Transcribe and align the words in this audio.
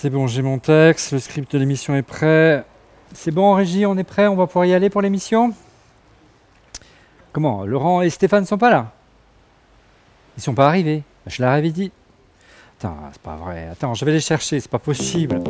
C'est 0.00 0.10
bon, 0.10 0.28
j'ai 0.28 0.42
mon 0.42 0.60
texte, 0.60 1.10
le 1.10 1.18
script 1.18 1.50
de 1.50 1.58
l'émission 1.58 1.96
est 1.96 2.02
prêt. 2.02 2.64
C'est 3.14 3.32
bon, 3.32 3.52
Régie, 3.54 3.84
on 3.84 3.98
est 3.98 4.04
prêt, 4.04 4.28
on 4.28 4.36
va 4.36 4.46
pouvoir 4.46 4.64
y 4.64 4.72
aller 4.72 4.90
pour 4.90 5.02
l'émission? 5.02 5.52
Comment 7.32 7.64
Laurent 7.64 8.02
et 8.02 8.08
Stéphane 8.08 8.46
sont 8.46 8.58
pas 8.58 8.70
là? 8.70 8.92
Ils 10.36 10.40
sont 10.44 10.54
pas 10.54 10.68
arrivés 10.68 11.02
Je 11.26 11.42
leur 11.42 11.50
avais 11.50 11.70
dit. 11.70 11.90
Attends, 12.78 12.96
c'est 13.10 13.22
pas 13.22 13.34
vrai. 13.34 13.70
Attends, 13.72 13.94
je 13.94 14.04
vais 14.04 14.12
les 14.12 14.20
chercher, 14.20 14.60
c'est 14.60 14.70
pas 14.70 14.78
possible. 14.78 15.42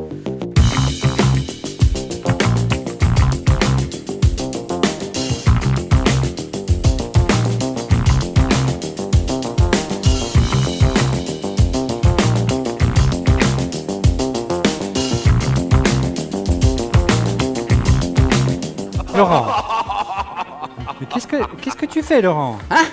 Fais, 22.08 22.22
Laurent 22.22 22.58
Hein 22.70 22.84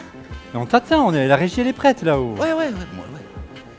On 0.53 0.65
t'attend, 0.65 1.07
on 1.07 1.13
est, 1.13 1.27
la 1.27 1.35
régie 1.35 1.61
elle 1.61 1.67
est 1.67 1.73
prête 1.73 2.03
là-haut. 2.03 2.35
Ouais, 2.37 2.51
ouais, 2.51 2.53
ouais, 2.53 2.71
moi, 2.93 3.05
ouais. 3.13 3.21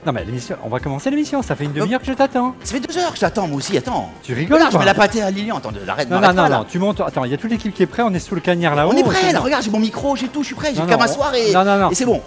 Non 0.05 0.13
mais 0.13 0.25
l'émission, 0.25 0.57
on 0.65 0.69
va 0.69 0.79
commencer 0.79 1.11
l'émission, 1.11 1.43
ça 1.43 1.57
fait 1.57 1.65
une 1.65 1.73
demi-heure 1.73 2.01
que 2.01 2.07
je 2.07 2.13
t'attends. 2.13 2.55
Ça 2.63 2.75
fait 2.75 2.81
deux 2.81 2.97
heures 2.97 3.13
que 3.13 3.19
j'attends, 3.19 3.49
moi 3.49 3.59
aussi, 3.59 3.77
attends. 3.77 4.11
Tu 4.23 4.35
rigoles 4.35 4.55
Regarde, 4.57 4.73
je 4.73 4.79
mets 4.79 4.85
la 4.85 4.95
pâtée 4.95 5.21
à 5.21 5.31
Lilian, 5.31 5.57
attends, 5.59 5.73
arrête, 5.89 6.09
Non, 6.09 6.17
non, 6.17 6.21
m'arrête 6.23 6.37
non, 6.37 6.43
pas, 6.45 6.49
non, 6.49 6.65
tu 6.65 6.79
montes. 6.79 7.01
Attends, 7.01 7.25
il 7.25 7.33
y 7.33 7.35
a 7.35 7.37
toute 7.37 7.51
l'équipe 7.51 7.75
qui 7.75 7.83
est 7.83 7.87
prête, 7.87 8.07
on 8.09 8.15
est 8.15 8.21
sous 8.21 8.37
le 8.37 8.41
cagnard 8.41 8.77
là-haut. 8.77 8.93
On 8.95 8.97
est 8.97 9.03
prêt, 9.03 9.33
là, 9.33 9.41
regarde, 9.41 9.65
j'ai 9.65 9.71
mon 9.71 9.81
micro, 9.81 10.15
j'ai 10.15 10.29
tout, 10.29 10.43
je 10.43 10.47
suis 10.47 10.55
prêt, 10.55 10.71
j'ai 10.73 10.81
Non, 10.81 10.87
qu'à 10.87 10.95
non, 10.95 11.01
m'asseoir 11.01 11.35
et... 11.35 11.53
non, 11.53 11.65
non, 11.65 11.77
non. 11.79 11.91
et 11.91 11.95
c'est 11.97 12.05
bon. 12.07 12.23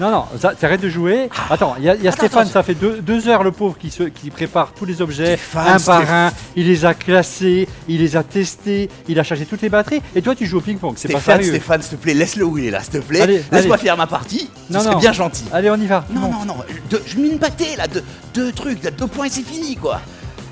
Non, 0.00 0.10
non, 0.10 0.24
ça- 0.40 0.54
t'arrêtes 0.54 0.80
de 0.80 0.88
jouer. 0.88 1.28
Attends, 1.50 1.74
il 1.78 1.84
y 1.84 1.88
a, 1.90 1.94
il 1.94 2.02
y 2.02 2.06
a 2.08 2.10
Attends, 2.10 2.18
Stéphane, 2.26 2.46
ça 2.46 2.62
fait 2.62 2.74
deux, 2.74 3.00
deux 3.02 3.28
heures 3.28 3.42
le 3.42 3.52
pauvre 3.52 3.76
qui, 3.78 3.90
se, 3.90 4.04
qui 4.04 4.30
prépare 4.30 4.72
tous 4.72 4.86
les 4.86 5.02
objets, 5.02 5.36
Stéphane, 5.36 5.68
un 5.74 5.78
par 5.78 6.10
un. 6.10 6.32
Il 6.56 6.66
les 6.68 6.84
a 6.86 6.94
classés, 6.94 7.68
il 7.86 8.00
les 8.00 8.16
a 8.16 8.22
testés, 8.22 8.88
il 9.08 9.20
a 9.20 9.22
chargé 9.22 9.44
toutes 9.44 9.60
les 9.62 9.68
batteries. 9.68 10.00
Et 10.16 10.22
toi, 10.22 10.34
tu 10.34 10.46
joues 10.46 10.58
au 10.58 10.62
ping-pong, 10.62 10.94
c'est 10.96 11.08
pas 11.08 11.18
Stéphane, 11.20 11.36
sérieux. 11.42 11.52
Stéphane, 11.52 11.82
s'il 11.82 11.98
te 11.98 12.02
plaît, 12.02 12.14
laisse-le 12.14 12.44
où 12.46 12.56
il 12.56 12.64
est 12.66 12.70
là, 12.70 12.80
s'il 12.82 12.92
te 12.94 12.98
plaît. 12.98 13.26
Laisse-moi 13.26 13.74
allez. 13.76 13.84
faire 13.84 13.96
ma 13.98 14.06
partie, 14.06 14.48
ce 14.68 14.72
Non, 14.72 14.80
serait 14.80 14.94
non. 14.94 15.00
bien 15.00 15.12
gentil. 15.12 15.44
Allez, 15.52 15.70
on 15.70 15.76
y 15.76 15.86
va. 15.86 16.04
Non, 16.10 16.22
non, 16.32 16.44
non, 16.46 16.56
deux- 16.88 17.02
je 17.06 17.18
mets 17.18 17.28
une 17.28 17.38
pâtée 17.38 17.76
là, 17.76 17.86
deux, 17.86 18.02
deux 18.32 18.52
trucs, 18.52 18.82
là, 18.82 18.90
deux 18.90 19.06
points 19.06 19.26
et 19.26 19.30
c'est 19.30 19.42
fini 19.46 19.76
quoi. 19.76 20.00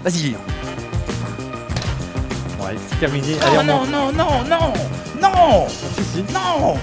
Vas-y, 0.04 0.18
Lilian. 0.24 0.38
C'est 2.90 3.00
terminé. 3.00 3.34
Allez, 3.46 3.56
Non, 3.66 3.80
on 3.82 3.86
non, 3.86 4.00
monte. 4.06 4.14
non, 4.16 4.24
non, 4.24 4.44
non, 4.50 4.72
non, 5.22 5.66
Si, 5.68 6.02
si. 6.04 6.32
non. 6.34 6.74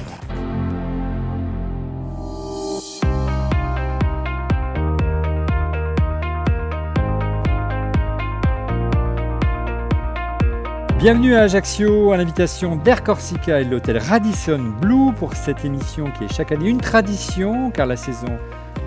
Bienvenue 11.05 11.35
à 11.35 11.41
Ajaccio, 11.41 12.13
à 12.13 12.17
l'invitation 12.17 12.77
d'Air 12.77 13.03
Corsica 13.03 13.61
et 13.61 13.63
l'hôtel 13.63 13.99
Radisson 13.99 14.73
Blue 14.81 15.13
pour 15.13 15.35
cette 15.35 15.63
émission 15.63 16.09
qui 16.17 16.23
est 16.23 16.33
chaque 16.33 16.51
année 16.51 16.67
une 16.67 16.81
tradition 16.81 17.69
car 17.69 17.85
la 17.85 17.95
saison 17.95 18.39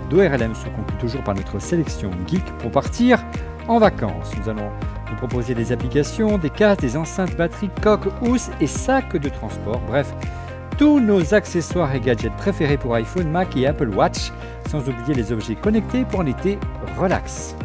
d'ORLM 0.09 0.53
se 0.53 0.65
conclut 0.65 0.97
toujours 0.99 1.23
par 1.23 1.33
notre 1.33 1.59
sélection 1.59 2.11
geek 2.27 2.43
pour 2.57 2.71
partir 2.71 3.23
en 3.69 3.79
vacances. 3.79 4.31
Nous 4.37 4.49
allons 4.49 4.69
vous 5.07 5.15
proposer 5.15 5.55
des 5.55 5.71
applications, 5.71 6.37
des 6.37 6.49
casques, 6.49 6.81
des 6.81 6.97
enceintes 6.97 7.37
batteries, 7.37 7.69
coques, 7.81 8.09
housses 8.21 8.49
et 8.59 8.67
sacs 8.67 9.15
de 9.15 9.29
transport. 9.29 9.79
Bref, 9.87 10.13
tous 10.77 10.99
nos 10.99 11.33
accessoires 11.33 11.95
et 11.95 12.01
gadgets 12.01 12.35
préférés 12.35 12.75
pour 12.75 12.95
iPhone, 12.95 13.31
Mac 13.31 13.55
et 13.55 13.65
Apple 13.65 13.95
Watch, 13.95 14.33
sans 14.69 14.81
oublier 14.81 15.13
les 15.13 15.31
objets 15.31 15.55
connectés 15.55 16.03
pour 16.03 16.19
un 16.19 16.25
été 16.25 16.59
relax. 16.97 17.55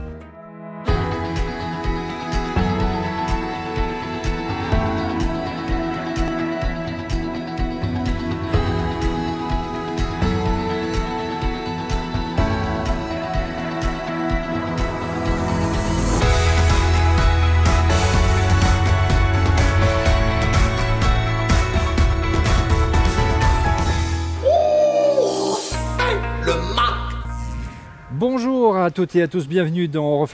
Toutes 28.95 29.17
et 29.17 29.23
à 29.23 29.29
tous, 29.29 29.49
bienvenue 29.49 29.89
dans 29.89 30.23
On 30.23 30.27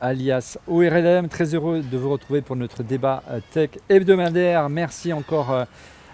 alias 0.00 0.58
ORLM. 0.68 1.28
Très 1.28 1.56
heureux 1.56 1.82
de 1.82 1.98
vous 1.98 2.08
retrouver 2.08 2.40
pour 2.40 2.54
notre 2.54 2.84
débat 2.84 3.24
euh, 3.28 3.40
tech 3.50 3.70
hebdomadaire. 3.88 4.68
Merci 4.68 5.12
encore 5.12 5.50
euh, 5.50 5.64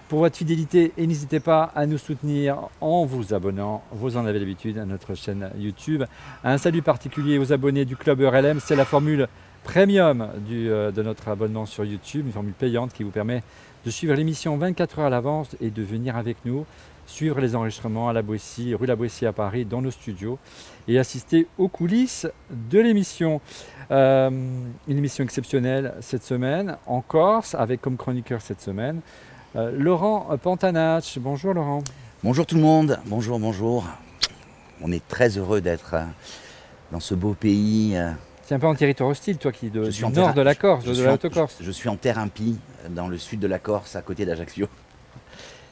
pour 0.09 0.21
votre 0.21 0.37
fidélité 0.37 0.95
et 0.97 1.07
n'hésitez 1.07 1.39
pas 1.39 1.71
à 1.77 1.85
nous 1.85 1.99
soutenir 1.99 2.57
en 2.81 3.05
vous 3.05 3.35
abonnant, 3.35 3.83
vous 3.93 4.17
en 4.17 4.25
avez 4.25 4.39
l'habitude, 4.39 4.79
à 4.79 4.87
notre 4.87 5.15
chaîne 5.15 5.51
YouTube. 5.59 6.05
Un 6.45 6.57
salut 6.57 6.81
particulier 6.81 7.37
aux 7.37 7.53
abonnés 7.53 7.85
du 7.85 7.95
club 7.95 8.21
ORLM, 8.21 8.59
c'est 8.59 8.77
la 8.77 8.87
formule 8.87 9.29
premium 9.63 10.31
euh, 10.51 10.91
de 10.91 11.03
notre 11.03 11.29
abonnement 11.29 11.67
sur 11.67 11.85
YouTube, 11.85 12.25
une 12.25 12.33
formule 12.33 12.55
payante 12.55 12.95
qui 12.95 13.03
vous 13.03 13.11
permet 13.11 13.43
de 13.85 13.91
suivre 13.91 14.15
l'émission 14.15 14.57
24 14.57 15.01
heures 15.01 15.07
à 15.07 15.11
l'avance 15.11 15.55
et 15.61 15.69
de 15.69 15.83
venir 15.83 16.17
avec 16.17 16.39
nous 16.47 16.65
suivre 17.07 17.41
les 17.41 17.55
enregistrements 17.55 18.09
à 18.09 18.13
la 18.13 18.23
Boétie, 18.23 18.75
rue 18.75 18.87
La 18.87 18.97
Boétie 18.97 19.27
à 19.27 19.33
Paris, 19.33 19.65
dans 19.65 19.81
nos 19.81 19.91
studios, 19.91 20.39
et 20.89 20.99
assister 20.99 21.47
aux 21.59 21.69
coulisses 21.69 22.27
de 22.51 22.79
l'émission. 22.79 23.41
Euh, 23.91 24.31
une 24.89 24.99
émission 24.99 25.23
exceptionnelle 25.23 25.95
cette 26.01 26.25
semaine, 26.25 26.77
en 26.87 27.01
Corse, 27.01 27.55
avec 27.55 27.81
comme 27.81 27.97
chroniqueur 27.97 28.41
cette 28.41 28.61
semaine 28.61 29.01
euh, 29.55 29.71
Laurent 29.73 30.29
Pantanach. 30.43 31.19
Bonjour 31.21 31.55
Laurent. 31.55 31.83
Bonjour 32.25 32.47
tout 32.47 32.57
le 32.57 32.63
monde, 32.63 32.99
bonjour, 33.07 33.39
bonjour. 33.39 33.87
On 34.83 34.91
est 34.91 35.07
très 35.07 35.39
heureux 35.39 35.61
d'être 35.61 35.95
euh, 35.95 36.03
dans 36.91 37.01
ce 37.01 37.15
beau 37.15 37.35
pays. 37.35 37.97
C'est 38.43 38.55
un 38.55 38.59
peu 38.59 38.67
en 38.67 38.75
territoire 38.75 39.09
hostile, 39.09 39.39
toi 39.39 39.53
qui 39.53 39.71
de, 39.71 39.91
Je 39.91 40.05
du 40.05 40.13
nord 40.13 40.35
de 40.35 40.43
la 40.43 40.55
Corse, 40.55 40.85
je 40.85 40.93
de. 40.93 41.65
Je 41.65 41.71
suis 41.71 41.89
en 41.89 41.97
terre 41.97 42.19
impie, 42.19 42.59
dans 42.91 43.09
le 43.09 43.19
sud 43.19 43.41
de 43.41 43.47
la 43.47 43.59
Corse, 43.59 43.97
à 43.97 44.03
côté 44.03 44.25
d'Ajaccio. 44.25 44.69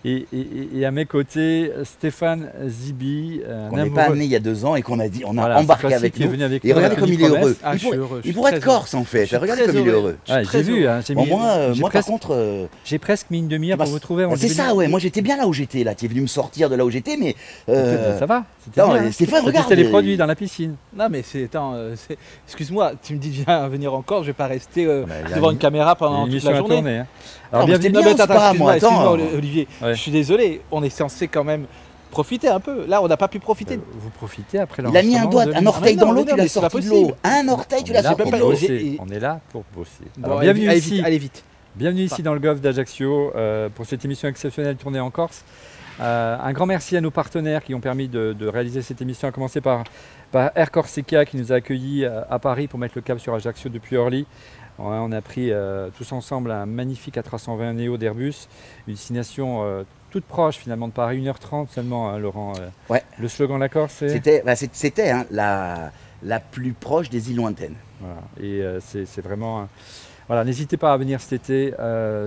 Et, 0.06 0.26
et- 0.34 0.68
et 0.78 0.84
à 0.84 0.90
mes 0.90 1.06
côtés, 1.06 1.70
Stéphane 1.84 2.50
Zibi, 2.66 3.40
On 3.72 3.76
n'est 3.76 3.88
pas 3.90 4.10
නේ 4.10 4.24
il 4.26 4.30
y 4.30 4.36
a 4.36 4.40
deux 4.40 4.64
ans 4.66 4.76
et 4.76 4.82
qu'on 4.82 4.98
a 5.00 5.08
dit, 5.08 5.22
on 5.24 5.30
a 5.38 5.40
Voilà, 5.40 5.58
embarqué 5.60 5.94
avec 5.94 6.18
nous. 6.20 6.28
venu 6.28 6.42
avec 6.44 6.64
Et 6.64 6.72
regardez 6.74 6.96
comme 6.96 7.12
il 7.12 7.22
est 7.22 7.26
heureux. 7.28 7.56
Ah, 7.62 7.74
il 7.74 7.80
pourrait, 7.80 7.96
heureux, 7.96 8.20
il 8.24 8.34
pourrait 8.34 8.54
être 8.56 8.64
corse 8.64 8.92
en 8.94 9.04
fait. 9.04 9.24
Regardez 9.36 9.64
comme 9.64 9.78
il 9.78 9.88
est 9.88 9.90
heureux. 9.90 10.16
très 10.26 10.44
j'ai 10.52 10.62
vu, 10.62 10.86
hein, 10.86 11.00
Bon, 11.14 11.22
mis- 11.24 11.30
moi, 11.30 11.46
euh, 11.52 11.74
par 11.80 11.90
presque, 11.90 12.08
contre, 12.08 12.34
euh, 12.34 12.66
j'ai 12.84 12.98
presque 12.98 13.30
mis 13.30 13.38
une 13.38 13.48
demi-heure 13.48 13.78
bah, 13.78 13.84
pour 13.84 13.92
vous 13.94 13.98
trouver. 13.98 14.24
bah, 14.24 14.32
le 14.32 14.36
c'est 14.36 14.48
ça, 14.48 14.74
ouais. 14.74 14.88
Moi 14.88 15.00
j'étais 15.00 15.22
bien 15.22 15.36
là 15.36 15.46
où 15.46 15.52
j'étais. 15.52 15.84
Là, 15.84 15.94
tu 15.94 16.04
es 16.04 16.08
venu 16.08 16.20
me 16.20 16.26
sortir 16.26 16.68
de 16.68 16.74
là 16.76 16.84
où 16.84 16.90
j'étais, 16.90 17.16
mais 17.16 17.34
euh, 17.68 18.18
Ça 18.18 18.26
va 18.26 18.44
c'était 18.64 18.80
non, 18.82 18.92
hein. 18.94 19.10
Stéphane, 19.12 19.44
regarde, 19.44 19.66
testé 19.68 19.82
les 19.82 19.86
euh, 19.88 19.90
produits 19.90 20.16
dans 20.16 20.24
la 20.26 20.34
piscine. 20.34 20.76
Non 20.96 21.08
mais 21.10 21.22
c'est 21.22 21.48
excuse-moi, 22.46 22.92
tu 23.02 23.14
me 23.14 23.18
dis 23.18 23.30
viens 23.30 23.68
venir 23.68 23.92
encore, 23.94 24.22
je 24.22 24.28
vais 24.28 24.32
pas 24.32 24.46
rester 24.46 24.86
Bah, 24.86 25.14
devant 25.34 25.50
une- 25.50 25.58
caméra 25.58 25.94
pendant 25.96 26.26
toute 26.26 26.42
la 26.44 26.56
journée. 26.56 27.02
Alors 27.54 27.68
mais 27.68 27.78
bienvenue. 27.78 28.02
bien 28.02 28.12
ou 28.16 28.20
attends, 28.22 28.34
excuse-moi, 28.34 28.76
excuse-moi. 28.76 29.12
Olivier, 29.12 29.68
Ouais. 29.82 29.94
je 29.94 30.00
suis 30.00 30.10
désolé, 30.10 30.60
on 30.70 30.82
est 30.82 30.90
censé 30.90 31.28
quand 31.28 31.44
même 31.44 31.66
profiter 32.10 32.48
un 32.48 32.60
peu. 32.60 32.84
Là, 32.86 33.02
on 33.02 33.08
n'a 33.08 33.16
pas 33.16 33.28
pu 33.28 33.38
profiter. 33.40 33.74
Euh, 33.74 33.80
Vous 33.98 34.10
profitez 34.10 34.58
après 34.58 34.82
Il 34.88 34.96
a 34.96 35.02
mis 35.02 35.16
un 35.16 35.26
doigt, 35.26 35.44
un 35.54 35.66
orteil 35.66 35.96
dans 35.96 36.06
non, 36.06 36.12
l'eau, 36.12 36.24
tu 36.24 36.36
l'as 36.36 36.48
sorti 36.48 36.80
de 36.80 36.90
l'eau. 36.90 37.12
Un 37.24 37.48
orteil, 37.48 37.82
tu 37.84 37.92
l'as 37.92 38.02
sorti 38.02 38.30
de 38.30 38.36
l'eau. 38.36 38.52
On 39.00 39.08
est 39.08 39.20
là 39.20 39.40
pour 39.50 39.64
bosser. 39.74 40.04
Alors, 40.22 40.40
bienvenue 40.40 40.72
ici. 40.72 41.02
allez 41.04 41.18
vite. 41.18 41.44
Bienvenue 41.76 42.02
ici 42.02 42.22
dans 42.22 42.34
le 42.34 42.40
golfe 42.40 42.60
d'Ajaccio 42.60 43.32
euh, 43.34 43.68
pour 43.74 43.84
cette 43.86 44.04
émission 44.04 44.28
exceptionnelle 44.28 44.76
tournée 44.76 45.00
en 45.00 45.10
Corse. 45.10 45.44
Euh, 46.00 46.36
un 46.40 46.52
grand 46.52 46.66
merci 46.66 46.96
à 46.96 47.00
nos 47.00 47.10
partenaires 47.12 47.62
qui 47.64 47.74
ont 47.74 47.80
permis 47.80 48.08
de, 48.08 48.32
de 48.36 48.46
réaliser 48.48 48.82
cette 48.82 49.00
émission, 49.02 49.26
à 49.28 49.32
commencer 49.32 49.60
par, 49.60 49.84
par 50.32 50.50
Air 50.56 50.70
Corsica 50.72 51.24
qui 51.24 51.36
nous 51.36 51.52
a 51.52 51.56
accueillis 51.56 52.04
euh, 52.04 52.20
à 52.30 52.38
Paris 52.40 52.66
pour 52.68 52.78
mettre 52.80 52.94
le 52.96 53.02
cap 53.02 53.18
sur 53.20 53.34
Ajaccio 53.34 53.70
depuis 53.70 53.96
Orly. 53.96 54.26
On 54.78 55.12
a 55.12 55.20
pris 55.20 55.52
euh, 55.52 55.88
tous 55.96 56.10
ensemble 56.12 56.50
un 56.50 56.66
magnifique 56.66 57.16
A320 57.16 57.72
Neo 57.74 57.96
d'Airbus, 57.96 58.48
une 58.88 58.94
destination 58.94 59.62
euh, 59.64 59.84
toute 60.10 60.24
proche 60.24 60.56
finalement 60.56 60.88
de 60.88 60.92
Paris, 60.92 61.22
1h30 61.24 61.68
seulement, 61.68 62.10
hein, 62.10 62.18
Laurent. 62.18 62.52
euh. 62.58 62.68
Ouais. 62.92 63.02
Le 63.18 63.28
slogan 63.28 63.56
de 63.56 63.60
la 63.60 63.68
Corse, 63.68 63.94
c'est? 63.98 64.08
C'était, 64.08 64.42
bah, 64.44 64.54
c'était 64.56 65.10
hein, 65.10 65.26
la, 65.30 65.92
la 66.22 66.40
plus 66.40 66.72
proche 66.72 67.08
des 67.08 67.30
îles 67.30 67.36
lointaines. 67.36 67.76
Voilà. 68.00 68.16
Et 68.40 68.62
euh, 68.62 68.80
c'est 68.80 69.20
vraiment. 69.22 69.68
Voilà, 70.26 70.42
n'hésitez 70.44 70.76
pas 70.76 70.92
à 70.92 70.96
venir 70.96 71.20
cet 71.20 71.34
été. 71.34 71.72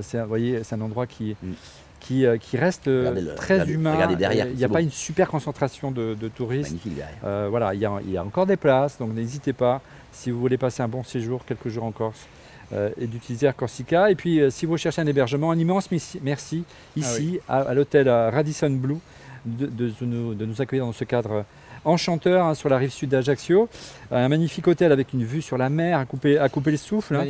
c'est 0.03 0.23
voyez, 0.23 0.63
c'est 0.63 0.75
un 0.75 0.81
endroit 0.81 1.07
qui, 1.07 1.35
Mm. 1.43 1.51
qui, 1.99 2.25
qui 2.39 2.55
reste 2.57 2.85
le- 2.87 3.33
très 3.35 3.55
regardez- 3.55 3.73
humain. 3.73 3.93
regardez 3.95 4.15
derrière, 4.15 4.47
Il 4.47 4.55
n'y 4.55 4.63
a 4.63 4.67
pas 4.69 4.75
beau. 4.75 4.79
une 4.85 4.91
super 4.91 5.27
concentration 5.27 5.91
de, 5.91 6.13
de 6.13 6.27
touristes. 6.29 6.75
Voilà, 7.23 7.73
il 7.73 7.79
y, 7.81 7.85
a, 7.85 7.91
il 8.05 8.11
y 8.11 8.17
a 8.17 8.23
encore 8.23 8.45
des 8.45 8.55
places, 8.55 8.97
donc 8.99 9.13
n'hésitez 9.13 9.51
pas 9.51 9.81
si 10.13 10.31
vous 10.31 10.39
voulez 10.39 10.57
passer 10.57 10.81
un 10.83 10.87
bon 10.87 11.03
séjour, 11.03 11.43
quelques 11.45 11.67
jours 11.69 11.83
en 11.85 11.91
Corse. 11.91 12.25
Euh, 12.73 12.89
et 12.99 13.07
d'utiliser 13.07 13.47
Corsica. 13.53 14.11
Et 14.11 14.15
puis, 14.15 14.39
euh, 14.41 14.49
si 14.49 14.65
vous 14.65 14.77
cherchez 14.77 15.01
un 15.01 15.07
hébergement, 15.07 15.51
un 15.51 15.57
immense 15.57 15.89
merci 16.21 16.63
Ah 16.67 16.99
ici 16.99 17.39
à, 17.47 17.59
à 17.61 17.73
l'hôtel 17.73 18.07
euh, 18.07 18.29
Radisson 18.29 18.69
Blue 18.71 18.97
de, 19.45 19.69
nous, 20.01 20.33
de 20.33 20.45
nous 20.45 20.61
accueillir 20.61 20.85
dans 20.85 20.91
ce 20.93 21.05
cadre 21.05 21.45
Enchanteur 21.85 22.45
hein, 22.45 22.53
sur 22.53 22.67
la 22.67 22.77
rive 22.77 22.91
sud 22.91 23.09
d'Ajaccio. 23.09 23.69
Un 24.11 24.27
magnifique 24.27 24.67
hôtel 24.67 24.91
avec 24.91 25.13
une 25.13 25.23
vue 25.23 25.41
sur 25.41 25.57
la 25.57 25.69
mer 25.69 25.99
à 25.99 26.05
couper, 26.05 26.37
à 26.37 26.49
couper 26.49 26.71
le 26.71 26.77
souffle. 26.77 27.15
hein. 27.15 27.23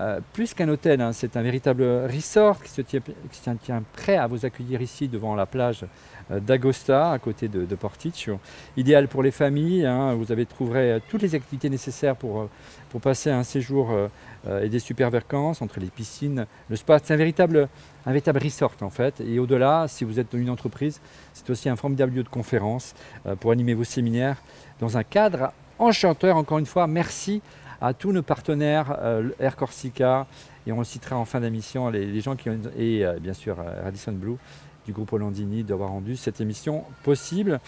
Euh, 0.00 0.20
plus 0.32 0.52
qu'un 0.52 0.68
hôtel, 0.68 1.00
hein, 1.00 1.12
c'est 1.12 1.36
un 1.36 1.42
véritable 1.42 1.84
resort 2.12 2.60
qui 2.60 2.70
se 2.70 2.80
tient, 2.82 3.00
qui 3.00 3.38
se 3.38 3.42
tient- 3.44 3.54
tient 3.56 3.82
prêt 3.92 4.16
à 4.16 4.26
vous 4.26 4.44
accueillir 4.44 4.82
ici 4.82 5.06
devant 5.06 5.36
la 5.36 5.46
plage 5.46 5.84
euh, 6.32 6.40
d'Agosta, 6.40 7.12
à 7.12 7.18
côté 7.20 7.46
de, 7.46 7.64
de 7.64 7.74
Porticcio. 7.76 8.40
Idéal 8.76 9.06
pour 9.06 9.22
les 9.22 9.30
familles, 9.30 9.88
vous 10.16 10.32
avez 10.32 10.46
trouverez 10.46 11.00
toutes 11.08 11.22
les 11.22 11.34
activités 11.36 11.68
nécessaires 11.70 12.16
pour, 12.16 12.48
pour 12.88 13.00
passer 13.00 13.30
un 13.30 13.44
séjour 13.44 13.92
euh, 13.92 14.08
et 14.48 14.68
des 14.68 14.78
super 14.78 15.10
vacances 15.10 15.60
entre 15.60 15.80
les 15.80 15.88
piscines, 15.88 16.46
le 16.68 16.76
spa. 16.76 16.98
C'est 16.98 17.12
un 17.12 17.16
véritable, 17.16 17.68
un 18.06 18.10
véritable 18.10 18.40
resort 18.42 18.74
en 18.80 18.90
fait. 18.90 19.20
Et 19.20 19.38
au-delà, 19.38 19.86
si 19.88 20.04
vous 20.04 20.18
êtes 20.18 20.32
dans 20.32 20.38
une 20.38 20.50
entreprise, 20.50 21.00
c'est 21.34 21.50
aussi 21.50 21.68
un 21.68 21.76
formidable 21.76 22.14
lieu 22.14 22.22
de 22.22 22.28
conférence 22.28 22.94
euh, 23.26 23.36
pour 23.36 23.50
animer 23.50 23.74
vos 23.74 23.84
séminaires 23.84 24.42
dans 24.78 24.96
un 24.96 25.02
cadre 25.02 25.52
enchanteur. 25.78 26.36
Encore 26.36 26.58
une 26.58 26.66
fois, 26.66 26.86
merci 26.86 27.42
à 27.80 27.94
tous 27.94 28.12
nos 28.12 28.22
partenaires, 28.22 28.96
euh, 29.00 29.30
Air 29.40 29.56
Corsica, 29.56 30.26
et 30.66 30.72
on 30.72 30.84
citera 30.84 31.16
en 31.16 31.24
fin 31.24 31.40
d'émission 31.40 31.88
les, 31.88 32.20
gens 32.20 32.36
qui 32.36 32.50
ont, 32.50 32.58
et 32.78 33.04
euh, 33.04 33.18
bien 33.18 33.32
sûr 33.32 33.58
euh, 33.58 33.82
Radisson 33.82 34.12
Blue 34.12 34.36
du 34.84 34.92
groupe 34.92 35.12
Hollandini 35.12 35.62
d'avoir 35.62 35.90
rendu 35.90 36.16
cette 36.16 36.40
émission 36.40 36.84
possible. 37.02 37.60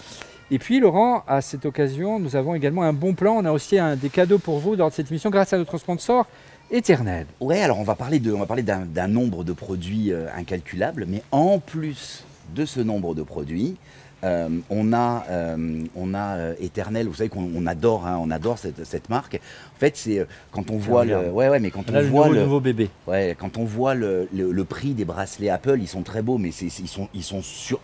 Et 0.51 0.59
puis 0.59 0.81
Laurent, 0.81 1.25
à 1.27 1.41
cette 1.41 1.65
occasion, 1.65 2.19
nous 2.19 2.37
avons 2.37 2.55
également 2.55 2.83
un 2.83 2.93
bon 2.93 3.15
plan. 3.15 3.35
On 3.35 3.45
a 3.45 3.53
aussi 3.53 3.79
des 4.01 4.09
cadeaux 4.09 4.39
pour 4.39 4.59
vous 4.59 4.77
dans 4.77 4.91
cette 4.91 5.11
émission 5.11 5.31
grâce 5.31 5.53
à 5.53 5.59
notre 5.59 5.79
sponsor 5.79 6.27
éternel. 6.73 7.27
Ouais, 7.41 7.61
alors 7.61 7.79
on 7.79 7.85
va 7.85 7.95
parler 7.95 8.19
de, 8.19 8.33
on 8.33 8.39
va 8.39 8.47
parler 8.47 8.63
d'un 8.65 9.09
nombre 9.09 9.45
de 9.45 9.53
produits 9.53 10.13
euh, 10.13 10.27
incalculables, 10.37 11.05
mais 11.09 11.23
en 11.31 11.59
plus 11.59 12.25
de 12.55 12.65
ce 12.65 12.81
nombre 12.81 13.15
de 13.15 13.23
produits, 13.23 13.77
euh, 14.25 14.49
on 14.71 14.93
a, 14.93 15.25
euh, 15.31 15.85
on 15.97 16.15
a 16.15 16.37
euh, 16.37 16.55
Éternel. 16.61 17.09
Vous 17.09 17.15
savez 17.15 17.29
qu'on 17.29 17.49
on 17.57 17.67
adore, 17.67 18.07
hein, 18.07 18.19
on 18.23 18.31
adore 18.31 18.57
cette, 18.59 18.85
cette 18.85 19.09
marque. 19.11 19.35
En 19.77 19.79
fait, 19.81 19.97
c'est 19.97 20.27
quand 20.53 20.71
on 20.71 20.77
voit 20.79 21.05
le, 21.05 21.31
ouais, 21.31 21.49
ouais, 21.49 21.59
mais 21.61 21.71
quand 21.71 21.85
On 21.89 21.93
le 21.93 22.03
voit 22.03 22.27
nouveau, 22.27 22.35
le, 22.39 22.43
nouveau 22.45 22.61
bébé. 22.61 22.89
Ouais, 23.09 23.37
quand 23.39 23.57
on 23.59 23.65
voit 23.65 23.95
le, 23.95 24.29
le- 24.33 24.53
le 24.53 24.65
prix 24.65 24.95
des 24.95 25.05
bracelets 25.05 25.49
Apple, 25.51 25.79
ils 25.81 25.89
sont 25.89 26.03
très 26.03 26.23
beaux, 26.23 26.39
mais 26.39 26.51
ils 26.51 26.71
sont, 26.89 27.09
ils 27.15 27.25
sont 27.25 27.43
sur- 27.43 27.81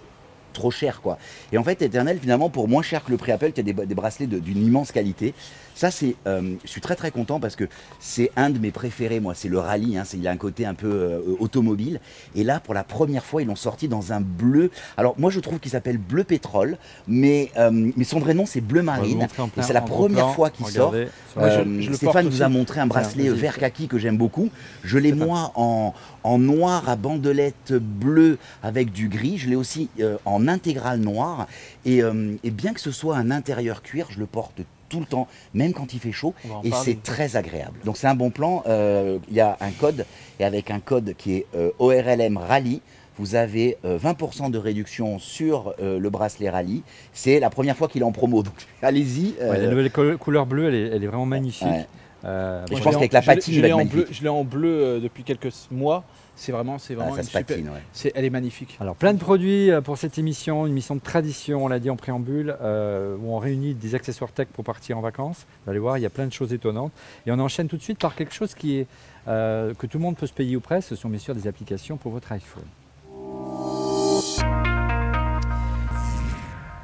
trop 0.52 0.70
chers, 0.70 1.00
quoi. 1.02 1.18
Et 1.52 1.58
en 1.58 1.62
fait, 1.64 1.82
Eternel, 1.82 2.18
finalement, 2.20 2.50
pour 2.50 2.68
moins 2.68 2.82
cher 2.82 3.04
que 3.04 3.10
le 3.12 3.16
prix 3.16 3.32
Apple, 3.32 3.52
tu 3.52 3.60
as 3.60 3.64
des, 3.64 3.72
des 3.72 3.94
bracelets 3.94 4.26
de- 4.26 4.38
d'une 4.38 4.64
immense 4.64 4.92
qualité. 4.92 5.34
Ça, 5.78 5.92
c'est, 5.92 6.16
euh, 6.26 6.56
je 6.64 6.68
suis 6.68 6.80
très 6.80 6.96
très 6.96 7.12
content 7.12 7.38
parce 7.38 7.54
que 7.54 7.62
c'est 8.00 8.32
un 8.34 8.50
de 8.50 8.58
mes 8.58 8.72
préférés, 8.72 9.20
moi. 9.20 9.34
C'est 9.36 9.48
le 9.48 9.60
rallye. 9.60 9.96
hein, 9.96 10.02
il 10.12 10.26
a 10.26 10.32
un 10.32 10.36
côté 10.36 10.66
un 10.66 10.74
peu 10.74 10.88
euh, 10.90 11.20
automobile. 11.38 12.00
Et 12.34 12.42
là, 12.42 12.58
pour 12.58 12.74
la 12.74 12.82
première 12.82 13.24
fois, 13.24 13.42
ils 13.42 13.46
l'ont 13.46 13.54
sorti 13.54 13.86
dans 13.86 14.12
un 14.12 14.20
bleu. 14.20 14.72
Alors, 14.96 15.14
moi, 15.18 15.30
je 15.30 15.38
trouve 15.38 15.60
qu'il 15.60 15.70
s'appelle 15.70 15.98
bleu 15.98 16.24
pétrole, 16.24 16.78
mais, 17.06 17.52
euh, 17.56 17.70
mais 17.96 18.02
son 18.02 18.18
vrai 18.18 18.34
nom, 18.34 18.44
c'est 18.44 18.60
bleu 18.60 18.82
marine. 18.82 19.18
plein- 19.54 19.62
c'est 19.62 19.72
la 19.72 19.80
première 19.82 20.24
plan. 20.24 20.32
fois 20.34 20.50
qu'il 20.50 20.66
sort. 20.78 20.90
Moi, 21.36 21.48
je- 21.50 21.80
je 21.82 21.92
Stéphane 21.94 22.24
vous 22.28 22.42
a 22.42 22.48
montré 22.48 22.80
un 22.80 22.86
bracelet 22.88 23.28
vert 23.36 23.56
kaki 23.58 23.86
que 23.86 23.98
j'aime 23.98 24.16
beaucoup. 24.18 24.50
Je 24.82 24.98
l'ai 24.98 25.12
moi 25.12 25.52
en, 25.54 25.94
en 26.24 26.38
noir 26.38 26.88
à 26.88 26.96
bandelette 26.96 27.72
bleue 27.74 28.38
avec 28.64 28.90
du 28.90 29.08
gris. 29.08 29.38
Je 29.38 29.48
l'ai 29.48 29.54
aussi 29.54 29.90
en 30.24 30.48
intégrale 30.48 30.98
noire. 30.98 31.46
Et, 31.84 32.00
et 32.42 32.50
bien 32.50 32.72
que 32.74 32.80
ce 32.80 32.90
soit 32.90 33.16
un 33.16 33.30
intérieur 33.30 33.80
cuir, 33.82 34.08
je 34.10 34.18
le 34.18 34.26
porte 34.26 34.60
tout 34.88 35.00
le 35.00 35.06
temps, 35.06 35.28
même 35.54 35.72
quand 35.72 35.92
il 35.94 36.00
fait 36.00 36.12
chaud. 36.12 36.34
Et 36.64 36.70
c'est 36.72 37.02
très 37.02 37.36
agréable. 37.36 37.78
Donc 37.84 37.96
c'est 37.96 38.06
un 38.06 38.14
bon 38.14 38.30
plan. 38.30 38.62
Euh, 38.66 39.18
Il 39.28 39.34
y 39.36 39.40
a 39.40 39.56
un 39.60 39.70
code. 39.70 40.06
Et 40.40 40.44
avec 40.44 40.70
un 40.70 40.80
code 40.80 41.14
qui 41.18 41.34
est 41.34 41.46
euh, 41.56 41.70
ORLM 41.78 42.36
Rally, 42.36 42.80
vous 43.18 43.34
avez 43.34 43.76
euh, 43.84 43.98
20% 43.98 44.50
de 44.50 44.58
réduction 44.58 45.18
sur 45.18 45.74
euh, 45.82 45.98
le 45.98 46.08
bracelet 46.10 46.48
Rally. 46.50 46.82
C'est 47.12 47.40
la 47.40 47.50
première 47.50 47.76
fois 47.76 47.88
qu'il 47.88 48.02
est 48.02 48.04
en 48.04 48.12
promo. 48.12 48.42
Donc 48.42 48.54
allez-y. 48.82 49.34
Ouais, 49.40 49.46
la 49.58 49.64
euh, 49.64 49.70
nouvelle 49.70 49.90
co- 49.90 50.16
couleur 50.18 50.46
bleue, 50.46 50.68
elle 50.68 50.74
est, 50.74 50.96
elle 50.96 51.02
est 51.04 51.08
vraiment 51.08 51.26
magnifique. 51.26 51.66
ouais. 51.66 51.86
Euh, 52.24 52.64
Et 52.66 52.70
bon, 52.72 52.76
je 52.78 52.82
pense 52.82 52.94
qu'avec 52.94 53.12
la 53.12 53.22
patine, 53.22 53.54
je 53.54 53.60
l'ai 53.60 53.72
en 53.72 53.84
bleu, 53.84 53.86
magnifique. 53.96 54.16
je 54.16 54.22
l'ai 54.22 54.28
en 54.28 54.42
bleu 54.44 54.68
euh, 54.82 55.00
depuis 55.00 55.22
quelques 55.24 55.52
mois. 55.70 56.04
C'est 56.40 56.52
vraiment, 56.52 56.78
c'est 56.78 56.94
Ah, 56.94 56.96
vraiment 56.98 57.14
ça 57.16 57.18
une 57.22 57.24
se 57.24 57.30
super. 57.36 57.44
patine. 57.56 57.68
ouais. 57.70 57.82
C'est, 57.92 58.12
elle 58.14 58.24
est 58.24 58.30
magnifique. 58.30 58.76
Alors 58.80 58.94
plein 58.94 59.12
de 59.12 59.18
produits 59.18 59.72
euh, 59.72 59.80
pour 59.80 59.98
cette 59.98 60.18
émission, 60.18 60.66
une 60.66 60.72
émission 60.72 60.94
de 60.94 61.00
tradition, 61.00 61.64
on 61.64 61.68
l'a 61.68 61.80
dit 61.80 61.90
en 61.90 61.96
préambule, 61.96 62.56
euh, 62.62 63.16
où 63.20 63.32
on 63.34 63.38
réunit 63.38 63.74
des 63.74 63.96
accessoires 63.96 64.30
tech 64.30 64.46
pour 64.52 64.64
partir 64.64 64.96
en 64.96 65.00
vacances. 65.00 65.46
Vous 65.64 65.70
allez 65.70 65.80
voir, 65.80 65.98
il 65.98 66.02
y 66.02 66.06
a 66.06 66.10
plein 66.10 66.26
de 66.26 66.32
choses 66.32 66.52
étonnantes. 66.52 66.92
Et 67.26 67.32
on 67.32 67.38
enchaîne 67.40 67.66
tout 67.66 67.76
de 67.76 67.82
suite 67.82 67.98
par 67.98 68.14
quelque 68.14 68.32
chose 68.32 68.54
qui 68.54 68.76
est, 68.78 68.86
euh, 69.26 69.74
que 69.74 69.88
tout 69.88 69.98
le 69.98 70.04
monde 70.04 70.16
peut 70.16 70.28
se 70.28 70.32
payer 70.32 70.54
ou 70.54 70.60
presque, 70.60 70.88
ce 70.90 70.94
sont 70.96 71.08
bien 71.08 71.18
sûr 71.18 71.34
des 71.34 71.48
applications 71.48 71.96
pour 71.96 72.12
votre 72.12 72.30
iPhone. 72.30 72.62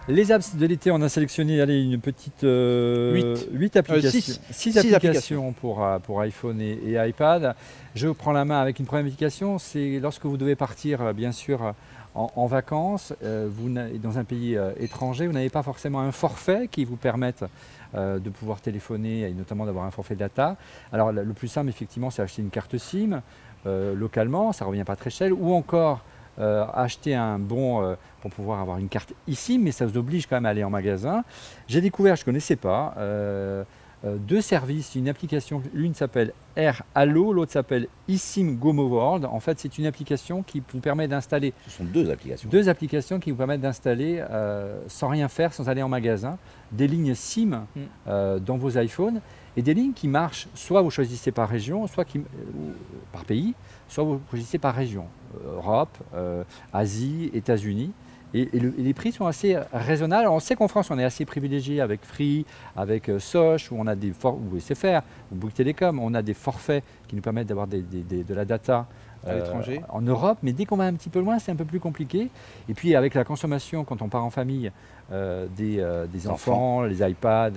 Les 0.07 0.33
apps 0.33 0.55
de 0.57 0.67
l'été, 0.67 0.91
on 0.91 1.01
a 1.01 1.09
sélectionné 1.09 1.63
allez, 1.63 1.83
une 1.83 1.99
petite 1.99 2.45
euh, 2.45 3.15
Huit. 3.15 3.49
huit 3.53 3.77
applications, 3.77 4.35
applications, 4.77 5.53
pour, 5.53 5.83
euh, 5.83 5.99
pour 5.99 6.21
iPhone 6.21 6.61
et, 6.61 6.73
et 6.85 7.09
iPad. 7.09 7.55
Je 7.95 8.09
prends 8.09 8.33
la 8.33 8.45
main 8.45 8.61
avec 8.61 8.79
une 8.79 8.85
première 8.85 9.07
application, 9.07 9.59
c'est 9.59 10.01
lorsque 10.03 10.27
vous 10.27 10.37
devez 10.37 10.57
partir, 10.57 11.01
euh, 11.01 11.13
bien 11.15 11.33
sûr, 11.33 11.65
euh, 11.65 11.73
en, 12.15 12.31
en 12.37 12.47
vacances, 12.47 13.15
euh, 13.23 13.49
vous 13.51 13.71
dans 13.71 14.19
un 14.19 14.25
pays 14.25 14.59
euh, 14.59 14.73
étranger, 14.79 15.27
vous 15.27 15.33
n'avez 15.33 15.49
pas 15.49 15.63
forcément 15.63 16.01
un 16.01 16.13
forfait 16.13 16.69
qui 16.71 16.85
vous 16.85 16.97
permette 16.97 17.45
euh, 17.95 18.19
de 18.19 18.29
pouvoir 18.29 18.61
téléphoner 18.61 19.23
et 19.23 19.33
notamment 19.33 19.65
d'avoir 19.65 19.87
un 19.87 19.91
forfait 19.91 20.17
data. 20.17 20.59
Alors 20.93 21.13
le 21.13 21.33
plus 21.33 21.49
simple, 21.49 21.71
effectivement, 21.71 22.11
c'est 22.11 22.21
acheter 22.21 22.43
une 22.43 22.51
carte 22.51 22.77
SIM 22.77 23.23
euh, 23.67 23.95
localement, 23.95 24.53
ça 24.53 24.67
ne 24.67 24.69
revient 24.69 24.85
pas 24.85 24.97
très 24.97 25.09
cher, 25.09 25.31
ou 25.33 25.55
encore 25.55 26.05
euh, 26.39 26.65
acheter 26.75 27.15
un 27.15 27.39
bon 27.39 27.83
euh, 27.83 27.95
pour 28.21 28.31
pouvoir 28.31 28.61
avoir 28.61 28.79
une 28.79 28.89
carte 28.89 29.13
ici, 29.29 29.59
mais 29.59 29.71
ça 29.73 29.87
vous 29.87 29.97
oblige 29.97 30.27
quand 30.27 30.37
même 30.37 30.47
à 30.47 30.51
aller 30.51 30.65
en 30.65 30.71
magasin. 30.71 31.25
J'ai 31.69 31.81
découvert, 31.81 32.17
je 32.17 32.23
ne 32.23 32.27
connaissais 32.27 32.57
pas, 32.57 32.95
euh, 32.99 33.65
euh, 34.05 34.17
deux 34.19 34.43
services, 34.43 34.95
une 34.97 35.09
application, 35.09 35.63
l'une 35.73 35.95
s'appelle 35.95 36.33
Air 36.57 36.83
Allo, 36.95 37.33
l'autre 37.33 37.53
s'appelle 37.53 37.89
eSIM 38.09 38.53
Gomo 38.53 38.87
World. 38.87 39.25
En 39.25 39.41
fait, 39.41 39.59
c'est 39.59 39.79
une 39.79 39.87
application 39.87 40.43
qui 40.43 40.63
vous 40.73 40.81
permet 40.81 41.09
d'installer 41.09 41.55
Ce 41.67 41.71
sont 41.79 41.85
deux 41.85 42.11
applications. 42.11 42.49
deux 42.51 42.69
applications 42.69 43.19
qui 43.19 43.31
vous 43.31 43.37
permettent 43.39 43.63
d'installer 43.63 44.23
euh, 44.31 44.79
sans 44.89 45.09
rien 45.09 45.29
faire, 45.29 45.55
sans 45.55 45.69
aller 45.71 45.83
en 45.83 45.89
magasin, 45.89 46.37
des 46.71 46.87
lignes 46.87 47.15
SIM 47.15 47.65
Mm. 47.75 47.81
euh, 48.09 48.39
dans 48.39 48.57
vos 48.59 48.79
iPhones 48.79 49.21
et 49.57 49.63
des 49.63 49.73
lignes 49.73 49.93
qui 49.95 50.09
marchent, 50.09 50.49
soit 50.55 50.83
vous 50.83 50.91
choisissez 50.91 51.31
par 51.33 51.49
région, 51.49 51.87
soit 51.87 52.05
qui, 52.05 52.21
par 53.13 53.25
pays, 53.25 53.55
soit 53.95 54.05
vous 54.05 54.21
choisissez 54.31 54.59
par 54.59 54.75
région, 54.75 55.07
Euh, 55.37 55.57
Europe, 55.57 55.97
euh, 56.15 56.45
Asie, 56.73 57.31
États-Unis. 57.35 57.91
Et, 58.37 58.49
et 58.57 58.59
le- 58.61 58.75
et 58.79 58.83
les 58.83 58.95
prix 58.95 59.13
sont 59.13 59.27
assez 59.27 59.57
raisonnables. 59.73 60.23
Alors, 60.23 60.35
on 60.35 60.41
sait 60.41 60.57
qu'en 60.57 60.67
France, 60.69 60.91
on 60.91 60.99
est 60.99 61.05
assez 61.05 61.25
privilégié 61.25 61.81
avec 61.81 62.05
Free, 62.05 62.45
avec 62.77 63.09
euh, 63.09 63.21
Soch, 63.21 63.71
où 63.71 63.77
on 63.79 63.87
a 63.87 63.95
des 63.95 64.13
ou 64.25 64.59
SFR, 64.59 65.03
ou 65.31 65.37
Bouygues 65.37 65.55
Télécom, 65.55 65.99
on 66.01 66.15
a 66.15 66.23
des 66.23 66.35
forfaits 66.35 66.83
qui 67.09 67.15
nous 67.17 67.23
permettent 67.23 67.47
d'avoir 67.47 67.67
des- 67.69 67.83
des- 67.83 68.03
des- 68.03 68.25
de 68.25 68.35
la 68.35 68.45
data 68.45 68.87
À 69.27 69.35
l'étranger. 69.35 69.81
en 69.89 70.03
Europe, 70.03 70.39
mais 70.43 70.53
dès 70.53 70.65
qu'on 70.67 70.77
va 70.77 70.85
un 70.85 70.95
petit 70.95 71.09
peu 71.11 71.21
loin, 71.21 71.39
c'est 71.39 71.53
un 71.53 71.57
peu 71.57 71.65
plus 71.65 71.79
compliqué. 71.81 72.29
Et 72.69 72.75
puis 72.75 72.95
avec 72.97 73.15
la 73.15 73.23
consommation, 73.25 73.85
quand 73.85 74.03
on 74.03 74.09
part 74.09 74.25
en 74.25 74.31
famille, 74.31 74.71
euh, 75.13 75.47
des, 75.57 75.79
euh, 75.81 76.07
des 76.07 76.27
enfants, 76.29 76.83
les 76.83 77.09
iPads, 77.09 77.53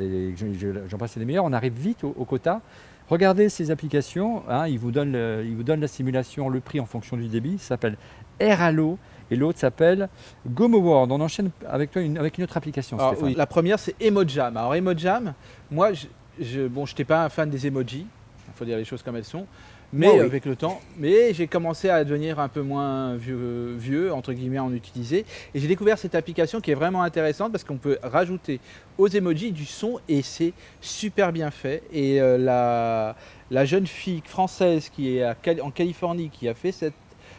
j'en 0.90 0.98
passe 0.98 1.16
les 1.18 1.26
meilleurs, 1.26 1.46
on 1.46 1.54
arrive 1.54 1.74
vite 1.74 2.04
au, 2.04 2.14
au 2.18 2.26
quota. 2.26 2.62
Regardez 3.10 3.48
ces 3.50 3.72
applications, 3.72 4.44
hein, 4.50 4.68
ils, 4.68 4.78
vous 4.80 4.92
donnent 4.92 5.14
le- 5.14 5.44
ils 5.46 5.56
vous 5.56 5.64
donnent 5.64 5.80
la 5.82 5.88
simulation, 5.88 6.50
le 6.50 6.60
prix 6.60 6.80
en 6.80 6.86
fonction 6.86 7.16
du 7.16 7.28
débit, 7.28 7.58
ça 7.58 7.70
s'appelle 7.70 7.96
AirAllo 8.40 8.98
et 9.32 9.36
l'autre 9.36 9.60
s'appelle 9.60 10.10
Gomo 10.46 10.80
World. 10.80 11.12
On 11.12 11.22
enchaîne 11.22 11.52
avec 11.68 11.92
toi 11.92 12.02
une, 12.02 12.18
avec 12.18 12.38
une 12.38 12.44
autre 12.44 12.58
application, 12.58 12.98
Alors, 13.00 13.16
oui, 13.22 13.34
la 13.36 13.46
première, 13.46 13.80
c'est 13.80 13.96
Emojam. 14.02 14.56
Alors, 14.58 14.76
Emojam, 14.76 15.34
moi, 15.72 15.94
je, 15.94 16.08
je, 16.40 16.68
bon, 16.68 16.86
je 16.86 16.94
n'étais 16.94 17.06
pas 17.06 17.24
un 17.24 17.30
fan 17.30 17.50
des 17.50 17.66
emojis. 17.68 18.06
Il 18.50 18.54
faut 18.56 18.66
dire 18.66 18.78
les 18.78 18.86
choses 18.86 19.04
comme 19.04 19.16
elles 19.16 19.24
sont. 19.26 19.46
Mais 19.94 20.10
oui. 20.10 20.20
avec 20.20 20.46
le 20.46 20.58
temps, 20.58 20.82
mais 20.98 21.34
j'ai 21.34 21.48
commencé 21.48 21.90
à 21.90 22.04
devenir 22.04 22.40
un 22.40 22.50
peu 22.50 22.62
moins 22.62 23.16
vieux, 23.16 23.74
vieux 23.78 24.14
entre 24.14 24.34
guillemets, 24.34 24.58
à 24.58 24.64
en 24.66 24.74
utiliser. 24.74 25.26
Et 25.54 25.60
j'ai 25.60 25.68
découvert 25.68 25.98
cette 25.98 26.14
application 26.14 26.60
qui 26.60 26.72
est 26.72 26.76
vraiment 26.76 27.04
intéressante 27.04 27.54
parce 27.54 27.64
qu'on 27.64 27.78
peut 27.78 27.98
rajouter 28.04 28.60
aux 28.98 29.08
emojis 29.08 29.54
du 29.54 29.66
son 29.66 30.00
et 30.10 30.22
c'est 30.24 30.52
super 30.82 31.32
bien 31.32 31.52
fait. 31.52 31.84
Et 31.94 32.22
euh, 32.22 32.38
la, 32.38 33.16
la 33.50 33.64
jeune 33.64 33.88
fille 33.88 34.22
française 34.26 34.90
qui 34.90 35.18
est 35.18 35.24
à 35.24 35.36
en 35.62 35.72
Californie, 35.72 36.30
qui 36.30 36.50
a 36.50 36.54
fait 36.54 36.74
cette 36.74 36.94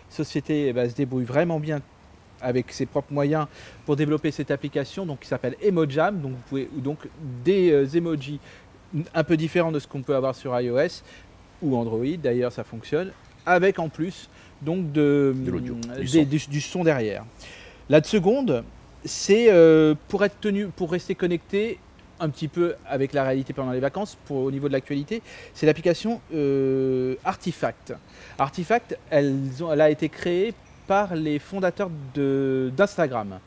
société, 0.08 0.68
eh 0.68 0.72
ben, 0.72 0.88
se 0.88 0.94
débrouille 0.94 1.24
vraiment 1.24 1.60
bien 1.60 1.80
avec 2.40 2.72
ses 2.72 2.86
propres 2.86 3.12
moyens 3.12 3.46
pour 3.84 3.96
développer 3.96 4.30
cette 4.30 4.50
application 4.50 5.04
donc, 5.04 5.20
qui 5.20 5.28
s'appelle 5.28 5.56
Emojam. 5.60 6.20
Donc, 6.20 6.32
vous 6.32 6.42
pouvez, 6.48 6.68
donc 6.76 7.08
des 7.44 7.72
euh, 7.72 7.96
emojis 7.96 8.40
un 9.14 9.24
peu 9.24 9.36
différents 9.36 9.72
de 9.72 9.78
ce 9.78 9.86
qu'on 9.86 10.00
peut 10.00 10.16
avoir 10.16 10.34
sur 10.34 10.58
iOS 10.58 11.02
ou 11.62 11.76
Android, 11.76 12.04
d'ailleurs 12.22 12.52
ça 12.52 12.64
fonctionne, 12.64 13.10
avec 13.46 13.78
en 13.78 13.88
plus 13.88 14.28
donc 14.62 14.92
de, 14.92 15.34
De 15.36 15.50
l'audio, 15.50 15.74
des- 15.96 16.00
du 16.00 16.08
son. 16.08 16.22
du, 16.24 16.38
du 16.48 16.60
son 16.60 16.84
derrière. 16.84 17.24
La 17.88 18.02
seconde, 18.02 18.64
c'est 19.04 19.46
euh, 19.50 19.94
pour 20.08 20.24
être 20.24 20.40
tenu, 20.40 20.66
pour 20.66 20.90
rester 20.90 21.14
connecté 21.14 21.78
un 22.20 22.28
petit 22.30 22.48
peu 22.48 22.74
avec 22.86 23.12
la 23.12 23.22
réalité 23.22 23.52
pendant 23.52 23.70
les 23.70 23.78
vacances, 23.80 24.18
pour, 24.26 24.38
au 24.38 24.50
niveau 24.50 24.66
de 24.66 24.72
l'actualité, 24.72 25.22
c'est 25.54 25.66
l'application 25.66 26.20
euh, 26.34 27.14
Artifact. 27.24 27.94
Artifact, 28.38 28.98
elle 29.10 29.38
a 29.80 29.88
été 29.90 30.08
créée 30.08 30.52
par 30.88 31.14
les 31.14 31.38
fondateurs 31.38 31.90
de- 32.14 32.72
d'Instagram. 32.76 33.38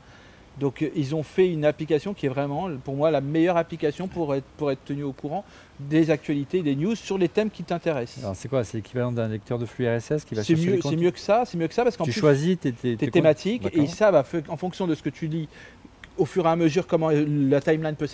Donc 0.60 0.81
euh, 0.81 0.89
ils 0.96 1.15
ont 1.15 1.24
fait 1.24 1.50
une 1.50 1.65
application 1.65 2.13
qui 2.13 2.25
est 2.25 2.29
vraiment, 2.29 2.70
pour 2.84 2.96
moi, 2.96 3.12
la 3.12 3.22
meilleure 3.22 3.58
application 3.58 4.08
pour 4.08 4.36
être, 4.36 4.46
pour 4.58 4.72
être 4.72 4.84
tenu 4.84 5.03
au 5.03 5.13
courant 5.13 5.46
des 5.79 6.12
actualités, 6.12 6.62
des 6.62 6.75
news 6.75 6.96
sur 6.96 7.17
les 7.17 7.29
thèmes 7.29 7.50
qui 7.50 7.63
t'intéressent. 7.63 8.24
Alors 8.24 8.36
c'est 8.36 8.48
quoi? 8.50 8.63
C'est 8.63 8.77
l'équivalent 8.77 9.12
d'un 9.12 9.27
lecteur 9.27 9.58
de 9.58 9.65
flux 9.65 9.88
RSS 9.88 10.25
qui 10.25 10.36
va 10.36 10.43
C'est 10.43 10.55
mieux, 10.55 10.79
c'est 10.81 10.96
mieux 10.96 11.12
que 11.12 11.20
ça, 11.20 11.43
c'est 11.46 11.58
mieux 11.58 11.67
que 11.67 11.74
ça 11.74 11.84
parce 11.84 11.98
qu'en 11.98 12.03
Tu 12.03 12.12
plus 12.12 12.20
choisis 12.20 12.60
tes, 12.60 12.72
tes, 12.72 12.96
tes 12.96 13.05
tes 13.05 13.12
thématiques 13.12 13.65
et 13.74 13.79
ils 13.79 13.89
savent 13.89 14.24
en 14.50 14.58
fonction 14.58 14.88
de 14.88 14.93
ce 14.93 15.01
que 15.01 15.10
tu 15.10 15.27
lis 15.27 15.48
au 16.17 16.25
fur 16.25 16.46
et 16.46 16.50
à 16.50 16.55
mesure 16.55 16.86
comment 16.86 17.10
la 17.10 17.62
timeline 17.62 17.96
peut 17.96 18.08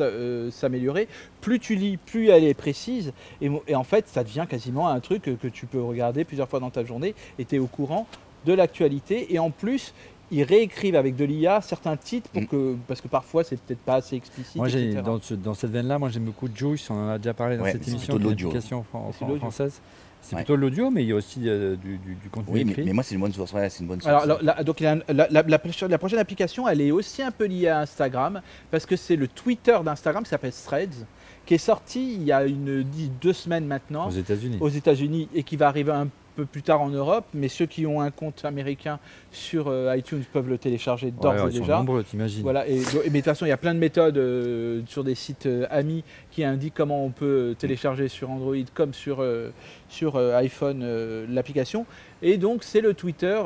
euh, 0.00 0.50
s'améliorer. 0.50 1.08
Plus 1.40 1.58
tu 1.58 1.74
lis, 1.74 1.96
plus 1.96 2.28
elle 2.28 2.44
est 2.44 2.54
précise 2.54 3.12
et, 3.42 3.50
et 3.66 3.74
en 3.74 3.84
fait 3.84 4.08
ça 4.08 4.24
devient 4.24 4.46
quasiment 4.48 4.88
un 4.88 5.00
truc 5.00 5.22
que, 5.22 5.32
que 5.32 5.48
tu 5.48 5.66
peux 5.66 5.82
regarder 5.82 6.24
plusieurs 6.24 6.48
fois 6.48 6.60
dans 6.60 6.70
ta 6.70 6.84
journée 6.84 7.14
et 7.38 7.44
tu 7.44 7.56
es 7.56 7.58
au 7.58 7.66
courant 7.66 8.06
de 8.46 8.52
l'actualité 8.52 9.34
et 9.34 9.38
en 9.38 9.50
plus 9.50 9.92
ils 10.30 10.42
réécrivent 10.42 10.96
avec 10.96 11.14
de 11.16 11.24
l'IA 11.24 11.60
certains 11.60 11.96
titres 11.96 12.28
pour 12.30 12.42
Mm. 12.42 12.46
que, 12.46 12.76
parce 12.88 13.00
que 13.00 13.08
parfois 13.08 13.44
c'est 13.44 13.60
peut-être 13.60 13.80
pas 13.80 13.96
assez 13.96 14.16
explicite. 14.16 14.56
Moi, 14.56 14.68
etc. 14.68 15.00
dans, 15.04 15.20
ce- 15.20 15.34
dans 15.34 15.54
cette 15.54 15.70
veine-là, 15.70 15.98
moi 15.98 16.08
j'aime 16.08 16.24
beaucoup 16.24 16.48
Juice, 16.54 16.88
on 16.90 16.94
en 16.94 17.08
a 17.10 17.18
déjà 17.18 17.34
parlé 17.34 17.56
dans 17.56 17.62
Ouais, 17.64 17.72
cette 17.72 17.84
c'est 17.84 17.90
émission, 17.90 18.14
plutôt 18.14 18.30
de 18.30 18.34
l'application 18.34 18.82
fran- 18.84 19.08
C'est 19.12 19.16
fran- 19.18 19.26
l'audio. 19.28 19.40
française. 19.40 19.80
C'est 20.22 20.34
Ouais. 20.34 20.42
plutôt 20.42 20.56
de 20.56 20.62
l'audio, 20.62 20.90
mais 20.90 21.04
il 21.04 21.08
y 21.08 21.12
a 21.12 21.14
aussi 21.14 21.42
euh, 21.48 21.76
du, 21.76 21.98
du- 21.98 22.16
du 22.16 22.28
contenu 22.30 22.52
Oui, 22.52 22.64
mais, 22.64 22.72
écrit. 22.72 22.84
mais 22.84 22.92
moi, 22.92 23.04
c'est 23.04 23.14
une 23.14 23.20
bonne 23.20 23.32
source. 23.32 23.52
Ouais, 23.52 23.70
c'est 23.70 23.80
une 23.82 23.86
bonne 23.86 24.00
source. 24.00 24.24
Alors, 24.24 24.42
la, 24.42 24.64
donc, 24.64 24.80
la, 24.80 24.96
la- 25.08 25.28
la 25.30 25.58
prochaine- 25.60 25.88
la 25.88 25.98
prochaine 25.98 26.18
application, 26.18 26.66
elle 26.66 26.80
est 26.80 26.90
aussi 26.90 27.22
un 27.22 27.30
peu 27.30 27.44
liée 27.44 27.68
à 27.68 27.78
Instagram, 27.80 28.40
parce 28.72 28.86
que 28.86 28.96
c'est 28.96 29.14
le 29.14 29.28
Twitter 29.28 29.78
d'Instagram 29.84 30.24
qui 30.24 30.30
s'appelle 30.30 30.50
Threads, 30.52 31.06
qui 31.44 31.54
est 31.54 31.58
sorti 31.58 32.14
il 32.14 32.24
y 32.24 32.32
a 32.32 32.44
une, 32.44 32.84
deux 33.20 33.32
semaines 33.32 33.66
maintenant 33.66 34.08
aux 34.08 34.10
États-Unis. 34.10 34.56
aux 34.58 34.68
États-Unis 34.68 35.28
et 35.32 35.44
qui 35.44 35.54
va 35.56 35.68
arriver 35.68 35.92
un 35.92 36.08
peu 36.36 36.44
plus 36.46 36.62
tard 36.62 36.80
en 36.82 36.88
Europe. 36.90 37.24
Mais 37.34 37.48
ceux 37.48 37.66
qui 37.66 37.86
ont 37.86 38.00
un 38.00 38.10
compte 38.10 38.44
américain 38.44 38.98
sur 39.32 39.66
euh, 39.68 39.96
iTunes 39.96 40.22
peuvent 40.32 40.48
le 40.48 40.58
télécharger 40.58 41.10
d'ores 41.10 41.34
ouais, 41.34 41.40
et 41.40 41.46
ils 41.48 41.54
sont 41.56 41.60
déjà. 41.62 41.78
nombreux, 41.78 42.04
t'imagines. 42.04 42.42
Voilà, 42.42 42.68
et, 42.68 42.76
mais 42.76 43.08
de 43.10 43.14
toute 43.16 43.24
façon, 43.24 43.46
il 43.46 43.48
y 43.48 43.52
a 43.52 43.56
plein 43.56 43.74
de 43.74 43.80
méthodes 43.80 44.18
euh, 44.18 44.82
sur 44.86 45.02
des 45.02 45.14
sites 45.14 45.46
euh, 45.46 45.66
amis 45.70 46.04
qui 46.30 46.44
indiquent 46.44 46.74
comment 46.74 47.04
on 47.04 47.10
peut 47.10 47.54
télécharger 47.58 48.08
sur 48.08 48.30
Android 48.30 48.54
comme 48.74 48.92
sur, 48.94 49.20
euh, 49.20 49.50
sur 49.88 50.16
euh, 50.16 50.36
iPhone 50.36 50.82
euh, 50.82 51.26
l'application. 51.28 51.86
Et 52.22 52.36
donc, 52.36 52.62
c'est 52.62 52.80
le 52.80 52.94
Twitter 52.94 53.40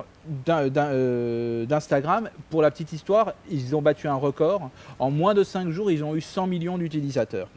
d'In- 0.46 0.68
d'In- 0.68 0.86
euh, 0.92 1.66
d'Instagram. 1.66 2.28
Pour 2.50 2.62
la 2.62 2.70
petite 2.70 2.92
histoire, 2.92 3.34
ils 3.50 3.74
ont 3.76 3.82
battu 3.82 4.08
un 4.08 4.14
record. 4.14 4.70
En 4.98 5.10
moins 5.10 5.34
de 5.34 5.42
5 5.44 5.70
jours, 5.70 5.90
ils 5.90 6.02
ont 6.04 6.14
eu 6.16 6.20
100 6.20 6.46
millions 6.46 6.78
d'utilisateurs. 6.78 7.48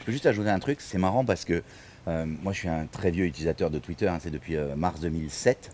Je 0.00 0.04
peux 0.04 0.12
juste 0.12 0.26
ajouter 0.26 0.50
un 0.50 0.58
truc, 0.60 0.80
c'est 0.80 0.98
marrant 0.98 1.24
parce 1.24 1.44
que 1.44 1.54
euh, 1.54 1.60
moi 2.06 2.52
je 2.52 2.58
suis 2.58 2.68
un 2.68 2.86
très 2.86 3.10
vieux 3.10 3.26
utilisateur 3.26 3.70
de 3.70 3.78
Twitter, 3.78 4.08
hein, 4.08 4.18
c'est 4.20 4.30
depuis 4.30 4.56
euh, 4.56 4.76
mars 4.76 5.00
2007. 5.00 5.72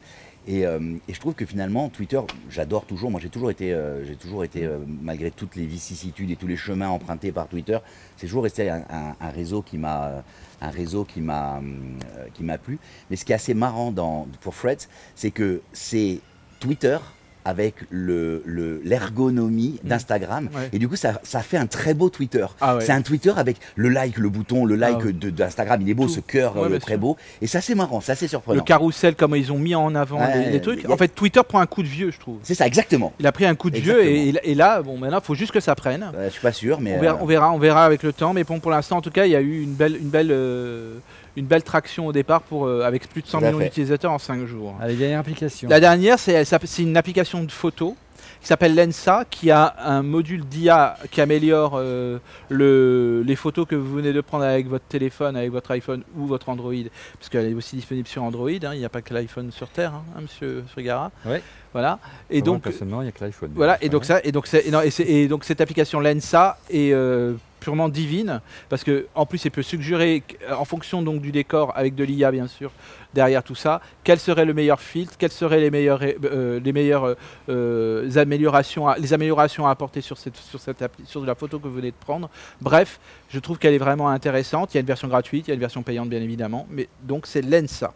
Et, 0.49 0.67
euh, 0.67 0.97
et 1.07 1.15
je 1.15 1.21
trouve 1.21 1.35
que 1.35 1.47
finalement 1.47 1.89
Twitter, 1.89 2.21
j'adore 2.51 2.85
toujours. 2.85 3.11
Moi 3.11 3.21
j'ai 3.21 3.29
toujours 3.29 3.51
été, 3.51 3.73
euh, 3.73 4.05
toujours 4.21 4.43
été 4.43 4.65
euh, 4.65 4.79
malgré 5.01 5.31
toutes 5.31 5.55
les 5.55 5.67
vicissitudes 5.67 6.31
et 6.31 6.37
tous 6.37 6.49
les 6.49 6.57
chemins 6.57 6.89
empruntés 6.89 7.31
par 7.31 7.47
Twitter, 7.47 7.79
c'est 8.17 8.27
toujours 8.27 8.43
resté 8.43 8.69
un, 8.69 9.15
réseau 9.21 9.63
qui 9.63 9.79
m'a, 9.79 10.07
euh, 10.07 10.21
un 10.61 10.71
réseau 10.71 11.05
qui 11.05 11.21
m'a, 11.21 11.59
euh, 11.59 12.27
qui 12.35 12.43
plu. 12.65 12.79
Mais 13.09 13.17
ce 13.17 13.25
qui 13.25 13.33
est 13.33 13.37
assez 13.37 13.55
marrant 13.55 13.95
pour 14.41 14.55
Threads, 14.55 14.89
c'est 15.15 15.31
que 15.31 15.63
c'est 15.73 16.19
Twitter 16.59 16.99
avec 17.45 17.75
le, 17.91 18.43
le- 18.47 18.81
l'ergonomie 18.85 19.81
d'Instagram. 19.85 20.49
Ouais. 20.55 20.69
Et 20.73 20.79
du 20.79 20.89
coup, 20.89 20.97
ça, 20.97 21.21
ça 21.23 21.41
fait 21.41 21.57
un 21.57 21.67
très 21.67 21.95
beau 21.95 22.09
Twitter. 22.09 22.47
Ah 22.61 22.77
ouais. 22.77 22.85
C'est 22.85 22.93
un 22.93 23.03
Twitter 23.03 23.33
avec 23.37 23.57
le 23.77 23.89
like, 23.89 24.17
le 24.19 24.29
bouton, 24.29 24.65
le 24.65 24.77
like 24.77 24.97
Ah 25.01 25.05
ouais. 25.07 25.13
d'Instagram. 25.13 25.81
Il 25.83 25.89
est 25.91 25.95
beau, 25.95 26.05
Tout. 26.07 26.11
ce 26.15 26.21
cœur 26.21 26.57
euh, 26.57 26.79
très 26.79 26.93
sûr. 26.93 27.01
beau. 27.01 27.17
Et 27.41 27.47
ça, 27.47 27.61
c'est 27.61 27.75
marrant, 27.75 28.01
ça, 28.01 28.15
c'est 28.15 28.27
Le 28.27 28.31
surprenant. 28.31 28.63
carrousel, 28.63 29.15
comment 29.17 29.37
ils 29.37 29.53
ont 29.53 29.59
mis 29.59 29.75
en 29.75 29.95
avant 29.95 30.21
les, 30.35 30.51
les 30.51 30.61
trucs. 30.61 30.89
En 30.89 30.97
fait, 30.97 31.09
Twitter 31.09 31.41
prend 31.47 31.61
un 31.61 31.67
coup 31.67 31.83
de 31.83 31.89
vieux, 31.89 32.11
je 32.11 32.19
trouve. 32.19 32.39
C'est 32.43 32.55
ça, 32.55 32.67
exactement. 32.67 33.13
Il 33.19 33.27
a 33.27 33.33
pris 33.33 33.45
un 33.47 33.55
coup 33.55 33.71
de 33.71 33.79
vieux 33.79 34.05
et, 34.05 34.33
et 34.45 34.55
là, 34.55 34.83
bon, 34.83 34.99
maintenant, 34.99 35.19
il 35.21 35.25
faut 35.25 35.35
juste 35.35 35.53
que 35.53 35.61
ça 35.61 35.75
prenne. 35.75 36.11
Je 36.25 36.31
suis 36.31 36.41
pas 36.43 36.53
sûr, 36.53 36.81
mais. 36.81 36.97
On 36.97 37.01
verra, 37.01 37.15
euh, 37.15 37.19
on 37.23 37.27
verra, 37.27 37.53
on 37.53 37.59
verra 37.59 37.85
avec 37.85 38.03
le 38.03 38.13
temps, 38.13 38.33
mais 38.33 38.45
bon, 38.45 38.61
pour 38.61 38.71
l'instant, 38.71 38.99
en 38.99 39.03
tout 39.03 39.11
cas, 39.11 39.27
il 39.27 39.33
y 39.33 39.37
a 39.37 39.41
eu 39.41 39.63
une 39.63 39.73
belle, 39.75 39.97
une 39.97 40.09
belle, 40.09 40.29
euh, 40.31 40.95
une 41.37 41.47
belle 41.47 41.63
traction 41.63 42.07
au 42.07 42.13
départ 42.13 42.43
pour, 42.43 42.67
euh, 42.67 42.83
avec 42.83 43.09
plus 43.09 43.23
de 43.23 43.27
100 43.27 43.39
Tout 43.39 43.45
à 43.45 43.49
millions 43.49 43.65
d'utilisateurs 43.65 44.13
en 44.13 44.19
5 44.19 44.45
jours. 44.47 44.75
Allez, 44.81 44.97
dernière 44.97 45.21
application. 45.21 45.69
La 45.69 45.81
dernière, 45.81 46.19
c'est 46.19 46.45
une 46.79 46.97
application 46.97 47.43
de 47.45 47.51
photo 47.51 47.97
qui 48.41 48.49
s'appelle 48.49 48.75
Lensa, 48.75 49.25
qui 49.31 49.53
a 49.53 49.75
un 49.85 50.03
module 50.03 50.45
d'IA 50.45 50.97
qui 51.13 51.21
améliore 51.21 51.75
euh, 51.77 52.19
le, 52.49 53.23
les 53.25 53.37
photos 53.37 53.67
que 53.69 53.77
vous 53.77 53.95
venez 53.95 54.13
de 54.13 54.21
prendre 54.21 54.43
avec 54.45 54.67
votre 54.69 54.85
téléphone, 54.87 55.37
avec 55.37 55.51
votre 55.53 55.71
iPhone 55.71 56.03
ou 56.17 56.27
votre 56.27 56.49
Android, 56.49 56.73
parce 57.19 57.29
qu'elle 57.29 57.47
est 57.47 57.55
aussi 57.55 57.77
disponible 57.77 58.09
sur 58.09 58.23
Android. 58.25 58.49
hein, 58.51 58.71
il 58.75 58.79
n'y 58.81 58.85
a 58.85 58.89
pas 58.89 59.01
que 59.01 59.15
l'iPhone 59.15 59.53
sur 59.53 59.69
Terre, 59.69 59.93
hein, 59.95 60.03
hein, 60.17 60.23
Monsieur 60.23 60.65
Frigara. 60.73 61.13
Ouais. 61.25 61.41
Voilà. 61.73 62.01
Et 62.31 62.39
Moi, 62.39 62.47
donc, 62.47 62.63
personnellement, 62.63 63.01
il 63.03 63.05
n'y 63.05 63.09
a 63.11 63.13
que 63.13 63.25
l'iPhone. 63.25 63.53
voilà, 63.55 63.79
et 63.83 63.89
donc 63.89 64.05
ça, 64.05 64.21
et 64.25 64.33
donc, 64.33 64.47
c'est- 64.49 64.67
et 64.67 64.71
non, 64.73 64.81
et 64.83 64.91
c'est- 64.91 65.05
et 65.09 65.29
donc 65.29 65.45
cette 65.45 65.61
application 65.61 66.01
Lensa 66.01 66.59
est 66.69 66.93
euh, 66.93 67.35
purement 67.63 67.89
divine 67.89 68.41
parce 68.69 68.85
que 68.85 69.07
en 69.15 69.27
plus, 69.27 69.45
elle 69.47 69.53
peut 69.53 69.63
suggérer 69.63 70.23
euh, 70.49 70.55
en 70.55 70.65
fonction 70.65 71.03
donc 71.03 71.21
du 71.21 71.33
décor 71.33 71.73
avec 71.77 71.95
de 71.95 72.05
l'IA 72.05 72.31
bien 72.31 72.49
sûr 72.49 72.71
derrière 73.15 73.43
tout 73.43 73.55
ça, 73.55 73.81
quel 74.05 74.19
serait 74.19 74.45
le 74.45 74.55
meilleur 74.55 74.81
filtre, 74.81 75.15
quelles 75.19 75.33
seraient 75.33 75.61
les 75.61 75.71
meilleures, 75.71 76.01
euh, 76.03 76.61
les 76.61 76.73
meilleures 76.73 77.05
euh, 77.05 77.17
euh, 77.49 78.17
améliorations, 78.17 78.89
à, 78.89 78.99
les 78.99 79.13
améliorations 79.13 79.67
à 79.67 79.71
apporter 79.71 80.01
sur 80.01 80.19
cette, 80.19 80.37
sur 80.37 80.61
cette 80.61 80.83
sur 81.05 81.25
la 81.25 81.35
photo 81.35 81.59
que 81.59 81.69
vous 81.69 81.75
venez 81.75 81.91
de 81.91 81.97
prendre. 81.97 82.31
Bref, 82.61 83.01
je 83.29 83.39
trouve 83.39 83.59
qu'elle 83.59 83.75
est 83.75 83.79
vraiment 83.79 84.09
intéressante. 84.09 84.73
Il 84.73 84.77
y 84.77 84.79
a 84.79 84.81
une 84.81 84.87
version 84.87 85.09
gratuite, 85.09 85.49
il 85.49 85.51
y 85.51 85.53
a 85.53 85.55
une 85.55 85.61
version 85.61 85.83
payante 85.83 86.09
bien 86.09 86.21
évidemment, 86.21 86.67
mais 86.71 86.89
donc 87.03 87.27
c'est 87.27 87.43
Lensa. 87.43 87.93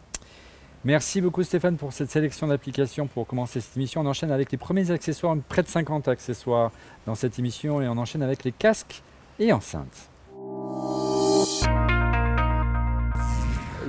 Merci 0.84 1.20
beaucoup 1.20 1.42
Stéphane 1.42 1.76
pour 1.76 1.92
cette 1.92 2.10
sélection 2.10 2.46
d'applications 2.46 3.08
pour 3.08 3.26
commencer 3.26 3.60
cette 3.60 3.76
émission. 3.76 4.02
On 4.02 4.06
enchaîne 4.06 4.30
avec 4.30 4.52
les 4.52 4.58
premiers 4.58 4.90
accessoires, 4.92 5.36
près 5.48 5.62
de 5.62 5.68
50 5.68 6.06
accessoires 6.06 6.70
dans 7.06 7.16
cette 7.16 7.40
émission 7.40 7.82
et 7.82 7.88
on 7.88 7.98
enchaîne 7.98 8.22
avec 8.22 8.44
les 8.44 8.52
casques 8.52 9.02
et 9.38 9.52
enceintes. 9.52 10.08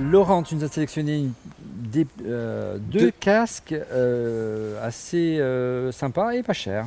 Laurent, 0.00 0.42
tu 0.42 0.54
nous 0.54 0.64
as 0.64 0.68
sélectionné 0.68 1.28
des- 1.60 2.06
euh, 2.24 2.78
deux, 2.78 2.98
Deux. 3.00 3.10
casques 3.10 3.72
euh, 3.72 4.84
assez 4.86 5.38
euh, 5.40 5.90
sympas 5.92 6.32
et 6.32 6.42
pas 6.42 6.52
chers. 6.52 6.86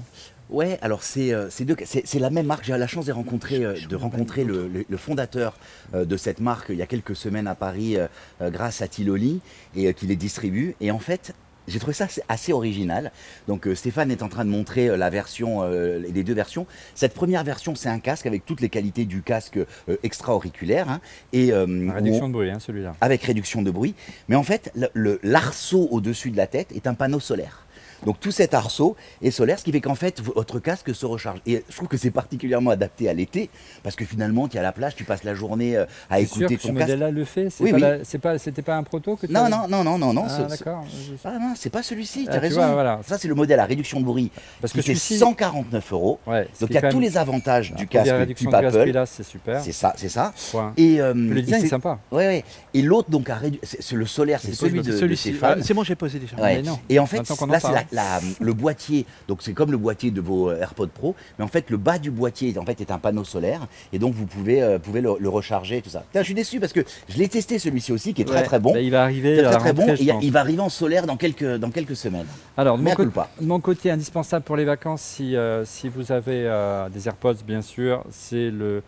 Ouais, 0.50 0.78
alors 0.82 1.02
c'est 1.04 1.32
deux- 1.62 1.76
la 2.20 2.30
même 2.30 2.46
marque. 2.46 2.66
J'ai 2.66 2.74
eu 2.74 2.78
la 2.78 2.88
chance 2.88 3.06
de 3.06 3.12
rencontrer, 3.14 3.60
de 3.60 3.96
rencontrer 3.96 4.44
le, 4.44 4.68
le- 4.68 4.86
le 4.88 4.98
fondateur 4.98 5.56
de 5.94 6.18
cette 6.18 6.42
marque 6.42 6.68
il 6.70 6.76
y 6.76 6.82
a 6.82 6.88
quelques 6.88 7.16
semaines 7.16 7.48
à 7.48 7.56
Paris 7.56 7.96
grâce 8.42 8.82
à 8.82 8.88
Tiloli 8.90 9.40
et 9.76 9.94
qui 9.94 10.08
les 10.08 10.18
distribue. 10.18 10.76
Et 10.82 10.92
en 10.92 11.00
fait, 11.00 11.34
j'ai 11.68 11.80
trouvé 11.80 11.94
ça 11.94 12.08
assez, 12.28 12.54
original. 12.54 13.12
Donc 13.48 13.68
euh, 13.68 13.76
Stéphane 13.76 14.12
est 14.12 14.24
en 14.24 14.30
train 14.30 14.46
de 14.46 14.50
montrer 14.50 14.90
euh, 14.90 14.98
la 14.98 15.10
version, 15.10 15.64
euh, 15.64 16.00
les 16.00 16.24
deux 16.24 16.34
versions. 16.34 16.66
Cette 16.96 17.14
première 17.14 17.44
version, 17.44 17.76
c'est 17.76 17.90
un 17.90 18.00
casque 18.00 18.26
avec 18.26 18.46
toutes 18.46 18.62
les 18.62 18.70
qualités 18.70 19.06
du 19.06 19.22
casque 19.22 19.58
euh, 19.58 19.98
extra-auriculaire 20.04 20.90
hein, 20.90 21.00
et 21.34 21.52
réduction 21.54 22.26
on- 22.26 22.28
de 22.30 22.34
bruit, 22.34 22.50
hein, 22.52 22.60
celui-là. 22.60 22.96
avec 23.02 23.24
réduction 23.24 23.62
de 23.62 23.72
bruit. 23.72 23.96
Mais 24.28 24.36
en 24.36 24.44
fait, 24.44 24.72
le- 24.76 24.90
le- 24.94 25.20
l'arceau 25.24 25.88
au-dessus 25.92 26.32
de 26.32 26.38
la 26.38 26.48
tête 26.48 26.72
est 26.74 26.88
un 26.88 26.94
panneau 26.94 27.20
solaire. 27.20 27.66
Donc 28.06 28.20
tout 28.20 28.32
cet 28.32 28.54
arceau 28.54 28.96
est 29.22 29.32
solaire, 29.32 29.60
ce 29.60 29.64
qui 29.64 29.72
fait 29.72 29.82
qu'en 29.82 29.96
fait 29.96 30.22
votre 30.22 30.60
casque 30.60 30.94
se 30.96 31.06
recharge. 31.06 31.40
Et 31.46 31.64
je 31.70 31.76
trouve 31.76 31.88
que 31.88 31.98
c'est 31.98 32.12
particulièrement 32.12 32.72
adapté 32.72 33.10
à 33.10 33.14
l'été, 33.14 33.50
parce 33.84 33.96
que 33.96 34.06
finalement 34.06 34.48
tu 34.48 34.58
es 34.58 34.60
à 34.60 34.64
la 34.64 34.72
plage, 34.72 34.96
tu 34.96 35.04
passes 35.04 35.24
la 35.24 35.34
journée 35.36 35.78
euh, 35.78 35.86
à 36.10 36.18
C'est 36.20 36.26
sûr 36.26 36.38
écouter 36.44 36.56
que 36.56 36.62
ce 36.64 36.68
ton 36.68 36.74
casque. 36.74 36.82
modèle-là 36.88 37.12
le 37.12 37.26
fait. 37.26 37.50
C'est 37.50 37.64
Oui, 37.64 37.70
pas 37.72 37.76
oui. 37.76 37.82
la- 37.82 38.04
c'est 38.04 38.18
pas, 38.20 38.38
c'était 38.38 38.62
pas 38.62 38.76
un 38.76 38.84
proto 38.84 39.16
que 39.16 39.28
tu 39.28 39.34
Non, 39.34 39.50
non, 39.50 39.68
non, 39.70 39.84
non, 39.84 39.98
non, 39.98 40.14
non. 40.14 40.24
Ah, 40.26 40.30
ce- 40.30 40.44
ce- 40.44 40.60
d'accord. 40.60 40.84
Ah 41.24 41.38
non, 41.40 41.54
c'est 41.56 41.70
pas 41.70 41.84
celui-ci, 41.84 42.26
Ah, 42.28 42.32
tu 42.32 42.38
as 42.38 42.40
raison. 42.40 42.62
vois, 42.62 42.74
voilà. 42.74 43.00
Ça 43.08 43.18
c'est 43.18 43.28
le 43.28 43.36
modèle 43.36 43.60
à 43.60 43.66
réduction 43.66 44.00
de 44.00 44.06
bruit. 44.06 44.32
Parce 44.62 44.74
qui 44.74 44.80
que 44.80 44.84
celui-ci- 44.86 45.18
149 45.18 45.92
euros. 45.94 46.20
Ouais, 46.28 46.48
ce 46.54 46.62
Donc 46.62 46.70
il 46.72 46.74
y 46.74 46.78
a 46.78 46.90
tous 46.90 47.00
les 47.00 47.18
avantages 47.18 47.74
du 47.74 47.88
casque 47.88 48.12
réduction 48.12 48.50
type 48.50 48.56
Apple. 48.66 49.04
c'est 49.06 49.24
super. 49.24 49.62
C'est 49.62 49.72
ça, 49.72 49.94
c'est 49.98 50.10
ça. 50.10 50.34
Et, 50.78 51.00
euh, 51.02 51.14
Le 51.14 51.42
design 51.42 51.60
est 51.60 51.64
c'est- 51.66 51.70
sympa. 51.70 52.00
Ouais, 52.12 52.28
ouais. 52.28 52.44
Et 52.74 52.82
l'autre 52.82 53.10
donc 53.10 53.30
à 53.30 53.40
c'est 53.64 53.82
c'est 53.82 53.96
le 53.96 54.06
solaire, 54.06 54.40
c'est 54.42 54.54
celui 54.54 54.82
de, 54.82 54.92
Celui-ci. 54.92 55.30
Stéphane. 55.30 55.58
Ah, 55.62 55.64
c'est 55.64 55.74
bon, 55.74 55.84
j'ai 55.84 55.96
posé 55.96 56.20
déjà. 56.20 56.36
Ouais. 56.38 56.58
Mais 56.58 56.62
non. 56.62 56.80
Et 56.90 57.00
en 57.00 57.06
fait, 57.06 57.18
là, 57.18 57.60
c'est 57.60 57.72
la- 57.72 57.84
la- 57.92 58.20
le 58.40 58.54
boîtier. 58.54 59.06
Donc, 59.28 59.40
c'est 59.42 59.54
comme 59.54 59.72
le 59.72 59.78
boîtier 59.78 60.12
de 60.12 60.22
vos 60.22 60.50
euh, 60.50 60.60
AirPods 60.60 60.88
Pro. 60.88 61.16
Mais 61.38 61.46
en 61.46 61.48
fait, 61.48 61.70
le 61.70 61.78
bas 61.78 62.00
du 62.00 62.12
boîtier, 62.12 62.58
en 62.58 62.66
fait, 62.66 62.80
est 62.82 62.92
un 62.92 62.98
panneau 62.98 63.24
solaire. 63.24 63.68
Et 63.94 64.00
donc, 64.00 64.14
vous 64.14 64.26
pouvez, 64.26 64.62
euh, 64.62 64.80
pouvez 64.80 65.02
le, 65.02 65.12
le 65.20 65.30
recharger 65.30 65.78
et 65.78 65.82
tout 65.82 65.90
ça. 65.90 66.00
Putain, 66.02 66.20
je 66.22 66.26
suis 66.26 66.34
déçu 66.34 66.60
parce 66.60 66.74
que 66.74 66.82
je 67.10 67.18
l'ai 67.18 67.28
testé 67.28 67.60
celui-ci 67.60 67.92
aussi, 67.92 68.14
qui 68.14 68.22
est 68.22 68.26
très 68.26 68.40
Ouais. 68.40 68.44
très 68.46 68.60
bon. 68.60 68.74
Bah, 68.74 68.80
il 68.82 68.92
va 68.92 69.04
arriver 69.04 69.42
Très 69.44 69.58
très, 69.58 69.74
bon. 69.74 69.86
rentrée, 69.86 70.04
il, 70.22 70.32
va 70.32 70.40
arriver 70.40 70.62
en 70.62 70.70
solaire 70.70 71.06
dans 71.06 71.18
quelques, 71.18 71.56
dans 71.58 71.70
quelques 71.72 71.96
semaines. 71.96 72.28
Alors, 72.58 72.78
de 72.78 72.84
mon, 72.84 72.94
de 72.94 73.46
mon 73.46 73.60
côté, 73.60 73.92
indispensable 73.92 74.44
pour 74.46 74.56
les 74.56 74.66
vacances, 74.66 75.02
si, 75.02 75.36
euh, 75.36 75.66
si 75.66 75.90
vous 75.90 76.12
avez 76.12 76.46
euh, 76.48 76.90
des 76.90 77.08
AirPods, 77.08 77.36
bien 77.46 77.62
sûr, 77.62 78.04
c'est 78.12 78.50
le 78.50 78.84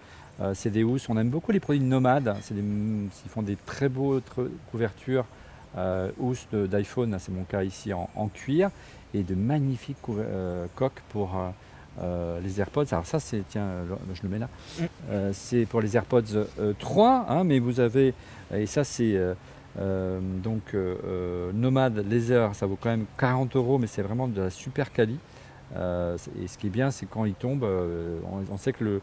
housses. 0.83 1.07
On 1.09 1.17
aime 1.17 1.29
beaucoup 1.29 1.51
les 1.51 1.59
produits 1.59 1.79
de 1.81 1.85
Nomade. 1.85 2.35
C'est 2.41 2.53
des, 2.55 2.61
ils 2.61 3.29
font 3.29 3.41
des 3.43 3.55
très 3.65 3.89
beaux 3.89 4.19
couvertures 4.71 5.25
euh, 5.77 6.11
housses 6.19 6.47
de- 6.51 6.67
d'iPhone. 6.67 7.15
C'est 7.19 7.31
mon 7.31 7.43
cas 7.43 7.63
ici 7.63 7.93
en, 7.93 8.09
en 8.15 8.27
cuir 8.27 8.69
et 9.13 9.23
de 9.23 9.35
magnifiques 9.35 9.97
euh, 10.09 10.65
coques 10.75 11.01
pour 11.09 11.35
euh, 12.01 12.39
les 12.41 12.59
AirPods. 12.59 12.85
Alors 12.91 13.05
ça, 13.05 13.19
c'est 13.19 13.43
tiens, 13.49 13.67
je 14.13 14.21
le 14.23 14.29
mets 14.29 14.39
là. 14.39 14.49
Mm. 14.79 15.31
C'est 15.33 15.65
pour 15.65 15.81
les 15.81 15.95
AirPods 15.95 16.45
euh, 16.59 16.73
3, 16.77 17.25
hein, 17.29 17.43
mais 17.43 17.59
vous 17.59 17.79
avez 17.79 18.13
et 18.53 18.65
ça 18.65 18.83
c'est 18.83 19.19
donc 19.75 20.75
Nomad 21.53 22.05
Laser, 22.07 22.53
ça 22.53 22.67
vaut 22.67 22.77
quand 22.79 22.89
même 22.89 23.05
40 23.17 23.55
euros, 23.55 23.79
mais 23.79 23.87
c'est 23.87 24.03
vraiment 24.03 24.27
de 24.27 24.41
la 24.43 24.49
super 24.51 24.91
quali. 24.91 25.17
Et 25.75 26.47
ce 26.47 26.57
qui 26.59 26.67
est 26.67 26.69
bien, 26.69 26.91
c'est 26.91 27.07
quand 27.07 27.25
il 27.25 27.33
tombe, 27.33 27.63
on, 27.63 28.53
on 28.53 28.57
sait 28.57 28.73
que 28.73 28.83
le, 28.83 29.01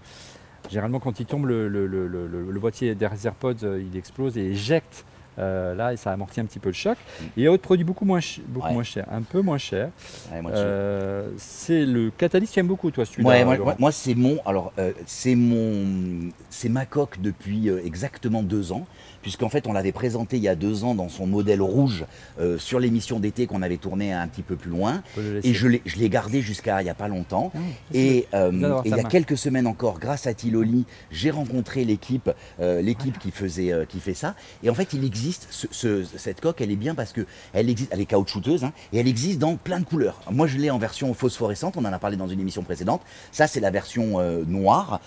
généralement 0.68 1.00
quand 1.00 1.18
il 1.18 1.26
tombe, 1.26 1.46
le, 1.46 2.58
boîtier 2.60 2.94
des 2.94 3.26
AirPods, 3.26 3.78
il 3.80 3.96
explose 3.96 4.38
et 4.38 4.42
éjecte. 4.42 5.04
Euh, 5.38 5.74
là, 5.74 5.92
et 5.92 5.96
ça 5.96 6.12
amortit 6.12 6.40
un 6.40 6.44
petit 6.44 6.58
peu 6.58 6.68
le 6.70 6.74
choc. 6.74 6.96
Et 7.20 7.24
il 7.38 7.42
y 7.44 7.46
a 7.46 7.52
autre 7.52 7.62
produit 7.62 7.84
beaucoup 7.84 8.04
moins, 8.04 8.20
ch- 8.20 8.40
beaucoup 8.46 8.66
Ouais. 8.68 8.72
moins 8.74 8.82
cher, 8.82 9.06
un 9.10 9.22
peu 9.22 9.40
moins 9.40 9.58
cher. 9.58 9.90
Ouais, 10.32 10.40
Euh, 10.52 11.30
c'est 11.38 11.84
le 11.86 12.10
Catalyst, 12.10 12.52
tu 12.54 12.60
aimes 12.60 12.66
beaucoup, 12.66 12.90
toi, 12.90 13.04
celui-là. 13.04 13.28
Ouais, 13.28 13.44
moi- 13.44 13.76
moi, 13.78 13.92
c'est 13.92 14.14
mon, 14.14 14.38
alors 14.44 14.72
euh, 14.78 14.92
c'est 15.06 15.34
mon, 15.34 16.30
c'est 16.50 16.68
ma 16.68 16.86
coque 16.86 17.20
depuis 17.20 17.68
euh, 17.68 17.80
exactement 17.84 18.42
deux 18.42 18.72
ans, 18.72 18.86
puisqu'en 19.22 19.48
fait 19.48 19.66
on 19.66 19.72
l'avait 19.72 19.92
présenté 19.92 20.36
il 20.36 20.42
y 20.42 20.48
a 20.48 20.54
deux 20.54 20.84
ans 20.84 20.94
dans 20.94 21.08
son 21.08 21.26
modèle 21.26 21.60
rouge 21.62 22.04
euh, 22.40 22.58
sur 22.58 22.80
l'émission 22.80 23.20
d'été 23.20 23.46
qu'on 23.46 23.62
avait 23.62 23.76
tourné 23.76 24.12
un 24.12 24.26
petit 24.28 24.42
peu 24.42 24.56
plus 24.56 24.70
loin, 24.70 25.02
et 25.44 25.54
je 25.54 25.68
l'ai, 25.68 26.08
gardé 26.08 26.40
jusqu'à 26.42 26.82
il 26.82 26.86
y 26.86 26.90
a 26.90 26.94
pas 26.94 27.08
longtemps. 27.08 27.52
Ah, 27.54 27.58
Et, 27.92 28.26
euh, 28.34 28.50
et 28.84 28.88
il 28.88 28.90
y 28.90 28.94
a 28.94 29.02
quelques 29.10 29.36
semaines 29.38 29.66
encore, 29.66 29.98
grâce 29.98 30.26
à 30.26 30.34
Tiloli, 30.34 30.86
j'ai 31.10 31.30
rencontré 31.30 31.84
l'équipe, 31.84 32.30
euh, 32.60 32.80
l'équipe 32.82 33.18
qui 33.18 33.30
faisait, 33.30 33.72
qui 33.88 34.00
fait 34.00 34.14
ça. 34.14 34.34
Et 34.62 34.70
en 34.70 34.74
fait, 34.74 34.92
il 34.92 35.04
existe 35.04 35.46
ce- 35.50 35.66
ce- 35.70 36.04
cette 36.16 36.40
coque, 36.40 36.60
elle 36.60 36.70
est 36.70 36.76
bien 36.76 36.94
parce 36.94 37.12
que 37.12 37.26
elle 37.52 37.68
existe, 37.70 37.90
elle 37.92 38.00
est 38.00 38.06
caoutchouteuse 38.06 38.64
hein, 38.64 38.72
et 38.92 38.98
elle 38.98 39.08
existe 39.08 39.38
dans 39.38 39.56
plein 39.56 39.80
de 39.80 39.84
couleurs. 39.84 40.20
Moi, 40.30 40.46
je 40.46 40.56
l'ai 40.58 40.70
en 40.70 40.78
version 40.78 41.12
phosphorescente. 41.14 41.76
On 41.76 41.84
en 41.84 41.92
a 41.92 41.98
parlé 41.98 42.16
dans 42.16 42.28
une 42.28 42.40
émission 42.40 42.62
précédente. 42.62 43.02
Ça, 43.32 43.46
c'est 43.46 43.60
la 43.60 43.70
version 43.70 44.18
noire. 44.46 45.00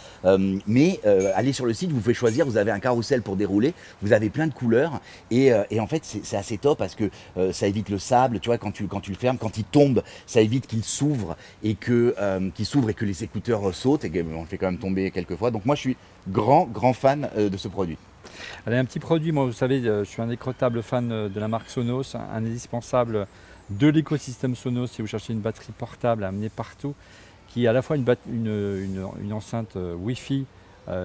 Mais 0.67 0.99
allez 1.35 1.53
sur 1.53 1.65
le 1.65 1.73
site, 1.73 1.91
vous 1.91 1.99
pouvez 1.99 2.13
choisir. 2.13 2.45
Vous 2.45 2.57
avez 2.57 2.71
un 2.71 2.79
carrousel 2.79 3.21
pour 3.21 3.35
dérouler. 3.35 3.73
Vous 4.03 4.13
avez 4.13 4.29
plein 4.29 4.45
de 4.47 4.53
couleurs. 4.53 4.99
Et, 5.31 5.51
euh, 5.51 5.63
et 5.71 5.79
en 5.79 5.87
fait, 5.87 6.03
c'est 6.05 6.37
assez 6.37 6.57
top 6.59 6.77
parce 6.77 6.93
que 6.93 7.09
euh, 7.37 7.51
ça 7.51 7.67
évite 7.67 7.89
le 7.89 7.97
sable. 7.97 8.39
Tu 8.39 8.49
vois, 8.49 8.57
quand 8.59 8.71
tu, 8.71 8.85
quand 8.87 8.99
tu 8.99 9.09
le 9.11 9.17
fermes, 9.17 9.37
quand 9.39 9.57
il 9.57 9.63
tombe, 9.63 10.03
ça 10.27 10.41
évite 10.41 10.67
qu'il 10.67 10.83
s'ouvre 10.83 11.35
et 11.63 11.73
que 11.75 12.13
euh, 12.19 12.49
qu'il 12.53 12.65
s'ouvre 12.65 12.89
et 12.89 12.93
que 12.93 13.05
les 13.05 13.23
écouteurs 13.23 13.73
sautent. 13.73 14.05
Et 14.05 14.25
on 14.35 14.41
le 14.41 14.47
fait 14.47 14.57
quand 14.57 14.67
même 14.69 14.77
tomber 14.79 15.09
quelques 15.09 15.35
fois. 15.35 15.49
Donc 15.49 15.65
moi, 15.65 15.75
je 15.75 15.81
suis 15.81 15.97
grand, 16.29 16.65
grand 16.65 16.93
fan 16.93 17.29
de 17.35 17.57
ce 17.57 17.67
produit. 17.67 17.97
Allez, 18.65 18.77
un 18.77 18.85
petit 18.85 18.99
produit, 18.99 19.31
moi 19.31 19.45
vous 19.45 19.51
savez, 19.53 19.81
je 19.81 20.03
suis 20.05 20.21
un 20.21 20.27
décrottable 20.27 20.81
fan 20.81 21.09
de 21.29 21.39
la 21.39 21.47
marque 21.47 21.69
Sonos, 21.69 22.15
un 22.15 22.37
indispensable 22.37 23.27
de 23.69 23.87
l'écosystème 23.87 24.55
Sonos 24.55 24.87
si 24.87 25.01
vous 25.01 25.07
cherchez 25.07 25.33
une 25.33 25.39
batterie 25.41 25.73
portable 25.77 26.23
à 26.23 26.29
amener 26.29 26.49
partout, 26.49 26.93
qui 27.49 27.65
est 27.65 27.67
à 27.67 27.73
la 27.73 27.81
fois 27.81 27.97
une, 27.97 28.05
une, 28.31 29.05
une- 29.21 29.33
enceinte 29.33 29.75
Wi-Fi 29.75 30.45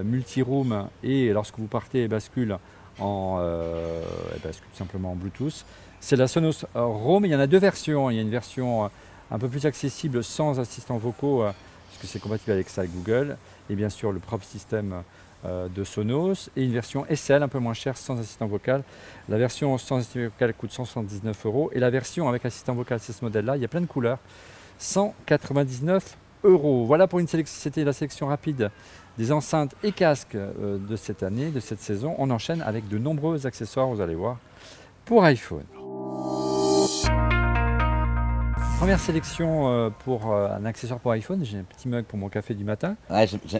multi-room 0.05 0.89
et 1.03 1.33
lorsque 1.33 1.59
vous 1.59 1.67
partez, 1.67 2.03
elle 2.05 2.09
bascule, 2.09 2.57
en, 2.99 3.39
euh, 3.41 4.03
elle 4.35 4.41
bascule 4.41 4.69
simplement 4.75 5.13
en 5.13 5.15
Bluetooth. 5.15 5.65
C'est 6.01 6.17
la 6.17 6.29
Sonos 6.29 6.65
Roam, 6.75 7.25
il 7.25 7.31
y 7.31 7.37
en 7.37 7.41
a 7.41 7.47
deux 7.47 7.59
versions, 7.59 8.11
il 8.11 8.17
y 8.17 8.19
a 8.19 8.23
une 8.23 8.31
version 8.31 8.85
euh, 8.85 8.89
un 9.31 9.39
peu 9.39 9.49
plus 9.49 9.67
accessible 9.67 10.23
sans 10.23 10.61
assistant 10.61 10.97
vocaux, 10.97 11.43
euh, 11.43 11.53
puisque 11.89 12.13
c'est 12.13 12.21
compatible 12.21 12.53
avec 12.53 12.69
ça 12.69 12.87
Google, 12.87 13.37
et 13.71 13.75
bien 13.75 13.89
sûr 13.89 14.13
le 14.13 14.21
propre 14.21 14.45
système 14.45 15.03
de 15.45 15.85
Sonos 15.85 16.51
et 16.57 16.65
une 16.65 16.73
version 16.73 17.07
SL 17.09 17.45
un 17.45 17.49
peu 17.49 17.61
moins 17.61 17.73
chère 17.73 17.97
sans 17.97 18.19
assistant 18.19 18.49
vocal. 18.49 18.83
La 19.29 19.39
version 19.39 19.79
sans 19.79 19.99
assistant 19.99 20.25
vocal 20.25 20.53
coûte 20.53 20.73
179 20.73 21.47
euros 21.47 21.71
et 21.73 21.79
la 21.79 21.91
version 21.91 22.29
avec 22.29 22.45
assistant 22.45 22.75
vocal, 22.75 22.99
c'est 22.99 23.13
ce 23.13 23.25
modèle-là. 23.25 23.57
Il 23.57 23.63
y 23.63 23.65
a 23.65 23.69
plein 23.69 23.81
de 23.81 23.87
couleurs. 23.87 24.19
199 24.79 26.17
Voilà 26.43 27.07
pour 27.07 27.19
une 27.19 27.27
sélection. 27.29 27.55
C'était 27.59 27.85
la 27.85 27.93
sélection 27.93 28.27
rapide 28.29 28.71
des 29.19 29.33
enceintes 29.33 29.75
et 29.83 29.93
casques 29.93 30.37
euh, 30.37 30.79
de 30.79 30.97
cette 30.97 31.23
année, 31.23 31.51
de 31.51 31.61
cette 31.61 31.81
saison. 31.81 32.15
On 32.19 32.31
enchaîne 32.31 32.63
avec 32.63 32.89
de 32.89 32.99
nombreux 32.99 33.47
accessoires, 33.47 33.89
vous 33.89 34.01
allez 34.01 34.15
voir, 34.15 34.37
pour 35.05 35.25
iPhone. 35.25 35.65
Première 38.79 39.01
sélection 39.01 39.69
euh, 39.69 39.91
pour 40.05 40.33
euh, 40.33 40.49
un 40.57 40.65
accessoire 40.65 41.01
pour 41.01 41.11
iPhone. 41.11 41.45
J'ai 41.45 41.59
un 41.59 41.65
petit 41.65 41.89
mug 41.89 42.05
pour 42.05 42.17
mon 42.17 42.29
café 42.29 42.55
du 42.55 42.63
matin. 42.63 42.95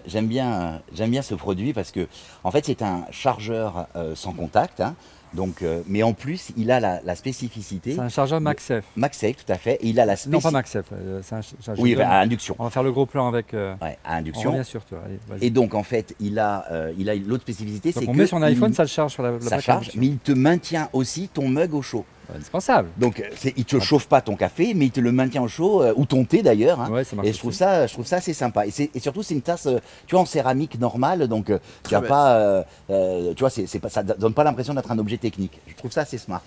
J'aime- 0.07 0.29
bien, 0.29 0.81
j'aime 0.95 1.11
bien 1.11 1.23
ce 1.23 1.35
produit 1.35 1.73
parce 1.73 1.91
que, 1.91 2.07
en 2.45 2.53
fait, 2.53 2.65
c'est 2.67 2.83
un 2.83 3.05
chargeur 3.11 3.89
sans 4.15 4.33
contact. 4.33 4.81
hein. 4.81 4.95
Donc, 5.35 5.63
euh, 5.63 5.83
mais 5.87 6.03
en 6.03 6.13
plus, 6.13 6.51
il 6.57 6.71
a 6.71 6.81
la, 6.81 7.01
la 7.05 7.15
spécificité. 7.17 7.95
C'est 7.95 8.01
un 8.01 8.09
chargeur 8.09 8.41
MagSafe. 8.41 8.85
MagSafe, 8.97 9.37
tout 9.45 9.53
à 9.53 9.57
fait. 9.57 9.75
Et 9.83 9.89
il 9.89 10.01
a 10.01 10.05
la 10.07 10.13
Non, 10.13 10.17
spécificité. 10.17 10.43
pas 10.43 10.51
MagSafe. 10.51 10.87
euh, 10.93 11.21
c'est 11.23 11.35
un 11.35 11.43
ch- 11.43 11.55
chargeur- 11.65 11.83
Oui, 11.83 11.95
bah, 11.95 12.09
à 12.11 12.21
induction. 12.21 12.57
On 12.59 12.65
va 12.65 12.71
faire 12.71 12.83
le 12.83 12.93
gros 12.93 13.07
plan 13.07 13.29
avec. 13.29 13.55
euh, 13.55 13.75
Ouais, 13.83 13.99
à 14.05 14.15
on 14.15 14.19
induction. 14.19 14.51
revient 14.53 14.65
sur 14.65 14.85
toi. 14.85 14.99
Allez. 15.05 15.47
Et 15.47 15.51
donc, 15.51 15.75
en 15.75 15.83
fait, 15.83 16.15
il 16.21 16.39
a, 16.39 16.65
euh, 16.71 16.93
il 16.99 17.09
a 17.11 17.15
l'autre 17.15 17.43
spécificité, 17.43 17.93
c'est 17.93 18.09
on 18.09 18.13
que 18.13 18.17
met 18.19 18.27
son 18.27 18.43
iPhone, 18.43 18.71
il- 18.71 18.75
ça 18.75 18.83
le 18.85 18.89
charge 18.89 19.13
sur 19.13 19.23
la, 19.23 19.33
la 19.33 19.41
ça 19.41 19.61
charge, 19.61 19.91
mais 19.95 20.07
il 20.07 20.19
te 20.19 20.33
maintient 20.33 20.89
aussi 20.93 21.29
ton 21.29 21.49
mug 21.49 21.75
au 21.75 21.83
chaud. 21.83 22.05
Indispensable. 22.35 22.89
Donc, 22.99 23.21
euh, 23.21 23.25
c'est- 23.37 23.55
il 23.57 23.65
te 23.65 23.81
chauffe 23.81 24.07
pas 24.07 24.21
ton 24.21 24.37
café, 24.37 24.75
mais 24.75 24.87
il 24.87 24.91
te 24.91 25.01
le 25.01 25.13
maintient 25.13 25.43
au 25.43 25.49
chaud, 25.49 25.83
euh, 25.83 25.93
ou 25.97 26.05
ton 26.05 26.25
thé 26.25 26.43
d'ailleurs. 26.43 26.81
hein. 26.81 26.91
Ouais, 26.91 27.05
ça 27.05 27.17
marche. 27.17 27.29
Et 27.29 27.33
je 27.33 27.39
trouve 27.39 27.49
aussi. 27.51 27.59
ça, 27.59 27.87
je 27.87 27.93
trouve 27.95 28.07
ça 28.07 28.17
assez 28.17 28.35
sympa. 28.35 28.67
Et, 28.67 28.71
c'est- 28.71 28.91
et 28.95 29.01
surtout, 29.01 29.23
c'est 29.23 29.35
une 29.35 29.43
tasse, 29.43 29.67
euh, 29.67 29.79
tu 30.07 30.15
vois, 30.15 30.21
en 30.23 30.27
céramique 30.27 30.79
normale, 30.79 31.27
donc 31.29 31.47
tu 31.47 31.53
Très 31.83 31.97
as 31.97 32.03
pas, 32.03 32.37
euh, 32.37 32.63
euh, 32.91 33.33
tu 33.35 33.41
vois, 33.41 33.51
c'est, 33.51 33.67
c'est 33.67 33.79
pas, 33.79 33.89
ça 33.89 34.03
donne 34.03 34.35
pas 34.35 34.45
l'impression 34.45 34.75
d'être 34.75 34.91
un 34.91 34.99
objet 34.99 35.17
technique. 35.17 35.59
Je 35.67 35.75
trouve 35.75 35.91
ça 35.93 36.03
assez 36.03 36.19
smart. 36.19 36.43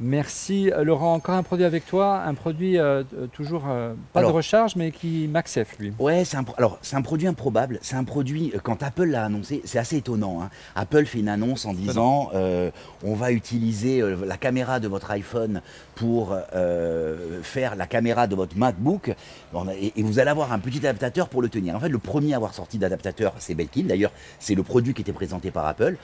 Merci 0.00 0.72
euh, 0.72 0.82
Laurent. 0.82 1.14
Encore 1.14 1.36
un 1.36 1.42
produit 1.44 1.64
avec 1.64 1.86
toi, 1.86 2.22
un 2.26 2.34
produit 2.34 2.78
euh, 2.78 3.04
euh, 3.16 3.26
toujours 3.28 3.64
euh, 3.68 3.94
pas 4.12 4.20
Alors- 4.20 4.32
de 4.32 4.36
recharge, 4.36 4.74
mais 4.76 4.90
qui 4.90 5.28
MagSafe 5.28 5.78
lui. 5.78 5.92
Ouais, 5.98 6.24
c'est 6.24 6.36
un, 6.36 6.44
alors 6.56 6.78
c'est 6.82 6.96
un 6.96 7.02
produit 7.02 7.28
improbable. 7.28 7.78
C'est 7.80 7.94
un 7.96 8.04
produit 8.04 8.52
quand 8.64 8.82
Apple 8.82 9.04
l'a 9.06 9.24
annoncé, 9.24 9.62
c'est 9.64 9.78
assez 9.78 9.98
étonnant. 9.98 10.42
hein. 10.42 10.50
Apple 10.74 11.04
fait 11.06 11.20
une 11.20 11.28
annonce 11.28 11.64
en 11.64 11.74
disant 11.74 12.30
euh, 12.34 12.70
on 13.04 13.14
va 13.14 13.30
utiliser 13.30 14.02
la 14.26 14.36
caméra 14.36 14.80
de 14.80 14.88
votre 14.88 15.10
iPhone 15.12 15.62
pour 15.94 16.36
faire 17.42 17.76
la 17.76 17.86
caméra 17.86 18.26
de 18.26 18.34
votre 18.34 18.56
MacBook 18.56 19.14
et, 19.80 19.92
et 19.96 20.02
vous 20.02 20.18
allez 20.18 20.30
avoir 20.30 20.52
un 20.52 20.58
petit 20.58 20.78
adaptateur 20.78 21.28
pour 21.28 21.40
le 21.40 21.48
tenir. 21.48 21.76
En 21.76 21.80
fait, 21.80 21.88
le 21.88 21.98
premier 21.98 22.32
à 22.32 22.36
avoir 22.36 22.52
sorti 22.54 22.78
d'adaptateur, 22.78 23.32
c'est 23.38 23.54
Belkin. 23.54 23.84
D'ailleurs, 23.84 24.10
c'est 24.40 24.54
le 24.56 24.62
produit 24.64 24.92
qui 24.94 25.02
était 25.02 25.12
présenté 25.12 25.50
par 25.50 25.66
Apple. 25.66 25.96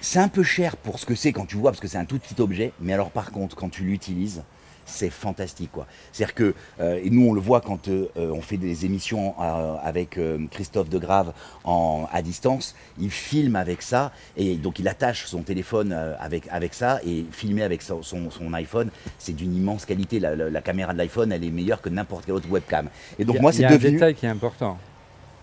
C'est 0.00 0.18
un 0.18 0.28
peu 0.28 0.42
cher 0.42 0.76
pour 0.76 0.98
ce 0.98 1.06
que 1.06 1.14
c'est 1.14 1.32
quand 1.32 1.46
tu 1.46 1.56
vois, 1.56 1.70
parce 1.70 1.80
que 1.80 1.88
c'est 1.88 1.98
un 1.98 2.04
tout 2.04 2.18
petit 2.18 2.40
objet. 2.40 2.72
Mais 2.80 2.92
alors, 2.92 3.10
par 3.10 3.30
contre, 3.32 3.56
quand 3.56 3.68
tu 3.70 3.82
l'utilises, 3.82 4.42
c'est 4.88 5.10
fantastique, 5.10 5.72
quoi. 5.72 5.84
C'est-à-dire 6.12 6.34
que, 6.36 6.54
euh, 6.78 7.00
et 7.02 7.10
nous, 7.10 7.26
on 7.26 7.32
le 7.32 7.40
voit 7.40 7.60
quand 7.60 7.88
euh, 7.88 8.08
euh, 8.16 8.30
on 8.30 8.40
fait 8.40 8.56
des 8.56 8.84
émissions 8.84 9.34
euh, 9.40 9.74
avec 9.82 10.16
Christophe 10.52 10.88
Degrave 10.88 11.32
en, 11.64 12.06
à 12.12 12.22
distance. 12.22 12.76
Il 13.00 13.10
filme 13.10 13.56
avec 13.56 13.82
ça, 13.82 14.12
et 14.36 14.54
donc 14.54 14.78
il 14.78 14.86
attache 14.86 15.26
son 15.26 15.42
téléphone 15.42 15.92
avec, 16.20 16.44
avec 16.52 16.72
ça, 16.72 17.00
et 17.04 17.24
filmer 17.32 17.64
avec 17.64 17.82
son, 17.82 18.02
son- 18.04 18.30
son 18.30 18.52
iPhone, 18.52 18.90
c'est 19.18 19.32
d'une 19.34 19.56
immense 19.56 19.86
qualité. 19.86 20.20
La, 20.20 20.36
la- 20.36 20.50
la 20.50 20.60
caméra 20.60 20.92
de 20.92 20.98
l'iPhone, 20.98 21.32
elle 21.32 21.42
est 21.42 21.50
meilleure 21.50 21.80
que 21.82 21.88
n'importe 21.88 22.26
quelle 22.26 22.34
autre 22.34 22.48
webcam. 22.48 22.88
Et 23.18 23.24
donc, 23.24 23.36
Il 23.36 23.42
moi, 23.42 23.50
il 23.50 23.54
y 23.54 23.58
c'est 23.58 23.64
a 23.64 23.68
un 23.70 23.72
devenu. 23.72 23.92
détail 23.94 24.14
qui 24.14 24.26
est 24.26 24.28
important. 24.28 24.78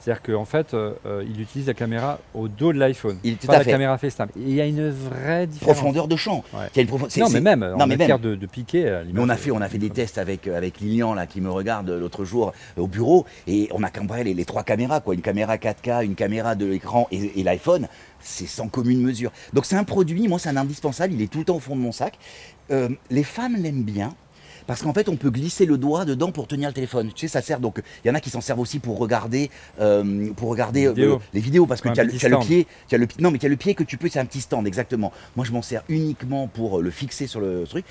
C'est-à-dire 0.03 0.21
qu'en 0.21 0.43
fait, 0.43 0.73
euh, 0.73 0.91
euh, 1.05 1.23
il 1.25 1.39
utilise 1.39 1.67
la 1.67 1.73
caméra 1.73 2.19
au 2.33 2.49
dos 2.49 2.73
de 2.73 2.77
l'iPhone, 2.77 3.17
Il- 3.23 3.37
pas 3.37 3.53
la 3.59 3.63
fait. 3.63 3.71
caméra 3.71 3.97
FaceTime. 3.97 4.27
Et 4.35 4.41
il 4.41 4.53
y 4.53 4.59
a 4.59 4.65
une 4.65 4.89
vraie 4.89 5.47
différence. 5.47 5.75
Profondeur 5.77 6.09
de 6.09 6.15
champ. 6.17 6.43
Ouais. 6.53 6.65
Il 6.75 6.77
y 6.77 6.79
a 6.85 6.91
une 6.91 7.09
c'est- 7.09 7.21
Non, 7.21 7.29
mais 7.29 7.39
même 7.39 7.63
en 7.63 7.77
non, 7.77 7.87
mais 7.87 7.95
matière 7.95 8.19
même. 8.19 8.31
de, 8.31 8.35
de 8.35 8.45
piqué. 8.45 9.01
Mais 9.13 9.21
on 9.21 9.29
a 9.29 9.37
fait, 9.37 9.51
on 9.51 9.61
a 9.61 9.69
fait 9.69 9.77
des 9.77 9.89
tests 9.89 10.17
avec, 10.17 10.47
euh, 10.47 10.57
avec 10.57 10.81
Lilian 10.81 11.13
là, 11.13 11.25
qui 11.25 11.39
me 11.39 11.49
regarde 11.49 11.89
euh, 11.89 11.99
l'autre 12.01 12.25
jour 12.25 12.51
euh, 12.77 12.81
au 12.81 12.87
bureau 12.87 13.25
et 13.47 13.69
on 13.71 13.81
a 13.81 13.89
comparé 13.89 14.25
les, 14.25 14.33
les 14.33 14.43
trois 14.45 14.63
caméras, 14.63 14.99
quoi. 14.99 15.13
Une 15.13 15.21
caméra 15.21 15.55
4K, 15.55 16.03
une 16.03 16.15
caméra 16.15 16.55
de 16.55 16.65
l'écran 16.65 17.07
et, 17.11 17.39
et 17.39 17.43
l'iPhone. 17.43 17.87
C'est 18.19 18.47
sans 18.47 18.67
commune 18.67 19.01
mesure. 19.01 19.31
Donc 19.53 19.65
c'est 19.65 19.75
un 19.77 19.83
produit, 19.85 20.27
moi 20.27 20.37
c'est 20.39 20.49
un 20.49 20.57
indispensable, 20.57 21.13
il 21.13 21.21
est 21.21 21.27
tout 21.31 21.39
le 21.39 21.45
temps 21.45 21.55
au 21.55 21.59
fond 21.61 21.75
de 21.77 21.81
mon 21.81 21.91
sac. 21.93 22.17
Euh, 22.71 22.89
les 23.09 23.23
femmes 23.23 23.55
l'aiment 23.57 23.83
bien. 23.83 24.15
Parce 24.67 24.81
qu'en 24.81 24.93
fait, 24.93 25.09
on 25.09 25.15
peut 25.15 25.29
glisser 25.29 25.65
le 25.65 25.77
doigt 25.77 26.05
dedans 26.05 26.31
pour 26.31 26.47
tenir 26.47 26.69
le 26.69 26.73
téléphone. 26.73 27.11
Tu 27.13 27.21
sais, 27.21 27.27
ça 27.27 27.41
sert 27.41 27.59
donc. 27.59 27.81
Il 28.03 28.07
y 28.07 28.11
en 28.11 28.15
a 28.15 28.19
qui 28.19 28.29
s'en 28.29 28.41
servent 28.41 28.59
aussi 28.59 28.79
pour 28.79 28.97
regarder, 28.99 29.49
euh, 29.79 30.31
pour 30.35 30.49
regarder 30.49 30.85
euh, 30.87 31.17
les 31.33 31.39
vidéos, 31.41 31.65
parce 31.65 31.81
que 31.81 31.89
tu 31.89 31.99
as, 31.99 32.03
le- 32.03 32.35
as 32.35 32.39
pied, 32.39 32.67
tu 32.87 32.95
as 32.95 32.97
le, 32.97 33.07
non 33.19 33.31
mais 33.31 33.39
tu 33.39 33.45
as 33.45 33.49
le 33.49 33.55
pied 33.57 33.75
que 33.75 33.83
tu 33.83 33.97
peux, 33.97 34.09
c'est 34.09 34.19
un 34.19 34.25
petit 34.25 34.41
stand 34.41 34.65
exactement. 34.67 35.11
Moi, 35.35 35.45
je 35.45 35.51
m'en 35.51 35.61
sers 35.61 35.83
uniquement 35.89 36.47
pour 36.47 36.79
euh, 36.79 36.81
le 36.81 36.91
fixer 36.91 37.27
sur 37.27 37.39
le 37.41 37.65
truc. 37.67 37.85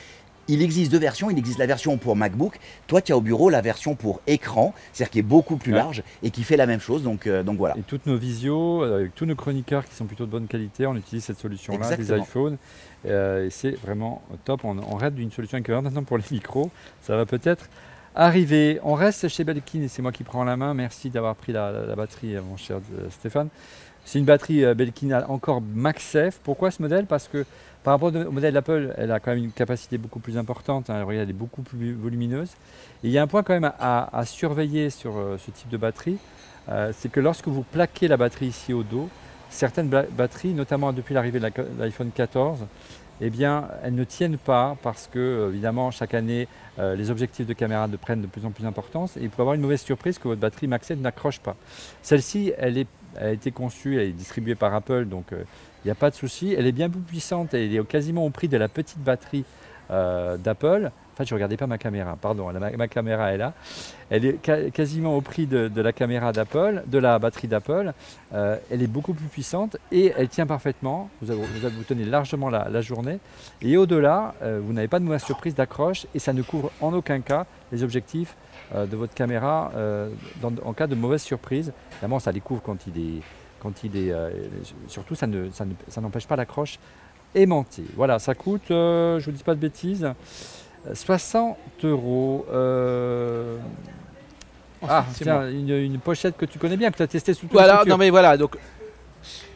Il 0.48 0.60
existe 0.60 0.90
deux 0.90 0.98
versions. 0.98 1.30
Il 1.30 1.38
existe 1.38 1.58
la 1.58 1.66
version 1.66 1.96
pour 1.98 2.16
MacBook. 2.16 2.58
Toi, 2.88 3.00
tu 3.00 3.12
as 3.12 3.16
au 3.16 3.20
bureau 3.20 3.48
la 3.48 3.60
version 3.60 3.94
pour 3.94 4.20
écran, 4.26 4.74
c'est-à-dire 4.92 5.10
qui 5.12 5.18
est 5.20 5.22
beaucoup 5.22 5.56
plus 5.56 5.70
Ouais. 5.72 5.78
large 5.78 6.02
et 6.24 6.30
qui 6.30 6.42
fait 6.42 6.56
la 6.56 6.66
même 6.66 6.80
chose. 6.80 7.04
Donc, 7.04 7.28
euh, 7.28 7.44
donc 7.44 7.58
voilà. 7.58 7.76
Et 7.78 7.82
toutes 7.82 8.06
nos 8.06 8.16
visios, 8.16 8.82
avec 8.82 9.14
tous 9.14 9.24
nos 9.24 9.36
chroniqueurs 9.36 9.84
qui 9.86 9.94
sont 9.94 10.04
plutôt 10.04 10.26
de 10.26 10.30
bonne 10.32 10.48
qualité, 10.48 10.84
on 10.86 10.96
utilise 10.96 11.22
cette 11.24 11.38
solution-là, 11.38 11.96
des 11.96 12.12
iPhones. 12.12 12.56
Euh, 13.06 13.48
c'est 13.50 13.72
vraiment 13.72 14.22
top. 14.44 14.64
On, 14.64 14.78
on 14.78 14.96
reste 14.96 15.16
d'une 15.16 15.30
solution 15.30 15.58
équivalente 15.58 15.84
maintenant 15.84 16.04
pour 16.04 16.18
les 16.18 16.24
micros. 16.30 16.70
Ça 17.00 17.16
va 17.16 17.26
peut-être 17.26 17.68
arriver. 18.14 18.78
On 18.82 18.94
reste 18.94 19.28
chez 19.28 19.44
Belkin 19.44 19.82
et 19.82 19.88
c'est 19.88 20.02
moi 20.02 20.12
qui 20.12 20.24
prends 20.24 20.44
la 20.44 20.56
main. 20.56 20.74
Merci 20.74 21.10
d'avoir 21.10 21.34
pris 21.34 21.52
la, 21.52 21.94
batterie, 21.96 22.36
euh, 22.36 22.42
mon 22.42 22.56
cher 22.56 22.78
euh, 22.98 23.08
Stéphane. 23.10 23.48
C'est 24.04 24.18
une 24.18 24.24
batterie 24.24 24.64
euh, 24.64 24.74
Belkin 24.74 25.22
encore 25.28 25.60
MagSafe. 25.60 26.38
Pourquoi 26.42 26.70
ce 26.70 26.82
modèle? 26.82 27.06
Parce 27.06 27.28
que 27.28 27.44
par 27.84 27.94
rapport 27.94 28.14
au 28.14 28.30
modèle 28.30 28.56
Apple, 28.56 28.94
elle 28.96 29.10
a 29.10 29.20
quand 29.20 29.32
même 29.32 29.44
une 29.44 29.52
capacité 29.52 29.98
beaucoup 29.98 30.20
plus 30.20 30.38
importante. 30.38 30.90
hein. 30.90 31.04
Elle 31.10 31.30
est 31.30 31.32
beaucoup 31.32 31.62
plus 31.62 31.92
volumineuse. 31.94 32.50
Il 33.02 33.10
y 33.10 33.18
a 33.18 33.22
un 33.22 33.26
point 33.26 33.42
quand 33.42 33.54
même 33.54 33.72
à, 33.80 34.22
surveiller 34.24 34.88
sur 34.88 35.14
ce 35.14 35.50
type 35.50 35.68
de 35.68 35.76
batterie. 35.76 36.18
C'est 36.92 37.10
que 37.10 37.18
lorsque 37.18 37.48
vous 37.48 37.64
plaquez 37.64 38.06
la 38.06 38.16
batterie 38.16 38.46
ici 38.46 38.72
au 38.72 38.84
dos, 38.84 39.08
certaines 39.52 39.88
ba- 39.88 40.06
batteries, 40.10 40.54
notamment 40.54 40.92
depuis 40.92 41.14
l'arrivée 41.14 41.40
de 41.40 41.48
l'iPhone 41.78 42.10
14, 42.14 42.66
eh 43.20 43.30
bien, 43.30 43.68
elles 43.84 43.94
ne 43.94 44.04
tiennent 44.04 44.38
pas 44.38 44.76
parce 44.82 45.08
que, 45.12 45.48
évidemment, 45.50 45.90
chaque 45.90 46.14
année, 46.14 46.48
euh, 46.78 46.96
les 46.96 47.10
objectifs 47.10 47.46
de 47.46 47.52
caméra 47.52 47.86
prennent 48.00 48.22
de 48.22 48.26
plus 48.26 48.44
en 48.44 48.50
plus 48.50 48.64
d'importance 48.64 49.16
et 49.16 49.20
il 49.22 49.30
peut 49.30 49.42
avoir 49.42 49.54
une 49.54 49.60
mauvaise 49.60 49.82
surprise 49.82 50.18
que 50.18 50.26
votre 50.26 50.40
batterie 50.40 50.66
MagSafe 50.66 50.98
n'accroche 50.98 51.38
pas. 51.38 51.54
Celle-ci, 52.02 52.52
elle, 52.58 52.84
a 53.16 53.30
été 53.30 53.50
conçue, 53.52 54.00
elle 54.00 54.08
est 54.08 54.12
distribuée 54.12 54.54
par 54.54 54.74
Apple, 54.74 55.04
donc 55.04 55.32
euh, 55.32 55.44
il 55.84 55.88
n'y 55.88 55.92
a 55.92 55.94
pas 55.94 56.10
de 56.10 56.16
souci. 56.16 56.54
Elle 56.58 56.66
est 56.66 56.72
bien 56.72 56.88
plus 56.90 57.00
puissante, 57.00 57.54
elle 57.54 57.74
est 57.74 57.86
quasiment 57.86 58.24
au 58.26 58.30
prix 58.30 58.48
de 58.48 58.56
la 58.56 58.68
petite 58.68 58.98
batterie 59.00 59.44
euh, 59.90 60.36
d'Apple. 60.36 60.90
En 61.12 61.16
fait, 61.16 61.26
je 61.26 61.34
ne 61.34 61.36
regardais 61.36 61.58
pas 61.58 61.66
ma 61.66 61.76
caméra, 61.76 62.16
pardon, 62.18 62.50
ma, 62.52 62.88
caméra 62.88 63.34
est 63.34 63.36
là. 63.36 63.52
Elle 64.08 64.24
est 64.24 64.72
quasiment 64.72 65.14
au 65.14 65.20
prix 65.20 65.46
de, 65.46 65.80
la 65.80 65.92
caméra 65.92 66.32
d'Apple, 66.32 66.84
de 66.86 66.98
la 66.98 67.18
batterie 67.18 67.48
d'Apple. 67.48 67.92
Euh, 68.32 68.56
elle 68.70 68.82
est 68.82 68.86
beaucoup 68.86 69.12
plus 69.12 69.26
puissante 69.26 69.76
et 69.90 70.14
elle 70.16 70.30
tient 70.30 70.46
parfaitement. 70.46 71.10
Vous, 71.20 71.34
vous, 71.34 71.84
tenez 71.86 72.06
largement 72.06 72.48
la, 72.48 72.80
journée. 72.80 73.18
Et 73.60 73.76
au-delà, 73.76 74.34
euh, 74.42 74.60
vous 74.64 74.72
n'avez 74.72 74.88
pas 74.88 75.00
de 75.00 75.04
mauvaise 75.04 75.22
surprise 75.22 75.54
d'accroche 75.54 76.06
et 76.14 76.18
ça 76.18 76.32
ne 76.32 76.40
couvre 76.40 76.70
en 76.80 76.94
aucun 76.94 77.20
cas 77.20 77.44
les 77.72 77.82
objectifs 77.82 78.34
euh, 78.74 78.86
de 78.86 78.96
votre 78.96 79.12
caméra 79.12 79.70
en 80.64 80.72
cas 80.72 80.86
de 80.86 80.94
mauvaise 80.94 81.22
surprise. 81.22 81.74
Évidemment, 81.92 82.20
ça 82.20 82.32
les 82.32 82.40
couvre 82.40 82.62
quand 82.62 82.86
il 82.86 82.98
est. 82.98 83.20
Quand 83.60 83.84
il 83.84 83.96
est 83.96 84.12
surtout, 84.88 85.14
ça 85.14 85.28
ne- 85.28 85.50
ça 85.50 85.64
ne- 85.64 85.74
ça 85.86 86.00
n'empêche 86.00 86.26
pas 86.26 86.34
l'accroche 86.34 86.80
aimantée. 87.32 87.84
Voilà, 87.94 88.18
ça 88.18 88.34
coûte, 88.34 88.64
je 88.68 89.14
ne 89.14 89.20
vous 89.24 89.30
dis 89.30 89.44
pas 89.44 89.54
de 89.54 89.60
bêtises, 89.60 90.12
60 90.94 91.56
euros. 91.84 92.46
Euh, 92.52 93.56
ah, 94.82 95.00
Ensuite, 95.00 95.16
c'est 95.18 95.24
tiens, 95.24 95.48
une, 95.48 95.68
une 95.70 95.98
pochette 95.98 96.36
que 96.36 96.44
tu 96.44 96.58
connais 96.58 96.76
bien, 96.76 96.90
que 96.90 96.96
tu 96.96 97.02
as 97.02 97.06
testé 97.06 97.34
sous 97.34 97.42
toute 97.42 97.52
Voilà, 97.52 97.82
non 97.86 97.96
mais 97.96 98.10
voilà, 98.10 98.36
donc. 98.36 98.56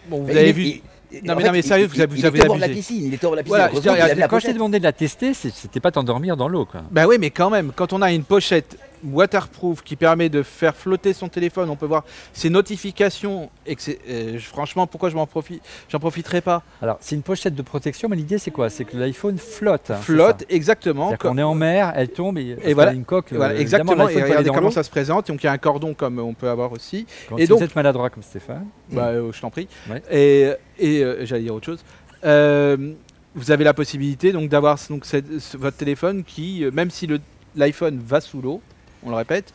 Bon, 0.08 0.22
vous 0.22 0.30
Il 0.30 0.38
avez 0.38 0.52
vu. 0.52 0.62
il- 0.62 0.82
Non, 1.24 1.34
mais 1.34 1.42
fait, 1.42 1.46
non, 1.46 1.52
mais 1.52 1.58
il- 1.60 1.62
sérieux, 1.64 1.84
il- 1.86 1.88
vous 1.94 2.00
avez- 2.00 2.14
il 2.14 2.20
vous 2.20 2.26
avez 2.26 2.38
était 2.38 2.48
de 2.48 2.58
la 2.60 2.64
abusé. 2.66 2.78
piscine, 2.80 3.06
il 3.06 3.14
était 3.14 3.26
bord 3.26 3.32
de 3.32 3.36
la 3.36 3.42
piscine. 3.42 3.56
Voilà, 3.58 4.28
Quand 4.28 4.38
je 4.38 4.46
t'ai 4.46 4.52
demandé 4.54 4.78
de 4.78 4.84
la 4.84 4.92
tester, 4.92 5.34
c'était 5.34 5.80
pas 5.80 5.90
t'endormir 5.90 6.36
dans 6.36 6.48
l'eau. 6.48 6.64
quoi. 6.64 6.82
Bah 6.90 7.06
oui, 7.08 7.16
mais 7.18 7.30
quand 7.30 7.50
même, 7.50 7.72
quand 7.74 7.92
on 7.92 8.02
a 8.02 8.12
une 8.12 8.22
pochette 8.24 8.76
waterproof 9.12 9.82
qui 9.82 9.96
permet 9.96 10.28
de 10.28 10.42
faire 10.42 10.74
flotter 10.76 11.12
son 11.12 11.28
téléphone, 11.28 11.70
on 11.70 11.76
peut 11.76 11.86
voir 11.86 12.04
ses 12.32 12.50
notifications 12.50 13.50
et 13.66 13.74
que 13.76 13.82
c'est 13.82 13.98
euh, 14.08 14.38
franchement 14.38 14.86
pourquoi 14.86 15.10
je 15.10 15.16
m'en 15.16 15.26
profite 15.26 15.62
j'en 15.88 15.98
profiterai 15.98 16.40
pas? 16.40 16.62
Alors, 16.82 16.98
c'est 17.00 17.14
une 17.16 17.22
pochette 17.22 17.54
de 17.54 17.62
protection, 17.62 18.08
mais 18.08 18.16
l'idée 18.16 18.38
c'est 18.38 18.50
quoi? 18.50 18.70
C'est 18.70 18.84
que 18.84 18.96
l'iPhone 18.96 19.38
flotte. 19.38 19.90
hein, 19.90 19.96
Flotte 19.96 20.44
exactement. 20.48 21.08
C'est-à-dire 21.08 21.18
comme- 21.18 21.32
qu'on 21.32 21.38
est 21.38 21.42
en 21.42 21.54
mer, 21.54 21.92
elle 21.96 22.08
tombe 22.08 22.38
et, 22.38 22.54
parce 22.56 22.72
voilà. 22.74 22.92
une 22.92 23.04
coque. 23.04 23.32
Voilà, 23.32 23.54
euh, 23.54 23.58
exactement, 23.58 24.08
et 24.08 24.22
regardez 24.22 24.50
comment 24.50 24.70
ça 24.70 24.82
se 24.82 24.90
présente. 24.90 25.28
Donc 25.28 25.42
il 25.42 25.46
y 25.46 25.48
a 25.48 25.52
un 25.52 25.58
cordon 25.58 25.94
comme 25.94 26.18
on 26.18 26.34
peut 26.34 26.48
avoir 26.48 26.72
aussi. 26.72 27.06
Quand 27.28 27.36
Et 27.38 27.42
si 27.42 27.48
donc- 27.48 27.58
vous 27.58 27.64
êtes 27.64 27.76
maladroit 27.76 28.10
comme 28.10 28.22
Stéphane. 28.22 28.66
Bah, 28.90 29.06
euh, 29.08 29.32
je 29.32 29.40
t'en 29.40 29.50
prie. 29.50 29.68
Ouais. 29.90 30.02
Et, 30.10 30.52
et 30.78 31.02
euh, 31.04 31.24
j'allais 31.26 31.42
dire 31.42 31.54
autre 31.54 31.66
chose. 31.66 31.84
Euh, 32.24 32.92
vous 33.34 33.50
avez 33.50 33.64
la 33.64 33.74
possibilité 33.74 34.32
donc 34.32 34.48
d'avoir 34.48 34.78
donc 34.88 35.04
cette- 35.04 35.30
votre 35.56 35.76
téléphone 35.76 36.24
qui, 36.24 36.64
même 36.72 36.90
si 36.90 37.08
l'iPhone 37.54 38.00
va 38.04 38.20
sous 38.20 38.40
l'eau, 38.40 38.60
on 39.04 39.10
le 39.10 39.16
répète, 39.16 39.52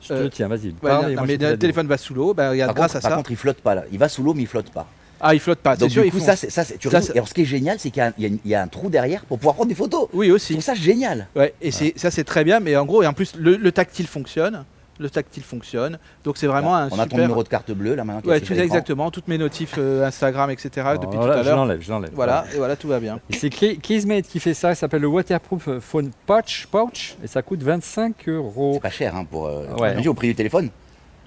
Je 0.00 0.08
te 0.08 0.12
Euh, 0.14 0.28
tiens, 0.32 0.48
vas-y. 0.48 0.68
ouais, 0.82 1.14
non, 1.14 1.24
mais 1.26 1.36
je 1.38 1.46
le 1.46 1.58
téléphone 1.58 1.86
va 1.88 1.98
sous 1.98 2.14
l'eau, 2.14 2.32
bah, 2.32 2.50
regarde, 2.50 2.68
Par 2.68 2.76
grâce 2.76 2.92
contre, 2.92 2.98
à 2.98 3.00
par 3.00 3.10
ça. 3.10 3.16
contre, 3.16 3.30
il 3.32 3.36
flotte 3.36 3.60
pas 3.60 3.74
là. 3.74 3.84
Il 3.92 3.98
va 3.98 4.08
sous 4.08 4.22
l'eau, 4.22 4.32
mais 4.32 4.42
il 4.42 4.46
flotte 4.46 4.70
pas. 4.70 4.86
Ah, 5.20 5.34
il 5.34 5.40
flotte 5.40 5.58
pas. 5.58 5.76
Donc 5.76 5.90
sûr, 5.90 6.04
du 6.04 6.12
coup, 6.12 6.20
font- 6.20 6.24
ça, 6.24 6.36
ça, 6.36 6.64
tu 6.64 6.88
ça, 6.88 7.00
Et 7.00 7.10
alors, 7.10 7.28
ce 7.28 7.34
qui 7.34 7.42
est 7.42 7.44
génial, 7.44 7.78
c'est 7.80 7.90
qu'il 7.90 7.98
y 8.00 8.04
a 8.04 8.08
un- 8.08 8.12
y, 8.16 8.40
y 8.50 8.54
a 8.54 8.64
trou 8.68 8.88
derrière 8.88 9.24
pour 9.24 9.38
pouvoir 9.38 9.56
prendre 9.56 9.68
des 9.68 9.74
photos. 9.74 10.06
Oui 10.12 10.28
Je 10.28 10.32
aussi. 10.32 10.52
trouve 10.52 10.62
ça 10.64 10.74
génial. 10.74 11.26
Ouais, 11.34 11.52
et 11.60 11.72
ça 11.72 12.10
c'est 12.12 12.22
très 12.24 12.44
bien, 12.44 12.60
mais 12.60 12.76
en 12.76 12.86
gros 12.86 13.02
et 13.02 13.06
en 13.08 13.12
plus 13.12 13.34
le, 13.36 13.56
le 13.56 13.72
tactile 13.72 14.06
fonctionne, 14.06 14.64
le 14.98 15.08
tactile 15.10 15.42
fonctionne, 15.42 15.98
donc 16.24 16.36
c'est 16.36 16.46
vraiment 16.46 16.74
un 16.76 16.88
On 16.90 16.98
a 16.98 17.06
ton 17.06 17.18
numéro 17.18 17.42
de 17.42 17.48
carte 17.48 17.70
bleue 17.70 17.94
là 17.94 18.04
maintenant. 18.04 18.30
Ouais, 18.30 18.40
tout 18.40 18.52
exactement, 18.52 19.10
toutes 19.10 19.28
mes 19.28 19.38
notifs 19.38 19.74
euh, 19.78 20.06
Instagram, 20.06 20.50
etc. 20.50 20.70
Alors 20.86 20.98
depuis 21.00 21.16
tout 21.18 21.22
à 21.24 21.42
Je 21.42 21.48
l'heure. 21.48 21.56
l'enlève, 21.56 21.80
je 21.80 21.90
l'enlève. 21.90 22.10
Voilà, 22.14 22.44
et 22.54 22.56
voilà, 22.58 22.76
tout 22.76 22.88
va 22.88 22.98
bien. 23.00 23.20
C'est 23.30 23.50
Keysmate 23.50 24.26
qui 24.26 24.40
fait 24.40 24.54
ça, 24.54 24.70
ça 24.70 24.74
s'appelle 24.74 25.02
le 25.02 25.08
Waterproof 25.08 25.78
Phone 25.80 26.10
Pouch, 26.26 26.66
pouch 26.70 27.16
et 27.22 27.26
ça 27.26 27.42
coûte 27.42 27.62
25 27.62 28.28
euros. 28.28 28.72
C'est 28.74 28.80
pas 28.80 28.90
cher 28.90 29.14
hein, 29.16 29.24
pour. 29.24 29.46
euh, 29.46 29.66
Ouais. 29.78 30.06
au 30.06 30.14
prix 30.14 30.28
du 30.28 30.34
téléphone. 30.34 30.70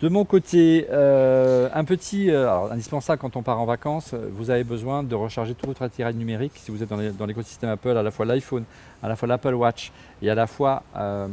De 0.02 0.10
mon 0.10 0.26
côté, 0.26 0.88
euh, 0.90 1.70
un 1.76 1.84
petit, 1.84 2.32
euh, 2.32 2.50
alors, 2.50 2.72
indispensable 2.72 3.20
quand 3.22 3.36
on 3.36 3.44
part 3.44 3.62
en 3.62 3.66
vacances, 3.66 4.16
vous 4.36 4.50
avez 4.50 4.64
besoin 4.64 5.04
de 5.04 5.14
recharger 5.14 5.54
tout 5.54 5.68
votre 5.68 5.84
attirail 5.84 6.16
numérique. 6.16 6.54
Si 6.56 6.72
vous 6.72 6.82
êtes 6.82 6.90
dans 6.90 7.26
l'écosystème 7.28 7.70
Apple, 7.70 7.96
à 7.96 8.02
la 8.02 8.10
fois 8.10 8.26
l'iPhone, 8.26 8.64
à 9.04 9.08
la 9.10 9.16
fois 9.16 9.28
l'Apple 9.28 9.54
Watch 9.54 9.92
et 10.24 10.30
à 10.32 10.34
la 10.34 10.48
fois, 10.48 10.82
euh, 10.98 11.28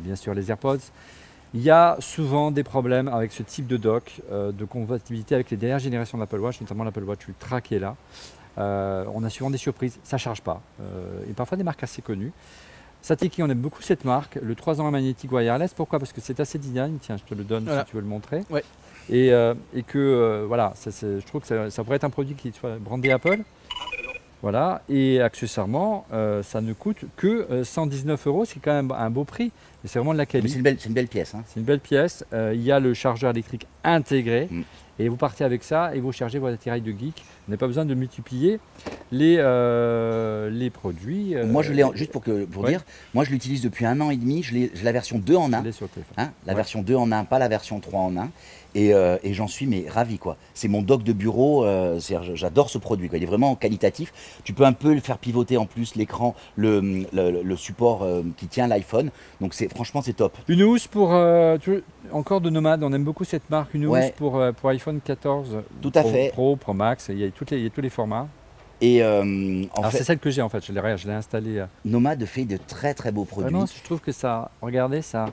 bien 0.00 0.16
sûr, 0.16 0.34
les 0.34 0.50
AirPods. 0.50 0.76
Il 1.54 1.62
y 1.62 1.70
a 1.70 1.96
souvent 2.00 2.50
des 2.50 2.62
problèmes 2.62 3.08
avec 3.08 3.32
ce 3.32 3.42
type 3.42 3.66
de 3.66 3.76
dock, 3.78 4.20
euh, 4.30 4.52
de 4.52 4.64
compatibilité 4.64 5.34
avec 5.34 5.50
les 5.50 5.56
dernières 5.56 5.78
générations 5.78 6.18
d'Apple 6.18 6.38
Watch, 6.40 6.60
notamment 6.60 6.84
l'Apple 6.84 7.04
Watch 7.04 7.26
Ultra 7.26 7.60
qui 7.60 7.74
est 7.74 7.78
là. 7.78 7.96
Euh, 8.58 9.04
on 9.14 9.24
a 9.24 9.30
souvent 9.30 9.50
des 9.50 9.56
surprises, 9.58 9.98
ça 10.02 10.16
ne 10.16 10.20
charge 10.20 10.42
pas. 10.42 10.60
Euh, 10.80 11.22
et 11.30 11.32
parfois 11.32 11.56
des 11.56 11.64
marques 11.64 11.82
assez 11.82 12.02
connues. 12.02 12.32
Sateki, 13.00 13.42
on 13.42 13.48
aime 13.48 13.60
beaucoup 13.60 13.80
cette 13.80 14.04
marque, 14.04 14.38
le 14.42 14.54
3 14.54 14.80
ans 14.80 14.90
magnétique 14.90 15.30
wireless. 15.32 15.72
Pourquoi? 15.72 15.98
Parce 16.00 16.12
que 16.12 16.20
c'est 16.20 16.40
assez 16.40 16.58
dynamique. 16.58 17.00
Tiens, 17.02 17.16
je 17.16 17.22
te 17.22 17.34
le 17.34 17.44
donne 17.44 17.64
Voilà. 17.64 17.84
si 17.84 17.90
tu 17.90 17.96
veux 17.96 18.02
le 18.02 18.08
montrer. 18.08 18.42
Ouais. 18.50 18.64
Et, 19.08 19.32
euh, 19.32 19.54
et 19.72 19.84
que 19.84 20.44
voilà, 20.46 20.72
ça, 20.74 20.90
je 20.90 21.24
trouve 21.24 21.40
que 21.42 21.46
ça, 21.46 21.70
ça 21.70 21.82
pourrait 21.84 21.96
être 21.96 22.04
un 22.04 22.10
produit 22.10 22.34
qui 22.34 22.52
soit 22.52 22.76
brandé 22.78 23.10
Apple. 23.10 23.38
Voilà, 24.42 24.82
et 24.88 25.20
accessoirement, 25.20 26.06
euh, 26.12 26.44
ça 26.44 26.60
ne 26.60 26.72
coûte 26.72 26.98
que 27.16 27.46
euh, 27.50 27.64
119 27.64 28.26
euros, 28.28 28.44
c'est 28.44 28.60
quand 28.60 28.72
même 28.72 28.92
un 28.92 29.10
beau 29.10 29.24
prix, 29.24 29.50
mais 29.82 29.90
c'est 29.90 29.98
vraiment 29.98 30.12
de 30.12 30.18
la 30.18 30.26
qualité. 30.26 30.50
C'est 30.50 30.56
une 30.58 30.62
belle, 30.62 30.76
c'est 30.78 30.88
une 30.88 30.94
belle 30.94 31.08
pièce. 31.08 31.34
hein. 31.34 31.42
C'est 31.48 31.58
une 31.58 31.66
belle 31.66 31.80
pièce. 31.80 32.24
Euh, 32.32 32.52
il 32.54 32.62
y 32.62 32.70
a 32.70 32.78
le 32.78 32.94
chargeur 32.94 33.30
électrique 33.30 33.66
intégré. 33.82 34.46
Mm. 34.50 34.62
Et 35.00 35.08
vous 35.08 35.14
partez 35.16 35.44
avec 35.44 35.62
ça 35.62 35.94
et 35.94 36.00
vous 36.00 36.10
chargez 36.10 36.40
votre 36.40 36.54
attirail 36.54 36.80
de 36.80 36.90
geek. 36.90 37.14
Vous 37.46 37.50
n'avez 37.52 37.56
pas 37.56 37.68
besoin 37.68 37.84
de 37.84 37.94
multiplier 37.94 38.58
les, 39.12 39.36
euh, 39.38 40.50
les 40.50 40.70
produits. 40.70 41.36
euh, 41.36 41.46
Moi, 41.46 41.62
je 41.62 41.72
l'ai 41.72 41.84
juste 41.94 42.10
pour, 42.10 42.20
que, 42.22 42.44
pour 42.46 42.64
Ouais. 42.64 42.70
dire, 42.70 42.84
moi 43.14 43.22
je 43.22 43.30
l'utilise 43.30 43.62
depuis 43.62 43.86
un 43.86 44.00
an 44.00 44.10
et 44.10 44.16
demi. 44.16 44.42
Je 44.42 44.54
l'ai- 44.54 44.72
J'ai 44.74 44.82
la 44.82 44.90
version 44.90 45.18
2 45.20 45.36
en 45.36 45.48
je 45.48 45.54
1. 45.54 45.62
l'ai 45.62 45.70
sur 45.72 45.84
le 45.84 45.90
téléphone. 45.90 46.14
Hein, 46.16 46.32
la 46.46 46.52
Ouais. 46.52 46.56
version 46.56 46.82
2 46.82 46.96
en 46.96 47.12
1, 47.12 47.24
pas 47.24 47.38
la 47.38 47.46
version 47.46 47.78
3 47.78 48.00
en 48.00 48.16
1. 48.16 48.28
Et, 48.74 48.92
euh, 48.92 49.16
et 49.22 49.32
j'en 49.32 49.46
suis 49.48 49.66
mais 49.66 49.86
ravi 49.88 50.18
quoi. 50.18 50.36
C'est 50.54 50.68
mon 50.68 50.82
dock 50.82 51.02
de 51.02 51.12
bureau, 51.12 51.64
euh, 51.64 51.98
j'adore 52.34 52.68
ce 52.70 52.76
produit. 52.78 53.08
Quoi. 53.08 53.16
Il 53.18 53.22
est 53.24 53.26
vraiment 53.26 53.54
qualitatif. 53.56 54.12
Tu 54.44 54.52
peux 54.52 54.64
un 54.64 54.72
peu 54.74 54.92
le 54.94 55.00
faire 55.00 55.18
pivoter 55.18 55.56
en 55.56 55.66
plus 55.66 55.94
l'écran, 55.96 56.34
le, 56.56 57.04
le- 57.12 57.42
le 57.42 57.56
support 57.56 58.02
euh, 58.02 58.22
qui 58.36 58.46
tient 58.46 58.66
l'iPhone. 58.66 59.10
Donc 59.40 59.54
c'est 59.54 59.68
franchement 59.68 60.02
c'est 60.02 60.12
top. 60.12 60.36
Une 60.48 60.62
housse 60.62 60.86
pour. 60.86 61.14
tu- 61.62 61.82
encore 62.12 62.40
de 62.40 62.50
Nomade, 62.50 62.82
on 62.82 62.92
aime 62.92 63.04
beaucoup 63.04 63.24
cette 63.24 63.48
marque. 63.50 63.72
Une 63.74 63.86
Ouais. 63.86 64.06
housse 64.06 64.10
pour, 64.16 64.42
pour 64.60 64.68
iPhone 64.70 65.00
14. 65.02 65.56
Tout 65.80 65.92
à 65.94 66.00
Pro, 66.02 66.10
fait. 66.10 66.28
Pro, 66.32 66.56
Pro 66.56 66.74
Max, 66.74 67.08
il 67.08 67.18
y 67.18 67.24
a, 67.24 67.30
toutes 67.30 67.50
les, 67.50 67.58
il 67.58 67.64
y 67.64 67.66
a 67.66 67.70
tous 67.70 67.80
les 67.80 67.90
formats. 67.90 68.28
Et 68.80 69.02
euh, 69.02 69.64
en 69.74 69.78
Alors 69.80 69.90
fait, 69.90 69.98
c'est 69.98 70.04
celle 70.04 70.18
que 70.18 70.30
j'ai 70.30 70.40
en 70.42 70.48
fait, 70.48 70.64
je 70.64 70.72
l'ai 70.72 70.78
regarde, 70.80 71.00
je 71.00 71.08
l'ai 71.08 71.14
installée. 71.14 71.58
euh. 71.58 71.66
Nomad 71.84 72.24
fait 72.26 72.44
de 72.44 72.56
très 72.58 72.94
très 72.94 73.10
beaux 73.12 73.24
produits. 73.24 73.50
Vraiment, 73.50 73.66
je 73.66 73.82
trouve 73.82 74.00
que 74.00 74.12
ça. 74.12 74.50
Regardez, 74.62 75.02
ça. 75.02 75.26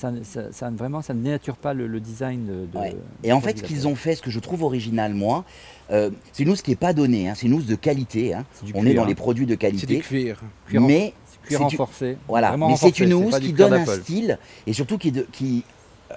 Ça, 0.00 0.10
ça, 0.22 0.50
ça- 0.50 0.70
vraiment, 0.70 1.02
ça 1.02 1.12
ne 1.12 1.22
dénature 1.22 1.56
pas 1.58 1.74
le, 1.74 1.86
le 1.86 2.00
design 2.00 2.46
de. 2.46 2.66
de- 2.72 2.78
Ouais. 2.78 2.90
du 2.90 2.96
Et 3.28 3.32
en 3.32 3.40
fait, 3.42 3.58
ce 3.58 3.62
qu'ils 3.62 3.86
ont 3.86 3.94
fait, 3.94 4.14
ce 4.14 4.22
que 4.22 4.30
je 4.30 4.40
trouve 4.40 4.62
original, 4.62 5.12
moi, 5.12 5.44
euh, 5.90 6.08
c'est 6.32 6.42
une 6.42 6.48
housse 6.48 6.62
qui 6.62 6.70
n'est 6.70 6.76
pas 6.76 6.94
donnée, 6.94 7.28
hein, 7.28 7.34
c'est 7.36 7.46
une 7.46 7.52
housse 7.52 7.66
de 7.66 7.74
qualité. 7.74 8.32
hein. 8.32 8.46
On 8.74 8.80
cuir, 8.80 8.86
est 8.92 8.94
dans 8.94 9.02
hein. 9.02 9.06
les 9.08 9.14
produits 9.14 9.44
de 9.44 9.50
C'est 9.52 9.56
du 9.56 9.86
qualité. 9.86 9.98
cuir. 10.00 10.40
cuir 10.66 10.80
Mais 10.80 11.12
renforcé. 11.56 12.16
Voilà, 12.28 12.56
mais 12.56 12.76
c'est 12.76 12.98
une 13.00 13.12
housse 13.12 13.38
qui 13.40 13.52
donne 13.52 13.74
un 13.74 13.84
style 13.84 14.38
et 14.66 14.72
surtout 14.72 14.96
qui, 14.96 15.12
de- 15.12 15.26
qui, 15.32 15.64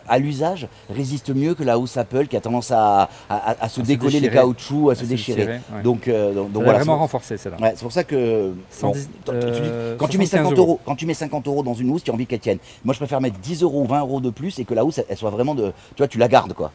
à 0.08 0.18
l'usage, 0.20 0.68
résiste 0.90 1.30
mieux 1.34 1.54
que 1.56 1.64
la 1.64 1.78
housse 1.80 1.98
Apple 1.98 2.28
qui 2.28 2.36
a 2.38 2.42
tendance 2.42 2.72
à, 2.72 3.10
à- 3.30 3.56
à 3.64 3.70
se 3.70 3.82
décoller 3.82 4.14
les 4.14 4.20
déchirer. 4.22 4.36
caoutchoups, 4.36 4.92
à 4.92 4.96
se 4.96 5.04
se 5.04 5.10
déchirer. 5.10 5.38
déchirer, 5.46 5.62
ouais. 5.76 5.82
Donc, 5.84 6.08
euh, 6.08 6.34
donc, 6.34 6.52
donc 6.52 6.64
voilà. 6.64 6.80
vraiment 6.80 6.94
c'est- 6.96 7.00
renforcée, 7.00 7.38
celle-là. 7.38 7.58
ouais, 7.62 7.74
c'est 7.76 7.84
pour 7.84 7.92
ça 7.92 8.04
que 8.04 8.50
bon, 8.50 8.56
110, 8.70 9.08
tu- 9.08 9.22
tu- 9.26 9.32
euh, 9.34 9.96
quand 9.98 10.08
tu 10.08 10.18
mets 10.18 10.26
75 10.26 10.50
50 10.50 10.58
euros, 10.60 10.80
quand 10.86 10.96
tu 10.96 11.06
mets 11.06 11.14
50 11.14 11.48
euros 11.48 11.64
dans 11.64 11.74
une 11.74 11.90
housse, 11.90 12.04
tu 12.04 12.12
as 12.12 12.14
envie 12.14 12.26
qu'elle 12.28 12.40
tienne. 12.40 12.58
Moi, 12.84 12.94
je 12.94 13.00
préfère 13.00 13.22
mettre 13.22 13.40
10 13.40 13.62
euros 13.64 13.82
ou 13.84 13.86
20 13.88 14.00
euros 14.02 14.20
de 14.22 14.30
plus 14.30 14.60
et 14.60 14.66
que 14.66 14.74
la 14.74 14.84
housse, 14.86 14.98
elle, 15.00 15.06
elle 15.10 15.18
soit 15.18 15.30
vraiment 15.30 15.56
de, 15.56 15.68
tu 15.96 16.00
vois, 16.00 16.08
tu 16.08 16.18
la 16.18 16.28
gardes 16.28 16.54
quoi. 16.54 16.72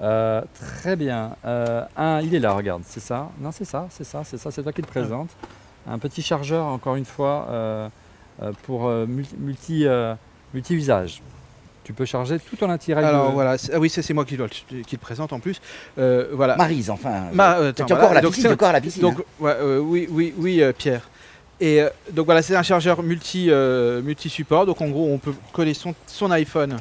Euh, 0.00 0.42
très 0.54 0.94
bien. 0.96 1.30
Un, 1.44 2.20
il 2.22 2.34
est 2.34 2.38
là, 2.40 2.52
regarde, 2.52 2.82
c'est 2.86 3.00
ça. 3.00 3.28
Non, 3.40 3.50
c'est 3.52 3.64
ça, 3.64 3.86
c'est 3.90 4.04
ça, 4.04 4.22
c'est 4.24 4.38
ça, 4.38 4.50
c'est 4.50 4.62
toi 4.62 4.72
qui 4.72 4.80
le 4.82 4.86
présente. 4.86 5.28
Un 5.90 5.98
petit 5.98 6.22
chargeur, 6.22 6.66
encore 6.66 6.96
une 6.96 7.04
fois, 7.04 7.90
pour 8.64 8.88
multi, 8.88 9.34
multi, 9.38 9.86
multi-usage. 10.54 11.22
Tu 11.88 11.94
peux 11.94 12.04
charger 12.04 12.38
tout 12.38 12.62
en 12.62 12.68
attirail. 12.68 13.02
Alors 13.02 13.28
de- 13.28 13.32
voilà, 13.32 13.56
ah 13.72 13.78
oui, 13.78 13.88
c'est 13.88 14.12
moi 14.12 14.26
qui, 14.26 14.36
le- 14.36 14.46
qui 14.46 14.74
le 14.92 14.98
présente 14.98 15.32
en 15.32 15.40
plus. 15.40 15.58
Euh, 15.96 16.28
voilà. 16.32 16.54
Marise, 16.54 16.90
enfin. 16.90 17.30
Ma- 17.32 17.54
euh, 17.56 17.72
euh, 17.80 17.82
encore 17.82 18.10
à 18.10 18.12
la. 18.12 18.20
Donc, 18.20 18.34
piscine, 18.34 18.52
encore 18.52 18.68
à 18.68 18.72
la 18.74 18.80
piscine. 18.82 19.00
Donc 19.00 19.20
hein. 19.20 19.22
ouais, 19.40 19.56
euh, 19.58 19.78
oui, 19.78 20.06
oui, 20.10 20.34
oui, 20.36 20.60
euh, 20.62 20.74
Pierre. 20.76 21.08
Et 21.62 21.80
euh, 21.80 21.88
donc 22.12 22.26
voilà, 22.26 22.42
c'est 22.42 22.54
un 22.54 22.62
chargeur 22.62 23.02
multi, 23.02 23.46
euh, 23.48 24.02
multi-support. 24.02 24.66
Donc 24.66 24.82
en 24.82 24.88
gros, 24.88 25.08
on 25.10 25.16
peut 25.16 25.32
coller 25.54 25.72
son, 25.72 25.94
son 26.06 26.30
iPhone, 26.30 26.76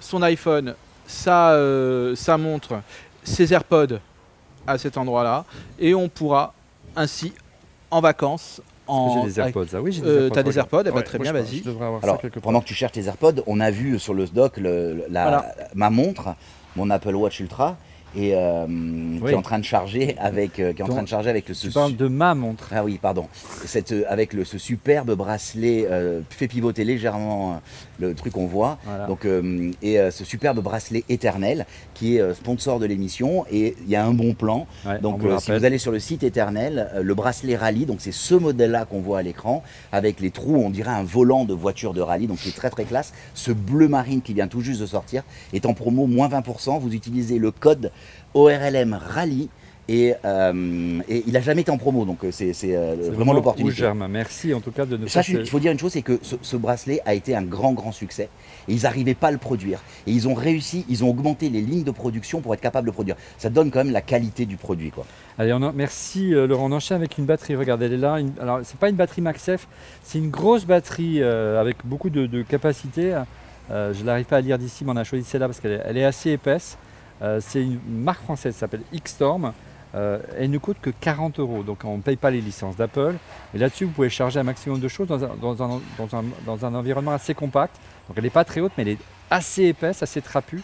son 0.00 0.22
iPhone, 0.22 0.74
sa, 1.06 1.50
euh, 1.50 2.16
sa 2.16 2.38
montre, 2.38 2.80
ses 3.24 3.52
AirPods 3.52 3.98
à 4.66 4.78
cet 4.78 4.96
endroit-là, 4.96 5.44
et 5.78 5.94
on 5.94 6.08
pourra 6.08 6.54
ainsi 6.96 7.34
en 7.90 8.00
vacances. 8.00 8.62
En, 8.88 9.22
J'ai 9.22 9.28
des 9.28 9.40
AirPods. 9.40 9.66
Ah 9.74 9.80
oui, 9.82 9.92
j'ai 9.92 10.00
des 10.02 10.08
Euh, 10.08 10.22
AirPods. 10.24 10.34
t'as 10.34 10.42
des. 10.42 10.58
AirPods 10.58 10.82
Eh 10.86 10.90
ben, 10.90 11.02
très 11.02 11.18
bien, 11.18 11.32
vas-y. 11.32 11.62
Alors, 12.02 12.20
pendant 12.42 12.60
que 12.60 12.66
tu 12.66 12.74
cherches 12.74 12.92
tes 12.92 13.04
AirPods, 13.06 13.42
on 13.46 13.60
a 13.60 13.70
vu 13.70 13.98
sur 13.98 14.14
le 14.14 14.26
dock 14.26 14.56
le- 14.56 15.04
la, 15.10 15.22
Voilà. 15.22 15.54
ma 15.74 15.90
montre, 15.90 16.28
mon 16.76 16.88
Apple 16.90 17.14
Watch 17.14 17.40
Ultra, 17.40 17.76
et 18.16 18.34
euh, 18.34 18.66
qui 18.66 19.32
est 19.32 19.34
en 19.34 19.42
train 19.42 19.58
de 19.58 19.64
charger 19.64 20.16
avec, 20.18 20.58
euh, 20.58 20.72
qui 20.72 20.80
est 20.80 20.84
en 20.84 20.86
Donc, 20.86 20.96
train 20.96 21.02
de 21.02 21.08
charger 21.08 21.30
avec 21.30 21.48
le 21.48 21.54
Tu 21.54 21.70
ce 21.70 21.90
de 21.92 22.08
ma 22.08 22.34
montre. 22.34 22.70
ah 22.74 22.84
oui, 22.84 22.98
pardon. 23.00 23.28
Cette, 23.64 23.92
euh, 23.92 24.04
avec 24.08 24.32
le, 24.32 24.44
ce 24.44 24.58
superbe 24.58 25.14
bracelet 25.14 25.86
euh, 25.90 26.20
fait 26.30 26.48
pivoter 26.48 26.84
légèrement 26.84 27.60
le 27.98 28.14
truc 28.14 28.32
qu'on 28.32 28.46
voit. 28.46 28.78
Voilà. 28.84 29.06
Donc, 29.06 29.26
et 29.82 29.98
ce 30.10 30.24
superbe 30.24 30.60
bracelet 30.60 31.04
éternel 31.08 31.66
qui 31.94 32.16
est 32.16 32.34
sponsor 32.34 32.78
de 32.78 32.86
l'émission. 32.86 33.44
Et 33.50 33.76
il 33.82 33.90
y 33.90 33.96
a 33.96 34.04
un 34.04 34.12
bon 34.12 34.34
plan. 34.34 34.66
Ouais, 34.86 34.98
Donc 35.00 35.20
vous 35.20 35.38
si 35.40 35.50
vous 35.50 35.64
allez 35.64 35.78
sur 35.78 35.92
le 35.92 35.98
site 35.98 36.22
éternel, 36.22 36.90
le 37.00 37.14
bracelet 37.14 37.56
rallye, 37.56 37.86
donc 37.86 38.00
c'est 38.00 38.12
ce 38.12 38.34
modèle-là 38.34 38.84
qu'on 38.84 39.00
voit 39.00 39.18
à 39.18 39.22
l'écran, 39.22 39.62
avec 39.92 40.20
les 40.20 40.30
trous, 40.30 40.56
on 40.56 40.70
dirait 40.70 40.90
un 40.90 41.02
volant 41.02 41.44
de 41.44 41.54
voiture 41.54 41.94
de 41.94 42.00
rallye, 42.00 42.26
donc 42.26 42.38
c'est 42.40 42.54
très 42.54 42.70
très 42.70 42.84
classe. 42.84 43.12
Ce 43.34 43.50
bleu 43.52 43.88
marine 43.88 44.22
qui 44.22 44.34
vient 44.34 44.48
tout 44.48 44.60
juste 44.60 44.80
de 44.80 44.86
sortir 44.86 45.22
est 45.52 45.66
en 45.66 45.74
promo 45.74 46.06
moins 46.06 46.28
20%. 46.28 46.78
Vous 46.78 46.94
utilisez 46.94 47.38
le 47.38 47.50
code 47.50 47.90
ORLM 48.34 48.94
rallye. 48.94 49.48
Et, 49.90 50.12
euh, 50.22 51.00
et 51.08 51.24
il 51.26 51.32
n'a 51.32 51.40
jamais 51.40 51.62
été 51.62 51.70
en 51.70 51.78
promo, 51.78 52.04
donc 52.04 52.22
euh, 52.22 52.28
c'est 52.30 52.52
euh, 52.76 52.94
C'est 53.00 53.08
vraiment 53.08 53.32
l'opportunité. 53.32 53.74
Merci 54.06 54.52
en 54.52 54.60
tout 54.60 54.70
cas 54.70 54.84
de 54.84 54.98
nous 54.98 55.08
il 55.40 55.46
faut 55.48 55.58
dire 55.60 55.72
une 55.72 55.78
chose, 55.78 55.92
c'est 55.92 56.02
que 56.02 56.18
ce, 56.20 56.36
ce 56.42 56.56
bracelet 56.58 57.00
a 57.06 57.14
été 57.14 57.34
un 57.34 57.40
grand, 57.40 57.72
grand 57.72 57.90
succès. 57.90 58.28
Et 58.68 58.74
ils 58.74 58.82
n'arrivaient 58.82 59.14
pas 59.14 59.28
à 59.28 59.30
le 59.30 59.38
produire. 59.38 59.80
Et 60.06 60.10
ils 60.12 60.28
ont 60.28 60.34
réussi, 60.34 60.84
ils 60.90 61.04
ont 61.04 61.08
augmenté 61.08 61.48
les 61.48 61.62
lignes 61.62 61.84
de 61.84 61.90
production 61.90 62.42
pour 62.42 62.52
être 62.52 62.60
capables 62.60 62.84
de 62.84 62.90
le 62.90 62.92
produire. 62.92 63.16
Ça 63.38 63.48
donne 63.48 63.70
quand 63.70 63.82
même 63.82 63.94
la 63.94 64.02
qualité 64.02 64.44
du 64.44 64.58
produit. 64.58 64.90
Quoi. 64.90 65.06
Allez, 65.38 65.54
on 65.54 65.62
en- 65.62 65.72
merci 65.72 66.34
euh, 66.34 66.46
Laurent. 66.46 66.68
On 66.70 66.72
enchaîne 66.72 66.98
avec 66.98 67.16
une 67.16 67.24
batterie. 67.24 67.56
Regardez, 67.56 67.86
elle 67.86 67.94
est 67.94 67.96
là. 67.96 68.20
Une- 68.20 68.34
alors, 68.42 68.60
c'est 68.64 68.76
pas 68.78 68.90
une 68.90 68.96
batterie 68.96 69.22
MagSafe, 69.22 69.66
c'est 70.02 70.18
une 70.18 70.28
grosse 70.28 70.66
batterie 70.66 71.22
avec 71.22 71.78
beaucoup 71.86 72.10
de, 72.10 72.26
de 72.26 72.42
capacité. 72.42 73.18
Je 73.70 74.04
n'arrive 74.04 74.26
pas 74.26 74.36
à 74.36 74.40
lire 74.42 74.58
d'ici, 74.58 74.84
mais 74.84 74.92
on 74.92 74.96
a 74.96 75.04
choisi 75.04 75.24
celle-là 75.24 75.46
parce 75.48 75.60
qu'elle 75.60 75.72
est, 75.72 75.82
elle 75.86 75.96
est 75.96 76.04
assez 76.04 76.28
épaisse. 76.32 76.76
Euh, 77.22 77.40
c'est 77.40 77.62
une 77.62 77.78
marque 77.88 78.22
française, 78.22 78.54
ça 78.54 78.60
s'appelle 78.60 78.82
X-Storm. 78.92 79.52
Euh, 79.94 80.18
elle 80.36 80.50
ne 80.50 80.58
coûte 80.58 80.76
que 80.82 80.90
40 80.90 81.38
euros, 81.40 81.62
donc 81.62 81.78
on 81.84 81.96
ne 81.96 82.02
paye 82.02 82.16
pas 82.16 82.30
les 82.30 82.40
licences 82.42 82.76
d'Apple. 82.76 83.14
Et 83.54 83.58
là-dessus, 83.58 83.86
vous 83.86 83.90
pouvez 83.92 84.10
charger 84.10 84.38
un 84.38 84.42
maximum 84.42 84.80
de 84.80 84.88
choses 84.88 85.08
dans 85.08 85.24
un, 85.24 85.30
dans 85.40 85.62
un- 85.62 85.80
dans 85.96 86.16
un- 86.16 86.24
dans 86.44 86.66
un 86.66 86.74
environnement 86.74 87.12
assez 87.12 87.32
compact. 87.34 87.76
Donc 88.06 88.16
elle 88.18 88.24
n'est 88.24 88.30
pas 88.30 88.44
très 88.44 88.60
haute, 88.60 88.72
mais 88.76 88.82
elle 88.82 88.90
est 88.90 88.98
assez 89.30 89.64
épaisse, 89.64 90.02
assez 90.02 90.20
trapue. 90.20 90.58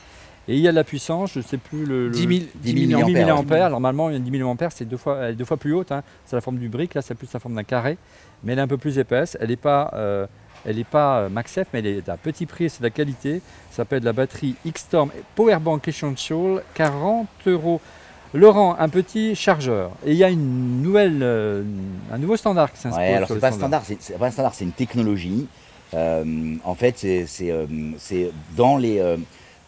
Et 0.47 0.57
il 0.57 0.61
y 0.61 0.69
a 0.69 0.73
de 0.73 0.77
la 0.77 0.85
puissance, 0.85 1.33
je 1.33 1.39
ne 1.39 1.45
sais 1.45 1.57
plus 1.57 1.87
le. 1.87 2.09
le- 2.09 2.11
10 2.15 2.19
000, 2.21 2.31
10 2.33 2.39
000 2.39 2.51
10 2.57 2.73
000 2.73 2.87
milliampères, 2.87 3.23
milliampères. 3.23 3.71
Normalement, 3.71 4.11
une 4.11 4.19
10 4.19 4.31
000 4.31 4.33
milliampères, 4.33 4.73
c'est 4.73 4.85
deux 4.85 4.99
fois, 4.99 5.21
elle 5.23 5.33
est 5.33 5.37
deux 5.37 5.47
fois 5.47 5.57
plus 5.57 5.73
haute. 5.73 5.91
hein. 5.91 6.03
C'est 6.27 6.37
la 6.37 6.43
forme 6.43 6.59
du 6.59 6.69
brick. 6.69 6.93
Là, 6.93 7.01
c'est 7.01 7.15
plus 7.15 7.33
la 7.33 7.41
forme 7.41 7.55
d'un 7.55 7.65
carré. 7.65 7.97
Mais 8.43 8.53
elle 8.53 8.59
est 8.59 8.63
un 8.63 8.69
peu 8.69 8.77
plus 8.77 8.99
épaisse. 8.99 9.39
Elle 9.41 9.49
n'est 9.49 9.57
pas, 9.57 9.91
euh, 9.95 10.27
elle 10.65 10.79
est 10.79 10.85
pas 10.85 11.19
euh, 11.21 11.29
MagSafe, 11.29 11.69
mais 11.73 11.79
elle 11.81 11.87
est 11.87 12.09
à 12.09 12.17
petit 12.17 12.47
prix. 12.47 12.71
C'est 12.71 12.79
de 12.81 12.85
la 12.85 12.91
qualité. 12.91 13.41
Ça 13.71 13.79
s'appelle 13.79 14.03
la 14.03 14.13
batterie 14.13 14.55
X-Storm 14.65 15.11
Powerbank 15.35 15.87
Essential. 15.89 16.63
40 16.75 17.27
euros. 17.47 17.81
Laurent, 18.33 18.75
un 18.81 18.89
petit 18.89 19.37
chargeur. 19.37 19.93
Et 20.05 20.11
il 20.11 20.17
y 20.17 20.25
a 20.25 20.29
une 20.31 20.83
nouvelle, 20.83 21.21
euh, 21.23 21.63
un 22.13 22.19
nouveau 22.19 22.37
standard 22.37 22.73
qui 22.73 22.81
s'inspire. 22.81 23.01
Ouais, 23.03 23.15
alors 23.15 23.29
c'est 23.29 23.39
pas 23.39 23.53
standard, 23.53 23.83
c'est 23.85 23.97
c'est 24.01 24.19
pas 24.19 24.27
un 24.27 24.31
standard, 24.33 24.55
c'est 24.55 24.65
une 24.65 24.73
technologie. 24.73 25.47
Euh, 25.95 26.57
en 26.65 26.75
fait, 26.75 26.97
c'est- 26.99 28.31
dans 28.57 28.77
les 28.77 28.99
euh, 28.99 29.17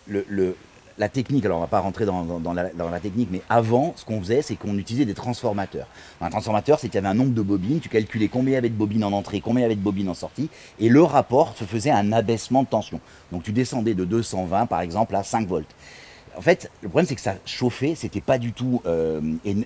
le, 0.09 0.25
le- 0.29 0.57
la 0.99 1.09
technique. 1.09 1.45
Alors, 1.45 1.59
on 1.59 1.61
va 1.61 1.67
pas 1.67 1.81
rentrer 1.81 2.07
dans 2.07 2.53
la 2.55 3.01
technique, 3.01 3.29
mais 3.31 3.43
avant, 3.49 3.93
ce 3.97 4.05
qu'on 4.05 4.21
faisait, 4.21 4.43
c'est 4.43 4.57
qu'on 4.57 4.79
utilisait 4.79 5.05
des 5.05 5.15
transformateurs. 5.15 5.87
Un 6.21 6.31
transformateur, 6.31 6.79
c'est 6.79 6.89
qu'il 6.89 6.97
y 6.97 6.99
avait 6.99 7.09
un 7.09 7.15
nombre 7.15 7.35
de 7.35 7.43
bobines. 7.43 7.81
Tu 7.81 7.89
calculais 7.89 8.29
combien 8.29 8.53
il 8.53 8.55
y 8.55 8.59
avait 8.59 8.69
de 8.69 8.75
bobines 8.75 9.05
en 9.05 9.13
entrée, 9.13 9.41
combien 9.41 9.61
il 9.61 9.63
y 9.63 9.67
avait 9.67 9.77
de 9.77 9.81
bobines 9.81 10.09
en 10.09 10.15
sortie, 10.15 10.49
et 10.79 10.89
le 10.89 11.03
rapport 11.03 11.55
se 11.57 11.65
faisait 11.65 11.91
un 11.91 12.13
abaissement 12.13 12.63
de 12.63 12.69
tension. 12.69 13.01
Donc, 13.33 13.43
tu 13.43 13.53
descendais 13.53 13.95
de 13.95 14.05
220, 14.05 14.67
par 14.67 14.81
exemple, 14.81 15.15
à 15.17 15.23
5 15.23 15.47
volts. 15.47 15.75
En 16.37 16.43
fait, 16.43 16.71
le 16.83 16.89
problème 16.89 17.07
c'est 17.07 17.15
que 17.15 17.21
ça 17.21 17.37
chauffait, 17.47 17.95
c'était 17.95 18.21
pas 18.21 18.39
du 18.39 18.53
tout, 18.53 18.83
euh, 18.87 19.21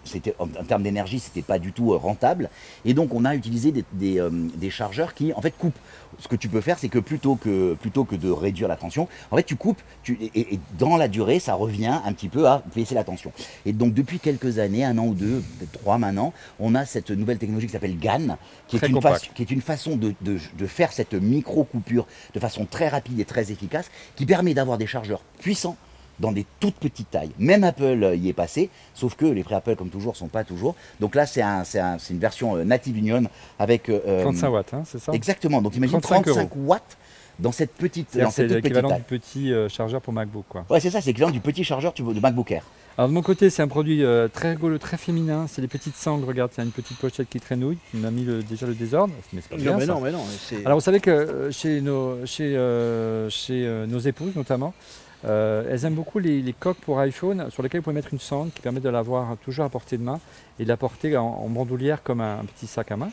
c'était 0.04 0.35
en, 0.38 0.44
en 0.44 0.64
termes 0.64 0.83
d'énergie, 0.85 1.18
c'était 1.18 1.42
pas 1.42 1.59
du 1.59 1.72
tout 1.72 1.92
euh, 1.92 1.96
rentable. 1.96 2.48
Et 2.85 2.94
donc 2.94 3.12
on 3.14 3.24
a 3.24 3.35
utilisé 3.35 3.72
des, 3.72 3.85
des, 3.92 4.20
euh, 4.20 4.30
des 4.30 4.70
chargeurs 4.70 5.14
qui 5.14 5.33
en 5.33 5.40
fait 5.40 5.50
coupent. 5.56 5.78
Ce 6.18 6.28
que 6.28 6.37
tu 6.37 6.48
peux 6.48 6.61
faire, 6.61 6.78
c'est 6.78 6.88
que 6.88 6.98
plutôt 6.98 7.37
que 7.37 7.74
plutôt 7.74 8.04
que 8.04 8.14
de 8.14 8.30
réduire 8.30 8.68
la 8.68 8.76
tension, 8.76 9.09
en 9.30 9.37
fait 9.37 9.42
tu 9.42 9.56
coupes, 9.56 9.80
tu, 10.02 10.18
et, 10.35 10.54
et 10.54 10.61
dans 10.78 10.96
la 10.96 11.09
durée, 11.09 11.38
ça 11.40 11.54
revient 11.54 11.98
un 12.04 12.12
petit 12.12 12.28
peu 12.28 12.46
à 12.46 12.62
baisser 12.74 12.94
la 12.94 13.04
tension. 13.04 13.33
Et 13.66 13.72
donc 13.72 13.94
depuis 13.94 14.18
quelques 14.20 14.59
années, 14.59 14.85
un 14.85 14.96
an 14.98 15.06
ou 15.06 15.14
deux, 15.14 15.42
peut-être 15.59 15.72
trois 15.72 15.98
maintenant, 15.98 16.33
on 16.59 16.74
a 16.74 16.85
cette 16.85 17.11
nouvelle 17.11 17.38
technologie 17.38 17.66
qui 17.66 17.72
s'appelle 17.72 17.98
GAN, 17.98 18.37
qui 18.68 18.76
est, 18.76 18.80
une 18.88 18.94
façon- 19.02 19.30
qui 19.35 19.42
est 19.42 19.50
une 19.50 19.61
façon 19.62 19.96
de, 19.96 20.14
de- 20.20 20.38
de 20.59 20.66
faire 20.66 20.92
cette 20.92 21.14
micro 21.14 21.64
coupure 21.64 22.06
de 22.35 22.40
façon 22.40 22.64
très 22.66 22.88
rapide 22.88 23.18
et 23.18 23.24
très 23.24 23.50
efficace, 23.50 23.90
qui 24.14 24.26
permet 24.26 24.54
d'avoir 24.54 24.78
des 24.78 24.87
chargeurs 24.87 25.22
puissants 25.40 25.76
dans 26.20 26.33
des 26.33 26.46
toutes 26.61 26.74
petites 26.76 27.11
tailles. 27.11 27.30
Même 27.38 27.64
Apple 27.64 27.83
euh, 28.04 28.14
y 28.14 28.28
est 28.28 28.33
passé, 28.35 28.70
sauf 28.94 29.14
que 29.16 29.26
les 29.26 29.42
prix 29.42 29.54
Apple, 29.54 29.74
comme 29.76 29.88
toujours, 29.90 30.16
sont 30.16 30.28
pas 30.28 30.44
toujours. 30.44 30.74
Donc 31.00 31.14
là, 31.14 31.26
c'est 31.26 31.42
un, 31.42 31.64
c'est 31.64 31.80
un- 31.80 31.98
c'est 31.98 32.12
une 32.14 32.20
version 32.20 32.56
euh, 32.56 32.64
native 32.64 32.96
union 32.98 33.22
avec. 33.59 33.88
euh, 33.88 34.22
35 34.22 34.48
watts, 34.50 34.74
hein, 34.74 34.83
c'est 34.87 34.98
ça? 35.00 35.12
Exactement. 35.12 35.62
Donc 35.62 35.74
imagine 35.76 36.00
35 36.00 36.33
35, 36.33 36.50
watts 36.56 36.96
dans 37.38 37.52
cette 37.52 37.72
petite, 37.72 38.18
dans 38.18 38.30
C'est 38.30 38.42
cette 38.48 38.52
l'équivalent 38.52 38.94
du 38.94 39.02
petit 39.02 39.50
euh, 39.52 39.68
chargeur 39.70 40.02
pour 40.02 40.12
MacBook. 40.12 40.44
Quoi. 40.48 40.66
Ouais, 40.68 40.78
c'est 40.78 40.90
ça, 40.90 41.00
c'est 41.00 41.06
l'équivalent 41.09 41.33
du 41.33 41.40
petit 41.40 41.64
chargeur 41.64 41.94
tu 41.94 42.02
de 42.02 42.20
MacBook 42.20 42.50
Air. 42.52 42.64
Alors 42.98 43.09
de 43.09 43.14
mon 43.14 43.22
côté, 43.22 43.48
c'est 43.48 43.62
un 43.62 43.68
produit 43.68 44.04
euh, 44.04 44.28
très 44.28 44.50
rigolo, 44.50 44.76
très 44.76 44.98
féminin. 44.98 45.46
C'est 45.48 45.62
les 45.62 45.68
petites 45.68 45.96
sangles. 45.96 46.26
Regarde, 46.26 46.50
il 46.54 46.59
y 46.59 46.61
a 46.61 46.64
une 46.64 46.70
petite 46.70 46.98
pochette 46.98 47.30
qui 47.30 47.40
traînouille. 47.40 47.78
Tu 47.92 47.96
m'as 47.96 48.11
mis 48.11 48.24
le- 48.24 48.42
déjà 48.42 48.66
le 48.66 48.74
désordre, 48.74 49.14
mais 49.33 49.40
c'est 49.40 49.48
pas 49.48 49.56
bien, 49.56 49.72
Non, 49.72 49.78
mais 49.78 49.87
ça. 49.87 49.92
non, 49.94 50.00
mais 50.02 50.12
non. 50.12 50.24
c'est- 50.38 50.66
Alors 50.66 50.76
vous 50.76 50.85
savez 50.85 51.00
que 51.00 51.11
euh, 51.11 51.50
chez 51.50 51.80
nos, 51.80 52.26
chez, 52.26 52.54
euh, 52.56 53.30
chez 53.30 53.64
euh, 53.66 53.87
nos 53.87 54.00
épouses 54.00 54.35
notamment, 54.37 54.74
euh, 55.24 55.64
elles 55.70 55.85
aiment 55.85 55.94
beaucoup 55.94 56.18
les, 56.18 56.54
coques 56.59 56.78
pour 56.78 56.98
iPhone 57.00 57.50
sur 57.50 57.62
lesquelles 57.62 57.80
vous 57.80 57.85
pouvez 57.85 57.94
mettre 57.94 58.12
une 58.12 58.20
sangle 58.20 58.50
qui 58.50 58.61
permet 58.61 58.80
de 58.80 58.88
l'avoir 58.88 59.37
toujours 59.38 59.64
à 59.64 59.68
portée 59.68 59.98
de 59.98 60.02
main 60.02 60.20
et 60.59 60.64
de 60.64 60.68
la 60.68 60.76
porter 60.76 61.16
en, 61.16 61.48
bandoulière 61.48 62.02
comme 62.02 62.20
un, 62.20 62.44
petit 62.44 62.66
sac 62.66 62.90
à 62.92 62.96
main. 62.96 63.11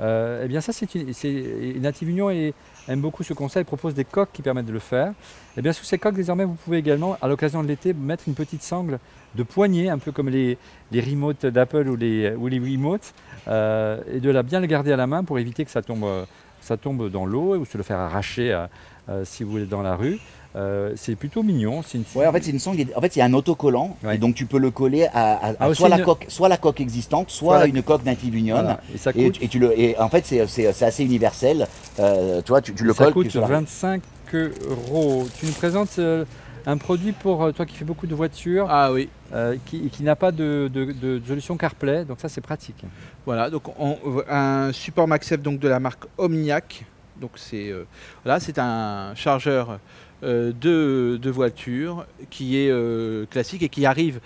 Euh, 0.00 0.42
eh 0.44 0.48
bien 0.48 0.62
ça 0.62 0.72
c'est 0.72 0.94
une, 0.94 1.82
Native 1.82 2.08
Union 2.08 2.30
et 2.30 2.54
aime 2.88 3.00
beaucoup 3.00 3.22
ce 3.22 3.34
concept, 3.34 3.66
propose 3.66 3.92
des 3.92 4.04
coques 4.04 4.30
qui 4.32 4.42
permettent 4.42 4.66
de 4.66 4.72
le 4.72 4.78
faire. 4.78 5.12
Et 5.56 5.62
bien 5.62 5.72
sous 5.72 5.84
ces 5.84 5.98
coques 5.98 6.14
désormais 6.14 6.44
vous 6.44 6.54
pouvez 6.54 6.78
également 6.78 7.16
à 7.20 7.28
l'occasion 7.28 7.62
de 7.62 7.68
l'été 7.68 7.92
mettre 7.92 8.24
une 8.26 8.34
petite 8.34 8.62
sangle 8.62 8.98
de 9.34 9.42
poignée, 9.42 9.90
un 9.90 9.98
peu 9.98 10.12
comme 10.12 10.28
les, 10.28 10.56
les 10.90 11.00
remotes 11.00 11.46
d'Apple 11.46 11.88
ou 11.88 11.96
les, 11.96 12.32
ou 12.34 12.46
les 12.46 12.58
Wiimotes, 12.58 13.12
euh, 13.48 14.00
et 14.10 14.20
de 14.20 14.30
la 14.30 14.42
bien 14.42 14.60
le 14.60 14.66
garder 14.66 14.92
à 14.92 14.96
la 14.96 15.06
main 15.06 15.22
pour 15.22 15.38
éviter 15.38 15.64
que 15.64 15.70
ça 15.70 15.82
tombe, 15.82 16.04
euh, 16.04 16.24
ça 16.60 16.76
tombe 16.76 17.10
dans 17.10 17.26
l'eau 17.26 17.56
ou 17.56 17.64
se 17.64 17.76
le 17.76 17.82
faire 17.82 17.98
arracher 17.98 18.66
si 19.24 19.42
vous 19.42 19.58
êtes 19.58 19.68
dans 19.68 19.82
la 19.82 19.96
rue. 19.96 20.20
Euh, 20.56 20.92
c'est 20.96 21.14
plutôt 21.14 21.42
mignon. 21.44 21.82
C'est 21.86 21.96
une 21.98 22.04
Ouais, 22.14 22.26
en 22.26 22.32
fait, 22.32 22.42
c'est 22.42 22.50
une 22.50 22.58
sangle. 22.58 22.84
En 22.96 23.00
fait, 23.00 23.14
il 23.14 23.20
y 23.20 23.22
a 23.22 23.24
un 23.24 23.32
autocollant, 23.34 23.96
Ouais. 24.02 24.16
et 24.16 24.18
donc 24.18 24.34
tu 24.34 24.46
peux 24.46 24.58
le 24.58 24.70
coller 24.72 25.06
à, 25.06 25.34
à- 25.34 25.50
à 25.50 25.54
Ah, 25.60 25.74
soit, 25.74 25.88
la 25.88 25.98
une- 25.98 26.04
coque, 26.04 26.24
soit 26.28 26.48
la 26.48 26.56
coque 26.56 26.80
existante, 26.80 27.30
soit, 27.30 27.54
Soit 27.54 27.58
la- 27.60 27.66
une 27.66 27.82
coque 27.84 28.04
native 28.04 28.34
union. 28.34 28.56
Voilà. 28.56 28.80
Et 28.92 28.98
ça 28.98 29.12
coûte, 29.12 29.38
et 29.40 29.46
tu 29.48 29.58
le, 29.60 29.78
et 29.78 29.96
en 29.98 30.08
fait, 30.08 30.26
c'est 30.26 30.44
c'est- 30.48 30.72
c'est 30.72 30.84
assez 30.84 31.04
universel. 31.04 31.68
Euh, 32.00 32.42
tu 32.42 32.48
vois, 32.48 32.60
tu, 32.60 32.74
tu 32.74 32.82
le 32.82 32.92
ça 32.92 33.04
colles. 33.04 33.12
coûte 33.12 33.26
tu- 33.26 33.30
sur 33.32 33.42
la- 33.42 33.46
25 33.46 34.02
euros. 34.34 35.28
Tu 35.38 35.46
nous 35.46 35.52
présentes 35.52 35.98
euh, 36.00 36.24
un 36.66 36.76
produit 36.78 37.12
pour 37.12 37.44
euh, 37.44 37.52
toi 37.52 37.64
qui 37.64 37.76
fais 37.76 37.84
beaucoup 37.84 38.06
de 38.08 38.14
voitures, 38.14 38.66
Ah 38.68 38.92
oui. 38.92 39.08
euh, 39.32 39.56
qui, 39.66 39.88
qui 39.88 40.02
n'a 40.02 40.16
pas 40.16 40.32
de, 40.32 40.68
de- 40.72 40.92
de 40.92 41.22
solution 41.26 41.56
CarPlay, 41.56 42.04
donc 42.04 42.18
ça 42.20 42.28
c'est 42.28 42.40
pratique. 42.40 42.84
Voilà, 43.24 43.50
donc 43.50 43.62
on- 43.78 43.96
un 44.28 44.72
support 44.72 45.06
MagSafe 45.06 45.40
donc 45.42 45.60
de 45.60 45.68
la 45.68 45.78
marque 45.80 46.04
Omniac. 46.18 46.84
Donc 47.20 47.32
c'est 47.36 47.70
euh, 47.70 47.84
voilà, 48.24 48.40
c'est 48.40 48.58
un 48.58 49.14
chargeur 49.14 49.70
euh, 49.70 49.76
de, 50.22 51.18
de 51.20 51.30
voiture 51.30 52.06
qui 52.28 52.58
est 52.58 52.70
euh, 52.70 53.26
classique 53.26 53.62
et 53.62 53.68
qui 53.68 53.86
arrive 53.86 54.20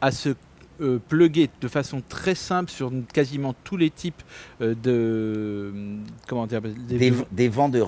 à 0.00 0.10
se 0.10 0.30
euh, 0.82 0.98
plugger 1.08 1.48
de 1.60 1.68
façon 1.68 2.02
très 2.08 2.34
simple 2.34 2.70
sur 2.70 2.90
quasiment 3.12 3.54
tous 3.64 3.76
les 3.76 3.90
types 3.90 4.22
euh, 4.60 4.74
de 4.82 5.72
comment 6.28 6.46
dire 6.46 6.60
des- 6.60 6.72
des, 6.98 7.10
de- 7.10 7.16
des 7.30 7.48
vents 7.48 7.68
de, 7.68 7.80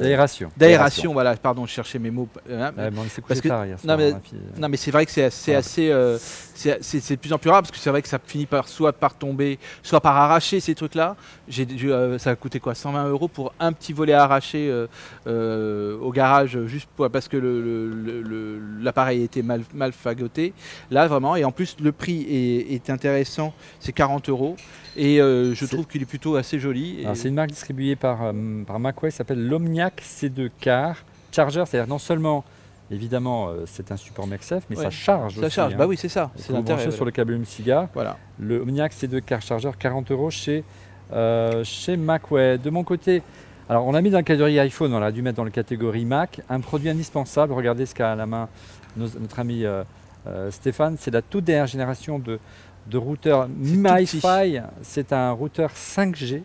D'aération. 0.00 0.50
d'aération. 0.56 1.12
Voilà, 1.12 1.36
pardon, 1.36 1.66
je 1.66 1.72
cherchais 1.72 1.98
mes 1.98 2.10
mots. 2.10 2.28
hein, 2.50 2.72
Ouais, 2.76 2.90
bon, 2.90 3.02
on 3.02 3.08
s'est 3.08 3.20
Parce 3.22 3.40
couché 3.40 3.42
que- 3.42 3.48
tard 3.48 3.66
hier 3.66 3.78
non, 3.84 3.96
mais-. 3.96 4.12
Non, 4.58 4.68
mais 4.68 4.76
c'est 4.76 4.90
vrai 4.90 5.04
que 5.06 5.12
c'est 5.12 5.24
assez, 5.24 5.54
assez, 5.54 5.90
euh, 5.90 6.18
c'est 6.20 7.10
de 7.10 7.16
plus 7.16 7.32
en 7.32 7.38
plus 7.38 7.50
rare 7.50 7.62
parce 7.62 7.70
que 7.70 7.78
c'est 7.78 7.90
vrai 7.90 8.02
que 8.02 8.08
ça 8.08 8.18
finit 8.24 8.46
par 8.46 8.68
soit 8.68 8.92
par 8.92 9.14
tomber, 9.16 9.58
soit 9.82 10.00
par 10.00 10.16
arracher 10.16 10.60
ces 10.60 10.74
trucs-là. 10.74 11.16
J'ai, 11.48 11.66
j'ai, 11.76 11.90
euh, 11.90 12.18
ça 12.18 12.30
a 12.30 12.36
coûté 12.36 12.60
quoi 12.60 12.74
120 12.74 13.08
euros 13.08 13.28
pour 13.28 13.52
un 13.60 13.72
petit 13.72 13.92
volet 13.92 14.12
arraché 14.12 14.68
euh, 14.70 14.86
euh, 15.26 15.96
au 16.00 16.10
garage 16.12 16.58
juste 16.66 16.88
pour- 16.96 17.08
parce 17.10 17.28
que 17.28 17.36
le- 17.36 17.60
le- 17.62 17.88
le- 17.90 18.22
le- 18.22 18.60
l'appareil 18.82 19.22
était 19.22 19.42
mal, 19.42 19.62
mal 19.74 19.92
fagoté. 19.92 20.52
Là, 20.90 21.06
vraiment, 21.06 21.36
et 21.36 21.44
en 21.44 21.52
plus, 21.52 21.76
le 21.80 21.92
prix 21.98 22.22
est, 22.30 22.72
est 22.74 22.90
intéressant, 22.90 23.52
c'est 23.80 23.92
40 23.92 24.28
euros. 24.30 24.56
Et 24.96 25.20
euh, 25.20 25.54
je 25.54 25.66
trouve 25.66 25.86
qu'il 25.86 26.00
est 26.02 26.06
plutôt 26.06 26.36
assez 26.36 26.58
joli. 26.58 27.02
Et- 27.02 27.14
c'est 27.14 27.28
une 27.28 27.34
marque 27.34 27.50
distribuée 27.50 27.94
par, 27.96 28.22
euh, 28.24 28.32
par 28.66 28.78
Macway, 28.80 29.10
s'appelle 29.10 29.46
l'Omniac 29.46 30.00
C2 30.02 30.50
Car 30.60 31.04
Charger. 31.32 31.64
C'est-à-dire 31.66 31.88
non 31.88 31.98
seulement, 31.98 32.44
évidemment, 32.90 33.48
euh, 33.50 33.64
c'est 33.66 33.92
un 33.92 33.96
support 33.96 34.26
MagSafe, 34.26 34.64
mais 34.70 34.76
Ouais, 34.76 34.84
ça 34.84 34.90
charge 34.90 35.34
ça 35.38 35.46
aussi. 35.46 35.54
charge, 35.54 35.74
hein. 35.74 35.76
bah 35.78 35.86
oui, 35.86 35.96
c'est 35.96 36.08
ça. 36.08 36.30
C'est 36.36 36.52
l'intérêt. 36.52 36.78
brancher 36.82 36.96
sur 36.96 37.04
le 37.04 37.10
câble 37.10 37.38
Cigar. 37.46 37.88
Voilà. 37.94 38.16
Le 38.40 38.60
Omniac 38.62 38.92
C2 38.92 39.20
Car 39.20 39.42
Charger, 39.42 39.70
40 39.78 40.10
euros 40.10 40.30
chez, 40.30 40.64
euh, 41.12 41.62
chez 41.64 41.96
Macway. 41.96 42.58
De 42.58 42.70
mon 42.70 42.82
côté, 42.84 43.22
alors 43.68 43.86
on 43.86 43.94
a 43.94 44.00
mis 44.00 44.10
dans 44.10 44.18
la 44.18 44.22
catégorie 44.24 44.58
iPhone, 44.58 44.92
on 44.94 45.02
a 45.02 45.12
dû 45.12 45.22
mettre 45.22 45.36
dans 45.36 45.44
la 45.44 45.50
catégorie 45.50 46.04
Mac, 46.06 46.40
un 46.48 46.60
produit 46.60 46.88
indispensable. 46.88 47.52
Regardez 47.52 47.86
ce 47.86 47.94
qu'a 47.94 48.12
à 48.12 48.16
la 48.16 48.26
main 48.26 48.48
nos- 48.96 49.06
notre 49.20 49.38
ami 49.38 49.64
euh, 49.64 49.84
euh, 50.28 50.50
Stéphane, 50.50 50.96
c'est 50.98 51.10
la 51.10 51.22
toute 51.22 51.44
dernière 51.44 51.66
génération 51.66 52.18
de, 52.18 52.38
de 52.86 52.98
routeur 52.98 53.46
tout 53.46 53.52
MiFi. 53.58 54.58
C'est 54.82 55.12
un 55.12 55.32
routeur 55.32 55.70
5G 55.72 56.42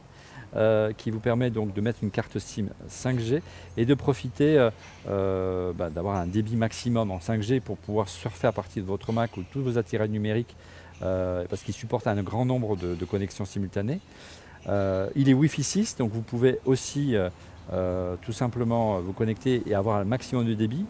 euh, 0.56 0.92
qui 0.96 1.10
vous 1.10 1.20
permet 1.20 1.50
donc 1.50 1.74
de 1.74 1.82
mettre 1.82 2.00
une 2.04 2.12
carte 2.12 2.38
SIM 2.40 2.68
5G 2.90 3.42
et 3.78 3.86
de 3.86 3.94
profiter 3.94 4.70
euh, 5.10 5.74
bah, 5.74 5.90
d'avoir 5.90 6.18
un 6.18 6.28
débit 6.28 6.56
maximum 6.56 7.12
en 7.12 7.18
5G 7.18 7.60
pour 7.60 7.78
pouvoir 7.78 8.08
surfer 8.10 8.48
à 8.48 8.52
partir 8.52 8.84
de 8.84 8.88
votre 8.88 9.12
Mac 9.12 9.36
ou 9.38 9.44
tous 9.52 9.62
vos 9.62 9.78
attirails 9.78 10.10
numériques 10.10 10.56
parce 11.50 11.64
qu'il 11.64 11.74
supporte 11.74 12.08
un 12.08 12.22
grand 12.24 12.46
nombre 12.46 12.78
de, 12.78 12.96
de 12.96 13.06
connexions 13.06 13.44
simultanées. 13.44 14.00
Il 14.68 15.28
est 15.28 15.34
Wi-Fi 15.34 15.62
6, 15.62 15.98
donc 15.98 16.14
vous 16.14 16.22
pouvez 16.22 16.60
aussi 16.64 17.18
tout 18.22 18.32
simplement 18.32 19.02
vous 19.02 19.12
connecter 19.12 19.64
et 19.66 19.76
avoir 19.76 19.98
un 19.98 20.06
maximum 20.06 20.46
de 20.46 20.54
débit. 20.54 20.86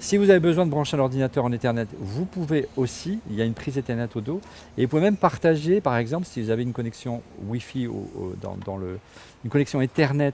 Si 0.00 0.16
vous 0.16 0.30
avez 0.30 0.40
besoin 0.40 0.64
de 0.64 0.70
brancher 0.70 0.96
un 0.96 1.00
ordinateur 1.00 1.44
en 1.44 1.52
Ethernet, 1.52 1.86
vous 1.98 2.24
pouvez 2.24 2.66
aussi, 2.78 3.18
il 3.28 3.36
y 3.36 3.42
a 3.42 3.44
une 3.44 3.52
prise 3.52 3.76
Ethernet 3.76 4.08
au 4.14 4.22
dos, 4.22 4.40
et 4.78 4.84
vous 4.84 4.88
pouvez 4.88 5.02
même 5.02 5.18
partager, 5.18 5.82
par 5.82 5.98
exemple, 5.98 6.26
si 6.26 6.40
vous 6.40 6.48
avez 6.48 6.62
une 6.62 6.72
connexion 6.72 7.20
Wi-Fi 7.46 7.86
au- 7.86 8.34
dans, 8.64 8.78
le, 8.78 8.98
une 9.44 9.50
connexion 9.50 9.78
Ethernet 9.82 10.32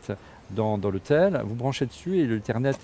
dans, 0.53 0.77
l'hôtel, 0.77 1.43
vous 1.45 1.57
branchez 1.57 1.85
dessus 1.85 2.17
et 2.19 2.27
l'Ethernet 2.27 2.79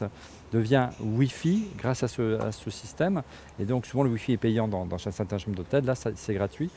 devient 0.53 0.89
Wi-Fi 1.01 1.69
grâce 1.79 2.03
à 2.03 2.09
ce, 2.09 2.37
système. 2.69 3.23
Et 3.61 3.65
donc 3.65 3.87
souvent 3.87 4.03
le 4.03 4.11
Wi-Fi 4.11 4.33
est 4.33 4.37
payant 4.37 4.67
dans, 4.67 4.85
dans 4.85 4.99
certains 4.99 5.39
chambres 5.39 5.57
d'hôtel, 5.57 5.85
là 5.85 5.95
c'est 5.95 6.35
gratuit. 6.35 6.69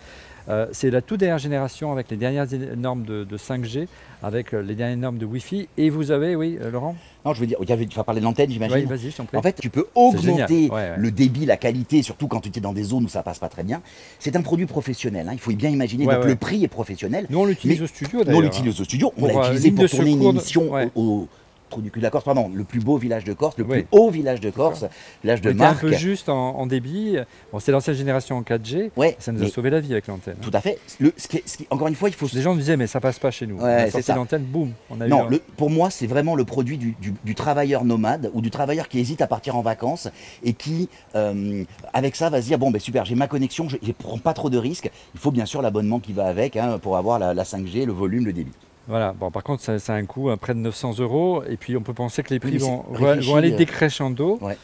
Euh, 0.47 0.67
c'est 0.71 0.91
la 0.91 1.01
toute 1.01 1.19
dernière 1.19 1.37
génération 1.39 1.91
avec 1.91 2.09
les 2.11 2.17
dernières 2.17 2.45
normes 2.77 3.03
de, 3.03 3.23
de 3.23 3.37
5G, 3.37 3.87
avec 4.21 4.53
euh, 4.53 4.61
les 4.61 4.75
dernières 4.75 4.97
normes 4.97 5.17
de 5.17 5.25
Wi-Fi. 5.25 5.67
Et 5.77 5.89
vous 5.89 6.11
avez, 6.11 6.35
oui, 6.35 6.57
euh, 6.61 6.69
Laurent? 6.69 6.95
Non, 7.25 7.33
je 7.33 7.39
veux 7.41 7.47
dire, 7.47 7.57
tu 7.59 7.95
vas 7.95 8.03
parler 8.03 8.21
de 8.21 8.25
l'antenne, 8.25 8.51
j'imagine. 8.51 8.77
Oui, 8.77 8.85
vas-y, 8.85 9.09
je 9.09 9.17
t'en 9.17 9.25
prie. 9.25 9.37
En 9.37 9.41
fait, 9.41 9.59
tu 9.59 9.69
peux 9.71 9.87
augmenter 9.95 10.69
Ouais, 10.69 10.75
ouais. 10.75 10.93
le 10.97 11.09
débit, 11.11 11.45
la 11.45 11.57
qualité, 11.57 12.03
surtout 12.03 12.27
quand 12.27 12.41
tu 12.41 12.49
es 12.55 12.61
dans 12.61 12.73
des 12.73 12.83
zones 12.83 13.05
où 13.05 13.09
ça 13.09 13.23
passe 13.23 13.39
pas 13.39 13.49
très 13.49 13.63
bien. 13.63 13.81
C'est 14.19 14.35
un 14.35 14.41
produit 14.41 14.67
professionnel, 14.67 15.27
hein, 15.27 15.33
il 15.33 15.39
faut 15.39 15.51
bien 15.51 15.69
imaginer. 15.71 16.05
Ouais, 16.05 16.15
Donc 16.15 16.25
le 16.25 16.35
prix 16.35 16.63
est 16.63 16.67
professionnel. 16.67 17.25
Nous 17.29 17.39
on 17.39 17.45
l'utilise 17.45 17.81
au 17.81 17.87
studio 17.87 18.19
Nous, 18.19 18.25
d'ailleurs. 18.25 18.39
on 18.39 18.43
l'utilise 18.43 18.79
au 18.79 18.83
studio. 18.83 19.11
On 19.19 19.25
l'a 19.25 19.47
utilisé 19.47 19.71
pour 19.71 19.89
tourner 19.89 20.11
une 20.11 20.23
émission 20.23 20.69
au 20.95 21.27
trou 21.69 21.81
du 21.81 21.91
cul 21.91 21.99
de 21.99 22.03
la 22.03 22.09
Corse, 22.09 22.23
pardon, 22.23 22.51
le 22.53 22.63
plus 22.63 22.79
beau 22.79 22.97
village 22.97 23.23
de 23.23 23.33
Corse, 23.33 23.57
le 23.57 23.63
Oui. 23.65 23.83
plus 23.83 23.87
haut 23.91 24.09
village 24.09 24.39
de 24.39 24.49
Corse, 24.49 24.85
village 25.23 25.41
de 25.41 25.49
était 25.51 25.61
un 25.61 25.65
Marc. 25.67 25.81
peu 25.81 25.91
juste 25.93 26.29
en, 26.29 26.57
en 26.57 26.65
débit. 26.67 27.17
Bon, 27.51 27.59
c'est 27.59 27.71
l'ancienne 27.71 27.95
génération 27.95 28.37
en 28.37 28.41
4G. 28.43 28.91
Ouais, 28.95 29.15
Ça 29.19 29.31
nous 29.31 29.43
a 29.43 29.47
sauvé 29.47 29.69
la 29.69 29.79
vie 29.79 29.91
avec 29.91 30.07
l'antenne. 30.07 30.35
hein. 30.37 30.41
tout 30.43 30.51
à 30.53 30.61
fait. 30.61 30.79
Le, 30.99 31.13
ce 31.17 31.27
qui 31.27 31.37
est- 31.37 31.47
ce 31.47 31.57
qui- 31.57 31.67
encore 31.69 31.87
une 31.87 31.95
fois, 31.95 32.09
il 32.09 32.15
faut 32.15 32.27
Les 32.33 32.41
gens 32.41 32.53
nous 32.53 32.59
disaient 32.59 32.77
mais 32.77 32.87
ça 32.87 32.99
passe 32.99 33.19
pas 33.19 33.31
chez 33.31 33.47
nous. 33.47 33.55
Ouais, 33.57 33.89
on 33.93 34.11
a 34.11 34.15
l'antenne, 34.15 34.43
boum, 34.43 34.71
on 34.89 35.01
a 35.01 35.07
eu 35.07 35.09
Non, 35.09 35.27
le- 35.27 35.41
pour 35.57 35.69
moi, 35.69 35.89
c'est 35.89 36.07
vraiment 36.07 36.35
le 36.35 36.45
produit 36.45 36.77
du, 36.77 36.95
du- 37.01 37.13
du 37.23 37.35
travailleur 37.35 37.83
nomade 37.85 38.29
ou 38.33 38.41
du 38.41 38.51
travailleur 38.51 38.87
qui 38.87 38.99
hésite 38.99 39.21
à 39.21 39.27
partir 39.27 39.55
en 39.55 39.61
vacances 39.61 40.07
et 40.43 40.53
qui, 40.53 40.89
euh, 41.15 41.63
avec 41.93 42.15
ça, 42.15 42.29
va 42.29 42.41
se 42.41 42.47
dire 42.47 42.57
bon, 42.59 42.71
ben 42.71 42.79
super, 42.79 43.05
j'ai 43.05 43.15
ma 43.15 43.27
connexion, 43.27 43.67
je 43.69 43.77
ne 43.81 43.91
prends 43.93 44.17
pas 44.17 44.33
trop 44.33 44.49
de 44.49 44.57
risques. 44.57 44.89
Il 45.13 45.19
faut 45.19 45.31
bien 45.31 45.45
sûr 45.45 45.61
l'abonnement 45.61 45.99
qui 45.99 46.13
va 46.13 46.25
avec 46.27 46.55
hein, 46.57 46.79
pour 46.81 46.97
avoir 46.97 47.19
la, 47.19 47.33
la 47.33 47.43
5G, 47.43 47.85
le 47.85 47.93
volume, 47.93 48.25
le 48.25 48.33
débit. 48.33 48.51
Voilà, 48.87 49.13
bon, 49.13 49.31
par 49.31 49.43
contre, 49.43 49.63
ça, 49.63 49.79
ça 49.79 49.93
a 49.93 49.97
un 49.97 50.05
coût 50.05 50.29
à 50.29 50.37
près 50.37 50.53
de 50.53 50.59
900 50.59 50.99
euros. 50.99 51.43
Et 51.49 51.57
puis, 51.57 51.75
on 51.75 51.81
peut 51.81 51.93
penser 51.93 52.21
que 52.23 52.29
les 52.29 52.39
prix 52.39 52.57
vont, 52.57 52.85
vont- 52.89 53.35
aller 53.35 53.53
euh, 53.53 53.57
décrescendo. 53.57 54.37
ouais. 54.41 54.57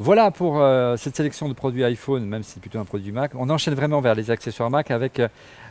Voilà 0.00 0.30
pour 0.30 0.60
euh, 0.60 0.96
cette 0.96 1.16
sélection 1.16 1.48
de 1.48 1.54
produits 1.54 1.82
iPhone, 1.82 2.24
même 2.24 2.44
si 2.44 2.52
c'est 2.52 2.60
plutôt 2.60 2.78
un 2.78 2.84
produit 2.84 3.10
Mac. 3.10 3.32
On 3.34 3.50
enchaîne 3.50 3.74
vraiment 3.74 4.00
vers 4.00 4.14
les 4.14 4.30
accessoires 4.30 4.70
Mac 4.70 4.92
avec 4.92 5.20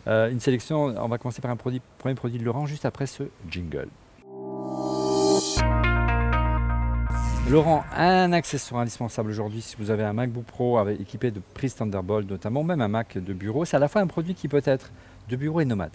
euh, 0.08 0.30
une 0.30 0.42
sélection. 0.42 0.94
On 1.02 1.08
va 1.08 1.18
commencer 1.18 1.42
par 1.42 1.50
un 1.50 1.56
produit, 1.56 1.82
premier 1.98 2.14
produit 2.16 2.38
de 2.38 2.44
Laurent, 2.44 2.66
juste 2.66 2.84
après 2.86 3.06
ce 3.08 3.24
jingle. 3.50 3.88
Laurent, 7.50 7.86
un 7.96 8.34
accessoire 8.34 8.82
indispensable 8.82 9.30
aujourd'hui 9.30 9.62
si 9.62 9.78
vous 9.80 9.90
avez 9.92 10.04
un 10.04 10.12
MacBook 10.12 10.44
Pro 10.44 10.78
avec, 10.78 11.00
équipé 11.00 11.32
de 11.32 11.42
prise 11.54 11.76
Thunderbolt 11.76 12.30
notamment, 12.30 12.64
même 12.66 12.82
un 12.82 12.90
Mac 12.90 13.18
de 13.18 13.34
bureau, 13.34 13.64
c'est 13.64 13.78
à 13.78 13.80
la 13.80 13.88
fois 13.88 14.02
un 14.02 14.08
produit 14.08 14.34
qui 14.36 14.50
peut 14.50 14.62
être 14.66 14.92
de 15.30 15.36
bureau 15.38 15.62
et 15.62 15.66
nomade. 15.66 15.92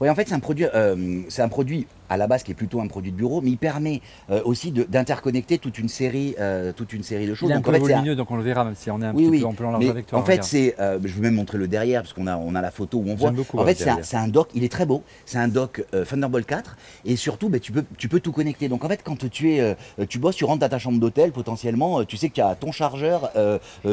Oui, 0.00 0.10
en 0.10 0.14
fait, 0.14 0.28
c'est 0.28 0.34
un 0.34 0.40
produit, 0.40 0.66
euh, 0.74 1.22
c'est 1.28 1.42
un 1.42 1.48
produit 1.48 1.86
à 2.08 2.16
la 2.16 2.26
base 2.26 2.42
qui 2.42 2.52
est 2.52 2.54
plutôt 2.54 2.80
un 2.80 2.86
produit 2.86 3.12
de 3.12 3.16
bureau, 3.16 3.40
mais 3.40 3.50
il 3.50 3.58
permet 3.58 4.00
euh, 4.30 4.40
aussi 4.44 4.72
d'interconnecter 4.72 5.58
toute 5.58 5.78
une 5.78 5.88
série, 5.88 6.34
euh, 6.40 6.72
toute 6.72 6.92
une 6.92 7.02
série 7.02 7.26
de 7.26 7.34
choses. 7.34 7.48
Il 7.48 7.52
est 7.52 7.54
un 7.54 7.58
Donc, 7.60 7.68
en 7.68 7.72
peu 7.72 7.78
fait, 7.78 7.84
c'est 7.84 7.92
un- 7.92 7.96
volumineux, 7.96 8.16
donc 8.16 8.30
on 8.30 8.36
le 8.36 8.42
verra, 8.42 8.64
même 8.64 8.74
si 8.74 8.90
on 8.90 9.00
est 9.02 9.06
un 9.06 9.14
Oui, 9.14 9.24
petit 9.24 9.30
oui. 9.30 9.40
peu 9.40 9.46
en 9.46 9.52
plan 9.52 9.70
large 9.72 9.88
avec 9.88 10.06
toi. 10.06 10.18
en 10.18 10.22
fait, 10.24 10.42
c'est, 10.44 10.74
euh, 10.80 10.98
je 11.04 11.14
vais 11.14 11.20
même 11.20 11.34
montrer 11.34 11.58
le 11.58 11.68
derrière 11.68 12.02
parce 12.02 12.12
qu'on 12.12 12.26
a, 12.26 12.36
on 12.36 12.54
a 12.54 12.60
la 12.60 12.70
photo 12.70 12.98
où 12.98 13.04
on 13.08 13.14
voit. 13.14 13.30
beaucoup, 13.30 13.58
en 13.58 13.64
ouais, 13.64 13.74
fait, 13.74 13.90
c'est 14.02 14.16
un, 14.16 14.22
un 14.24 14.28
dock, 14.28 14.48
il 14.54 14.64
est 14.64 14.68
très 14.72 14.86
beau. 14.86 15.02
C'est 15.24 15.38
un 15.38 15.48
dock 15.48 15.84
euh, 15.94 16.04
Thunderbolt 16.04 16.46
4 16.46 16.76
et 17.04 17.16
surtout, 17.16 17.48
ben, 17.48 17.60
tu 17.60 17.72
peux, 17.72 17.84
tu 17.98 18.08
peux 18.08 18.20
tout 18.20 18.32
connecter. 18.32 18.68
Donc 18.68 18.84
en 18.84 18.88
fait, 18.88 19.00
quand 19.04 19.28
tu 19.28 19.52
es, 19.52 19.76
tu 20.08 20.18
bosses, 20.18 20.36
tu 20.36 20.44
rentres 20.44 20.60
dans 20.60 20.68
ta 20.68 20.78
chambre 20.78 20.98
d'hôtel 21.00 21.32
potentiellement, 21.32 22.04
tu 22.04 22.16
sais 22.16 22.28
que 22.28 22.34
tu 22.34 22.40
as 22.40 22.54
ton 22.54 22.72
chargeur, 22.72 23.30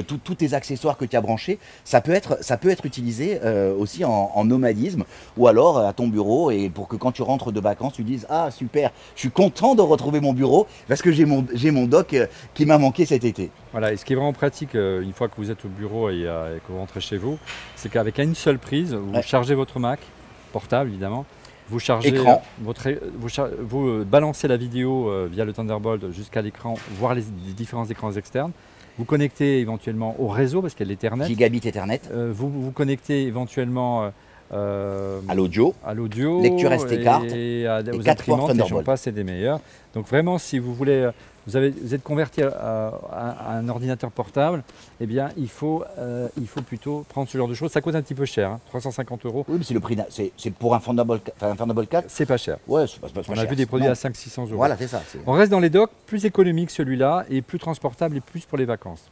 tous 0.07 0.35
tes 0.35 0.53
accessoires 0.53 0.97
que 0.97 1.05
tu 1.05 1.15
as 1.15 1.21
branchés. 1.21 1.59
Ça 1.83 2.01
peut 2.01 2.11
être, 2.13 2.43
ça 2.43 2.57
peut 2.57 2.69
être 2.69 2.85
utilisé 2.85 3.39
aussi 3.77 4.05
en, 4.05 4.31
en 4.33 4.45
nomadisme 4.45 5.03
ou 5.37 5.47
alors 5.47 5.79
à 5.79 5.93
ton 5.93 6.07
bureau 6.07 6.51
et 6.51 6.69
pour 6.69 6.87
que 6.87 6.95
quand 6.95 7.11
tu 7.11 7.21
rentres 7.21 7.51
de 7.51 7.59
vacances, 7.59 7.93
tu 7.93 8.02
dises 8.03 8.25
ah 8.29 8.51
super, 8.51 8.91
je 9.15 9.19
suis 9.21 9.31
content 9.31 9.75
de 9.75 9.81
retrouver 9.81 10.19
mon 10.21 10.33
bureau 10.33 10.67
parce 10.87 11.01
que 11.01 11.11
j'ai 11.11 11.25
mon, 11.25 11.45
j'ai 11.53 11.71
mon 11.71 11.85
dock 11.87 12.13
euh, 12.13 12.27
qui 12.53 12.65
m'a 12.65 12.77
manqué 12.77 13.05
cet 13.05 13.23
été. 13.23 13.49
Voilà, 13.71 13.91
et 13.93 13.97
ce 13.97 14.05
qui 14.05 14.13
est 14.13 14.15
vraiment 14.15 14.33
pratique 14.33 14.75
euh, 14.75 15.01
une 15.01 15.13
fois 15.13 15.27
que 15.27 15.35
vous 15.37 15.49
êtes 15.51 15.63
au 15.65 15.69
bureau 15.69 16.09
et, 16.09 16.25
euh, 16.25 16.57
et 16.57 16.59
que 16.59 16.71
vous 16.71 16.77
rentrez 16.77 17.01
chez 17.01 17.17
vous, 17.17 17.37
c'est 17.75 17.89
qu'avec 17.89 18.17
une 18.19 18.35
seule 18.35 18.59
prise, 18.59 18.93
vous 18.93 19.13
Ouais. 19.15 19.21
chargez 19.21 19.55
votre 19.55 19.79
Mac, 19.79 19.99
portable 20.51 20.89
évidemment, 20.89 21.25
vous 21.69 21.79
chargez 21.79 22.09
Écran. 22.09 22.41
votre, 22.61 22.89
vous, 23.17 23.29
char- 23.29 23.49
vous, 23.59 24.03
balancez 24.05 24.47
la 24.47 24.57
vidéo 24.57 25.09
via 25.31 25.45
le 25.45 25.53
Thunderbolt 25.53 26.11
jusqu'à 26.11 26.41
l'écran, 26.41 26.75
voir 26.99 27.15
les, 27.15 27.23
les 27.47 27.53
différents 27.53 27.85
écrans 27.85 28.11
externes. 28.11 28.51
Vous 28.99 29.05
connectez 29.05 29.59
éventuellement 29.59 30.15
au 30.19 30.27
réseau 30.27 30.61
parce 30.61 30.75
qu'il 30.75 30.85
y 30.85 30.89
a 30.89 30.91
l'Ethernet. 30.91 31.25
Gigabit 31.25 31.61
Ethernet 31.67 32.01
Euh, 32.11 32.31
vous 32.31 32.47
vous 32.49 32.69
connectez 32.71 33.23
éventuellement 33.23 34.11
euh, 34.53 35.19
à 35.27 35.35
l'audio. 35.35 35.73
à 35.85 35.93
l'audio, 35.93 36.41
Lecture 36.41 36.71
SD 36.71 37.01
card 37.03 37.23
et, 37.25 37.65
à, 37.67 37.81
aux 37.91 37.99
quatre 37.99 38.23
ports 38.25 38.45
et 38.49 38.53
Thunderbolt. 38.53 38.85
passe, 38.85 39.01
c'est 39.01 39.11
des 39.11 39.23
meilleurs. 39.23 39.59
Donc 39.95 40.07
vraiment, 40.07 40.37
si 40.37 40.59
vous 40.59 40.73
voulez, 40.73 40.93
euh, 41.03 41.11
vous, 41.45 41.55
avez, 41.55 41.69
vous 41.71 41.93
êtes 41.93 42.03
converti 42.03 42.41
à, 42.41 42.47
à- 42.49 43.51
à 43.51 43.57
un 43.57 43.67
ordinateur 43.69 44.11
portable, 44.11 44.63
eh 45.01 45.05
bien, 45.05 45.29
il 45.37 45.49
faut, 45.49 45.83
euh, 45.99 46.27
il 46.39 46.47
faut 46.47 46.61
plutôt 46.61 47.05
prendre 47.09 47.27
ce 47.29 47.37
genre 47.37 47.47
de 47.47 47.53
choses. 47.53 47.71
Ça 47.71 47.81
coûte 47.81 47.95
un 47.95 48.01
petit 48.01 48.15
peu 48.15 48.25
cher, 48.25 48.49
hein, 48.51 48.59
350 48.69 49.25
euros. 49.25 49.45
Oui, 49.47 49.57
mais 49.59 49.63
c'est 49.63 49.73
le 49.73 49.79
prix. 49.79 49.97
C'est 50.09 50.31
c'est 50.37 50.53
pour 50.53 50.73
un 50.75 50.79
Thunderbolt, 50.79 51.31
un 51.41 51.55
Thunderbolt 51.55 51.89
4. 51.89 52.05
C'est 52.07 52.25
pas 52.25 52.37
cher. 52.37 52.57
Ouais, 52.67 52.85
c'est 52.87 52.99
pas, 52.99 53.07
c'est 53.07 53.13
pas- 53.13 53.21
On 53.21 53.23
pas 53.23 53.31
a 53.33 53.35
cher. 53.41 53.49
vu 53.49 53.55
des 53.55 53.65
produits 53.65 53.87
Non. 53.87 53.91
à 53.93 53.95
500-600 53.95 54.43
euros. 54.47 54.55
Voilà, 54.57 54.77
c'est 54.77 54.87
ça. 54.87 55.01
c'est- 55.07 55.19
On 55.27 55.33
reste 55.33 55.51
dans 55.51 55.59
les 55.59 55.69
docks, 55.69 55.91
plus 56.05 56.25
économique 56.25 56.69
celui-là, 56.71 57.25
et 57.29 57.41
plus 57.41 57.59
transportable 57.59 58.17
et 58.17 58.21
plus 58.21 58.45
pour 58.45 58.57
les 58.57 58.65
vacances. 58.65 59.03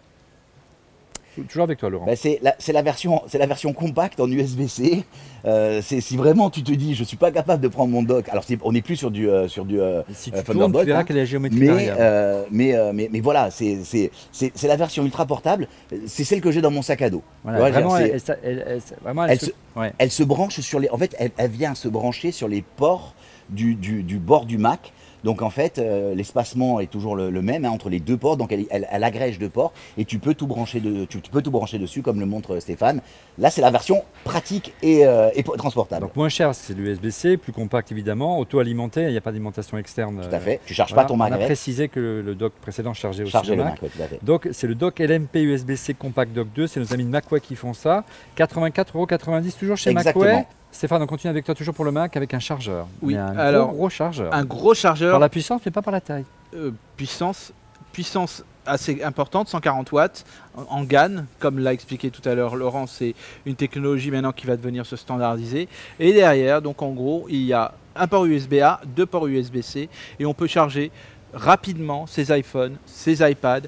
Toujours 1.48 1.64
avec 1.64 1.80
toi, 1.80 1.90
Laurent. 1.90 2.06
Bah, 2.06 2.16
c'est 2.16 2.40
la, 2.42 2.56
la 2.74 2.82
version, 2.82 3.22
c'est 3.28 3.38
la 3.38 3.46
version 3.46 3.72
compacte 3.74 4.20
en 4.20 4.30
USB-C. 4.30 5.04
Euh, 5.46 5.82
si 5.82 6.18
vraiment 6.18 6.50
tu 6.50 6.62
te 6.62 6.72
dis, 6.72 6.94
je 6.94 7.04
suis 7.04 7.18
pas 7.18 7.32
capable 7.32 7.64
de 7.64 7.68
prendre 7.68 7.92
mon 7.92 8.04
dock. 8.04 8.28
Alors 8.30 8.44
c'est- 8.44 8.60
on 8.64 8.72
n'est 8.74 8.82
plus 8.82 8.96
sur 8.98 9.12
du, 9.12 9.30
euh, 9.30 9.48
sur 9.48 9.66
du. 9.66 9.80
euh, 9.80 10.02
si 10.14 10.30
tu 10.32 10.38
euh, 10.38 10.42
tournes, 10.44 10.56
Thunderbolt, 10.58 10.84
tu 10.84 10.88
verras 10.90 11.00
hein. 11.00 11.04
quelle 11.06 11.18
est 11.18 11.22
la 11.22 11.26
géométrie 11.26 11.60
mais, 11.60 11.88
euh, 11.90 12.44
mais, 12.52 12.76
euh, 12.76 12.92
mais, 12.94 13.10
mais 13.12 13.22
voilà, 13.22 13.50
c'est 13.50 13.80
c'est- 13.84 14.12
c'est- 14.32 14.52
c'est 14.54 14.68
la 14.68 14.76
version 14.76 15.04
ultra 15.06 15.26
portable. 15.26 15.68
C'est 16.06 16.24
celle 16.26 16.42
que 16.42 16.52
j'ai 16.52 16.62
dans 16.62 16.70
mon 16.72 16.82
sac 16.82 17.02
à 17.02 17.10
dos. 17.10 17.24
Voilà, 17.44 17.62
Ouais, 17.64 17.72
vraiment, 17.72 17.98
elle, 17.98 18.12
elle- 18.12 18.40
elle- 18.44 18.64
elle- 18.68 18.82
vraiment, 19.02 19.24
elle 19.26 19.32
Elle 19.32 19.40
se- 19.40 19.46
se- 19.48 19.52
ouais. 19.80 19.94
Elle 19.98 20.12
se 20.12 20.24
branche 20.24 20.60
sur 20.60 20.80
les. 20.80 20.90
En 20.90 20.98
fait, 20.98 21.16
elle, 21.18 21.32
elle 21.38 21.50
vient 21.52 21.76
se 21.76 21.88
brancher 21.88 22.32
sur 22.32 22.48
les 22.48 22.62
ports 22.62 23.16
du, 23.50 23.76
du- 23.76 24.04
du 24.04 24.18
bord 24.20 24.46
du 24.46 24.58
Mac. 24.58 24.92
Donc 25.24 25.42
en 25.42 25.50
fait, 25.50 25.78
euh, 25.78 26.16
l'espacement 26.16 26.80
est 26.80 26.88
toujours 26.90 27.16
le, 27.16 27.30
le 27.30 27.42
même 27.42 27.66
hein, 27.66 27.70
entre 27.70 27.90
les 27.90 28.00
deux 28.00 28.18
ports. 28.18 28.38
Donc 28.38 28.52
elle, 28.52 28.66
elle- 28.72 28.88
elle 28.92 29.04
agrège 29.04 29.38
deux 29.40 29.50
ports 29.50 29.72
et 29.98 30.06
tu 30.06 30.18
peux 30.20 30.34
tout 30.34 30.48
brancher 30.48 30.80
de, 30.80 31.06
tu, 31.06 31.22
tu 31.22 31.30
peux 31.32 31.42
tout 31.42 31.52
brancher 31.52 31.78
dessus, 31.80 32.02
comme 32.02 32.20
le 32.20 32.26
montre 32.26 32.60
Stéphane. 32.60 33.02
Là, 33.38 33.50
c'est 33.50 33.62
la 33.62 33.72
version 33.72 34.04
pratique 34.24 34.74
et, 34.82 35.06
euh, 35.06 35.30
et 35.36 35.44
transportable. 35.44 36.02
Donc 36.02 36.16
moins 36.16 36.30
cher, 36.30 36.56
c'est 36.56 36.74
l'USB-C, 36.74 37.38
plus 37.38 37.52
compact 37.54 37.92
évidemment, 37.92 38.40
auto-alimenté, 38.40 39.04
il 39.04 39.12
n'y 39.12 39.18
a 39.18 39.22
pas 39.22 39.32
d'alimentation 39.32 39.78
externe. 39.78 40.22
tout 40.22 40.34
à 40.36 40.38
euh, 40.38 40.40
fait. 40.40 40.60
Tu 40.66 40.74
charges 40.74 40.92
voilà. 40.94 41.04
pas 41.04 41.08
ton 41.10 41.14
On 41.16 41.18
Mac 41.18 41.32
a 41.34 41.38
précisé 41.38 41.88
que 41.88 42.00
le, 42.00 42.22
le 42.22 42.36
dock 42.36 42.54
précédent 42.62 42.94
chargeait 42.94 43.24
aussi 43.24 43.32
Charger 43.32 43.52
le 43.52 43.58
le 43.58 43.64
Mac. 43.66 43.74
Mac, 43.74 43.84
ouais, 43.84 43.90
tout 43.96 44.02
à 44.02 44.08
fait. 44.08 44.20
Donc 44.24 44.48
c'est 44.52 44.68
le 44.68 44.76
dock 44.76 45.00
LMP 45.00 45.36
USB-C 45.44 45.94
Compact 45.94 46.34
Dock 46.34 46.48
2, 46.56 46.68
c'est 46.68 46.80
nos 46.80 46.94
amis 46.94 47.04
de 47.06 47.10
Macway 47.10 47.40
qui 47.40 47.56
font 47.56 47.74
ça. 47.74 48.04
84,90€ 48.38 49.58
toujours 49.60 49.78
chez 49.78 49.92
Exactement. 49.92 50.26
Macway. 50.26 50.46
Stéphane, 50.72 51.02
on 51.02 51.08
continue 51.08 51.30
avec 51.32 51.46
toi 51.46 51.54
toujours 51.54 51.74
pour 51.76 51.86
le 51.86 51.92
Mac 51.92 52.16
avec 52.18 52.34
un 52.34 52.40
chargeur. 52.40 52.88
Oui, 53.02 53.14
Mais 53.14 53.20
un 53.20 53.38
alors, 53.38 53.68
gros, 53.68 53.78
gros 53.78 53.90
chargeur. 53.90 54.34
Un 54.34 54.46
gros 54.46 54.74
chargeur 54.74 55.12
Par 55.12 55.20
la 55.20 55.30
puissance, 55.30 55.62
mais 55.66 55.72
pas 55.72 55.82
par 55.82 55.92
la 55.94 56.02
taille. 56.02 56.26
euh, 56.56 56.72
puissance, 56.98 57.52
puissance 57.92 58.44
assez 58.66 59.04
importante, 59.04 59.48
140 59.50 59.92
watts 59.92 60.24
en- 60.56 60.64
en 60.80 60.84
GAN, 60.84 61.26
comme 61.40 61.60
l'a 61.60 61.74
expliqué 61.74 62.10
tout 62.12 62.28
à 62.30 62.36
l'heure 62.36 62.56
Laurent, 62.56 62.88
c'est 62.88 63.16
une 63.46 63.56
technologie 63.56 64.12
maintenant 64.12 64.32
qui 64.32 64.46
va 64.48 64.56
devenir 64.56 64.86
se 64.86 64.96
standardiser. 64.96 65.68
Et 66.00 66.14
derrière, 66.14 66.62
donc 66.62 66.82
en 66.82 66.92
gros, 66.92 67.26
il 67.30 67.42
y 67.44 67.54
a 67.54 67.74
un 67.96 68.08
port 68.08 68.26
USB-A, 68.26 68.82
deux 68.86 69.06
ports 69.06 69.28
USB-C, 69.28 69.90
et 70.20 70.26
on 70.26 70.34
peut 70.34 70.48
charger 70.48 70.92
rapidement 71.34 72.06
ses 72.08 72.38
iPhones, 72.38 72.76
ses 72.86 73.22
iPads, 73.30 73.68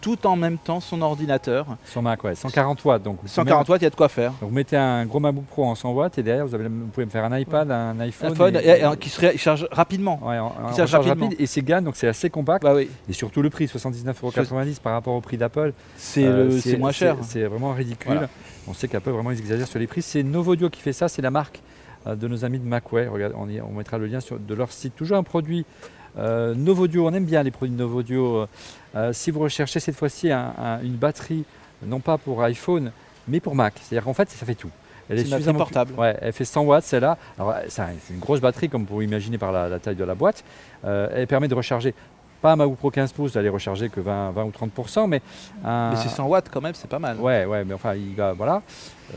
tout 0.00 0.26
en 0.26 0.34
même 0.36 0.56
temps 0.58 0.80
son 0.80 1.02
ordinateur. 1.02 1.66
Sur 1.84 2.00
Mac, 2.02 2.22
ouais, 2.24 2.34
140 2.34 2.84
watts. 2.84 3.02
Donc, 3.02 3.14
vous 3.16 3.20
pouvez 3.22 3.28
140 3.32 3.68
watts, 3.68 3.80
il 3.82 3.84
y 3.84 3.86
a 3.86 3.90
de 3.90 3.94
quoi 3.96 4.08
faire. 4.08 4.30
Donc 4.40 4.48
vous 4.50 4.54
mettez 4.54 4.76
un 4.76 5.04
gros 5.06 5.20
MacBook 5.20 5.44
Pro 5.46 5.64
en 5.64 5.74
100 5.74 5.90
watts 5.92 6.18
et 6.18 6.22
derrière 6.22 6.46
vous, 6.46 6.54
avez, 6.54 6.68
vous 6.68 6.86
pouvez 6.86 7.04
me 7.06 7.10
faire 7.10 7.24
un 7.24 7.38
iPad, 7.38 7.70
un 7.70 7.98
iPhone. 8.00 8.32
iPhone 8.32 8.56
et- 8.56 8.66
et- 8.68 8.84
et 8.84 8.96
qui 8.98 9.08
se 9.10 9.36
charge 9.36 9.68
rapidement. 9.70 10.18
Ouais, 10.22 10.38
en, 10.38 10.46
en 10.64 10.74
charge 10.76 10.94
rapidement. 10.94 11.26
rapide 11.26 11.40
et 11.40 11.46
c'est 11.46 11.62
GAN 11.62 11.82
donc 11.82 11.96
c'est 11.96 12.08
assez 12.08 12.30
compact 12.30 12.62
Bah 12.64 12.74
oui, 12.74 12.88
et 13.08 13.12
surtout 13.12 13.42
le 13.42 13.50
prix 13.50 13.66
79,90€ 13.66 14.80
par 14.80 14.92
rapport 14.92 15.14
au 15.14 15.20
prix 15.20 15.36
d'Apple 15.36 15.72
c'est 15.96 16.24
euh, 16.24 16.50
moins 16.78 16.92
cher. 16.92 17.16
c'est 17.22 17.44
vraiment 17.44 17.72
ridicule 17.72 18.12
Voilà. 18.12 18.28
on 18.68 18.74
sait 18.74 18.88
qu'Apple 18.88 19.10
vraiment 19.10 19.30
ils 19.30 19.38
exagèrent 19.38 19.66
sur 19.68 19.78
les 19.78 19.86
prix 19.86 20.02
c'est 20.02 20.22
Novodio 20.22 20.70
qui 20.70 20.80
fait 20.80 20.92
ça 20.92 21.08
c'est 21.08 21.22
la 21.22 21.30
marque 21.30 21.60
euh, 22.06 22.14
de 22.16 22.28
nos 22.28 22.44
amis 22.44 22.58
de 22.58 22.64
Macway 22.66 23.06
Regarde, 23.06 23.34
on, 23.36 23.48
y- 23.48 23.60
on 23.60 23.72
mettra 23.72 23.98
le 23.98 24.06
lien 24.06 24.20
sur, 24.20 24.38
de 24.38 24.54
leur 24.54 24.72
site 24.72 24.94
toujours 24.96 25.16
un 25.18 25.22
produit 25.22 25.66
euh, 26.18 26.54
Novodio 26.54 27.06
on 27.06 27.12
aime 27.14 27.24
bien 27.24 27.42
les 27.42 27.50
produits 27.50 27.74
de 27.74 27.78
Novodio 27.80 28.46
Euh, 28.96 29.12
si 29.12 29.30
vous 29.30 29.38
recherchez 29.40 29.78
cette 29.78 29.94
fois-ci 29.94 30.32
un- 30.32 30.52
un- 30.58 30.80
une 30.82 30.96
batterie 30.96 31.44
non 31.86 32.00
pas 32.00 32.18
pour 32.18 32.42
iPhone 32.42 32.90
mais 33.28 33.38
pour 33.38 33.54
Mac 33.54 33.74
c'est-à-dire 33.80 34.02
qu'en 34.04 34.14
fait 34.14 34.28
ça 34.30 34.44
fait 34.44 34.56
tout 34.56 34.70
elle 35.08 35.16
batterie 35.16 35.30
suffisamment- 35.32 35.58
portable. 35.58 35.92
Ouais, 35.98 36.16
elle 36.20 36.32
fait 36.32 36.44
100 36.44 36.62
watts 36.62 36.84
celle-là. 36.84 37.16
Alors 37.36 37.54
ça, 37.68 37.88
c'est 38.06 38.14
une 38.14 38.20
grosse 38.20 38.40
batterie 38.40 38.68
comme 38.68 38.82
vous 38.82 38.86
pouvez 38.88 39.04
imaginer 39.06 39.38
par 39.38 39.50
la, 39.50 39.68
la 39.68 39.80
taille 39.80 39.96
de 39.96 40.04
la 40.04 40.14
boîte. 40.14 40.44
Euh, 40.84 41.08
elle 41.12 41.26
permet 41.26 41.48
de 41.48 41.54
recharger 41.56 41.94
pas 42.40 42.52
un 42.52 42.56
MacBook 42.56 42.78
Pro 42.78 42.90
15 42.92 43.12
pouces, 43.12 43.32
d'aller 43.32 43.48
recharger 43.48 43.88
que 43.88 44.00
20, 44.00 44.30
20 44.30 44.44
ou 44.44 44.50
30%, 44.52 45.08
mais 45.08 45.20
un, 45.64 45.90
Mais 45.90 45.96
c'est 45.96 46.08
100 46.10 46.26
watts 46.26 46.48
quand 46.52 46.60
même, 46.60 46.74
c'est 46.74 46.88
pas 46.88 47.00
mal. 47.00 47.18
Ouais, 47.18 47.44
ouais, 47.44 47.64
mais 47.64 47.74
enfin, 47.74 47.94
il 47.96 48.14
va, 48.14 48.32
voilà. 48.34 48.62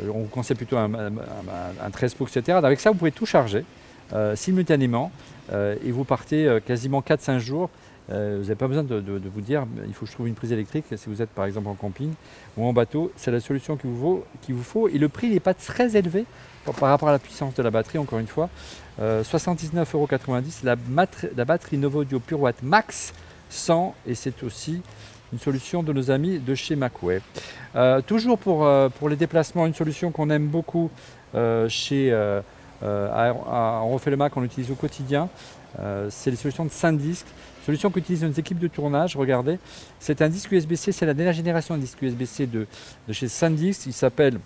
Euh, 0.02 0.10
on 0.14 0.22
vous 0.22 0.28
conseille 0.30 0.58
plutôt 0.58 0.78
un, 0.78 0.92
un- 0.96 1.08
un- 1.08 1.86
un 1.86 1.90
13 1.92 2.16
pouces, 2.16 2.36
etc. 2.36 2.58
Avec 2.64 2.80
ça, 2.80 2.90
vous 2.90 2.98
pouvez 2.98 3.12
tout 3.12 3.28
charger 3.28 3.60
euh, 3.60 3.64
simultanément 4.36 5.12
euh, 5.52 5.76
et 5.84 5.92
vous 5.92 6.04
partez 6.04 6.48
euh, 6.48 6.60
quasiment 6.60 7.02
4-5 7.02 7.40
jours. 7.40 7.70
Euh, 8.12 8.36
vous 8.38 8.44
n'avez 8.44 8.56
pas 8.56 8.68
besoin 8.68 8.84
de, 8.84 9.30
vous 9.34 9.42
dire 9.42 9.66
il 9.88 9.94
faut 9.94 10.06
que 10.06 10.12
je 10.12 10.16
trouve 10.16 10.28
une 10.28 10.36
prise 10.36 10.52
électrique 10.52 10.86
si 10.94 11.08
vous 11.08 11.22
êtes 11.22 11.30
par 11.30 11.46
exemple 11.46 11.70
en 11.70 11.74
camping 11.74 12.12
ou 12.58 12.66
en 12.66 12.74
bateau. 12.74 13.12
C'est 13.16 13.32
la 13.32 13.40
solution 13.40 13.78
qu'il 13.78 13.90
vous, 13.90 14.24
vous 14.50 14.64
faut. 14.64 14.88
Et 14.88 14.98
le 14.98 15.10
prix 15.10 15.30
n'est 15.30 15.40
pas 15.40 15.54
très 15.54 15.96
élevé 15.96 16.26
par, 16.66 16.90
rapport 16.90 17.10
à 17.10 17.14
la 17.14 17.20
puissance 17.20 17.54
de 17.56 17.64
la 17.64 17.72
batterie, 17.72 17.98
encore 17.98 18.20
une 18.20 18.28
fois. 18.28 18.50
Euh, 19.02 19.24
79,90€. 19.24 20.64
La, 20.64 20.76
la 21.36 21.46
batterie 21.46 21.78
Novodio 21.78 22.20
Pure 22.20 22.42
Watt 22.42 22.62
Max 22.62 23.14
100 23.50 23.96
et 24.08 24.16
c'est 24.16 24.44
aussi 24.44 24.82
une 25.32 25.40
solution 25.40 25.82
de 25.82 25.94
nos 25.94 26.12
amis 26.12 26.40
de 26.40 26.56
chez 26.56 26.76
Macway. 26.76 27.22
Euh, 27.76 28.02
toujours 28.02 28.38
pour, 28.38 28.66
euh, 28.66 28.90
pour 28.90 29.10
les 29.10 29.16
déplacements, 29.16 29.66
une 29.66 29.74
solution 29.74 30.12
qu'on 30.12 30.30
aime 30.30 30.48
beaucoup 30.48 30.92
euh, 31.34 31.68
chez 31.70 32.12
euh, 32.12 32.42
euh, 32.42 32.42
à- 32.84 33.30
à- 33.30 33.82
On 33.84 33.90
refait 33.92 34.12
le 34.12 34.18
Mac, 34.18 34.36
on 34.38 34.42
l'utilise 34.42 34.72
au 34.72 34.76
quotidien. 34.76 35.30
Euh, 35.80 36.08
c'est 36.12 36.30
les 36.30 36.38
solutions 36.38 36.66
de 36.66 36.70
SanDisk, 36.72 37.26
solution 37.66 37.90
qu'utilisent 37.90 38.24
nos 38.24 38.32
équipes 38.32 38.60
de 38.60 38.68
tournage. 38.68 39.16
Regardez, 39.18 39.58
c'est 40.00 40.22
un 40.22 40.30
disque 40.30 40.52
USB-C, 40.52 40.92
c'est 40.92 41.06
la 41.06 41.14
dernière 41.14 41.34
génération 41.34 41.76
de 41.76 41.82
disque 41.82 42.02
USB-C 42.02 42.46
de, 42.48 42.68
chez 43.12 43.28
SanDisk. 43.28 43.86
Il 43.88 43.94
s'appelle 43.94 44.40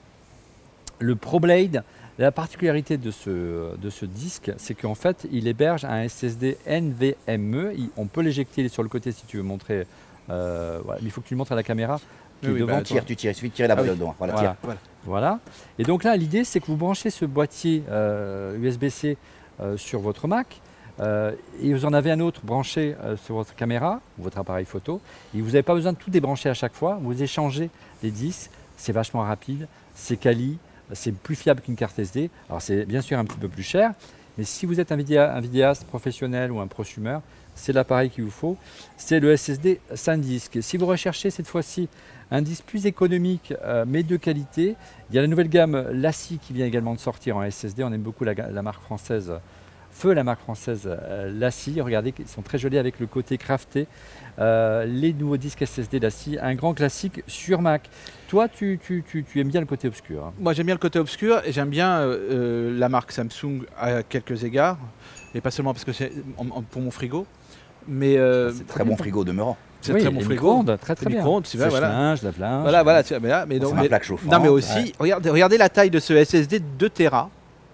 le 0.99 1.15
ProBlade. 1.15 1.83
La 2.19 2.31
particularité 2.31 2.97
de 2.97 3.11
ce, 3.11 3.75
de 3.77 3.89
ce 3.91 4.05
disque, 4.05 4.51
c'est 4.57 4.73
qu'en 4.73 4.95
fait, 4.95 5.27
il 5.31 5.47
héberge 5.47 5.85
un 5.85 6.07
SSD 6.07 6.57
NVMe. 6.65 7.73
On 7.95 8.07
peut 8.07 8.21
l'éjecter 8.21 8.67
sur 8.69 8.81
le 8.81 8.89
côté 8.89 9.11
si 9.11 9.25
tu 9.27 9.38
veux 9.38 9.43
montrer. 9.43 9.85
euh, 10.31 10.79
mais 10.88 10.97
il 11.03 11.11
faut 11.11 11.21
que 11.21 11.27
tu 11.27 11.35
le 11.35 11.38
montres 11.38 11.51
à 11.51 11.55
la 11.55 11.63
caméra 11.63 11.99
qui 12.41 12.49
Oui, 12.49 12.55
est 12.55 12.59
devant 12.59 12.73
bah, 12.73 12.81
Tu 12.83 12.93
tires, 12.93 13.05
tu 13.05 13.15
tires, 13.15 13.31
il 13.31 13.35
suffit 13.35 13.49
de 13.49 13.53
tirer 13.55 13.67
la 13.67 13.75
Ah 13.77 13.81
oui. 13.81 13.88
balle 13.88 13.95
dedans. 13.97 14.15
Voilà, 14.17 14.33
Voilà. 14.33 14.49
tire. 14.49 14.57
Voilà. 14.63 14.79
Voilà. 15.05 15.39
Et 15.79 15.83
donc 15.83 16.03
là, 16.03 16.15
l'idée, 16.17 16.43
c'est 16.43 16.59
que 16.59 16.65
vous 16.67 16.75
branchez 16.75 17.09
ce 17.09 17.25
boîtier 17.25 17.83
euh, 17.89 18.57
USB-C 18.57 19.17
euh, 19.61 19.77
sur 19.77 19.99
votre 20.01 20.27
Mac 20.27 20.61
euh, 20.99 21.31
et 21.61 21.73
vous 21.73 21.85
en 21.85 21.93
avez 21.93 22.11
un 22.11 22.19
autre 22.19 22.41
branché 22.43 22.95
euh, 23.03 23.15
sur 23.17 23.35
votre 23.35 23.55
caméra 23.55 24.01
ou 24.19 24.23
votre 24.23 24.38
appareil 24.39 24.65
photo. 24.65 24.99
Et 25.35 25.39
vous 25.41 25.47
n'avez 25.47 25.63
pas 25.63 25.73
besoin 25.75 25.93
de 25.93 25.97
tout 25.97 26.09
débrancher 26.09 26.49
à 26.49 26.53
chaque 26.53 26.73
fois. 26.73 26.99
Vous 27.01 27.21
échangez 27.23 27.69
les 28.03 28.11
disques. 28.11 28.49
C'est 28.75 28.91
vachement 28.91 29.21
rapide, 29.21 29.67
c'est 29.95 30.17
quali, 30.17 30.57
c'est 30.93 31.11
plus 31.11 31.35
fiable 31.35 31.61
qu'une 31.61 31.75
carte 31.75 31.97
SD. 31.97 32.29
Alors 32.49 32.61
c'est 32.61 32.85
bien 32.85 33.01
sûr 33.01 33.17
un 33.17 33.25
petit 33.25 33.38
peu 33.39 33.47
plus 33.47 33.63
cher, 33.63 33.91
mais 34.38 34.43
si 34.43 34.67
vous 34.67 34.79
êtes 34.79 34.91
un, 34.91 34.95
vidéa- 34.97 35.33
un 35.33 35.39
vidéaste 35.39 35.85
professionnel 35.85 36.51
ou 36.51 36.59
un 36.59 36.67
prosumer, 36.67 37.17
c'est 37.55 37.73
l'appareil 37.73 38.11
qu'il 38.11 38.23
vous 38.25 38.29
faut. 38.29 38.55
C'est 38.95 39.19
le 39.19 39.35
SSD 39.35 39.79
SanDisk. 39.95 40.59
Si 40.61 40.77
vous 40.77 40.85
recherchez 40.85 41.31
cette 41.31 41.47
fois-ci 41.47 41.89
un 42.32 42.41
disque 42.41 42.65
plus 42.65 42.86
économique 42.86 43.53
euh, 43.63 43.86
mais 43.88 44.03
de 44.03 44.17
qualité, 44.17 44.75
il 45.09 45.15
y 45.15 45.19
a 45.19 45.21
la 45.21 45.28
nouvelle 45.28 45.49
gamme 45.49 45.89
Lassi 45.91 46.39
qui 46.39 46.53
vient 46.53 46.65
également 46.65 46.93
de 46.93 46.99
sortir 46.99 47.38
en 47.38 47.49
SSD. 47.49 47.84
On 47.84 47.93
aime 47.93 48.01
beaucoup 48.01 48.23
la, 48.23 48.61
marque 48.61 48.82
française 48.82 49.34
Feu, 49.91 50.13
la 50.13 50.23
marque 50.23 50.41
française 50.41 50.84
euh, 50.86 51.32
Lassi. 51.34 51.82
Regardez, 51.82 52.13
ils 52.19 52.28
sont 52.28 52.41
très 52.41 52.57
jolis 52.57 52.78
avec 52.78 52.99
le 52.99 53.07
côté 53.07 53.38
crafté. 53.38 53.88
Euh, 54.39 54.86
les 54.86 55.11
nouveaux 55.13 55.38
disques 55.38 55.65
SSD 55.65 55.99
Lassi, 55.99 56.38
un 56.39 56.53
grand 56.53 56.73
classique 56.73 57.23
sur 57.25 57.61
Mac. 57.61 57.89
Toi, 58.28 58.47
tu, 58.47 58.80
aimes 59.36 59.47
bien 59.47 59.61
le 59.61 59.65
côté 59.65 59.88
obscur. 59.88 60.25
hein? 60.25 60.34
Moi 60.39 60.53
j'aime 60.53 60.67
bien 60.67 60.75
le 60.75 60.80
côté 60.80 60.99
obscur 60.99 61.41
et 61.45 61.51
j'aime 61.51 61.69
bien 61.69 62.01
euh, 62.01 62.78
la 62.78 62.89
marque 62.89 63.11
Samsung 63.11 63.63
à 63.80 64.03
quelques 64.03 64.43
égards. 64.43 64.78
Et 65.34 65.41
pas 65.41 65.51
seulement 65.51 65.73
parce 65.73 65.86
que 65.86 65.93
c'est 65.93 66.11
pour 66.69 66.82
mon 66.82 66.91
frigo. 66.91 67.25
Mais 67.88 68.17
euh, 68.17 68.51
C'est 68.53 68.67
très 68.67 68.83
bon 68.83 68.97
frigo 68.97 69.23
demeurant. 69.23 69.57
c'est 69.81 69.93
Oui, 69.93 70.01
très 70.01 70.09
bon 70.11 70.19
frigo. 70.21 70.63
très 70.81 70.95
très 70.95 71.05
bien. 71.05 71.17
micro-ondes, 71.19 71.45
c'est 71.47 71.57
vrai, 71.57 71.69
voilà. 71.69 71.88
Sèche-linge, 71.88 72.21
lave-linge. 72.23 72.61
Voilà, 72.63 72.83
voilà. 72.83 73.03
tu- 73.03 73.13
mais 73.21 73.29
là, 73.29 73.45
mais 73.47 73.59
donc, 73.59 73.73
mais- 73.75 73.88
plaque 73.88 74.03
chauffante. 74.03 74.31
non 74.31 74.39
mais 74.39 74.49
aussi, 74.49 74.77
Ouais. 74.77 74.93
regardez, 74.99 75.29
regardez 75.29 75.57
la 75.57 75.69
taille 75.69 75.89
de 75.89 75.99
ce 75.99 76.13
SSD 76.13 76.59
de 76.59 76.65
2 76.77 76.89
Tera. 76.89 77.29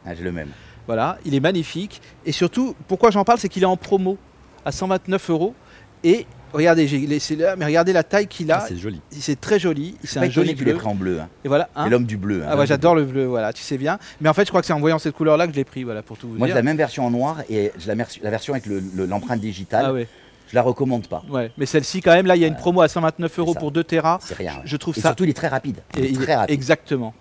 Ah, 0.06 0.14
j'ai 0.14 0.24
le 0.24 0.32
même. 0.32 0.50
Voilà, 0.86 1.18
il 1.26 1.34
est 1.34 1.40
magnifique. 1.40 2.02
Et 2.26 2.32
surtout, 2.32 2.76
pourquoi 2.88 3.10
j'en 3.10 3.24
parle, 3.24 3.40
c'est 3.40 3.48
qu'il 3.50 3.64
est 3.64 3.68
en 3.68 3.78
promo 3.78 4.18
à 4.66 4.72
129 4.72 5.30
euros. 5.30 5.56
Et 6.04 6.26
regardez, 6.54 6.88
j'ai 6.88 7.00
laissé 7.00 7.36
là, 7.36 7.56
mais 7.56 7.66
regardez 7.66 7.92
la 7.94 8.04
taille 8.04 8.28
qu'il 8.28 8.52
Ah, 8.52 8.58
a. 8.58 8.68
c'est 8.68 8.78
joli. 8.78 9.02
c'est 9.12 9.40
très 9.40 9.60
joli. 9.60 9.96
C'est 10.04 10.20
un 10.20 10.30
joli 10.30 10.54
que 10.54 10.60
tu 10.60 10.64
bleu. 10.66 10.76
pris 10.76 10.88
en 10.88 10.96
bleu. 10.96 11.20
Hein. 11.20 11.28
Et 11.44 11.48
voilà. 11.48 11.70
hein. 11.76 11.90
L'homme 11.90 12.06
du 12.06 12.18
bleu. 12.18 12.44
hein. 12.44 12.48
Ah 12.52 12.58
ouais, 12.58 12.66
j'adore 12.68 12.96
le 12.96 13.04
bleu, 13.06 13.26
voilà, 13.26 13.52
tu 13.54 13.62
sais 13.64 13.78
bien. 13.78 13.98
Mais 14.22 14.30
en 14.30 14.34
fait, 14.34 14.46
je 14.46 14.50
crois 14.52 14.62
que 14.62 14.68
c'est 14.68 14.74
en 14.74 14.80
voyant 14.80 15.00
cette 15.00 15.16
couleur-là 15.16 15.48
que 15.48 15.52
je 15.54 15.58
l'ai 15.58 15.64
pris, 15.66 15.84
voilà, 15.84 16.02
pour 16.02 16.18
tout 16.18 16.30
vous 16.30 16.36
Moi, 16.38 16.48
j'ai 16.48 16.54
la 16.54 16.62
même 16.64 16.78
version 16.78 17.06
en 17.06 17.12
noir 17.12 17.42
et 17.50 17.72
la, 17.88 17.96
version 18.30 18.54
avec 18.54 18.66
le- 18.66 18.82
le- 18.96 19.06
l'empreinte 19.06 19.40
digitale. 19.42 19.86
Ah 19.88 19.94
ouais, 19.94 20.08
Je 20.50 20.56
la 20.56 20.62
recommande 20.62 21.08
pas. 21.08 21.24
ouais. 21.30 21.52
Mais 21.58 21.66
celle-ci, 21.66 22.02
quand 22.02 22.12
même, 22.14 22.26
là, 22.28 22.36
il 22.36 22.42
y 22.42 22.46
a 22.46 22.48
une 22.48 22.56
promo 22.56 22.82
à 22.82 22.88
129 22.88 23.40
euros 23.40 23.56
pour 23.56 23.72
2 23.72 23.84
Tera. 23.84 24.20
C'est 24.22 24.36
rien. 24.38 24.54
Je 24.66 24.78
trouve 24.78 24.98
Et 24.98 25.02
ça. 25.02 25.10
surtout, 25.10 25.24
il 25.24 25.30
est 25.32 25.34
très 25.34 25.48
rapide. 25.48 25.78
Il 25.98 26.06
est 26.06 26.14
très 26.22 26.36
rapide. 26.36 26.54
Exactement. 26.54 27.14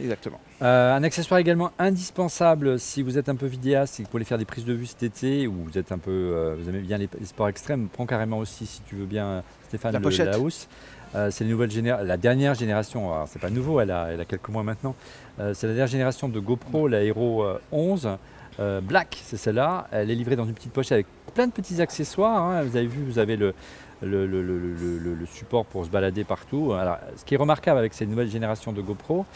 Exactement. 0.00 0.38
Euh, 0.60 0.92
un 0.96 1.04
accessoire 1.04 1.38
également 1.38 1.70
indispensable 1.78 2.80
si 2.80 3.02
vous 3.04 3.16
êtes 3.16 3.28
un 3.28 3.36
peu 3.36 3.46
vidéaste 3.46 4.00
et 4.00 4.02
que 4.02 4.08
vous 4.08 4.12
voulez 4.12 4.24
faire 4.24 4.38
des 4.38 4.44
prises 4.44 4.64
de 4.64 4.72
vue 4.72 4.86
cet 4.86 5.04
été 5.04 5.46
ou 5.46 5.52
vous 5.66 5.78
êtes 5.78 5.92
un 5.92 5.98
peu, 5.98 6.10
euh, 6.10 6.56
vous 6.58 6.68
aimez 6.68 6.80
bien 6.80 6.98
les, 6.98 7.08
les 7.18 7.26
sports 7.26 7.48
extrêmes, 7.48 7.88
prends 7.92 8.06
carrément 8.06 8.38
aussi 8.38 8.66
si 8.66 8.82
tu 8.82 8.96
veux 8.96 9.06
bien 9.06 9.44
Stéphane 9.68 9.92
La 9.92 9.98
le 10.00 10.02
pochette. 10.02 10.26
Laos. 10.32 10.66
Euh, 11.14 11.30
c'est 11.30 11.44
la 11.44 12.02
la 12.04 12.16
dernière 12.16 12.54
génération. 12.54 13.14
Alors 13.14 13.28
c'est 13.28 13.38
pas 13.38 13.50
nouveau, 13.50 13.80
elle 13.80 13.90
a, 13.92 14.08
elle 14.12 14.20
a 14.20 14.24
quelques 14.24 14.48
mois 14.48 14.62
maintenant. 14.64 14.94
C'est 15.38 15.68
la 15.68 15.74
dernière 15.74 15.86
génération 15.86 16.28
de 16.28 16.40
GoPro, 16.40 16.88
la 16.88 17.02
Hero 17.04 17.44
euh, 17.44 17.60
11 17.70 18.08
euh, 18.58 18.80
Black. 18.80 19.16
C'est 19.24 19.36
celle-là. 19.36 19.86
Elle 19.92 20.10
est 20.10 20.14
livrée 20.16 20.34
dans 20.34 20.44
une 20.44 20.54
petite 20.54 20.72
pochette 20.72 20.92
avec 20.92 21.06
plein 21.34 21.46
de 21.46 21.52
petits 21.52 21.80
accessoires. 21.80 22.42
hein. 22.42 22.62
Vous 22.64 22.76
avez 22.76 22.86
vu, 22.88 23.04
vous 23.04 23.18
avez 23.20 23.36
le 23.36 23.54
le, 24.00 24.26
le- 24.26 24.42
le- 24.42 25.26
support 25.26 25.64
pour 25.66 25.84
se 25.84 25.90
balader 25.90 26.22
partout. 26.24 26.72
Alors, 26.72 26.98
ce 27.16 27.24
qui 27.24 27.34
est 27.34 27.38
remarquable 27.38 27.78
avec 27.80 27.94
cette 27.94 28.08
nouvelle 28.08 28.30
génération 28.30 28.72
de 28.72 28.80
GoPro, 28.80 29.26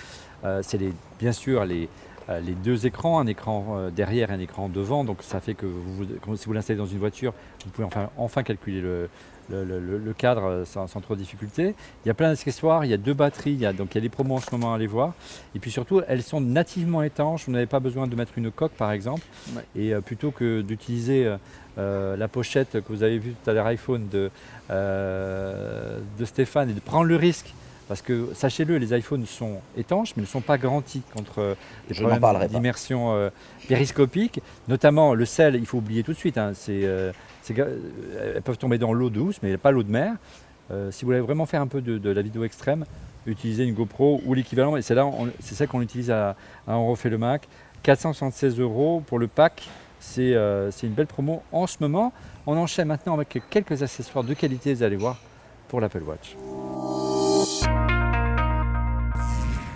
c'est 0.63 0.79
les, 0.79 0.93
bien 1.19 1.33
sûr 1.33 1.65
les, 1.65 1.89
euh, 2.29 2.41
les 2.41 2.53
deux 2.53 2.87
écrans, 2.87 3.19
un 3.19 3.27
écran 3.27 3.77
euh, 3.77 3.91
derrière 3.91 4.31
et 4.31 4.35
un 4.35 4.41
écran 4.41 4.69
devant. 4.69 5.05
Donc 5.05 5.23
ça 5.23 5.41
fait 5.41 5.55
que 5.55 5.67
vous, 5.67 6.05
si 6.37 6.47
vous 6.47 6.53
l'installez 6.53 6.79
dans 6.79 6.87
une 6.87 6.99
voiture, 6.99 7.33
vous 7.65 7.71
pouvez 7.71 7.87
enfin, 7.87 8.11
enfin 8.17 8.43
calculer 8.43 8.81
le, 8.81 9.09
le- 9.51 9.65
le- 9.65 9.81
le- 9.81 9.99
le 9.99 10.13
cadre 10.13 10.45
euh, 10.45 10.65
sans, 10.65 10.87
sans 10.87 11.01
trop 11.01 11.15
de 11.15 11.21
difficulté. 11.21 11.75
Il 12.05 12.09
y 12.09 12.11
a 12.11 12.15
plein 12.15 12.31
d'accessoires, 12.31 12.85
il 12.85 12.91
y 12.91 12.95
a 12.95 12.97
deux 12.97 13.13
batteries, 13.13 13.53
il 13.53 13.61
y 13.61 13.67
a, 13.67 13.73
donc 13.73 13.89
il 13.93 13.97
y 13.97 13.99
a 13.99 14.01
des 14.03 14.09
promos 14.09 14.37
en 14.37 14.41
ce 14.41 14.51
moment 14.53 14.73
à 14.73 14.77
aller 14.77 14.87
voir. 14.87 15.15
Et 15.55 15.59
puis 15.59 15.71
surtout, 15.73 16.01
elles 16.07 16.23
sont 16.23 16.41
nativement 16.41 17.03
étanches. 17.03 17.47
Vous 17.47 17.53
n'avez 17.53 17.67
pas 17.67 17.81
besoin 17.81 18.07
de 18.07 18.15
mettre 18.17 18.33
une 18.37 18.51
coque 18.53 18.73
par 18.73 18.93
exemple. 18.93 19.23
Ouais. 19.57 19.65
Et 19.75 19.93
euh, 19.93 20.01
plutôt 20.01 20.31
que 20.31 20.61
d'utiliser 20.63 21.27
euh, 21.27 21.37
euh, 21.79 22.17
la 22.17 22.29
pochette 22.29 22.81
que 22.85 22.93
vous 22.93 23.03
avez 23.03 23.19
vue 23.19 23.35
tout 23.43 23.51
à 23.51 23.53
l'heure 23.53 23.67
iPhone 23.67 24.07
de, 24.11 24.31
euh, 24.71 25.99
de 26.19 26.25
Stéphane 26.25 26.71
et 26.71 26.75
de 26.75 26.81
prendre 26.81 27.05
le 27.07 27.17
risque 27.17 27.53
parce 27.93 28.01
que 28.01 28.31
sachez-le, 28.33 28.79
les 28.79 28.97
iPhones 28.97 29.27
sont 29.27 29.59
étanches, 29.77 30.15
mais 30.17 30.23
ne 30.23 30.27
sont 30.27 30.41
pas 30.41 30.57
garantis 30.57 31.03
contre 31.15 31.41
euh, 31.41 31.55
des 31.89 31.95
Je 31.95 32.03
problèmes 32.03 32.49
d'immersion 32.49 33.13
euh, 33.13 33.29
périscopique. 33.69 34.41
Notamment 34.67 35.13
le 35.13 35.27
sel, 35.27 35.57
il 35.57 35.67
faut 35.67 35.77
oublier 35.77 36.03
tout 36.03 36.15
de 36.15 36.17
suite. 36.17 36.39
hein, 36.39 36.53
euh, 36.71 37.13
elles 37.51 38.41
peuvent 38.43 38.57
tomber 38.57 38.79
dans 38.79 38.95
l'eau 38.95 39.11
douce, 39.11 39.41
mais 39.43 39.59
pas 39.59 39.73
l'eau 39.73 39.83
de 39.83 39.91
mer. 39.91 40.15
Euh, 40.71 40.91
si 40.91 41.05
vous 41.05 41.09
voulez 41.11 41.21
vraiment 41.21 41.45
faire 41.45 41.61
un 41.61 41.67
peu 41.67 41.83
de, 41.83 41.99
de 41.99 42.09
la 42.09 42.23
vidéo 42.23 42.45
extrême, 42.45 42.87
utilisez 43.27 43.65
une 43.65 43.75
GoPro 43.75 44.23
ou 44.25 44.33
l'équivalent. 44.33 44.79
Et 44.79 44.81
c'est 44.81 44.95
là, 44.95 45.07
c'est 45.41 45.55
ça 45.55 45.67
qu'on 45.67 45.83
utilise 45.83 46.11
à, 46.11 46.31
à 46.67 46.79
On 46.79 46.89
refait 46.93 47.11
le 47.11 47.19
Mac. 47.19 47.47
476 47.83 48.59
euros 48.59 49.03
pour 49.07 49.19
le 49.19 49.27
pack. 49.27 49.69
C'est 50.01 50.33
une 50.33 50.95
belle 50.95 51.09
promo 51.09 51.43
en 51.53 51.67
ce 51.67 51.77
moment. 51.81 52.11
On 52.47 52.57
enchaîne 52.57 52.89
maintenant 52.89 53.13
avec 53.13 53.39
quelques 53.51 53.83
accessoires 53.83 54.25
de 54.25 54.33
qualité, 54.33 54.73
vous 54.73 54.83
allez 54.83 54.97
voir, 54.97 55.19
pour 55.69 55.79
l'Apple 55.79 56.05
Watch. 56.05 56.37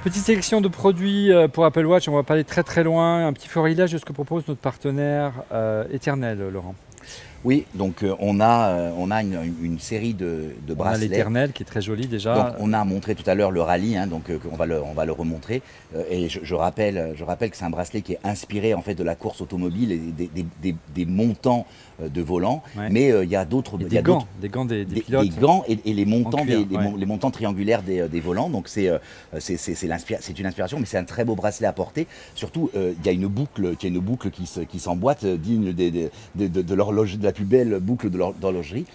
Petite 0.07 0.22
sélection 0.22 0.61
de 0.61 0.68
produits 0.68 1.32
euh, 1.32 1.48
pour 1.48 1.64
Apple 1.64 1.84
Watch, 1.84 2.07
on 2.07 2.12
va 2.12 2.22
pas 2.22 2.34
aller 2.34 2.44
très 2.44 2.62
très 2.62 2.84
loin. 2.84 3.26
Un 3.26 3.32
petit 3.32 3.48
florilège 3.48 3.90
de 3.90 3.98
ce 3.98 4.04
que 4.04 4.12
propose 4.12 4.46
notre 4.46 4.61
partenaire 4.61 5.32
euh, 5.50 5.84
éternel, 5.90 6.38
Laurent. 6.52 6.76
Oui, 7.45 7.64
donc 7.74 8.03
euh, 8.03 8.14
on 8.18 8.41
a, 8.41 8.68
euh, 8.70 8.91
on 8.99 9.11
a 9.11 9.22
une, 9.22 9.39
une 9.62 9.78
série 9.78 10.14
de, 10.14 10.26
de 10.66 10.70
On 10.70 10.72
a 10.72 10.74
bracelets. 10.74 11.09
l'éternel 11.09 11.53
qui 11.53 11.62
est 11.62 11.66
très 11.66 11.80
joli 11.82 12.07
déjà. 12.07 12.34
Donc 12.34 12.55
on 12.59 12.72
a 12.72 12.84
montré 12.84 13.14
tout 13.14 13.28
à 13.28 13.34
l'heure 13.34 13.51
le 13.53 13.61
rallye, 13.62 13.97
hein, 13.97 14.07
donc 14.09 14.30
euh, 14.30 14.39
on 14.51 14.57
va 14.57 14.66
le, 14.66 14.82
on 14.82 14.95
va 14.95 15.05
le 15.05 15.12
remontrer. 15.12 15.62
Et 16.11 16.28
je, 16.28 16.41
je 16.43 16.55
rappelle, 16.55 17.12
je 17.16 17.22
rappelle 17.24 17.51
que 17.51 17.57
c'est 17.57 17.64
un 17.64 17.70
bracelet 17.70 18.01
qui 18.03 18.14
est 18.14 18.18
inspiré 18.24 18.74
en 18.74 18.82
fait 18.82 18.95
de 18.95 19.05
la 19.05 19.14
course 19.14 19.41
automobile 19.41 19.93
et 19.93 19.97
des, 19.99 20.26
des- 20.34 20.47
des- 20.62 20.74
des 20.95 21.07
montants 21.07 21.66
de 22.03 22.20
volant. 22.20 22.62
Ouais. 22.76 22.89
Mais 22.91 23.12
il 23.22 23.28
y 23.30 23.37
a 23.37 23.45
d'autres, 23.45 23.78
des 23.78 24.03
gants, 24.03 24.26
des 24.41 24.49
gants 24.49 24.64
des, 24.64 24.84
pilotes. 24.84 25.22
des 25.28 25.41
gants 25.41 25.64
et, 25.68 25.78
et 25.84 25.95
les 25.95 26.05
montants, 26.05 26.45
cuir, 26.45 26.59
ouais. 26.70 26.82
mon- 26.82 26.97
les 26.97 27.07
montants 27.07 27.30
triangulaires 27.30 27.82
des, 27.82 28.09
des 28.09 28.20
volants. 28.20 28.51
Donc 28.51 28.68
c'est 28.68 28.91
c'est 29.39 29.82
une 29.82 29.93
inspiration, 30.47 30.78
mais 30.80 30.87
c'est 30.87 30.99
un 30.99 31.05
très 31.05 31.24
beau 31.24 31.37
bracelet 31.37 31.66
à 31.68 31.72
porter. 31.72 32.07
Surtout, 32.34 32.70
il 32.74 33.07
y 33.07 33.09
a 33.09 33.12
une 33.12 33.28
boucle, 33.28 33.76
qui 33.76 33.87
a 33.87 33.89
une 33.89 34.01
boucle 34.01 34.30
qui 34.30 34.47
se- 34.47 34.61
qui 34.61 34.78
s'emboîte, 34.80 35.24
digne 35.24 35.72
de 35.72 36.74
l'horloge, 36.74 37.16
de 37.18 37.24
la 37.24 37.32
plus 37.37 37.45
belle 37.45 37.78
boucle 37.80 38.09
d'horlogerie. 38.11 38.87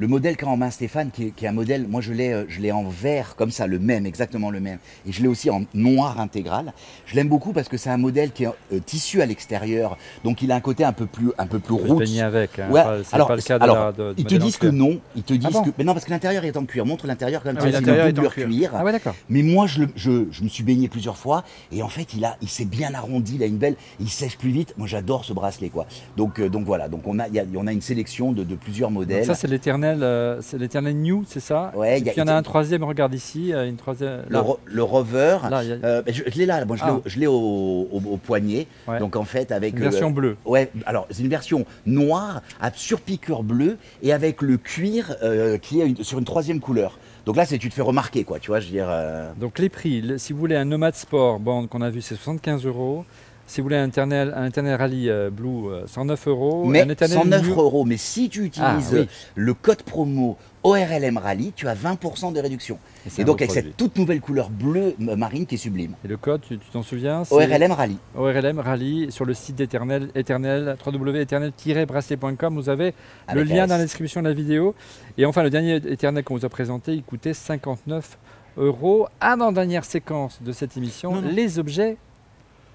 Le 0.00 0.08
modèle 0.08 0.38
qu'a 0.38 0.46
en 0.46 0.56
main 0.56 0.70
Stéphane, 0.70 1.10
qui 1.10 1.24
est, 1.26 1.30
qui 1.32 1.44
est 1.44 1.48
un 1.48 1.52
modèle, 1.52 1.86
moi 1.86 2.00
je 2.00 2.14
l'ai, 2.14 2.32
euh, 2.32 2.44
je 2.48 2.58
l'ai 2.60 2.72
en 2.72 2.84
vert 2.88 3.34
comme 3.36 3.50
ça, 3.50 3.66
le 3.66 3.78
même, 3.78 4.06
exactement 4.06 4.50
le 4.50 4.58
même, 4.58 4.78
et 5.06 5.12
je 5.12 5.20
l'ai 5.20 5.28
aussi 5.28 5.50
en 5.50 5.64
noir 5.74 6.18
intégral. 6.18 6.72
Je 7.04 7.16
l'aime 7.16 7.28
beaucoup 7.28 7.52
parce 7.52 7.68
que 7.68 7.76
c'est 7.76 7.90
un 7.90 7.98
modèle 7.98 8.32
qui 8.32 8.44
est 8.44 8.48
euh, 8.72 8.78
tissu 8.84 9.20
à 9.20 9.26
l'extérieur, 9.26 9.98
donc 10.24 10.40
il 10.40 10.52
a 10.52 10.54
un 10.54 10.60
côté 10.60 10.84
un 10.84 10.94
peu 10.94 11.04
plus, 11.04 11.32
un 11.36 11.46
peu 11.46 11.58
plus 11.58 11.76
baigner 11.98 12.22
avec. 12.22 12.58
hein. 12.58 12.70
Ouais, 12.70 12.82
Pas- 12.82 12.96
alors, 13.12 13.28
pas 13.28 13.36
le 13.36 13.42
cas 13.42 13.58
de 13.58 13.62
alors, 13.64 13.76
la, 13.76 13.92
de, 13.92 14.14
Ils 14.16 14.24
te 14.24 14.34
disent 14.36 14.56
que 14.56 14.68
non, 14.68 15.00
ils 15.16 15.22
te 15.22 15.34
disent 15.34 15.50
bon 15.52 15.64
que. 15.64 15.70
Mais 15.76 15.84
non, 15.84 15.92
parce 15.92 16.06
que 16.06 16.10
l'intérieur 16.12 16.46
est 16.46 16.56
en 16.56 16.64
cuir. 16.64 16.86
Montre 16.86 17.06
l'intérieur 17.06 17.42
quand 17.42 17.50
même. 17.50 17.58
Ah 17.60 17.66
oui, 17.66 17.70
l'intérieur 17.72 18.06
est 18.06 18.18
en 18.18 18.22
cuir. 18.22 18.46
cuir. 18.46 18.70
Ah 18.74 18.82
ouais, 18.82 18.92
d'accord. 18.92 19.14
Mais 19.28 19.42
moi, 19.42 19.66
je, 19.66 19.82
je, 19.96 20.24
je 20.30 20.42
me 20.42 20.48
suis 20.48 20.64
baigné 20.64 20.88
plusieurs 20.88 21.18
fois 21.18 21.44
et 21.72 21.82
en 21.82 21.90
fait, 21.90 22.14
il, 22.14 22.24
a, 22.24 22.38
il 22.40 22.48
s'est 22.48 22.64
bien 22.64 22.94
arrondi, 22.94 23.34
il 23.34 23.42
a 23.42 23.46
une 23.46 23.58
belle, 23.58 23.76
il 24.00 24.08
sèche 24.08 24.38
plus 24.38 24.50
vite. 24.50 24.72
Moi, 24.78 24.86
j'adore 24.86 25.26
ce 25.26 25.34
bracelet, 25.34 25.68
quoi. 25.68 25.84
Donc, 26.16 26.38
euh, 26.40 26.48
donc 26.48 26.64
voilà. 26.64 26.88
Donc 26.88 27.02
on 27.06 27.18
a, 27.18 27.28
il 27.28 27.34
y 27.34 27.38
a, 27.38 27.44
on 27.54 27.66
a 27.66 27.72
une 27.72 27.82
sélection 27.82 28.32
de, 28.32 28.44
de 28.44 28.54
plusieurs 28.54 28.88
Donc 28.88 29.00
modèles. 29.00 29.26
ça, 29.26 29.34
c'est 29.34 29.46
l'éternel 29.46 29.89
euh, 30.02 30.38
c'est 30.40 30.58
l'éternel 30.58 30.94
New, 30.96 31.24
c'est 31.26 31.40
ça 31.40 31.72
Ouais, 31.74 31.96
Et 31.96 32.00
il 32.00 32.06
y 32.06 32.08
a- 32.08 32.12
puis 32.12 32.20
il 32.20 32.24
y 32.24 32.30
en 32.30 32.32
a 32.32 32.34
un 32.36 32.42
troisième, 32.42 32.84
regarde 32.84 33.12
ici, 33.14 33.52
une 33.52 33.76
troisième. 33.76 34.22
le, 34.28 34.32
Là, 34.32 34.40
ro- 34.40 34.60
le 34.64 34.82
rover. 34.82 35.38
là, 35.50 35.58
a 35.58 35.62
euh, 35.62 36.02
ben, 36.02 36.14
je, 36.14 36.22
je 36.26 36.38
l'ai 36.38 36.46
là. 36.46 36.60
Je 36.62 36.74
l'ai 36.74 36.80
Ah. 36.82 36.94
au- 36.94 37.02
je 37.06 37.18
l'ai 37.18 37.26
au, 37.26 37.34
au- 37.34 38.02
au 38.12 38.16
poignet. 38.16 38.66
Ouais. 38.88 38.98
Donc 38.98 39.16
en 39.16 39.24
fait, 39.24 39.50
avec 39.52 39.74
une 39.74 39.80
version 39.80 40.10
bleue. 40.10 40.36
Ouais, 40.46 40.70
alors 40.86 41.06
c'est 41.10 41.22
une 41.22 41.28
version 41.28 41.64
noire 41.86 42.42
à 42.60 42.70
surpiqûre 42.72 43.42
bleue 43.42 43.76
et 44.02 44.12
avec 44.12 44.42
le 44.42 44.56
cuir 44.56 45.14
euh, 45.22 45.58
qui 45.58 45.80
est 45.80 45.86
une- 45.88 46.02
sur 46.04 46.18
une 46.18 46.24
troisième 46.24 46.60
couleur. 46.60 46.98
Donc 47.26 47.36
là, 47.36 47.44
c'est 47.44 47.58
tu 47.58 47.68
te 47.68 47.74
fais 47.74 47.82
remarquer, 47.82 48.24
quoi. 48.24 48.38
Tu 48.38 48.50
vois, 48.50 48.60
je 48.60 48.66
veux 48.66 48.72
dire. 48.72 48.86
euh, 48.88 49.30
Donc 49.38 49.58
les 49.58 49.68
prix, 49.68 50.02
si 50.18 50.32
vous 50.32 50.38
voulez 50.38 50.56
un 50.56 50.64
Nomad 50.64 50.94
Sport 50.94 51.38
band 51.38 51.66
qu'on 51.66 51.82
a 51.82 51.90
vu, 51.90 52.00
c'est 52.00 52.14
75 52.14 52.64
euros. 52.64 53.04
Si 53.50 53.60
vous 53.60 53.64
voulez 53.64 53.78
un 53.78 53.88
Eternal, 53.88 54.32
un 54.36 54.76
Rally 54.76 55.10
euh, 55.10 55.28
Blue, 55.28 55.70
euh, 55.72 55.84
109 55.88 56.28
euros. 56.28 56.64
mais 56.66 56.82
un 56.82 56.88
Eternal 56.88 57.18
109 57.18 57.48
New- 57.48 57.58
euros. 57.58 57.84
Mais 57.84 57.96
si 57.96 58.28
tu 58.28 58.44
utilises 58.44 58.94
Ah, 58.94 59.00
oui. 59.00 59.08
le 59.34 59.54
code 59.54 59.82
promo 59.82 60.36
ORLM 60.62 61.16
Rally, 61.18 61.52
tu 61.56 61.66
as 61.66 61.74
20% 61.74 62.32
de 62.32 62.38
réduction. 62.38 62.78
Et 63.18 63.24
donc 63.24 63.42
avec 63.42 63.50
produit. 63.50 63.70
cette 63.70 63.76
toute 63.76 63.98
nouvelle 63.98 64.20
couleur 64.20 64.50
bleue 64.50 64.94
euh, 65.00 65.16
marine 65.16 65.46
qui 65.46 65.56
est 65.56 65.58
sublime. 65.58 65.94
Et 66.04 66.08
le 66.08 66.16
code, 66.16 66.42
tu 66.42 66.58
t'en 66.72 66.84
souviens 66.84 67.24
ORLM 67.28 67.72
Rally. 67.72 67.98
ORLM 68.16 68.60
Rally 68.60 69.10
sur 69.10 69.24
le 69.24 69.34
site 69.34 69.56
d'Eternel, 69.56 70.10
Eternel, 70.14 70.76
www.eternel-bracelet.com. 70.86 72.54
Vous 72.54 72.68
avez 72.68 72.94
le 73.34 73.42
lien 73.42 73.66
dans 73.66 73.78
la 73.78 73.82
description 73.82 74.22
de 74.22 74.28
la 74.28 74.34
vidéo. 74.34 74.76
Et 75.18 75.26
enfin, 75.26 75.42
le 75.42 75.50
dernier 75.50 75.74
Eternel 75.74 76.22
qu'on 76.22 76.36
vous 76.36 76.44
a 76.44 76.48
présenté, 76.48 76.92
il 76.94 77.02
coûtait 77.02 77.34
59 77.34 78.16
euros. 78.58 79.08
Avant-dernière 79.20 79.84
séquence 79.84 80.40
de 80.40 80.52
cette 80.52 80.76
émission, 80.76 81.14
Non, 81.16 81.22
non. 81.22 81.30
les 81.32 81.58
objets. 81.58 81.96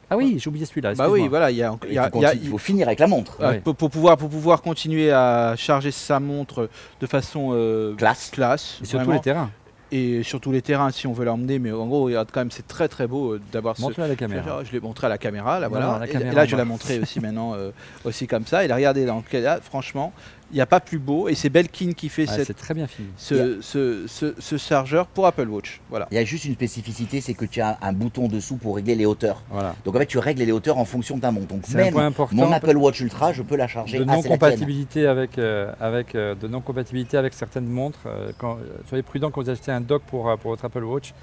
Ah 0.10 0.18
oui, 0.18 0.36
j'ai 0.40 0.48
oublié 0.50 0.66
celui-là. 0.66 0.94
Bah 0.96 1.10
oui, 1.10 1.28
voilà, 1.28 1.50
il 1.52 1.58
y 1.58 1.64
a, 1.64 1.76
il 1.84 1.90
Il 1.90 1.94
y 1.96 1.98
a- 1.98 2.10
faut, 2.10 2.20
il 2.20 2.22
y 2.22 2.26
a- 2.26 2.32
conti- 2.34 2.40
il 2.44 2.50
faut 2.50 2.58
finir 2.58 2.88
avec 2.88 3.00
la 3.00 3.08
montre. 3.08 3.38
euh, 3.42 3.52
Ouais. 3.52 3.60
pour, 3.60 3.76
pour 3.76 3.90
pouvoir, 3.90 4.18
pour 4.18 4.30
pouvoir 4.30 4.62
continuer 4.62 5.12
à 5.12 5.56
charger 5.58 5.92
sa 5.92 6.20
montre 6.20 6.70
de 7.02 7.08
façon 7.08 7.50
euh, 7.54 7.96
Classe. 7.96 8.30
classe, 8.32 8.78
Et 8.82 8.86
surtout 8.86 8.98
vraiment. 9.06 9.14
les 9.14 9.22
terrains. 9.22 9.50
et 9.92 10.24
sur 10.24 10.42
tous 10.42 10.52
les 10.52 10.62
terrains 10.62 10.90
si 10.92 11.08
on 11.08 11.14
veut 11.14 11.26
l'emmener. 11.26 11.58
Mais 11.60 11.72
en 11.72 11.86
gros, 11.86 12.04
regarde, 12.06 12.30
quand 12.32 12.42
même, 12.42 12.52
c'est 12.52 12.68
très 12.68 12.88
très 12.88 13.08
beau 13.08 13.34
euh, 13.34 13.42
d'avoir 13.52 13.78
ce. 13.78 13.82
Montre-le 13.84 14.04
à 14.06 14.08
la 14.08 14.16
caméra. 14.16 14.64
Je 14.64 14.72
l'ai 14.72 14.80
montré 14.80 15.08
à 15.08 15.10
la 15.10 15.18
caméra, 15.18 15.60
là, 15.60 15.68
Voilà, 15.70 15.86
voilà. 15.86 16.00
la 16.02 16.08
Et- 16.08 16.12
caméra 16.12 16.32
et 16.32 16.36
là, 16.36 16.46
je 16.46 16.56
l'ai 16.56 16.64
montré 16.66 17.00
aussi 17.00 17.20
maintenant, 17.20 17.54
euh, 17.56 17.72
aussi 18.04 18.28
comme 18.28 18.46
ça. 18.46 18.66
Et 18.66 18.68
là, 18.68 18.76
regardez, 18.76 19.06
là, 19.06 19.60
franchement, 19.62 20.12
n'y 20.56 20.62
a 20.62 20.66
pas 20.66 20.80
plus 20.80 21.00
beau. 21.00 21.28
Et 21.28 21.36
c'est 21.36 21.50
Belkin 21.50 21.92
qui 21.94 22.10
fait 22.10 22.28
Ouais, 22.30 22.36
cette- 22.36 22.48
c'est 22.48 22.54
très 22.54 22.74
bien 22.74 22.88
fini. 22.88 23.08
ce, 23.18 23.60
ce, 23.62 24.06
ce- 24.08 24.34
ce 24.40 24.58
chargeur 24.58 25.08
pour 25.08 25.26
Apple 25.28 25.48
Watch. 25.50 25.82
Voilà. 25.90 26.08
Il 26.12 26.16
y 26.16 26.18
a 26.18 26.24
juste 26.24 26.46
une 26.46 26.54
spécificité, 26.54 27.22
c'est 27.22 27.34
que 27.34 27.46
tu 27.46 27.62
as 27.62 27.78
un 27.82 27.94
bouton 27.94 28.28
dessous 28.28 28.56
pour 28.58 28.76
régler 28.76 28.96
les 28.96 29.06
hauteurs. 29.06 29.44
Voilà. 29.50 29.76
Donc 29.86 29.96
en 29.96 30.00
fait, 30.00 30.06
tu 30.06 30.18
règles 30.18 30.44
les 30.44 30.52
hauteurs 30.52 30.78
en 30.78 30.86
fonction 30.86 31.16
de 31.18 31.22
ta 31.22 31.32
montre. 31.32 31.48
Donc 31.48 31.62
C'est 31.66 31.76
un 31.76 31.84
même 31.86 31.94
point 31.94 32.06
important. 32.06 32.36
mon 32.36 32.52
Apple 32.52 32.78
Watch 32.78 33.00
Ultra, 33.02 33.34
je 33.34 33.42
peux 33.42 33.56
la 33.56 33.68
charger. 33.68 33.98
de 34.00 34.04
Ah, 34.04 34.14
tienne. 34.14 34.24
non-compatibilité 34.24 35.08
avec, 35.08 35.38
euh, 35.38 35.72
avec, 35.80 36.16
euh, 36.16 36.36
de 36.36 36.48
non-compatibilité 36.48 37.18
avec 37.18 37.34
certaines 37.34 37.68
montres. 37.68 38.00
euh, 38.08 38.32
quand, 38.38 38.58
soyez 38.90 39.04
prudent 39.04 39.32
quand 39.32 39.42
vous 39.42 39.50
achetez 39.50 39.72
un 39.72 39.82
dock 39.82 40.04
pour, 40.04 40.24
pour 40.38 40.52
votre 40.52 40.66
Apple 40.66 40.84
Watch. 40.84 41.14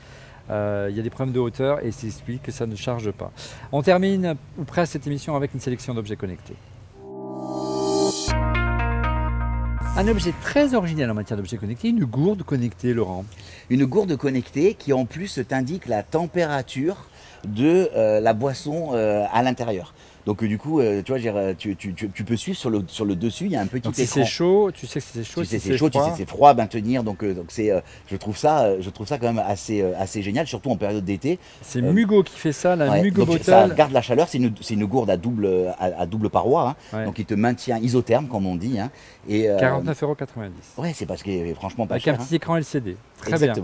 Euh, 0.51 0.89
Il 0.91 0.97
y 0.97 1.01
a 1.01 1.03
des 1.03 1.11
problèmes 1.11 1.33
de 1.35 1.39
hauteur 1.39 1.85
et 1.85 1.93
c'est 1.93 2.07
explique 2.09 2.43
que 2.43 2.51
ça 2.53 2.67
ne 2.67 2.75
charge 2.77 3.11
pas. 3.13 3.31
On 3.71 3.81
termine 3.83 4.35
ou 4.59 4.65
presque 4.65 4.93
cette 4.93 5.07
émission 5.07 5.37
avec 5.37 5.55
une 5.55 5.61
sélection 5.61 5.95
d'objets 5.95 6.17
connectés. 6.17 6.57
Un 9.97 10.09
objet 10.09 10.33
très 10.43 10.75
original 10.75 11.11
en 11.11 11.15
matière 11.15 11.37
d'objets 11.37 11.59
connectés, 11.59 11.89
une 11.89 12.05
gourde 12.07 12.43
connectée, 12.45 12.95
Laurent. 12.95 13.25
Une 13.69 13.85
gourde 13.85 14.17
connectée 14.17 14.75
qui 14.75 14.93
en 14.95 15.05
plus 15.05 15.39
t'indique 15.47 15.87
la 15.87 16.03
température 16.03 16.97
de 17.47 17.91
euh, 17.95 18.21
la 18.21 18.33
boisson 18.33 18.91
euh, 18.95 19.25
à 19.33 19.43
l'intérieur. 19.43 19.93
Donc 20.25 20.45
euh, 20.45 20.47
du 20.47 20.57
coup, 20.57 20.81
tu 21.05 21.13
vois, 21.13 21.55
tu, 21.55 21.75
tu- 21.75 21.93
tu- 21.95 22.09
tu 22.09 22.23
peux 22.25 22.37
suivre 22.37 22.57
sur 22.57 22.71
le, 22.71 22.85
sur 22.87 23.05
le 23.05 23.17
dessus, 23.17 23.47
il 23.47 23.51
y 23.51 23.57
a 23.57 23.61
un 23.61 23.67
petit 23.67 23.81
Donc 23.81 23.97
si 23.97 24.03
écran. 24.03 24.15
c'est 24.15 24.25
chaud, 24.25 24.71
tu 24.73 24.87
sais 24.87 25.01
que 25.01 25.07
c'est 25.13 25.25
chaud. 25.25 25.41
Tu 25.41 25.47
sais, 25.49 25.59
si 25.59 25.67
c'est 25.69 25.77
chaud, 25.77 25.91
tu 25.91 25.99
sais, 25.99 26.05
froid. 26.05 26.15
c'est 26.17 26.29
froid 26.29 26.51
à 26.51 26.55
maintenir. 26.55 27.03
Donc, 27.03 27.25
donc 27.25 27.47
c'est, 27.49 27.73
je 28.09 28.17
trouve 28.17 28.37
ça, 28.39 28.81
je 28.81 28.89
trouve 28.89 29.09
ça 29.09 29.19
quand 29.19 29.27
même 29.33 29.43
assez, 29.45 29.83
assez 29.99 30.23
génial, 30.23 30.47
surtout 30.47 30.71
en 30.71 30.77
période 30.77 31.05
d'été. 31.05 31.41
C'est 31.61 31.83
Mugo 31.83 32.23
qui 32.23 32.39
fait 32.39 32.53
ça, 32.53 32.77
la 32.77 32.89
Ouais, 32.89 33.03
Mugo 33.03 33.25
donc 33.25 33.41
ça 33.43 33.69
garde 33.69 33.93
la 33.93 34.01
chaleur. 34.01 34.29
C'est 34.29 34.39
une, 34.39 34.85
gourde 34.87 35.11
à 35.11 35.17
double, 35.17 35.75
à, 35.81 36.03
à 36.03 36.07
double 36.07 36.31
paroi, 36.31 36.77
hein. 36.93 36.97
Ouais. 36.97 37.05
donc 37.05 37.19
il 37.19 37.25
te 37.25 37.35
maintient 37.35 37.79
isotherme 37.79 38.29
comme 38.29 38.47
on 38.47 38.55
dit. 38.55 38.79
hein. 38.79 38.91
Et 39.29 39.49
euh, 39.49 39.57
49,90 39.59 40.03
euros. 40.03 40.17
Ouais, 40.79 40.93
c'est 40.95 41.07
parce 41.07 41.23
qu'il 41.23 41.33
est 41.35 41.55
franchement 41.55 41.87
pas 41.87 41.95
Avec 41.95 42.05
cher. 42.05 42.15
un 42.15 42.17
hein. 42.21 42.25
petit 42.25 42.37
écran 42.37 42.57
LCD. 42.57 42.97
Très 43.19 43.39
bien. 43.39 43.55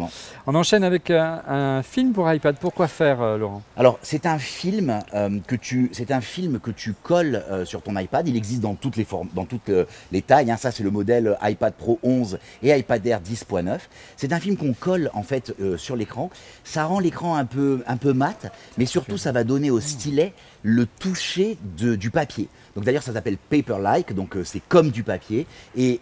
On 0.46 0.54
enchaîne 0.54 0.84
avec 0.84 1.10
un, 1.10 1.42
un 1.48 1.82
film 1.82 2.12
pour 2.12 2.32
iPad. 2.32 2.54
Pourquoi 2.60 2.86
faire, 2.86 3.20
euh, 3.20 3.36
Laurent? 3.38 3.60
Alors, 3.76 3.98
c'est 4.02 4.24
un 4.24 4.38
film 4.38 5.00
euh, 5.14 5.40
que 5.48 5.56
tu, 5.56 5.90
c'est 5.92 6.12
un 6.12 6.20
film 6.20 6.60
que 6.60 6.70
tu 6.70 6.92
colles 7.02 7.42
euh, 7.50 7.64
sur 7.64 7.82
ton 7.82 7.96
iPad. 7.98 8.28
Il 8.28 8.36
existe 8.36 8.60
dans 8.60 8.76
toutes 8.76 8.94
les 8.96 9.02
formes, 9.04 9.28
dans 9.34 9.46
toutes 9.46 9.68
euh, 9.70 9.84
les 10.12 10.22
tailles. 10.22 10.52
hein. 10.52 10.56
Ça, 10.56 10.70
c'est 10.70 10.84
le 10.84 10.92
modèle 10.92 11.36
iPad 11.42 11.74
Pro 11.74 11.98
11 12.04 12.38
et 12.62 12.78
iPad 12.78 13.04
Air 13.04 13.20
10.9. 13.20 13.78
C'est 14.16 14.32
un 14.32 14.38
film 14.38 14.56
qu'on 14.56 14.74
colle 14.74 15.10
en 15.12 15.24
fait 15.24 15.52
euh, 15.60 15.76
sur 15.76 15.96
l'écran. 15.96 16.30
Ça 16.62 16.84
rend 16.84 17.00
l'écran 17.00 17.34
un 17.34 17.44
peu, 17.44 17.82
un 17.88 17.96
peu 17.96 18.12
mat, 18.12 18.52
mais 18.76 18.86
surtout, 18.86 19.18
ça 19.18 19.32
va 19.32 19.42
donner 19.42 19.72
au 19.72 19.80
stylet 19.80 20.34
le 20.62 20.86
toucher 20.86 21.58
de- 21.78 21.96
du 21.96 22.10
papier. 22.10 22.48
Donc 22.74 22.84
d'ailleurs, 22.84 23.02
ça 23.02 23.12
s'appelle 23.12 23.38
Paper-like, 23.50 24.12
donc 24.14 24.36
euh, 24.36 24.44
c'est 24.44 24.62
comme 24.68 24.90
du 24.90 25.02
papier. 25.02 25.46
Et 25.76 26.00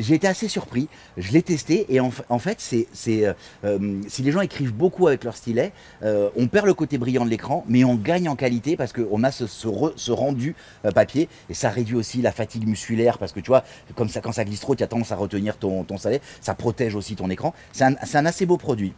j'ai 0.00 0.14
été 0.14 0.28
assez 0.28 0.46
surpris. 0.46 0.86
Je 1.16 1.32
l'ai 1.32 1.42
testé 1.42 1.86
et 1.92 1.98
en, 1.98 2.12
fa- 2.12 2.22
en 2.28 2.38
fait, 2.38 2.62
euh, 3.08 3.32
euh, 3.64 4.00
si 4.06 4.22
les 4.22 4.30
gens 4.30 4.40
écrivent 4.42 4.72
beaucoup 4.72 5.08
avec 5.08 5.24
leur 5.24 5.36
stylet, 5.36 5.72
on 6.02 6.46
perd 6.46 6.66
le 6.66 6.74
côté 6.74 6.98
brillant 6.98 7.24
de 7.24 7.30
l'écran, 7.30 7.64
mais 7.68 7.82
on 7.82 7.96
gagne 7.96 8.28
en 8.28 8.36
qualité 8.36 8.76
parce 8.76 8.92
qu'on 8.92 9.24
a 9.24 9.32
ce, 9.32 9.48
ce 9.48 9.66
re- 9.66 9.94
ce 9.96 10.12
rendu 10.12 10.54
papier 10.94 11.28
et 11.50 11.54
ça 11.54 11.68
réduit 11.70 11.96
aussi 11.96 12.22
la 12.22 12.30
fatigue 12.30 12.68
musculaire 12.68 13.18
parce 13.18 13.32
que 13.32 13.40
tu 13.40 13.48
vois, 13.48 13.64
comme 13.96 14.08
ça, 14.08 14.20
quand 14.20 14.30
ça 14.30 14.44
glisse 14.44 14.60
trop, 14.60 14.76
tu 14.76 14.84
as 14.84 14.86
tendance 14.86 15.10
à 15.10 15.16
retenir 15.16 15.56
ton, 15.56 15.82
ton. 15.82 15.96
Ça 15.98 16.54
protège 16.54 16.94
aussi 16.94 17.16
ton 17.16 17.28
écran. 17.28 17.52
C'est 17.72 17.84
un 17.84 18.26
assez 18.26 18.46
beau 18.46 18.56
produit. 18.56 18.92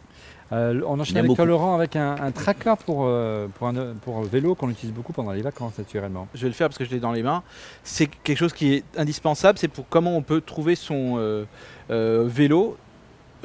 Euh, 0.53 0.81
On 0.85 0.99
enchaîne 0.99 1.17
avec 1.17 1.29
beaucoup. 1.29 1.45
Laurent, 1.45 1.75
avec 1.75 1.95
un, 1.95 2.15
un 2.15 2.31
tracker 2.31 2.73
pour, 2.85 3.03
euh, 3.05 3.47
pour, 3.57 3.67
un, 3.67 3.73
pour 4.03 4.21
vélo 4.23 4.53
qu'on 4.55 4.69
utilise 4.69 4.93
beaucoup 4.93 5.13
pendant 5.13 5.31
les 5.31 5.41
vacances, 5.41 5.77
naturellement. 5.77 6.27
Je 6.35 6.41
vais 6.41 6.47
le 6.49 6.53
faire 6.53 6.67
parce 6.67 6.77
que 6.77 6.83
je 6.85 6.89
l'ai 6.91 6.99
dans 6.99 7.13
les 7.13 7.23
mains. 7.23 7.41
C'est 7.83 8.07
quelque 8.07 8.37
chose 8.37 8.51
qui 8.53 8.73
est 8.73 8.83
indispensable. 8.97 9.57
C'est 9.57 9.69
pour 9.69 9.85
comment 9.89 10.15
on 10.17 10.21
peut 10.21 10.41
trouver 10.41 10.75
son 10.75 11.15
euh, 11.17 11.45
euh, 11.89 12.25
vélo 12.27 12.75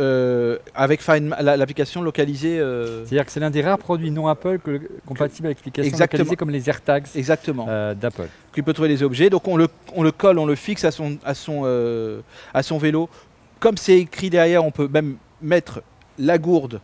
euh, 0.00 0.58
avec 0.74 1.00
l'application 1.06 2.02
localisée. 2.02 2.58
euh, 2.58 3.04
C'est-à-dire 3.04 3.24
que 3.24 3.32
c'est 3.32 3.40
l'un 3.40 3.50
des 3.50 3.62
rares 3.62 3.78
produits 3.78 4.10
non 4.10 4.26
Apple 4.26 4.58
que- 4.58 4.80
compatibles 5.06 5.46
avec 5.46 5.58
l'application 5.58 5.96
localisée 5.98 6.36
comme 6.36 6.50
les 6.50 6.68
AirTags 6.68 7.06
exactement. 7.14 7.66
euh, 7.68 7.94
d'Apple. 7.94 8.28
qu'il 8.52 8.64
peut 8.64 8.72
trouver 8.74 8.88
les 8.88 9.02
objets. 9.02 9.30
Donc 9.30 9.46
on 9.48 9.56
le, 9.56 9.68
on 9.94 10.02
le 10.02 10.10
colle, 10.12 10.38
on 10.38 10.44
le 10.46 10.54
fixe 10.56 10.84
à 10.84 10.90
son, 10.90 11.16
à 11.24 11.34
son, 11.34 11.64
à 12.52 12.62
son 12.62 12.78
vélo. 12.78 13.08
Comme 13.60 13.76
c'est 13.78 13.96
écrit 14.00 14.28
derrière, 14.28 14.64
on 14.64 14.70
peut 14.72 14.88
même 14.92 15.16
mettre 15.40 15.82
la 16.18 16.36
gourde 16.38 16.80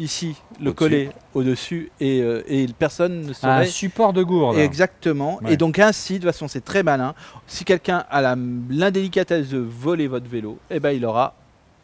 ici, 0.00 0.34
le 0.58 0.70
Au-dessus. 0.70 0.74
coller 0.74 1.10
au-dessus 1.34 1.90
et, 2.00 2.20
euh, 2.22 2.42
et 2.48 2.66
personne 2.78 3.22
ne 3.22 3.30
Un 3.30 3.34
saurait. 3.34 3.66
support 3.66 4.12
de 4.12 4.22
gourde. 4.22 4.56
Exactement. 4.58 5.38
Ouais. 5.42 5.52
Et 5.52 5.56
donc 5.56 5.78
ainsi, 5.78 6.14
de 6.14 6.18
toute 6.24 6.32
façon, 6.32 6.48
c'est 6.48 6.64
très 6.64 6.82
malin. 6.82 7.14
Si 7.46 7.64
quelqu'un 7.64 8.04
a 8.10 8.20
la- 8.20 8.36
l'indélicatesse 8.70 9.48
de 9.50 9.58
voler 9.58 10.08
votre 10.08 10.28
vélo, 10.28 10.58
eh 10.70 10.80
ben, 10.80 10.90
il 10.90 11.04
aura 11.04 11.34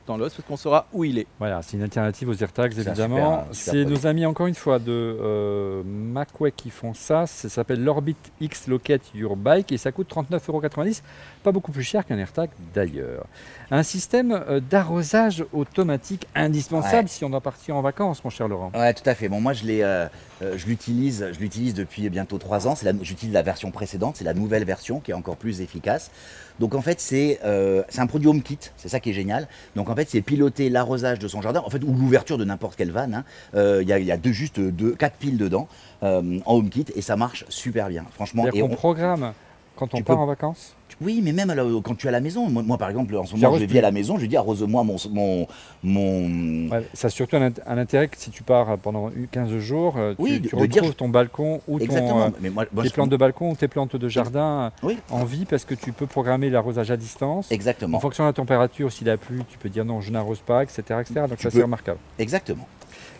dans 0.06 0.16
l'os 0.16 0.32
parce 0.32 0.46
qu'on 0.46 0.56
saura 0.56 0.86
où 0.92 1.02
il 1.02 1.18
est. 1.18 1.26
Voilà, 1.40 1.62
c'est 1.62 1.76
une 1.76 1.82
alternative 1.82 2.28
aux 2.28 2.34
AirTags 2.34 2.74
un 2.78 2.82
évidemment. 2.82 3.40
un 3.40 3.44
C'est 3.50 3.84
nos 3.84 4.06
amis 4.06 4.24
encore 4.24 4.46
une 4.46 4.54
fois 4.54 4.78
de 4.78 4.92
euh, 4.92 5.82
Macway 5.84 6.52
qui 6.52 6.70
font 6.70 6.94
ça. 6.94 7.26
Ça 7.26 7.48
s'appelle 7.48 7.82
l'Orbit 7.82 8.14
X 8.40 8.68
Locate 8.68 9.02
Your 9.16 9.34
Bike 9.34 9.72
et 9.72 9.78
ça 9.78 9.90
coûte 9.90 10.08
39,90€. 10.08 11.02
Pas 11.42 11.50
beaucoup 11.50 11.72
plus 11.72 11.82
cher 11.82 12.06
qu'un 12.06 12.18
AirTag 12.18 12.50
d'ailleurs. 12.72 13.24
Un 13.70 13.82
système 13.82 14.30
euh, 14.32 14.60
d'arrosage 14.60 15.44
automatique 15.52 16.28
indispensable 16.36 17.04
Ouais. 17.06 17.08
si 17.08 17.24
on 17.24 17.30
doit 17.30 17.40
partir 17.40 17.74
en 17.74 17.82
vacances, 17.82 18.22
mon 18.22 18.30
cher 18.30 18.46
Laurent. 18.46 18.70
Ouais, 18.74 18.94
tout 18.94 19.02
à 19.08 19.14
fait. 19.16 19.28
Bon, 19.28 19.40
moi, 19.40 19.54
je 19.54 19.64
l'ai, 19.64 19.82
euh, 19.82 20.06
euh, 20.42 20.56
je 20.56 20.66
l'utilise, 20.66 21.26
je 21.32 21.38
l'utilise 21.40 21.74
depuis 21.74 22.08
bientôt 22.08 22.38
trois 22.38 22.68
ans. 22.68 22.74
La- 22.84 22.92
j'utilise 23.02 23.34
la 23.34 23.42
version 23.42 23.72
précédente, 23.72 24.16
c'est 24.18 24.24
la 24.24 24.34
nouvelle 24.34 24.64
version 24.64 25.00
qui 25.00 25.10
est 25.10 25.14
encore 25.14 25.36
plus 25.36 25.60
efficace. 25.60 26.12
Donc 26.60 26.74
en 26.76 26.80
fait, 26.80 27.00
c'est, 27.00 27.40
euh, 27.44 27.82
c'est 27.88 28.00
un 28.00 28.06
produit 28.06 28.28
HomeKit. 28.28 28.58
C'est 28.76 28.88
ça 28.88 29.00
qui 29.00 29.10
est 29.10 29.14
génial. 29.14 29.48
Donc 29.74 29.90
en 29.90 29.96
fait, 29.96 30.08
c'est 30.08 30.20
piloter 30.22 30.70
l'arrosage 30.70 31.18
de 31.18 31.26
son 31.26 31.42
jardin, 31.42 31.60
en 31.66 31.68
fait, 31.70 31.82
ou 31.82 31.92
l'ouverture 31.92 32.38
de 32.38 32.44
n'importe 32.44 32.76
quelle 32.76 32.92
vanne. 32.92 33.14
hein. 33.14 33.24
Euh, 33.56 33.80
Il 33.82 33.88
y, 33.88 33.92
a, 33.92 33.98
il 33.98 34.06
y 34.06 34.12
a 34.12 34.16
deux, 34.16 34.32
juste 34.32 34.60
deux, 34.60 34.92
quatre 34.94 35.16
piles 35.16 35.38
dedans 35.38 35.66
en 36.02 36.22
HomeKit 36.46 36.86
et 36.94 37.02
ça 37.02 37.16
marche 37.16 37.44
super 37.48 37.88
bien. 37.88 38.04
Franchement. 38.12 38.44
Et 38.52 38.62
on- 38.62 38.68
programme 38.68 39.32
quand 39.74 39.92
on 39.92 39.98
Tu 39.98 40.04
part 40.04 40.16
peux- 40.16 40.22
en 40.22 40.26
vacances? 40.26 40.74
Oui, 41.00 41.20
mais 41.22 41.32
même 41.32 41.48
la- 41.52 41.62
quand 41.84 41.94
tu 41.96 42.06
es 42.06 42.08
à 42.08 42.12
la 42.12 42.20
maison. 42.20 42.48
Moi, 42.48 42.62
moi, 42.62 42.78
par 42.78 42.88
exemple, 42.88 43.14
en 43.16 43.24
ce 43.24 43.32
moment, 43.32 43.40
J'arrose 43.40 43.58
je 43.60 43.64
vis 43.64 43.70
plus. 43.72 43.78
à 43.78 43.82
la 43.82 43.90
maison. 43.90 44.18
Je 44.18 44.26
dis 44.26 44.36
arrose-moi 44.36 44.82
mon, 44.82 44.96
mon, 45.10 45.46
mon, 45.82 46.68
Ouais, 46.70 46.86
ça 46.94 47.06
a 47.08 47.10
surtout 47.10 47.36
un, 47.36 47.48
int- 47.50 47.60
un 47.66 47.78
intérêt 47.78 48.08
que 48.08 48.16
si 48.18 48.30
tu 48.30 48.42
pars 48.42 48.78
pendant 48.78 49.10
une- 49.10 49.26
15 49.28 49.56
jours, 49.58 49.94
euh, 49.98 50.14
tu, 50.14 50.22
Oui, 50.22 50.40
tu 50.42 50.54
de- 50.56 50.60
de 50.60 50.66
dire- 50.66 50.82
retrouves 50.82 50.96
ton 50.96 51.08
balcon 51.08 51.60
ou 51.68 51.78
ton, 51.78 51.84
Exactement. 51.84 52.22
euh, 52.24 52.30
mais 52.40 52.50
moi, 52.50 52.64
moi, 52.72 52.82
tes 52.82 52.88
je- 52.88 52.94
plantes 52.94 53.10
de 53.10 53.16
balcon 53.16 53.50
ou 53.50 53.56
tes 53.56 53.68
plantes 53.68 53.96
de 53.96 54.08
jardin 54.08 54.72
euh, 54.82 54.86
Oui. 54.86 54.98
en 55.10 55.24
vie 55.24 55.44
parce 55.44 55.64
que 55.64 55.74
tu 55.74 55.92
peux 55.92 56.06
programmer 56.06 56.50
l'arrosage 56.50 56.90
à 56.90 56.96
distance. 56.96 57.50
Exactement. 57.52 57.96
En 57.98 58.00
fonction 58.00 58.24
de 58.24 58.28
la 58.28 58.32
température, 58.32 58.90
s'il 58.92 59.08
a 59.10 59.16
plu, 59.16 59.40
tu 59.48 59.58
peux 59.58 59.68
dire 59.68 59.84
non, 59.84 60.00
je 60.00 60.10
n'arrose 60.10 60.40
pas, 60.40 60.62
etc. 60.62 60.82
etc. 61.00 61.14
Donc 61.28 61.36
Tu 61.36 61.42
ça 61.44 61.50
peux- 61.50 61.56
c'est 61.58 61.62
remarquable. 61.62 61.98
Exactement. 62.18 62.66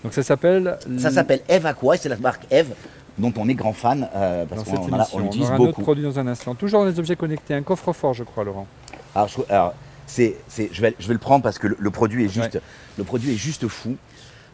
Donc 0.03 0.13
ça 0.15 0.23
s'appelle. 0.23 0.79
Ça 0.99 1.11
s'appelle 1.11 1.41
Eve 1.49 1.67
Aqua 1.67 1.95
et 1.95 1.99
c'est 1.99 2.09
la 2.09 2.17
marque 2.17 2.47
Eve 2.51 2.73
dont 3.19 3.33
on 3.37 3.49
est 3.49 3.55
grand 3.55 3.73
fan 3.73 4.09
euh, 4.15 4.45
parce 4.47 4.65
qu'on 4.65 4.77
en 4.93 5.01
a- 5.01 5.09
on 5.13 5.17
On 5.19 5.23
l'utilise 5.25 5.47
aura 5.47 5.55
un 5.57 5.59
autre 5.59 5.67
beaucoup. 5.71 5.83
produit 5.83 6.05
dans 6.05 6.19
un 6.19 6.27
instant. 6.27 6.55
Toujours 6.55 6.81
dans 6.81 6.87
les 6.91 6.99
objets 6.99 7.17
connectés, 7.17 7.55
un 7.55 7.63
coffre-fort, 7.63 8.15
je 8.15 8.25
crois, 8.25 8.45
Laurent. 8.45 8.67
Alors, 9.15 9.29
je, 9.29 9.39
alors, 9.49 9.75
c'est, 10.07 10.37
c'est- 10.49 10.69
je, 10.73 10.81
vais, 10.83 10.95
je 10.99 11.07
vais 11.09 11.15
le 11.15 11.19
prendre 11.19 11.43
parce 11.43 11.59
que 11.59 11.67
le, 11.67 11.77
le 11.79 11.91
produit 11.91 12.25
est 12.25 12.29
juste, 12.29 12.61
le 12.99 13.05
produit 13.05 13.33
est 13.33 13.37
juste 13.37 13.67
fou. 13.69 13.97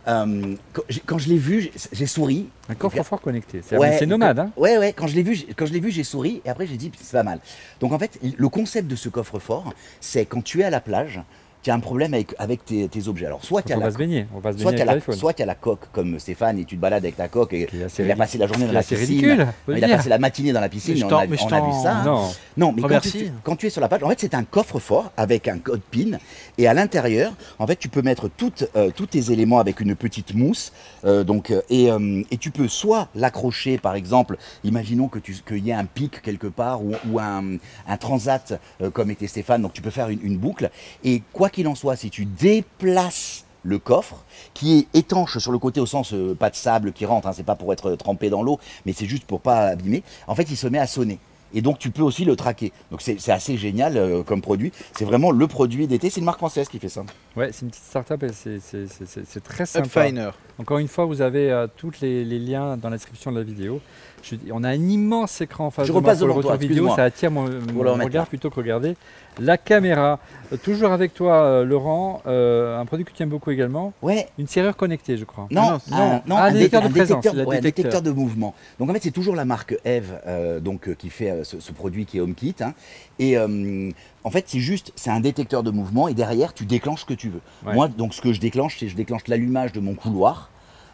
Euh, 0.08 0.56
quand, 0.72 0.82
j'ai- 0.88 1.02
quand 1.06 1.18
je 1.18 1.28
l'ai 1.28 1.38
vu, 1.38 1.60
j'ai, 1.62 1.72
j'ai 1.92 2.06
souri. 2.06 2.48
Un 2.68 2.74
coffre-fort 2.74 3.20
connecté. 3.20 3.62
C'est 3.64 3.76
Ouais, 3.76 3.96
c'est 3.98 4.06
nomade, 4.06 4.38
hein 4.38 4.50
Ouais, 4.56 4.76
ouais. 4.78 4.92
Quand 4.92 5.06
je 5.06 5.14
l'ai 5.14 5.22
vu, 5.22 5.34
j'ai- 5.36 5.54
quand 5.54 5.64
je 5.66 5.72
l'ai 5.72 5.78
vu, 5.80 5.90
j'ai 5.92 6.02
souri 6.04 6.42
et 6.44 6.48
après 6.50 6.66
j'ai 6.66 6.76
dit 6.76 6.90
c'est 7.00 7.12
pas 7.16 7.22
mal. 7.22 7.38
Donc 7.80 7.92
en 7.92 7.98
fait, 8.00 8.18
le 8.36 8.48
concept 8.48 8.88
de 8.88 8.96
ce 8.96 9.08
coffre-fort, 9.08 9.72
c'est 10.00 10.26
quand 10.26 10.42
tu 10.42 10.60
es 10.60 10.64
à 10.64 10.70
la 10.70 10.80
plage, 10.80 11.20
tu 11.62 11.70
as 11.70 11.74
un 11.74 11.80
problème 11.80 12.12
avec, 12.14 12.34
avec 12.38 12.64
tes, 12.64 12.88
tes 12.88 13.08
objets. 13.08 13.26
Alors 13.26 13.44
soit 13.44 13.62
tu 13.62 13.72
as 13.72 13.76
la 13.76 13.86
va 13.86 13.90
se 13.92 13.98
baigner. 13.98 14.26
On 14.34 14.40
va 14.40 14.52
se 14.52 14.58
Soit 14.58 14.72
as, 14.72 14.84
la, 14.84 15.00
soit 15.14 15.32
tu 15.32 15.42
as 15.42 15.46
la 15.46 15.54
coque 15.54 15.86
comme 15.92 16.18
Stéphane 16.18 16.58
et 16.58 16.64
tu 16.64 16.76
te 16.76 16.80
balades 16.80 17.04
avec 17.04 17.16
ta 17.16 17.28
coque 17.28 17.52
et 17.54 17.68
il 18.04 18.10
a 18.10 18.16
passé 18.16 18.38
la 18.38 18.46
journée 18.46 18.66
dans 18.66 18.72
la 18.72 18.82
piscine. 18.82 18.96
ridicule. 19.16 19.46
Il 19.68 19.84
a 19.84 19.88
passé 19.96 20.08
la 20.08 20.18
matinée 20.18 20.52
dans 20.52 20.60
la 20.60 20.68
piscine, 20.68 20.94
Mais 20.94 21.04
on 21.04 21.08
a, 21.18 21.26
mais 21.26 21.36
je 21.36 21.44
on 21.44 21.48
a 21.52 21.60
vu 21.60 21.72
ça. 21.82 22.02
Non. 22.04 22.28
Non, 22.56 22.72
mais 22.72 22.82
quand 22.82 23.00
tu, 23.00 23.32
quand 23.44 23.56
tu 23.56 23.66
es 23.66 23.70
sur 23.70 23.80
la 23.80 23.88
page, 23.88 24.02
en 24.02 24.08
fait, 24.08 24.18
c'est 24.20 24.34
un 24.34 24.44
coffre-fort 24.44 25.12
avec 25.16 25.48
un 25.48 25.58
code 25.58 25.80
PIN. 25.90 26.18
Et 26.58 26.66
à 26.66 26.74
l'intérieur, 26.74 27.32
en 27.58 27.66
fait, 27.66 27.76
tu 27.76 27.88
peux 27.88 28.02
mettre 28.02 28.28
toutes, 28.28 28.64
euh, 28.76 28.90
tous 28.94 29.06
tes 29.06 29.30
éléments 29.32 29.58
avec 29.58 29.80
une 29.80 29.94
petite 29.94 30.34
mousse. 30.34 30.72
euh, 31.04 31.24
donc, 31.24 31.50
euh, 31.50 31.62
et, 31.70 31.90
euh, 31.90 32.22
et 32.30 32.36
tu 32.36 32.50
peux 32.50 32.68
soit 32.68 33.08
l'accrocher, 33.14 33.78
par 33.78 33.94
exemple, 33.94 34.36
imaginons 34.64 35.08
que 35.08 35.18
tu- 35.18 35.34
qu'il 35.46 35.64
y 35.66 35.70
ait 35.70 35.74
un 35.74 35.84
pic 35.84 36.20
quelque 36.22 36.46
part 36.46 36.82
ou, 36.82 36.92
ou 37.10 37.18
un, 37.18 37.56
un 37.88 37.96
transat 37.96 38.60
euh, 38.82 38.90
comme 38.90 39.10
était 39.10 39.26
Stéphane. 39.26 39.62
Donc, 39.62 39.72
tu 39.72 39.82
peux 39.82 39.90
faire 39.90 40.08
une, 40.08 40.20
une 40.22 40.36
boucle. 40.36 40.70
Et 41.04 41.22
quoi 41.32 41.48
qu'il 41.53 41.68
en 41.68 41.74
soit, 41.74 41.96
si 41.96 42.11
tu 42.11 42.24
déplaces 42.24 43.44
le 43.62 43.78
coffre, 43.78 44.24
qui 44.55 44.78
est 44.78 44.98
étanche 44.98 45.38
sur 45.38 45.53
le 45.53 45.59
côté 45.59 45.80
au 45.80 45.86
sens 45.86 46.12
euh, 46.12 46.34
pas 46.34 46.50
de 46.50 46.57
sable 46.57 46.92
qui 46.92 47.07
rentre, 47.07 47.28
hein, 47.28 47.32
c'est 47.32 47.44
pas 47.44 47.55
pour 47.55 47.72
être 47.72 47.94
trempé 47.94 48.28
dans 48.28 48.42
l'eau, 48.42 48.59
mais 48.84 48.92
c'est 48.92 49.07
juste 49.07 49.24
pour 49.24 49.40
pas 49.40 49.66
abîmer. 49.68 50.03
En 50.26 50.34
fait, 50.34 50.50
il 50.50 50.57
se 50.57 50.66
met 50.66 50.80
à 50.80 50.86
sonner. 50.86 51.18
Et 51.55 51.62
donc 51.62 51.78
tu 51.78 51.90
peux 51.90 52.03
aussi 52.03 52.24
le 52.24 52.36
traquer. 52.36 52.72
Donc 52.90 53.03
c'est 53.03 53.30
assez 53.30 53.57
génial 53.57 53.96
euh, 53.96 54.22
comme 54.22 54.40
produit. 54.42 54.72
C'est 54.96 55.05
vraiment 55.05 55.30
le 55.30 55.46
produit 55.46 55.86
d'été. 55.86 56.11
C'est 56.11 56.20
une 56.20 56.26
marque 56.26 56.38
française 56.38 56.68
qui 56.68 56.78
fait 56.78 56.88
ça. 56.88 57.03
Ouais, 57.36 57.50
c'est 57.53 57.62
une 57.62 57.70
petite 57.70 57.84
start-up 57.84 58.22
et 58.24 58.28
c'est- 58.32 59.40
très 59.44 59.66
sympa. 59.66 59.86
Upfiner. 60.07 60.30
Encore 60.59 60.78
une 60.78 60.88
fois, 60.88 61.07
vous 61.07 61.22
avez 61.22 61.50
euh, 61.50 61.66
tous 61.76 61.92
les, 62.03 62.24
les 62.24 62.38
liens 62.38 62.76
dans 62.76 62.90
la 62.90 62.96
description 62.96 63.32
de 63.32 63.38
la 63.38 63.42
vidéo. 63.42 63.80
Je- 64.22 64.36
on 64.53 64.62
a 64.62 64.68
un 64.68 64.74
immense 64.88 65.40
écran 65.40 65.66
en 65.66 65.70
face 65.70 65.86
Je 65.86 65.88
de 65.88 65.92
moi 65.94 66.00
repasse 66.03 66.18
pour 66.18 66.28
le 66.28 66.32
toi, 66.34 66.53
retour 66.53 66.68
vidéo, 66.68 66.88
ça 66.94 67.05
attire 67.05 67.30
mon, 67.30 67.44
regard 67.44 68.26
plutôt 68.26 68.50
que 68.50 68.57
regarder 68.57 68.94
la 69.40 69.57
caméra. 69.57 70.20
Euh, 70.53 70.57
toujours 70.59 70.92
avec 70.92 71.14
toi, 71.14 71.42
euh, 71.42 71.64
Laurent, 71.64 72.22
euh, 72.26 72.78
un 72.78 72.84
produit 72.84 73.05
que 73.05 73.11
tu 73.12 73.22
aimes 73.22 73.30
beaucoup 73.30 73.50
également, 73.50 73.92
Ouais. 74.03 74.28
une 74.38 74.46
serrure 74.46 74.76
connectée, 74.76 75.16
je 75.16 75.24
crois. 75.24 75.48
Non, 75.50 75.62
non, 75.62 75.96
un, 75.96 75.98
non. 75.98 76.22
non, 76.26 76.36
Ah, 76.36 76.44
un, 76.44 76.46
un 76.48 76.53
dé- 76.53 76.59
détecteur 76.59 76.82
de 76.82 76.88
présence, 76.88 77.24
détecteur, 77.24 77.48
ouais, 77.48 77.61
détecteur. 77.61 78.14
mouvement. 78.14 78.55
Donc 78.78 78.90
en 78.90 78.92
fait, 78.92 79.00
c'est 79.03 79.11
toujours 79.11 79.34
la 79.34 79.44
marque 79.46 79.74
Eve 79.84 80.20
euh, 80.26 80.61
donc, 80.61 80.88
euh, 80.88 80.94
qui 80.94 81.09
fait 81.11 81.30
euh, 81.30 81.41
ce, 81.45 81.61
ce 81.61 81.72
produit 81.72 82.07
qui 82.07 82.18
est 82.18 82.20
HomeKit. 82.20 82.55
hein. 82.61 82.74
Et 83.18 83.36
euh, 83.36 83.90
en 84.24 84.30
fait, 84.30 84.45
c'est 84.49 84.61
juste, 84.61 84.93
c'est 84.97 85.11
un 85.11 85.20
détecteur 85.20 85.62
de 85.62 85.70
mouvement 85.70 86.09
et 86.09 86.14
derrière, 86.14 86.55
tu 86.55 86.64
déclenches 86.66 87.01
ce 87.01 87.07
que 87.07 87.14
tu 87.14 87.28
veux. 87.28 87.40
Ouais. 87.66 87.74
Moi, 87.74 87.88
donc 87.88 88.14
ce 88.14 88.20
que 88.20 88.32
je 88.32 88.40
déclenche, 88.40 88.76
c'est 88.78 88.88
je 88.88 88.97
déclenche 88.97 89.26
l'allumage 89.28 89.72
de 89.72 89.80
mon 89.80 89.95
couloir 89.95 90.51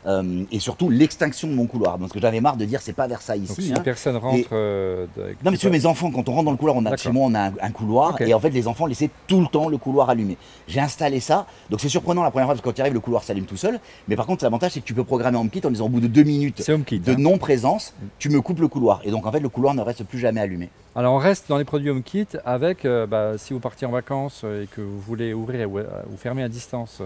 euh, 0.07 0.45
et 0.53 0.59
surtout 0.61 0.91
l'extinction 0.91 1.49
de 1.49 1.53
mon 1.55 1.67
couloir. 1.67 1.99
Donc 1.99 2.09
ce 2.09 2.15
que 2.15 2.21
j'avais 2.21 2.41
marre 2.41 2.57
de 2.57 2.65
dire, 2.65 2.81
c'est 2.81 2.93
pas 2.93 3.07
vers 3.07 3.21
ça 3.21 3.37
Donc 3.37 3.51
ici. 3.51 3.63
si 3.63 3.73
hein. 3.73 3.81
personne 3.83 4.17
rentre... 4.17 4.49
euh, 4.53 5.07
Non 5.45 5.51
mais 5.51 5.57
vois, 5.57 5.71
mes 5.71 5.87
enfants, 5.87 6.11
quand 6.11 6.29
on 6.29 6.33
rentre 6.33 6.45
dans 6.45 6.51
le 6.53 6.57
couloir, 6.57 6.77
on 6.77 6.81
a, 6.81 6.91
D'accord. 6.91 6.99
chez 6.99 7.11
moi 7.11 7.27
on 7.27 7.35
a 7.35 7.49
un, 7.49 7.53
un 7.61 7.71
couloir 7.71 8.21
et 8.23 8.33
en 8.33 8.41
fait 8.41 8.51
les 8.51 8.69
enfants 8.69 8.87
laissaient 8.87 9.11
tout 9.27 9.41
le 9.41 9.47
temps 9.47 9.69
le 9.69 9.77
couloir 9.77 10.11
allumé. 10.11 10.37
J'ai 10.67 10.81
installé 10.81 11.21
ça, 11.21 11.47
donc 11.71 11.81
c'est 11.81 11.89
surprenant 11.89 12.23
la 12.23 12.31
première 12.31 12.47
fois 12.47 12.55
parce 12.55 12.61
que 12.63 12.69
quand 12.69 12.75
tu 12.75 12.81
arrives 12.81 12.95
le 12.95 13.01
couloir 13.01 13.23
s'allume 13.23 13.45
tout 13.47 13.57
seul, 13.57 13.81
mais 14.07 14.17
par 14.17 14.27
contre 14.27 14.45
l'avantage 14.45 14.73
c'est 14.73 14.81
que 14.81 14.87
tu 14.87 14.95
peux 14.95 15.05
programmer 15.05 15.39
HomeKit 15.39 15.63
en 15.67 15.71
disant 15.71 15.87
au 15.87 15.89
bout 15.89 16.01
de 16.01 16.07
deux 16.07 16.23
minutes 16.23 16.63
HomeKit. 16.69 17.01
de 17.01 17.13
hein. 17.13 17.17
non-présence, 17.19 17.95
tu 18.19 18.29
me 18.31 18.41
coupes 18.41 18.61
le 18.61 18.69
couloir 18.69 19.01
et 19.05 19.11
donc 19.11 19.27
en 19.27 19.33
fait 19.33 19.41
le 19.41 19.49
couloir 19.49 19.75
ne 19.75 19.83
reste 19.83 20.05
plus 20.05 20.19
jamais 20.19 20.41
allumé. 20.41 20.71
Alors 20.97 21.15
on 21.15 21.19
reste 21.19 21.49
dans 21.49 21.59
les 21.59 21.65
produits 21.65 21.91
HomeKit 21.91 22.27
avec, 22.45 22.85
euh, 22.85 23.07
bah, 23.07 23.33
si 23.39 23.53
vous 23.53 23.61
partez 23.61 23.87
en 23.87 23.91
vacances 23.91 24.45
et 24.45 24.67
que 24.75 24.81
vous 24.81 25.01
voulez 25.01 25.33
ouvrir 25.35 25.71
ou, 25.71 25.79
ou 25.79 26.17
fermer 26.17 26.43
à 26.43 26.49
distance 26.49 27.03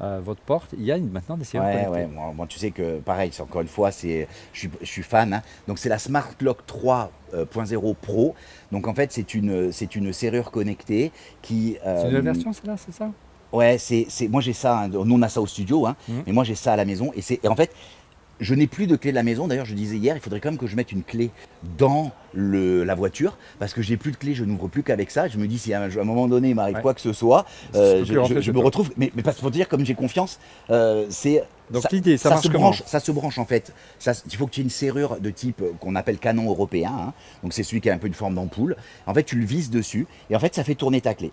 euh, 0.00 0.20
votre 0.24 0.40
porte, 0.42 0.70
il 0.78 0.84
y 0.84 0.92
a 0.92 0.96
une- 0.96 1.10
maintenant 1.10 1.36
des 1.36 1.44
serrures 1.44 1.66
Ouais, 1.66 1.72
connectées. 1.72 1.92
ouais, 1.92 2.06
moi, 2.06 2.32
moi, 2.34 2.46
tu 2.46 2.58
sais 2.58 2.70
que 2.70 2.98
pareil, 3.00 3.30
c'est 3.32 3.42
encore 3.42 3.60
une 3.62 3.68
fois, 3.68 3.90
c'est, 3.90 4.28
je 4.52 4.58
suis, 4.60 4.70
je 4.80 4.86
suis 4.86 5.02
fan. 5.02 5.32
hein. 5.34 5.42
Donc 5.66 5.78
c'est 5.78 5.88
la 5.88 5.98
Smart 5.98 6.28
Lock 6.40 6.64
3.0 6.66 7.94
Pro. 8.00 8.34
Donc 8.72 8.86
en 8.86 8.94
fait 8.94 9.12
c'est 9.12 9.34
une, 9.34 9.72
c'est 9.72 9.96
une 9.96 10.12
serrure 10.12 10.50
connectée 10.50 11.10
qui. 11.42 11.76
C'est 11.82 11.84
une 11.84 11.96
euh, 11.98 12.04
nouvelle 12.04 12.22
version, 12.24 12.52
celle-là, 12.52 12.76
c'est 12.76 12.92
ça? 12.92 13.10
Ouais, 13.50 13.78
c'est, 13.78 14.06
moi 14.28 14.42
j'ai 14.42 14.52
ça, 14.52 14.80
hein, 14.80 14.88
nous 14.88 15.00
on 15.16 15.22
a 15.22 15.28
ça 15.30 15.40
au 15.40 15.46
studio, 15.46 15.86
hein, 15.86 15.96
Mhm. 16.08 16.22
mais 16.26 16.32
moi 16.32 16.44
j'ai 16.44 16.54
ça 16.54 16.74
à 16.74 16.76
la 16.76 16.84
maison. 16.84 17.12
Et, 17.16 17.22
c'est, 17.22 17.40
et 17.42 17.48
en 17.48 17.56
fait, 17.56 17.72
je 18.40 18.54
n'ai 18.54 18.66
plus 18.66 18.86
de 18.86 18.96
clé 18.96 19.10
de 19.10 19.16
la 19.16 19.22
maison. 19.22 19.48
D'ailleurs, 19.48 19.66
je 19.66 19.74
disais 19.74 19.96
hier, 19.96 20.16
il 20.16 20.20
faudrait 20.20 20.40
quand 20.40 20.50
même 20.50 20.58
que 20.58 20.66
je 20.66 20.76
mette 20.76 20.92
une 20.92 21.02
clé 21.02 21.30
dans 21.76 22.12
le, 22.34 22.84
la 22.84 22.94
voiture, 22.94 23.36
parce 23.58 23.72
que 23.74 23.82
j'ai 23.82 23.96
plus 23.96 24.12
de 24.12 24.16
clé, 24.16 24.34
je 24.34 24.44
n'ouvre 24.44 24.68
plus 24.68 24.82
qu'avec 24.82 25.10
ça. 25.10 25.28
Je 25.28 25.38
me 25.38 25.46
dis, 25.48 25.58
si 25.58 25.72
à 25.74 25.82
un, 25.82 25.90
à 25.90 26.00
un 26.00 26.04
moment 26.04 26.28
donné 26.28 26.50
il 26.50 26.54
m'arrive 26.54 26.76
Ouais. 26.76 26.82
quoi 26.82 26.94
que 26.94 27.00
ce 27.00 27.12
soit, 27.12 27.46
euh, 27.74 28.04
je, 28.04 28.52
me 28.52 28.58
retrouve. 28.60 28.90
Mais, 28.96 29.10
mais 29.16 29.22
parce 29.22 29.36
que 29.36 29.40
pour 29.42 29.50
dire, 29.50 29.68
comme 29.68 29.84
j'ai 29.84 29.94
confiance, 29.94 30.38
euh, 30.70 31.06
c'est. 31.10 31.42
Donc 31.70 31.82
ça- 31.82 31.88
l'idée, 31.92 32.16
ça, 32.16 32.36
se 32.38 32.48
branche, 32.48 32.82
ça 32.86 33.00
se 33.00 33.10
branche 33.12 33.38
en 33.38 33.44
fait. 33.44 33.74
Ça, 33.98 34.12
il 34.30 34.36
faut 34.36 34.46
que 34.46 34.52
tu 34.52 34.60
aies 34.60 34.64
une 34.64 34.70
serrure 34.70 35.18
de 35.20 35.30
type 35.30 35.60
euh, 35.60 35.72
qu'on 35.80 35.96
appelle 35.96 36.18
canon 36.18 36.48
européen. 36.48 36.92
hein. 37.08 37.12
Donc 37.42 37.52
c'est 37.52 37.62
celui 37.62 37.80
qui 37.80 37.90
a 37.90 37.94
un 37.94 37.98
peu 37.98 38.06
une 38.06 38.14
forme 38.14 38.34
d'ampoule. 38.36 38.76
En 39.06 39.12
fait, 39.14 39.24
tu 39.24 39.36
le 39.36 39.44
vises 39.44 39.68
dessus 39.70 40.06
et 40.30 40.36
en 40.36 40.38
fait, 40.38 40.54
ça 40.54 40.64
fait 40.64 40.74
tourner 40.76 41.00
ta 41.00 41.14
clé. 41.14 41.30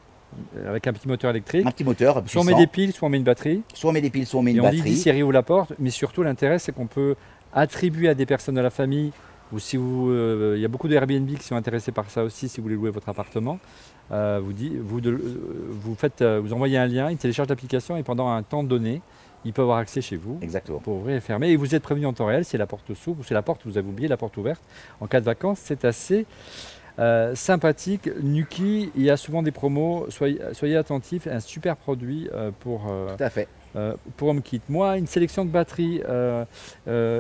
Avec 0.68 0.86
un 0.88 0.94
petit 0.94 1.08
moteur 1.08 1.30
électrique. 1.32 1.66
Un 1.66 1.72
petit 1.72 1.84
moteur. 1.84 2.22
Soit 2.28 2.42
on 2.42 2.44
met 2.44 2.56
des 2.56 2.68
piles, 2.68 2.92
soit 2.92 3.08
on 3.08 3.10
met 3.10 3.18
une 3.18 3.24
batterie. 3.24 3.62
Soit 3.74 3.90
on 3.90 3.94
met 3.94 4.02
des 4.02 4.10
piles, 4.10 4.26
soit 4.26 4.40
on 4.40 4.44
met 4.44 4.52
une 4.52 4.58
et 4.58 4.62
on 4.62 4.70
dit 4.70 4.78
batterie. 4.78 4.96
Siri 4.98 5.24
ouvre 5.24 5.32
la 5.34 5.44
porte, 5.44 5.74
mais 5.80 5.90
surtout 5.90 6.24
l'intérêt 6.24 6.60
c'est 6.60 6.72
qu'on 6.74 6.88
peut 6.88 7.16
attribuer 7.54 8.10
à 8.10 8.14
des 8.16 8.26
personnes 8.26 8.56
de 8.56 8.62
la 8.62 8.70
famille, 8.70 9.12
ou 9.54 9.60
si 9.60 9.78
vous, 9.78 10.10
euh, 10.10 10.54
il 10.58 10.62
y 10.62 10.66
a 10.66 10.68
beaucoup 10.68 10.88
de 10.90 10.96
Airbnb 10.96 11.30
qui 11.38 11.44
sont 11.44 11.56
intéressés 11.56 11.92
par 11.94 12.10
ça 12.10 12.24
aussi, 12.24 12.50
si 12.50 12.58
vous 12.58 12.64
voulez 12.64 12.76
louer 12.76 12.90
votre 12.90 13.08
appartement, 13.08 13.60
euh, 14.12 14.42
vous, 14.44 14.52
dit, 14.52 14.74
vous, 14.78 15.00
de- 15.00 15.12
euh, 15.12 15.42
vous, 15.70 15.96
faites, 15.96 16.22
vous 16.24 16.52
envoyez 16.52 16.78
un 16.78 16.88
lien, 16.88 17.10
ils 17.12 17.18
téléchargent 17.18 17.48
l'application 17.50 17.96
et 17.96 18.04
pendant 18.04 18.28
un 18.28 18.44
temps 18.44 18.64
donné, 18.64 19.02
ils 19.46 19.54
peuvent 19.54 19.64
avoir 19.66 19.78
accès 19.78 20.02
chez 20.02 20.18
vous 20.18 20.40
Exactement. 20.42 20.80
pour 20.80 20.96
ouvrir 20.96 21.16
et 21.16 21.22
fermer. 21.22 21.50
Et 21.52 21.56
vous 21.56 21.76
êtes 21.76 21.84
prévenu 21.84 22.08
en 22.08 22.14
temps 22.14 22.26
réel, 22.26 22.44
si 22.44 22.58
la 22.58 22.66
porte 22.66 22.94
s'ouvre 22.96 23.20
ou 23.22 23.24
si 23.24 23.34
la 23.34 23.44
porte, 23.44 23.62
vous 23.66 23.78
avez 23.78 23.88
oublié 23.88 24.08
la 24.10 24.18
porte 24.18 24.36
ouverte. 24.38 24.62
En 25.00 25.06
cas 25.08 25.20
de 25.22 25.26
vacances, 25.26 25.60
c'est 25.64 25.86
assez 25.86 26.26
euh, 27.00 27.36
sympathique. 27.36 28.10
Nuki, 28.22 28.92
il 28.96 29.02
y 29.04 29.10
a 29.10 29.18
souvent 29.18 29.44
des 29.44 29.52
promos, 29.52 30.06
soyez, 30.10 30.40
soyez 30.54 30.78
attentifs, 30.78 31.28
un 31.28 31.40
super 31.40 31.76
produit 31.78 32.30
euh, 32.34 32.52
pour... 32.60 32.88
euh, 32.90 33.16
Tout 33.16 33.24
à 33.24 33.30
fait. 33.30 33.48
euh, 33.76 33.94
pour 34.18 34.30
HomeKit. 34.30 34.62
Moi, 34.70 34.98
une 34.98 35.08
sélection 35.08 35.44
de 35.46 35.50
batteries 35.50 36.02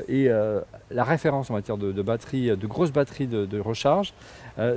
et 0.07 0.29
la 0.91 1.03
référence 1.03 1.49
en 1.49 1.53
matière 1.55 1.77
de, 1.77 1.91
de 1.91 2.01
batterie, 2.01 2.55
de 2.55 2.67
grosses 2.67 2.91
batteries 2.91 3.27
de, 3.27 3.45
de 3.45 3.59
recharge, 3.59 4.13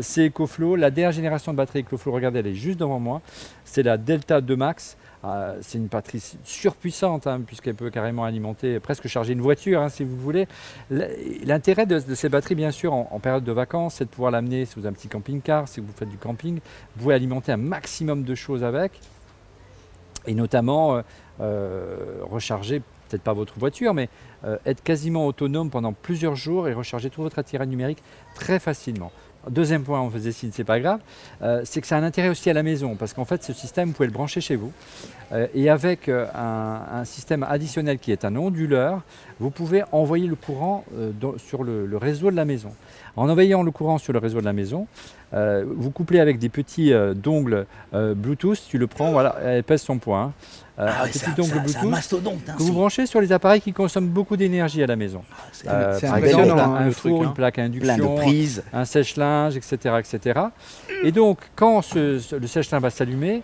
c'est 0.01 0.27
EcoFlow. 0.29 0.75
La 0.77 0.91
dernière 0.91 1.13
génération 1.13 1.53
de 1.53 1.57
batterie 1.57 1.81
EcoFlow, 1.81 2.13
regardez, 2.13 2.41
elle 2.41 2.47
est 2.49 2.55
juste 2.55 2.81
devant 2.81 2.99
moi. 2.99 3.21
C'est 3.65 3.83
la 3.85 3.97
Delta 3.97 4.41
2 4.41 4.57
Max. 4.57 4.97
Euh, 5.25 5.59
c'est 5.63 5.79
une 5.79 5.87
batterie 5.87 6.23
surpuissante 6.45 7.27
hein, 7.27 7.41
puisqu'elle 7.45 7.75
peut 7.75 7.91
carrément 7.91 8.25
alimenter, 8.25 8.79
presque 8.79 9.09
charger 9.09 9.33
une 9.33 9.41
voiture 9.41 9.83
hein, 9.83 9.89
si 9.89 10.05
vous 10.05 10.17
voulez. 10.17 10.47
L'intérêt 10.91 11.87
de, 11.87 11.99
ces 11.99 12.29
batteries, 12.29 12.55
bien 12.55 12.71
sûr, 12.71 12.93
en, 12.93 13.19
période 13.19 13.45
de 13.45 13.53
vacances, 13.53 13.97
c'est 13.97 14.05
de 14.05 14.11
pouvoir 14.11 14.31
l'amener 14.31 14.67
avez 14.77 14.89
un 14.89 14.93
petit 14.93 15.09
camping-car, 15.09 15.69
si 15.69 15.81
vous 15.81 15.93
faites 15.95 16.09
du 16.09 16.19
camping. 16.19 16.57
Vous 16.57 17.03
pouvez 17.03 17.15
alimenter 17.15 17.53
un 17.53 17.57
maximum 17.57 18.23
de 18.23 18.35
choses 18.35 18.63
avec. 18.63 19.01
Et 20.27 20.35
notamment 20.35 20.97
euh, 20.97 21.03
euh, 21.41 21.97
recharger, 22.23 22.81
peut-être 23.09 23.23
pas 23.23 23.33
votre 23.33 23.59
voiture, 23.59 23.95
mais 23.95 24.09
euh, 24.45 24.57
être 24.67 24.83
quasiment 24.83 25.27
autonome 25.27 25.71
pendant 25.71 25.93
plusieurs 25.93 26.37
jours 26.37 26.69
et 26.69 26.75
recharger 26.75 27.11
tout 27.11 27.23
votre 27.23 27.39
attirail 27.39 27.69
numérique 27.69 28.03
très 28.35 28.59
facilement. 28.59 29.11
Deuxième 29.51 29.83
point, 29.83 30.01
on 30.01 30.11
faisait 30.11 30.33
signe, 30.33 30.51
c'est 30.53 30.65
pas 30.65 30.81
grave, 30.81 31.01
euh, 31.43 31.63
c'est 31.65 31.81
que 31.81 31.87
ça 31.87 31.97
a 31.97 32.01
un 32.01 32.03
intérêt 32.03 32.29
aussi 32.29 32.51
à 32.51 32.53
la 32.53 32.63
maison, 32.63 32.97
parce 32.97 33.15
qu'en 33.15 33.25
fait, 33.25 33.43
ce 33.43 33.53
système, 33.53 33.89
vous 33.89 33.95
pouvez 33.95 34.09
le 34.09 34.13
brancher 34.13 34.41
chez 34.41 34.57
vous, 34.57 34.73
euh, 35.33 35.47
et 35.55 35.71
avec 35.71 36.09
euh, 36.09 36.27
un, 36.35 37.05
système 37.05 37.43
additionnel 37.43 37.99
qui 37.99 38.13
est 38.13 38.25
un 38.25 38.37
onduleur, 38.37 39.03
vous 39.41 39.51
pouvez 39.51 39.83
envoyer 39.93 40.27
le 40.27 40.35
courant 40.35 40.85
sur 41.37 41.63
le 41.63 41.97
réseau 41.97 42.31
de 42.31 42.37
la 42.37 42.45
maison. 42.45 42.73
En 43.17 43.29
envoyant 43.29 43.65
le 43.65 43.71
courant 43.73 43.99
sur 43.99 44.13
le 44.13 44.21
réseau 44.21 44.41
de 44.41 44.45
la 44.45 44.53
maison, 44.53 44.87
euh, 45.35 45.65
vous 45.67 45.91
couplez 45.91 46.21
avec 46.21 46.39
des 46.39 46.49
petits 46.49 46.93
euh, 46.93 47.13
dongles 47.15 47.67
euh, 47.95 48.15
Bluetooth, 48.15 48.61
tu 48.69 48.79
le 48.79 48.87
prends, 48.87 49.13
voilà, 49.13 49.37
elle 49.45 49.63
pèse 49.65 49.83
son 49.83 49.99
poids. 49.99 50.19
hein. 50.21 50.33
Ah 50.81 51.01
un 51.01 51.05
ouais, 51.07 51.11
petit 51.11 51.31
dongle 51.37 51.59
hein, 51.59 52.55
que 52.57 52.63
vous 52.63 52.73
branchez 52.73 53.07
sur 53.07 53.21
les 53.21 53.33
appareils 53.33 53.61
qui 53.61 53.73
consomment 53.73 54.07
beaucoup 54.11 54.37
d'énergie 54.37 54.81
à 54.81 54.87
la 54.87 54.95
maison. 54.95 55.23
c'est- 55.51 55.67
Euh, 55.69 55.99
c'est 55.99 56.07
impressionnant, 56.07 56.43
exemple, 56.45 56.61
hein, 56.61 56.75
un 56.77 56.91
four, 56.93 57.01
truc, 57.01 57.15
hein. 57.15 57.25
une 57.31 57.35
plaque 57.35 57.59
à 57.59 57.63
induction, 57.65 58.15
de 58.15 58.21
prises. 58.21 58.63
un 58.73 58.85
sèche-linge, 58.85 59.57
etc., 59.57 59.77
etc. 59.99 60.41
Et 61.03 61.11
donc, 61.11 61.39
quand 61.57 61.83
ce- 61.83 62.21
ce- 62.21 62.37
le 62.37 62.47
sèche-linge 62.47 62.81
va 62.83 62.91
s'allumer, 62.91 63.43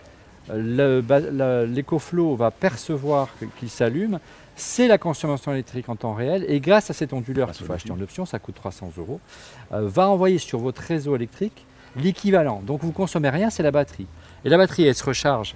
l'EcoFlow 0.49 2.35
va 2.35 2.51
percevoir 2.51 3.29
qu'il 3.59 3.69
s'allume. 3.69 4.19
C'est 4.55 4.87
la 4.87 4.97
consommation 4.97 5.51
électrique 5.51 5.89
en 5.89 5.97
temps 5.97 6.13
réel. 6.13 6.45
Et 6.47 6.59
grâce 6.61 6.89
à 6.89 6.93
cet 6.93 7.11
onduleur 7.11 7.51
qu'il 7.51 7.65
faut 7.65 7.73
acheter 7.73 7.91
en 7.91 7.99
option, 7.99 8.25
ça 8.25 8.39
coûte 8.39 8.55
300 8.55 8.91
euros, 8.97 9.19
euh, 9.73 9.81
va 9.87 10.07
envoyer 10.09 10.37
sur 10.37 10.59
votre 10.59 10.81
réseau 10.81 11.15
électrique 11.15 11.65
l'équivalent. 11.95 12.61
Donc, 12.65 12.81
vous 12.81 12.87
ne 12.87 12.93
consommez 12.93 13.29
rien, 13.29 13.49
c'est 13.49 13.63
la 13.63 13.71
batterie. 13.71 14.07
Et 14.43 14.49
la 14.49 14.57
batterie, 14.57 14.83
elle 14.83 14.95
se 14.95 15.03
recharge 15.03 15.55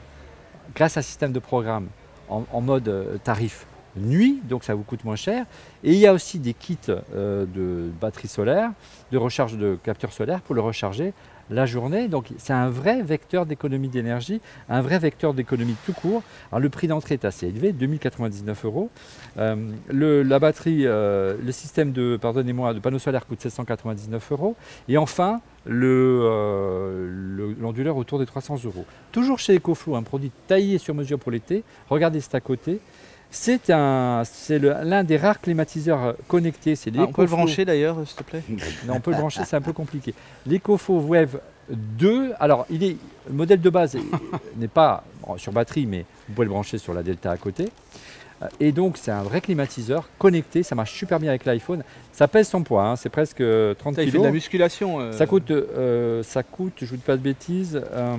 grâce 0.75 0.97
à 0.97 0.99
un 0.99 1.03
système 1.03 1.31
de 1.31 1.39
programme 1.39 1.87
en, 2.29 2.61
mode 2.61 2.87
euh, 2.87 3.17
tarif 3.23 3.65
nuit, 3.95 4.39
donc 4.43 4.63
ça 4.63 4.75
vous 4.75 4.83
coûte 4.83 5.03
moins 5.03 5.15
cher. 5.15 5.45
Et 5.83 5.93
il 5.93 5.97
y 5.97 6.05
a 6.05 6.13
aussi 6.13 6.39
des 6.39 6.53
kits 6.53 6.77
euh, 6.89 7.45
de 7.45 7.91
batterie 7.99 8.27
solaire, 8.27 8.71
de 9.11 9.17
recharge 9.17 9.57
de 9.57 9.77
capteurs 9.83 10.13
solaires 10.13 10.41
pour 10.41 10.55
le 10.55 10.61
recharger 10.61 11.13
la 11.49 11.65
journée. 11.65 12.07
Donc 12.07 12.27
c'est 12.37 12.53
un 12.53 12.69
vrai 12.69 13.01
vecteur 13.01 13.45
d'économie 13.45 13.89
d'énergie, 13.89 14.41
un 14.69 14.81
vrai 14.81 14.99
vecteur 14.99 15.33
d'économie 15.33 15.75
tout 15.85 15.93
court. 15.93 16.23
Alors 16.51 16.59
le 16.59 16.69
prix 16.69 16.87
d'entrée 16.87 17.15
est 17.15 17.25
assez 17.25 17.47
élevé, 17.47 17.71
2099 17.71 18.65
euros. 18.65 18.89
Euh, 19.37 19.55
le, 19.89 20.23
la 20.23 20.39
batterie, 20.39 20.85
euh, 20.85 21.35
le 21.43 21.51
système 21.51 21.91
de, 21.91 22.17
pardonnez-moi, 22.21 22.73
de 22.73 22.79
panneaux 22.79 22.99
solaires 22.99 23.25
coûte 23.25 23.41
799 23.41 24.31
euros. 24.31 24.55
Et 24.87 24.97
enfin, 24.97 25.41
le, 25.65 26.21
euh, 26.23 27.07
le- 27.09 27.53
l'onduleur 27.59 27.97
autour 27.97 28.19
des 28.19 28.25
300 28.25 28.57
euros. 28.65 28.85
Toujours 29.11 29.39
chez 29.39 29.55
EcoFlow, 29.57 29.95
un 29.95 30.03
produit 30.03 30.31
taillé 30.47 30.77
sur 30.77 30.93
mesure 30.95 31.19
pour 31.19 31.31
l'été. 31.31 31.63
Regardez, 31.89 32.21
c'est 32.21 32.35
à 32.35 32.39
côté. 32.39 32.79
C'est 33.31 33.69
un, 33.69 34.23
c'est 34.25 34.57
le- 34.57 34.75
l'un 34.83 35.03
des 35.03 35.17
rares 35.17 35.39
climatiseurs 35.39 36.03
euh, 36.03 36.13
connectés. 36.27 36.75
C'est 36.75 36.89
Ah, 36.97 37.01
on 37.01 37.11
peut 37.11 37.21
le 37.21 37.27
brancher 37.27 37.63
d'ailleurs, 37.65 37.97
s'il 38.07 38.15
te 38.17 38.23
plaît 38.23 38.41
Non, 38.87 38.95
on 38.95 38.99
peut 39.01 39.11
le 39.11 39.17
brancher, 39.17 39.41
c'est 39.45 39.55
un 39.55 39.61
peu 39.61 39.73
compliqué. 39.73 40.13
L'EcoFlow 40.47 40.99
Wave 41.01 41.39
2, 41.69 42.33
alors 42.39 42.65
il 42.71 42.83
est, 42.83 42.97
le 43.27 43.33
modèle 43.33 43.61
de 43.61 43.69
base 43.69 43.95
est- 43.95 44.01
n'est 44.57 44.67
pas 44.67 45.03
bon, 45.27 45.37
sur 45.37 45.51
batterie, 45.51 45.85
mais 45.85 46.05
vous 46.27 46.33
pouvez 46.33 46.45
le 46.45 46.51
brancher 46.51 46.79
sur 46.79 46.93
la 46.95 47.03
Delta 47.03 47.29
à 47.31 47.37
côté. 47.37 47.69
Euh, 48.41 48.47
Et 48.59 48.71
donc 48.71 48.95
c'est 48.97 49.11
un 49.11 49.23
vrai 49.23 49.41
climatiseur 49.41 50.07
connecté, 50.17 50.63
ça 50.63 50.73
marche 50.75 50.93
super 50.93 51.19
bien 51.19 51.29
avec 51.29 51.45
l'iPhone. 51.45 51.83
Ça 52.13 52.27
pèse 52.27 52.47
son 52.49 52.63
poids, 52.63 52.83
hein, 52.85 52.95
c'est 52.95 53.09
presque 53.09 53.39
euh, 53.41 53.73
30 53.73 53.95
Ça, 53.95 54.03
Il 54.03 54.11
fait 54.11 54.17
kg. 54.17 54.21
de 54.21 54.27
la 54.27 54.31
musculation. 54.33 54.99
euh. 54.99 55.11
Ça 55.13 55.25
coûte, 55.25 55.51
euh, 55.51 56.21
ça 56.23 56.43
coûte, 56.43 56.73
je 56.81 56.85
vous 56.85 56.95
dis 56.97 57.01
pas 57.01 57.15
de 57.17 57.21
bêtises, 57.21 57.81
euh, 57.93 58.15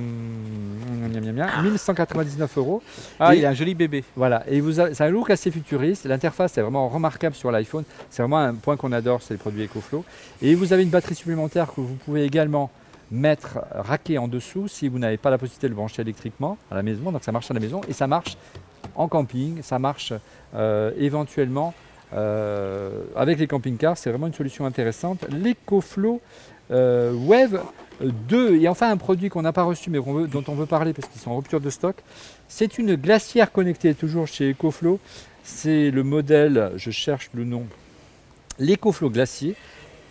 miam, 1.13 1.25
miam, 1.25 1.35
miam, 1.35 1.63
1199 1.63 2.57
euros. 2.59 2.83
Ah, 3.19 3.35
Et- 3.35 3.39
il 3.39 3.47
a 3.47 3.51
un 3.51 3.55
joli 3.55 3.75
bébé. 3.75 4.05
Voilà, 4.17 4.43
et 4.49 4.61
vous 4.61 4.73
c'est 4.73 5.01
un 5.03 5.09
look 5.11 5.31
assez 5.31 5.51
futuriste. 5.51 6.05
L'interface 6.07 6.57
est 6.59 6.63
vraiment 6.63 6.89
remarquable 6.89 7.35
sur 7.35 7.51
l'iPhone. 7.51 7.85
C'est 8.11 8.23
vraiment 8.23 8.39
un 8.39 8.55
point 8.55 8.77
qu'on 8.77 8.93
adore, 8.93 9.23
c'est 9.23 9.35
les 9.35 9.39
produits 9.39 9.65
EcoFlow. 9.65 10.05
Et 10.43 10.55
vous 10.55 10.73
avez 10.73 10.83
une 10.83 10.91
batterie 10.91 11.15
supplémentaire 11.15 11.69
que 11.75 11.81
vous 11.81 11.95
pouvez 12.05 12.25
également 12.25 12.71
mettre 13.11 13.59
raquée 13.75 14.19
en 14.19 14.29
dessous 14.29 14.69
si 14.69 14.87
vous 14.89 14.99
n'avez 15.01 15.17
pas 15.17 15.31
la 15.31 15.39
possibilité 15.39 15.67
de 15.67 15.73
le 15.73 15.77
brancher 15.77 16.03
électriquement 16.03 16.57
à 16.71 16.77
la 16.77 16.83
maison. 16.83 17.11
Donc 17.11 17.25
ça 17.25 17.33
marche 17.33 17.51
à 17.51 17.55
la 17.55 17.61
maison 17.61 17.81
et 17.89 17.93
ça 17.93 18.07
marche 18.07 18.37
en 18.95 19.09
camping, 19.09 19.63
ça 19.63 19.79
marche 19.79 20.13
euh, 20.55 20.93
éventuellement 20.99 21.75
euh, 22.13 23.03
avec 23.17 23.39
les 23.39 23.47
camping-cars. 23.47 23.97
C'est 23.97 24.11
vraiment 24.11 24.27
une 24.27 24.35
solution 24.35 24.67
intéressante. 24.67 25.27
L'EcoFlow 25.31 26.21
euh, 26.71 27.13
Wave 27.13 27.63
2 28.01 28.57
et 28.57 28.69
enfin 28.69 28.91
un 28.91 28.97
produit 28.97 29.29
qu'on 29.29 29.43
n'a 29.43 29.53
pas 29.53 29.65
reçu 29.65 29.91
mais 29.91 29.99
dont 29.99 30.45
on 30.49 30.55
veut 30.55 30.67
parler 30.67 30.93
parce 30.93 31.09
qu'ils 31.09 31.21
sont 31.21 31.31
en 31.31 31.37
rupture 31.37 31.61
de 31.61 31.71
stock. 31.71 31.97
C'est 32.49 32.79
une 32.79 32.97
glacière 32.97 33.53
connectée, 33.53 33.95
toujours 33.95 34.27
chez 34.27 34.51
EcoFlow. 34.51 34.99
C'est 35.43 35.91
le 35.91 36.03
modèle, 36.03 36.73
je 36.77 36.91
cherche 36.91 37.31
le 37.35 37.45
nom, 37.45 37.65
l'EcoFlow 38.59 39.11
Glacier. 39.11 39.57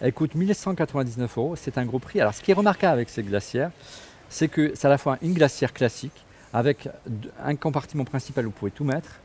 Elle 0.01 0.13
coûte 0.13 0.35
1199 0.35 1.37
euros, 1.37 1.55
c'est 1.57 1.77
un 1.77 1.85
gros 1.85 1.99
prix. 1.99 2.21
Alors 2.21 2.33
ce 2.33 2.41
qui 2.41 2.51
est 2.51 2.53
remarquable 2.53 2.93
avec 2.93 3.09
cette 3.09 3.27
glacière, 3.27 3.71
c'est 4.29 4.47
que 4.47 4.71
c'est 4.75 4.87
à 4.87 4.89
la 4.89 4.97
fois 4.97 5.17
une 5.21 5.33
glacière 5.33 5.73
classique 5.73 6.25
avec 6.53 6.89
un 7.43 7.55
compartiment 7.55 8.05
principal 8.05 8.45
où 8.45 8.49
vous 8.49 8.55
pouvez 8.55 8.71
tout 8.71 8.83
mettre. 8.83 9.19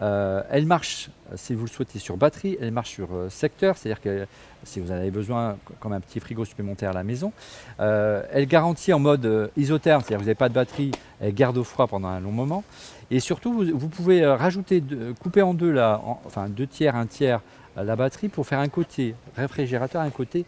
Euh, 0.00 0.42
elle 0.50 0.66
marche, 0.66 1.10
si 1.34 1.54
vous 1.54 1.64
le 1.64 1.70
souhaitez, 1.70 1.98
sur 1.98 2.16
batterie, 2.16 2.56
elle 2.60 2.70
marche 2.70 2.90
sur 2.90 3.08
euh, 3.12 3.28
secteur, 3.28 3.76
c'est-à-dire 3.76 4.00
que 4.00 4.26
si 4.62 4.78
vous 4.78 4.92
en 4.92 4.94
avez 4.94 5.10
besoin, 5.10 5.56
comme 5.80 5.92
un 5.92 6.00
petit 6.00 6.20
frigo 6.20 6.44
supplémentaire 6.44 6.90
à 6.90 6.92
la 6.92 7.02
maison. 7.02 7.32
Euh, 7.80 8.22
elle 8.30 8.46
garantit 8.46 8.92
en 8.92 9.00
mode 9.00 9.50
isotherme, 9.56 10.00
c'est-à-dire 10.02 10.18
que 10.18 10.22
vous 10.22 10.26
n'avez 10.26 10.34
pas 10.36 10.48
de 10.48 10.54
batterie, 10.54 10.92
elle 11.20 11.34
garde 11.34 11.58
au 11.58 11.64
froid 11.64 11.88
pendant 11.88 12.08
un 12.08 12.20
long 12.20 12.30
moment. 12.30 12.62
Et 13.10 13.18
surtout, 13.20 13.64
vous, 13.74 13.88
pouvez 13.88 14.24
rajouter, 14.26 14.82
couper 15.20 15.42
en 15.42 15.54
deux, 15.54 15.72
la, 15.72 16.00
en- 16.04 16.20
enfin 16.26 16.48
deux 16.48 16.66
tiers, 16.66 16.94
un 16.94 17.06
tiers, 17.06 17.40
la 17.76 17.96
batterie 17.96 18.28
pour 18.28 18.46
faire 18.46 18.58
un 18.60 18.68
côté 18.68 19.14
réfrigérateur, 19.36 20.02
un 20.02 20.10
côté 20.10 20.44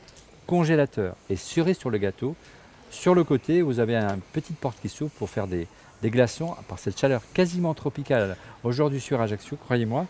congélateur. 0.47 1.15
Et 1.29 1.37
cerise 1.37 1.79
sur 1.79 1.91
le 1.91 1.99
gâteau, 1.99 2.37
sur 2.91 3.15
le 3.15 3.25
côté, 3.25 3.63
vous 3.63 3.81
avez 3.81 3.97
une 3.97 4.21
petite 4.33 4.59
porte 4.59 4.79
qui 4.81 4.89
s'ouvre 4.89 5.13
pour 5.13 5.31
faire 5.31 5.47
des, 5.47 5.67
des 6.03 6.11
glaçons 6.11 6.55
par 6.69 6.79
cette 6.79 6.99
chaleur 6.99 7.23
quasiment 7.35 7.75
tropicale 7.75 8.37
aujourd'hui 8.65 9.01
sur 9.01 9.21
Ajaccio, 9.21 9.57
croyez-moi. 9.57 10.07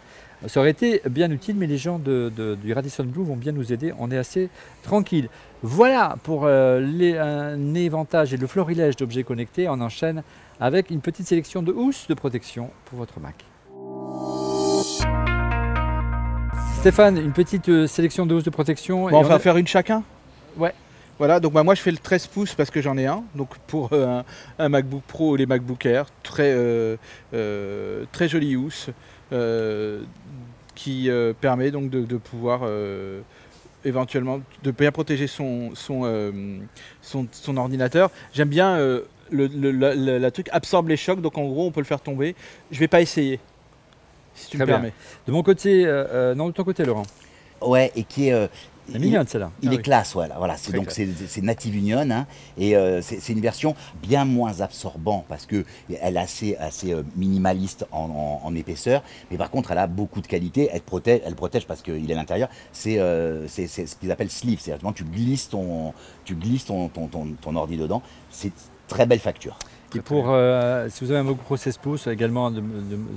Ça 0.47 0.61
aurait 0.61 0.71
été 0.71 1.03
bien 1.11 1.31
utile, 1.31 1.57
mais 1.57 1.67
les 1.67 1.77
gens 1.77 1.99
de- 1.99 2.33
de- 2.35 2.55
du 2.55 2.73
Radisson 2.73 3.05
Blue 3.05 3.25
vont 3.25 3.37
bien 3.37 3.53
nous 3.53 3.73
aider. 3.75 3.93
On 3.99 4.11
est 4.11 4.17
assez 4.17 4.49
tranquille. 4.83 5.29
Voilà 5.63 6.17
pour 6.23 6.45
euh, 6.47 6.81
les- 6.81 7.19
un 7.19 7.75
éventage 7.75 8.33
et 8.33 8.39
le 8.39 8.47
florilège 8.47 8.97
d'objets 8.97 9.23
connectés. 9.25 9.69
On 9.69 9.81
enchaîne 9.83 10.23
avec 10.59 10.91
une 10.91 11.01
petite 11.03 11.27
sélection 11.27 11.63
de 11.63 11.73
housses 11.73 12.07
de 12.09 12.15
protection 12.15 12.71
pour 12.87 12.99
votre 12.99 13.21
Mac. 13.21 13.45
Stéphane, 16.81 17.19
une 17.19 17.33
petite 17.33 17.69
euh, 17.69 17.87
sélection 17.87 18.25
de 18.25 18.35
housses 18.35 18.45
de 18.45 18.51
protection. 18.51 19.11
Bon, 19.11 19.17
on 19.17 19.19
on 19.21 19.23
va 19.23 19.35
a- 19.35 19.39
faire 19.39 19.59
une 19.59 19.67
chacun? 19.67 20.03
Ouais. 20.57 20.73
Voilà, 21.21 21.39
donc 21.39 21.53
bah, 21.53 21.63
moi 21.63 21.75
je 21.75 21.83
fais 21.83 21.91
le 21.91 21.99
13 21.99 22.29
pouces 22.29 22.55
parce 22.55 22.71
que 22.71 22.81
j'en 22.81 22.97
ai 22.97 23.05
un. 23.07 23.23
Donc 23.35 23.51
pour 23.67 23.91
euh, 23.93 24.07
un, 24.07 24.25
un 24.59 24.69
MacBook 24.71 25.03
Pro 25.07 25.33
ou 25.33 25.37
les 25.37 25.45
MacBook 25.45 25.85
Air, 25.85 26.07
très, 26.23 26.51
euh, 26.51 26.97
euh, 27.35 28.05
très 28.11 28.27
jolie 28.27 28.57
housse 28.57 28.89
euh, 29.33 30.03
qui 30.75 31.11
euh, 31.11 31.35
permet 31.39 31.71
donc 31.71 31.91
de, 31.91 32.01
de 32.07 32.17
pouvoir 32.17 32.63
euh, 32.65 33.21
éventuellement 33.85 34.41
de 34.63 34.71
bien 34.71 34.91
protéger 34.93 35.27
son, 35.27 35.75
son, 35.75 36.03
euh, 36.07 36.33
son, 37.03 37.27
son 37.33 37.57
ordinateur. 37.59 38.11
J'aime 38.33 38.49
bien 38.49 38.77
euh, 38.79 39.03
le, 39.31 39.47
le- 39.47 39.73
la, 39.73 39.95
la- 39.95 40.19
la 40.19 40.31
truc 40.31 40.49
absorbe 40.53 40.89
les 40.89 40.97
chocs, 40.97 41.21
donc 41.21 41.37
en 41.37 41.45
gros 41.45 41.67
on 41.67 41.71
peut 41.71 41.81
le 41.81 41.87
faire 41.87 42.01
tomber. 42.01 42.35
Je 42.71 42.81
vais 42.81 42.89
pas 42.89 43.03
essayer, 43.03 43.41
si 44.35 44.49
tu 44.49 44.57
Très 44.57 44.65
me 44.65 44.67
bien. 44.69 44.77
permets. 44.77 44.93
De 45.27 45.33
mon 45.33 45.43
côté, 45.43 45.85
non, 46.35 46.47
de 46.49 46.53
ton 46.53 46.65
côté, 46.65 46.83
Laurent. 46.87 47.03
Ouais, 47.61 47.93
et 47.95 48.05
qui 48.05 48.29
est. 48.29 48.33
euh, 48.33 48.47
C'est 48.93 48.99
mignonne 48.99 49.27
celle-là. 49.27 49.51
Il 49.63 49.69
Ah 49.69 49.73
est 49.73 49.77
oui. 49.77 49.83
classe, 49.83 50.13
voilà. 50.15 50.37
voilà. 50.39 50.57
C'est 50.57 50.73
donc 50.73 50.91
c'est 50.91 51.43
Native 51.43 51.77
Union 51.77 52.09
hein, 52.11 52.27
et 52.59 52.77
euh, 52.77 53.01
c'est 53.03 53.33
une 53.33 53.41
version 53.41 53.75
bien 54.03 54.25
moins 54.25 54.61
absorbant 54.61 55.25
parce 55.29 55.47
que 55.47 55.65
elle 56.01 56.17
est 56.17 56.21
assez 56.21 56.57
assez 56.57 56.93
euh, 56.93 57.03
minimaliste 57.17 57.87
en, 57.93 58.05
en- 58.05 58.41
en 58.47 58.55
épaisseur, 58.55 59.03
mais 59.31 59.37
par 59.37 59.51
contre 59.51 59.71
elle 59.73 59.79
a 59.79 59.87
beaucoup 59.87 60.21
de 60.21 60.27
qualité. 60.27 60.69
Elle 60.73 60.83
protège, 60.83 61.21
elle 61.25 61.35
protège 61.35 61.67
parce 61.67 61.83
qu'il 61.83 62.11
est 62.11 62.15
à 62.15 62.17
l'intérieur. 62.17 62.49
C'est 62.73 62.99
euh, 62.99 63.47
c'est 63.49 63.67
ce 63.67 63.97
qu'ils 63.97 64.11
appellent 64.11 64.31
sleeve, 64.31 64.61
c'est-à-dire 64.61 64.89
que 64.91 64.95
tu 64.97 65.05
glisses 65.05 65.49
ton 65.49 65.93
tu 66.25 66.35
glisses 66.35 66.65
ton 66.67 66.89
ton, 66.89 67.07
ton, 67.07 67.27
ton 67.41 67.57
ordi 67.57 67.77
dedans. 67.77 68.03
C'est 68.31 68.53
très 68.89 69.07
belle 69.07 69.21
facture. 69.21 69.57
Et 69.95 70.01
pour, 70.01 70.27
euh, 70.29 70.89
si 70.89 71.05
vous 71.05 71.11
avez 71.11 71.19
un 71.19 71.25
MacBook 71.25 71.43
Pro 71.45 71.57
16 71.57 71.79
pouces, 71.79 72.07
également 72.07 72.51
de 72.53 72.61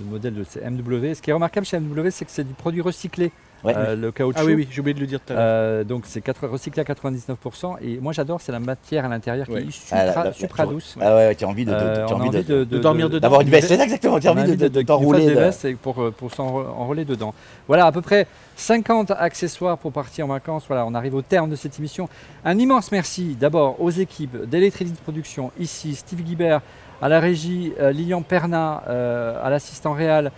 modèle 0.10 0.34
de 0.34 0.42
MW, 0.42 1.14
ce 1.14 1.22
qui 1.22 1.30
est 1.30 1.34
remarquable 1.34 1.68
chez 1.68 1.80
MW, 1.80 2.10
c'est 2.10 2.26
que 2.26 2.32
c'est 2.32 2.44
du 2.48 2.56
produit 2.56 2.82
recyclé, 2.82 3.32
Ouais. 3.64 3.74
euh, 3.78 3.96
le 3.96 4.12
caoutchouc. 4.12 4.40
Ah 4.42 4.46
oui, 4.46 4.56
oui, 4.56 4.68
j'ai 4.70 4.80
oublié 4.82 4.94
de 4.94 5.00
le 5.00 5.06
dire 5.08 5.20
tout 5.26 5.32
à 5.32 5.36
l'heure. 5.36 5.44
Euh, 5.46 5.84
donc 5.84 6.04
c'est 6.06 6.22
80 6.22 6.52
recyclé 6.52 6.82
à 6.82 6.84
99%. 6.84 7.78
Et 7.82 7.98
moi 8.00 8.12
j'adore, 8.14 8.42
c'est 8.42 8.52
la 8.52 8.60
matière 8.60 9.06
à 9.06 9.08
l'intérieur 9.08 9.48
Ouais. 9.50 9.62
qui 9.64 9.68
est 9.70 9.72
supra, 9.72 9.98
Ah, 9.98 10.06
la- 10.06 10.24
la- 10.26 10.34
supra 10.34 10.66
tu- 10.66 10.74
douce. 10.74 10.96
Ah 11.00 11.16
ouais, 11.16 11.28
ouais, 11.28 11.36
tu 11.36 11.46
as 11.46 11.48
envie 11.48 11.66
de, 11.66 11.72
de- 11.72 11.76
Euh, 11.76 12.06
as 12.08 12.12
envie 12.14 12.30
de- 12.30 12.38
envie 12.38 12.44
de, 12.44 12.64
de 12.66 12.78
dormir 12.80 13.10
dedans. 13.10 13.20
d'avoir 13.22 13.42
une 13.42 13.50
veste. 13.50 13.68
C'est 13.70 13.80
exactement. 13.80 14.20
Tu 14.20 14.28
as 14.28 14.32
envie 14.32 14.44
de, 14.44 14.56
de, 14.56 14.68
de 14.68 14.82
t'enrouler. 14.82 15.26
des 15.26 15.34
de- 15.36 15.40
vestes 15.40 15.66
et 15.66 15.76
pour, 15.76 16.02
euh, 16.02 16.12
pour 16.12 16.34
s'enrouler 16.34 17.06
dedans. 17.06 17.34
Voilà, 17.68 17.86
à 17.86 17.92
peu 17.92 18.02
près 18.02 18.28
50 18.56 19.12
accessoires 19.12 19.78
pour 19.78 19.92
partir 19.92 20.26
en 20.26 20.30
vacances. 20.30 20.64
Voilà, 20.68 20.86
on 20.86 20.94
arrive 20.94 21.16
au 21.16 21.22
terme 21.22 21.50
de 21.50 21.56
cette 21.56 21.80
émission. 21.80 22.10
Un 22.46 22.58
immense 22.60 22.92
merci 22.92 23.36
d'abord 23.40 23.82
aux 23.82 23.90
équipes 23.90 24.38
d'Electricity 24.50 25.00
Production, 25.02 25.52
ici 25.60 25.96
Steve 25.96 26.22
Guibert 26.22 26.62
à 27.02 27.10
la 27.10 27.20
régie, 27.20 27.74
euh, 27.80 27.92
Lilian 27.92 28.22
Perna 28.22 28.84
euh, 28.88 29.38
à 29.44 29.50
l'assistant 29.50 29.94
réal. 29.94 30.32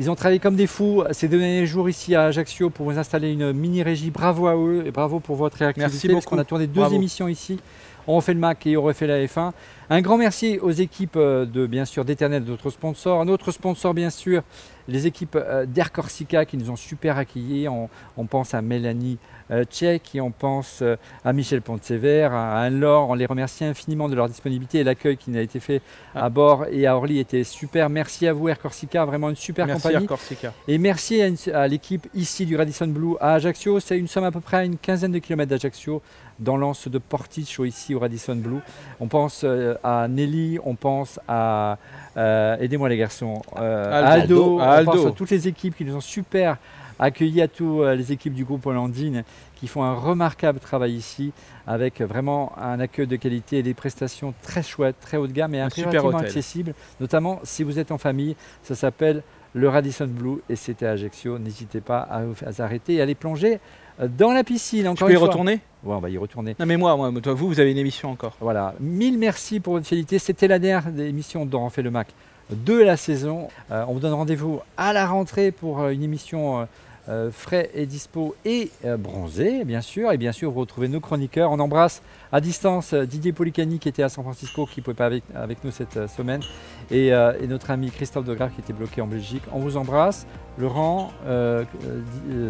Ils 0.00 0.08
ont 0.10 0.14
travaillé 0.14 0.38
comme 0.38 0.54
des 0.54 0.68
fous 0.68 1.02
ces 1.10 1.26
derniers 1.26 1.66
jours 1.66 1.88
ici 1.88 2.14
à 2.14 2.26
Ajaccio 2.26 2.70
pour 2.70 2.86
vous 2.86 2.98
installer 2.98 3.32
une 3.32 3.52
mini-régie. 3.52 4.10
Bravo 4.10 4.46
à 4.46 4.54
eux 4.54 4.84
et 4.86 4.92
bravo 4.92 5.18
pour 5.18 5.34
votre 5.34 5.56
réactivité. 5.56 5.90
Merci 5.90 6.08
parce 6.08 6.24
beaucoup. 6.24 6.36
qu'on 6.36 6.40
a 6.40 6.44
tourné 6.44 6.68
deux 6.68 6.80
Bravo. 6.80 6.94
émissions 6.94 7.26
ici. 7.26 7.58
On 8.06 8.14
refait 8.16 8.32
le 8.32 8.38
Mac 8.38 8.64
et 8.66 8.76
on 8.76 8.82
refait 8.82 9.08
la 9.08 9.18
F1. 9.24 9.50
Un 9.90 10.00
grand 10.00 10.16
merci 10.16 10.58
aux 10.60 10.70
équipes 10.70 11.16
euh, 11.16 11.44
de 11.44 11.66
bien 11.66 11.84
sûr 11.84 12.04
d'autres 12.04 12.70
sponsors. 12.70 13.20
Un 13.20 13.28
autre 13.28 13.50
sponsor 13.50 13.92
bien 13.92 14.10
sûr, 14.10 14.42
les 14.86 15.06
équipes 15.08 15.36
euh, 15.36 15.66
d'Air 15.66 15.90
Corsica 15.90 16.44
qui 16.44 16.56
nous 16.56 16.70
ont 16.70 16.76
super 16.76 17.18
accueillis. 17.18 17.68
On, 17.68 17.90
on 18.16 18.26
pense 18.26 18.54
à 18.54 18.62
Mélanie 18.62 19.18
euh, 19.50 19.64
Tchèque 19.64 20.14
et 20.14 20.20
on 20.20 20.30
pense 20.30 20.80
euh, 20.82 20.96
à 21.24 21.32
Michel 21.32 21.62
Pontsever, 21.62 22.28
à 22.32 22.60
Anne-Laure. 22.60 23.10
On 23.10 23.14
les 23.14 23.26
remercie 23.26 23.64
infiniment 23.64 24.08
de 24.08 24.14
leur 24.14 24.28
disponibilité 24.28 24.78
et 24.80 24.84
l'accueil 24.84 25.16
qui 25.16 25.36
a 25.36 25.40
été 25.40 25.60
fait 25.60 25.80
Ah. 26.14 26.24
à 26.26 26.28
bord 26.28 26.66
et 26.70 26.86
à 26.86 26.96
Orly 26.96 27.18
était 27.18 27.44
super. 27.44 27.88
Merci 27.88 28.26
à 28.26 28.32
vous 28.32 28.48
Air 28.48 28.58
Corsica, 28.58 29.04
vraiment 29.04 29.30
une 29.30 29.36
super 29.36 29.66
Merci 29.66 29.82
compagnie. 29.82 30.04
à 30.04 30.08
Corsica. 30.08 30.52
Et 30.66 30.78
merci 30.78 31.22
à, 31.52 31.68
l'équipe 31.68 32.06
ici 32.14 32.46
du 32.46 32.56
Radisson 32.56 32.86
Blue 32.88 33.14
à 33.20 33.34
Ajaccio. 33.34 33.80
C'est 33.80 33.98
une 33.98 34.08
somme 34.08 34.24
à 34.24 34.30
peu 34.32 34.40
près 34.40 34.58
à 34.58 34.64
une 34.64 34.76
quinzaine 34.76 35.12
de 35.12 35.18
kilomètres 35.18 35.50
d'Ajaccio, 35.50 36.02
dans 36.38 36.56
l'anse 36.56 36.88
de 36.88 36.98
Porticcio 36.98 37.64
ici 37.64 37.94
au 37.94 37.98
Radisson 37.98 38.36
Blue. 38.36 38.60
On 39.00 39.08
pense 39.08 39.42
euh, 39.44 39.74
à 39.82 40.08
Nelly, 40.08 40.58
on 40.64 40.74
pense 40.74 41.18
à, 41.28 41.78
euh, 42.16 42.56
aidez-moi 42.58 42.88
les 42.88 42.96
garçons, 42.96 43.42
euh, 43.58 44.12
Aldo. 44.12 44.34
Aldo, 44.34 44.56
on 44.56 44.60
Aldo. 44.60 44.92
pense 44.92 45.06
à 45.06 45.10
toutes 45.12 45.30
les 45.30 45.48
équipes 45.48 45.76
qui 45.76 45.84
nous 45.84 45.96
ont 45.96 46.00
super 46.00 46.56
accueillis, 46.98 47.42
à 47.42 47.48
tous 47.48 47.82
euh, 47.82 47.94
les 47.94 48.12
équipes 48.12 48.34
du 48.34 48.44
groupe 48.44 48.66
Hollandine 48.66 49.24
qui 49.56 49.66
font 49.66 49.82
un 49.82 49.94
remarquable 49.94 50.60
travail 50.60 50.94
ici 50.94 51.32
avec 51.66 52.00
vraiment 52.00 52.52
un 52.58 52.80
accueil 52.80 53.06
de 53.06 53.16
qualité 53.16 53.58
et 53.58 53.62
des 53.62 53.74
prestations 53.74 54.34
très 54.42 54.62
chouettes, 54.62 55.00
très 55.00 55.16
haut 55.16 55.26
de 55.26 55.32
gamme 55.32 55.54
et 55.54 55.60
un, 55.60 55.70
super 55.70 56.04
hôtel. 56.04 56.26
accessible, 56.26 56.74
notamment 57.00 57.40
si 57.42 57.62
vous 57.62 57.78
êtes 57.78 57.90
en 57.90 57.98
famille. 57.98 58.36
Ça 58.62 58.74
s'appelle 58.74 59.22
le 59.54 59.68
Radisson 59.68 60.06
Blue 60.06 60.38
et 60.48 60.56
c'était 60.56 60.86
à 60.86 60.92
Ajaccio. 60.92 61.38
N'hésitez 61.38 61.80
pas 61.80 62.00
à 62.00 62.22
vous 62.24 62.34
arrêter 62.62 62.94
et 62.94 63.00
à 63.00 63.02
aller 63.02 63.14
plonger 63.14 63.60
euh, 64.00 64.08
dans 64.08 64.32
la 64.32 64.44
piscine. 64.44 64.82
Tu 64.82 64.88
Encore 64.88 65.08
peux 65.08 65.14
y 65.14 65.16
fois. 65.16 65.28
retourner? 65.28 65.60
Ouais, 65.84 65.94
on 65.94 66.00
va 66.00 66.10
y 66.10 66.18
retourner. 66.18 66.54
Non 66.58 66.66
mais 66.66 66.76
moi, 66.76 66.96
moi, 66.96 67.12
toi, 67.20 67.34
vous, 67.34 67.48
vous 67.48 67.60
avez 67.60 67.70
une 67.70 67.78
émission 67.78 68.10
encore. 68.10 68.36
Voilà. 68.40 68.74
Mille 68.80 69.18
merci 69.18 69.60
pour 69.60 69.74
votre 69.74 69.86
fidélité. 69.86 70.18
C'était 70.18 70.48
la 70.48 70.58
dernière 70.58 70.90
des 70.90 71.06
émissions 71.06 71.46
dont 71.46 71.62
on 71.62 71.70
fait 71.70 71.82
le 71.82 71.90
Mac 71.90 72.08
de 72.50 72.74
la 72.74 72.96
saison. 72.96 73.48
Euh, 73.70 73.84
on 73.88 73.94
vous 73.94 74.00
donne 74.00 74.14
rendez-vous 74.14 74.60
à 74.76 74.92
la 74.92 75.06
rentrée 75.06 75.50
pour 75.52 75.86
une 75.88 76.02
émission 76.02 76.60
euh, 76.60 76.64
euh, 77.08 77.30
frais 77.30 77.70
et 77.74 77.86
dispo 77.86 78.34
et 78.44 78.70
euh, 78.84 78.96
bronzé, 78.96 79.64
bien 79.64 79.80
sûr. 79.80 80.12
Et 80.12 80.18
bien 80.18 80.32
sûr, 80.32 80.50
vous 80.50 80.60
retrouvez 80.60 80.88
nos 80.88 81.00
chroniqueurs. 81.00 81.50
On 81.50 81.58
embrasse 81.58 82.02
à 82.32 82.40
distance 82.40 82.92
euh, 82.92 83.06
Didier 83.06 83.32
Policani 83.32 83.78
qui 83.78 83.88
était 83.88 84.02
à 84.02 84.08
San 84.08 84.22
Francisco, 84.24 84.66
qui 84.66 84.80
ne 84.80 84.84
pouvait 84.84 84.94
pas 84.94 85.06
avec, 85.06 85.24
avec 85.34 85.64
nous 85.64 85.70
cette 85.70 85.96
euh, 85.96 86.08
semaine, 86.08 86.42
et, 86.90 87.08
et 87.08 87.46
notre 87.46 87.70
ami 87.70 87.90
Christophe 87.90 88.24
Degrave 88.24 88.50
qui 88.54 88.60
était 88.60 88.72
bloqué 88.72 89.00
en 89.00 89.06
Belgique. 89.06 89.42
On 89.52 89.58
vous 89.58 89.76
embrasse. 89.76 90.26
Laurent, 90.58 91.10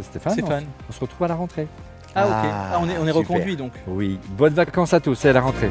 Stéphane, 0.02 0.32
Stéphane. 0.32 0.64
On, 0.64 0.90
on 0.90 0.92
se 0.92 1.00
retrouve 1.00 1.24
à 1.24 1.28
la 1.28 1.34
rentrée. 1.34 1.66
Ah, 2.14 2.26
ok. 2.26 2.32
Ah, 2.34 2.70
Ah, 2.72 2.78
on 2.80 2.88
est, 2.88 2.96
on 2.98 3.06
est 3.06 3.12
super. 3.12 3.14
reconduit 3.16 3.56
donc. 3.56 3.72
Oui, 3.86 4.18
bonnes 4.30 4.54
vacances 4.54 4.94
à 4.94 5.00
tous 5.00 5.24
et 5.24 5.28
à 5.28 5.32
la 5.32 5.40
rentrée. 5.40 5.70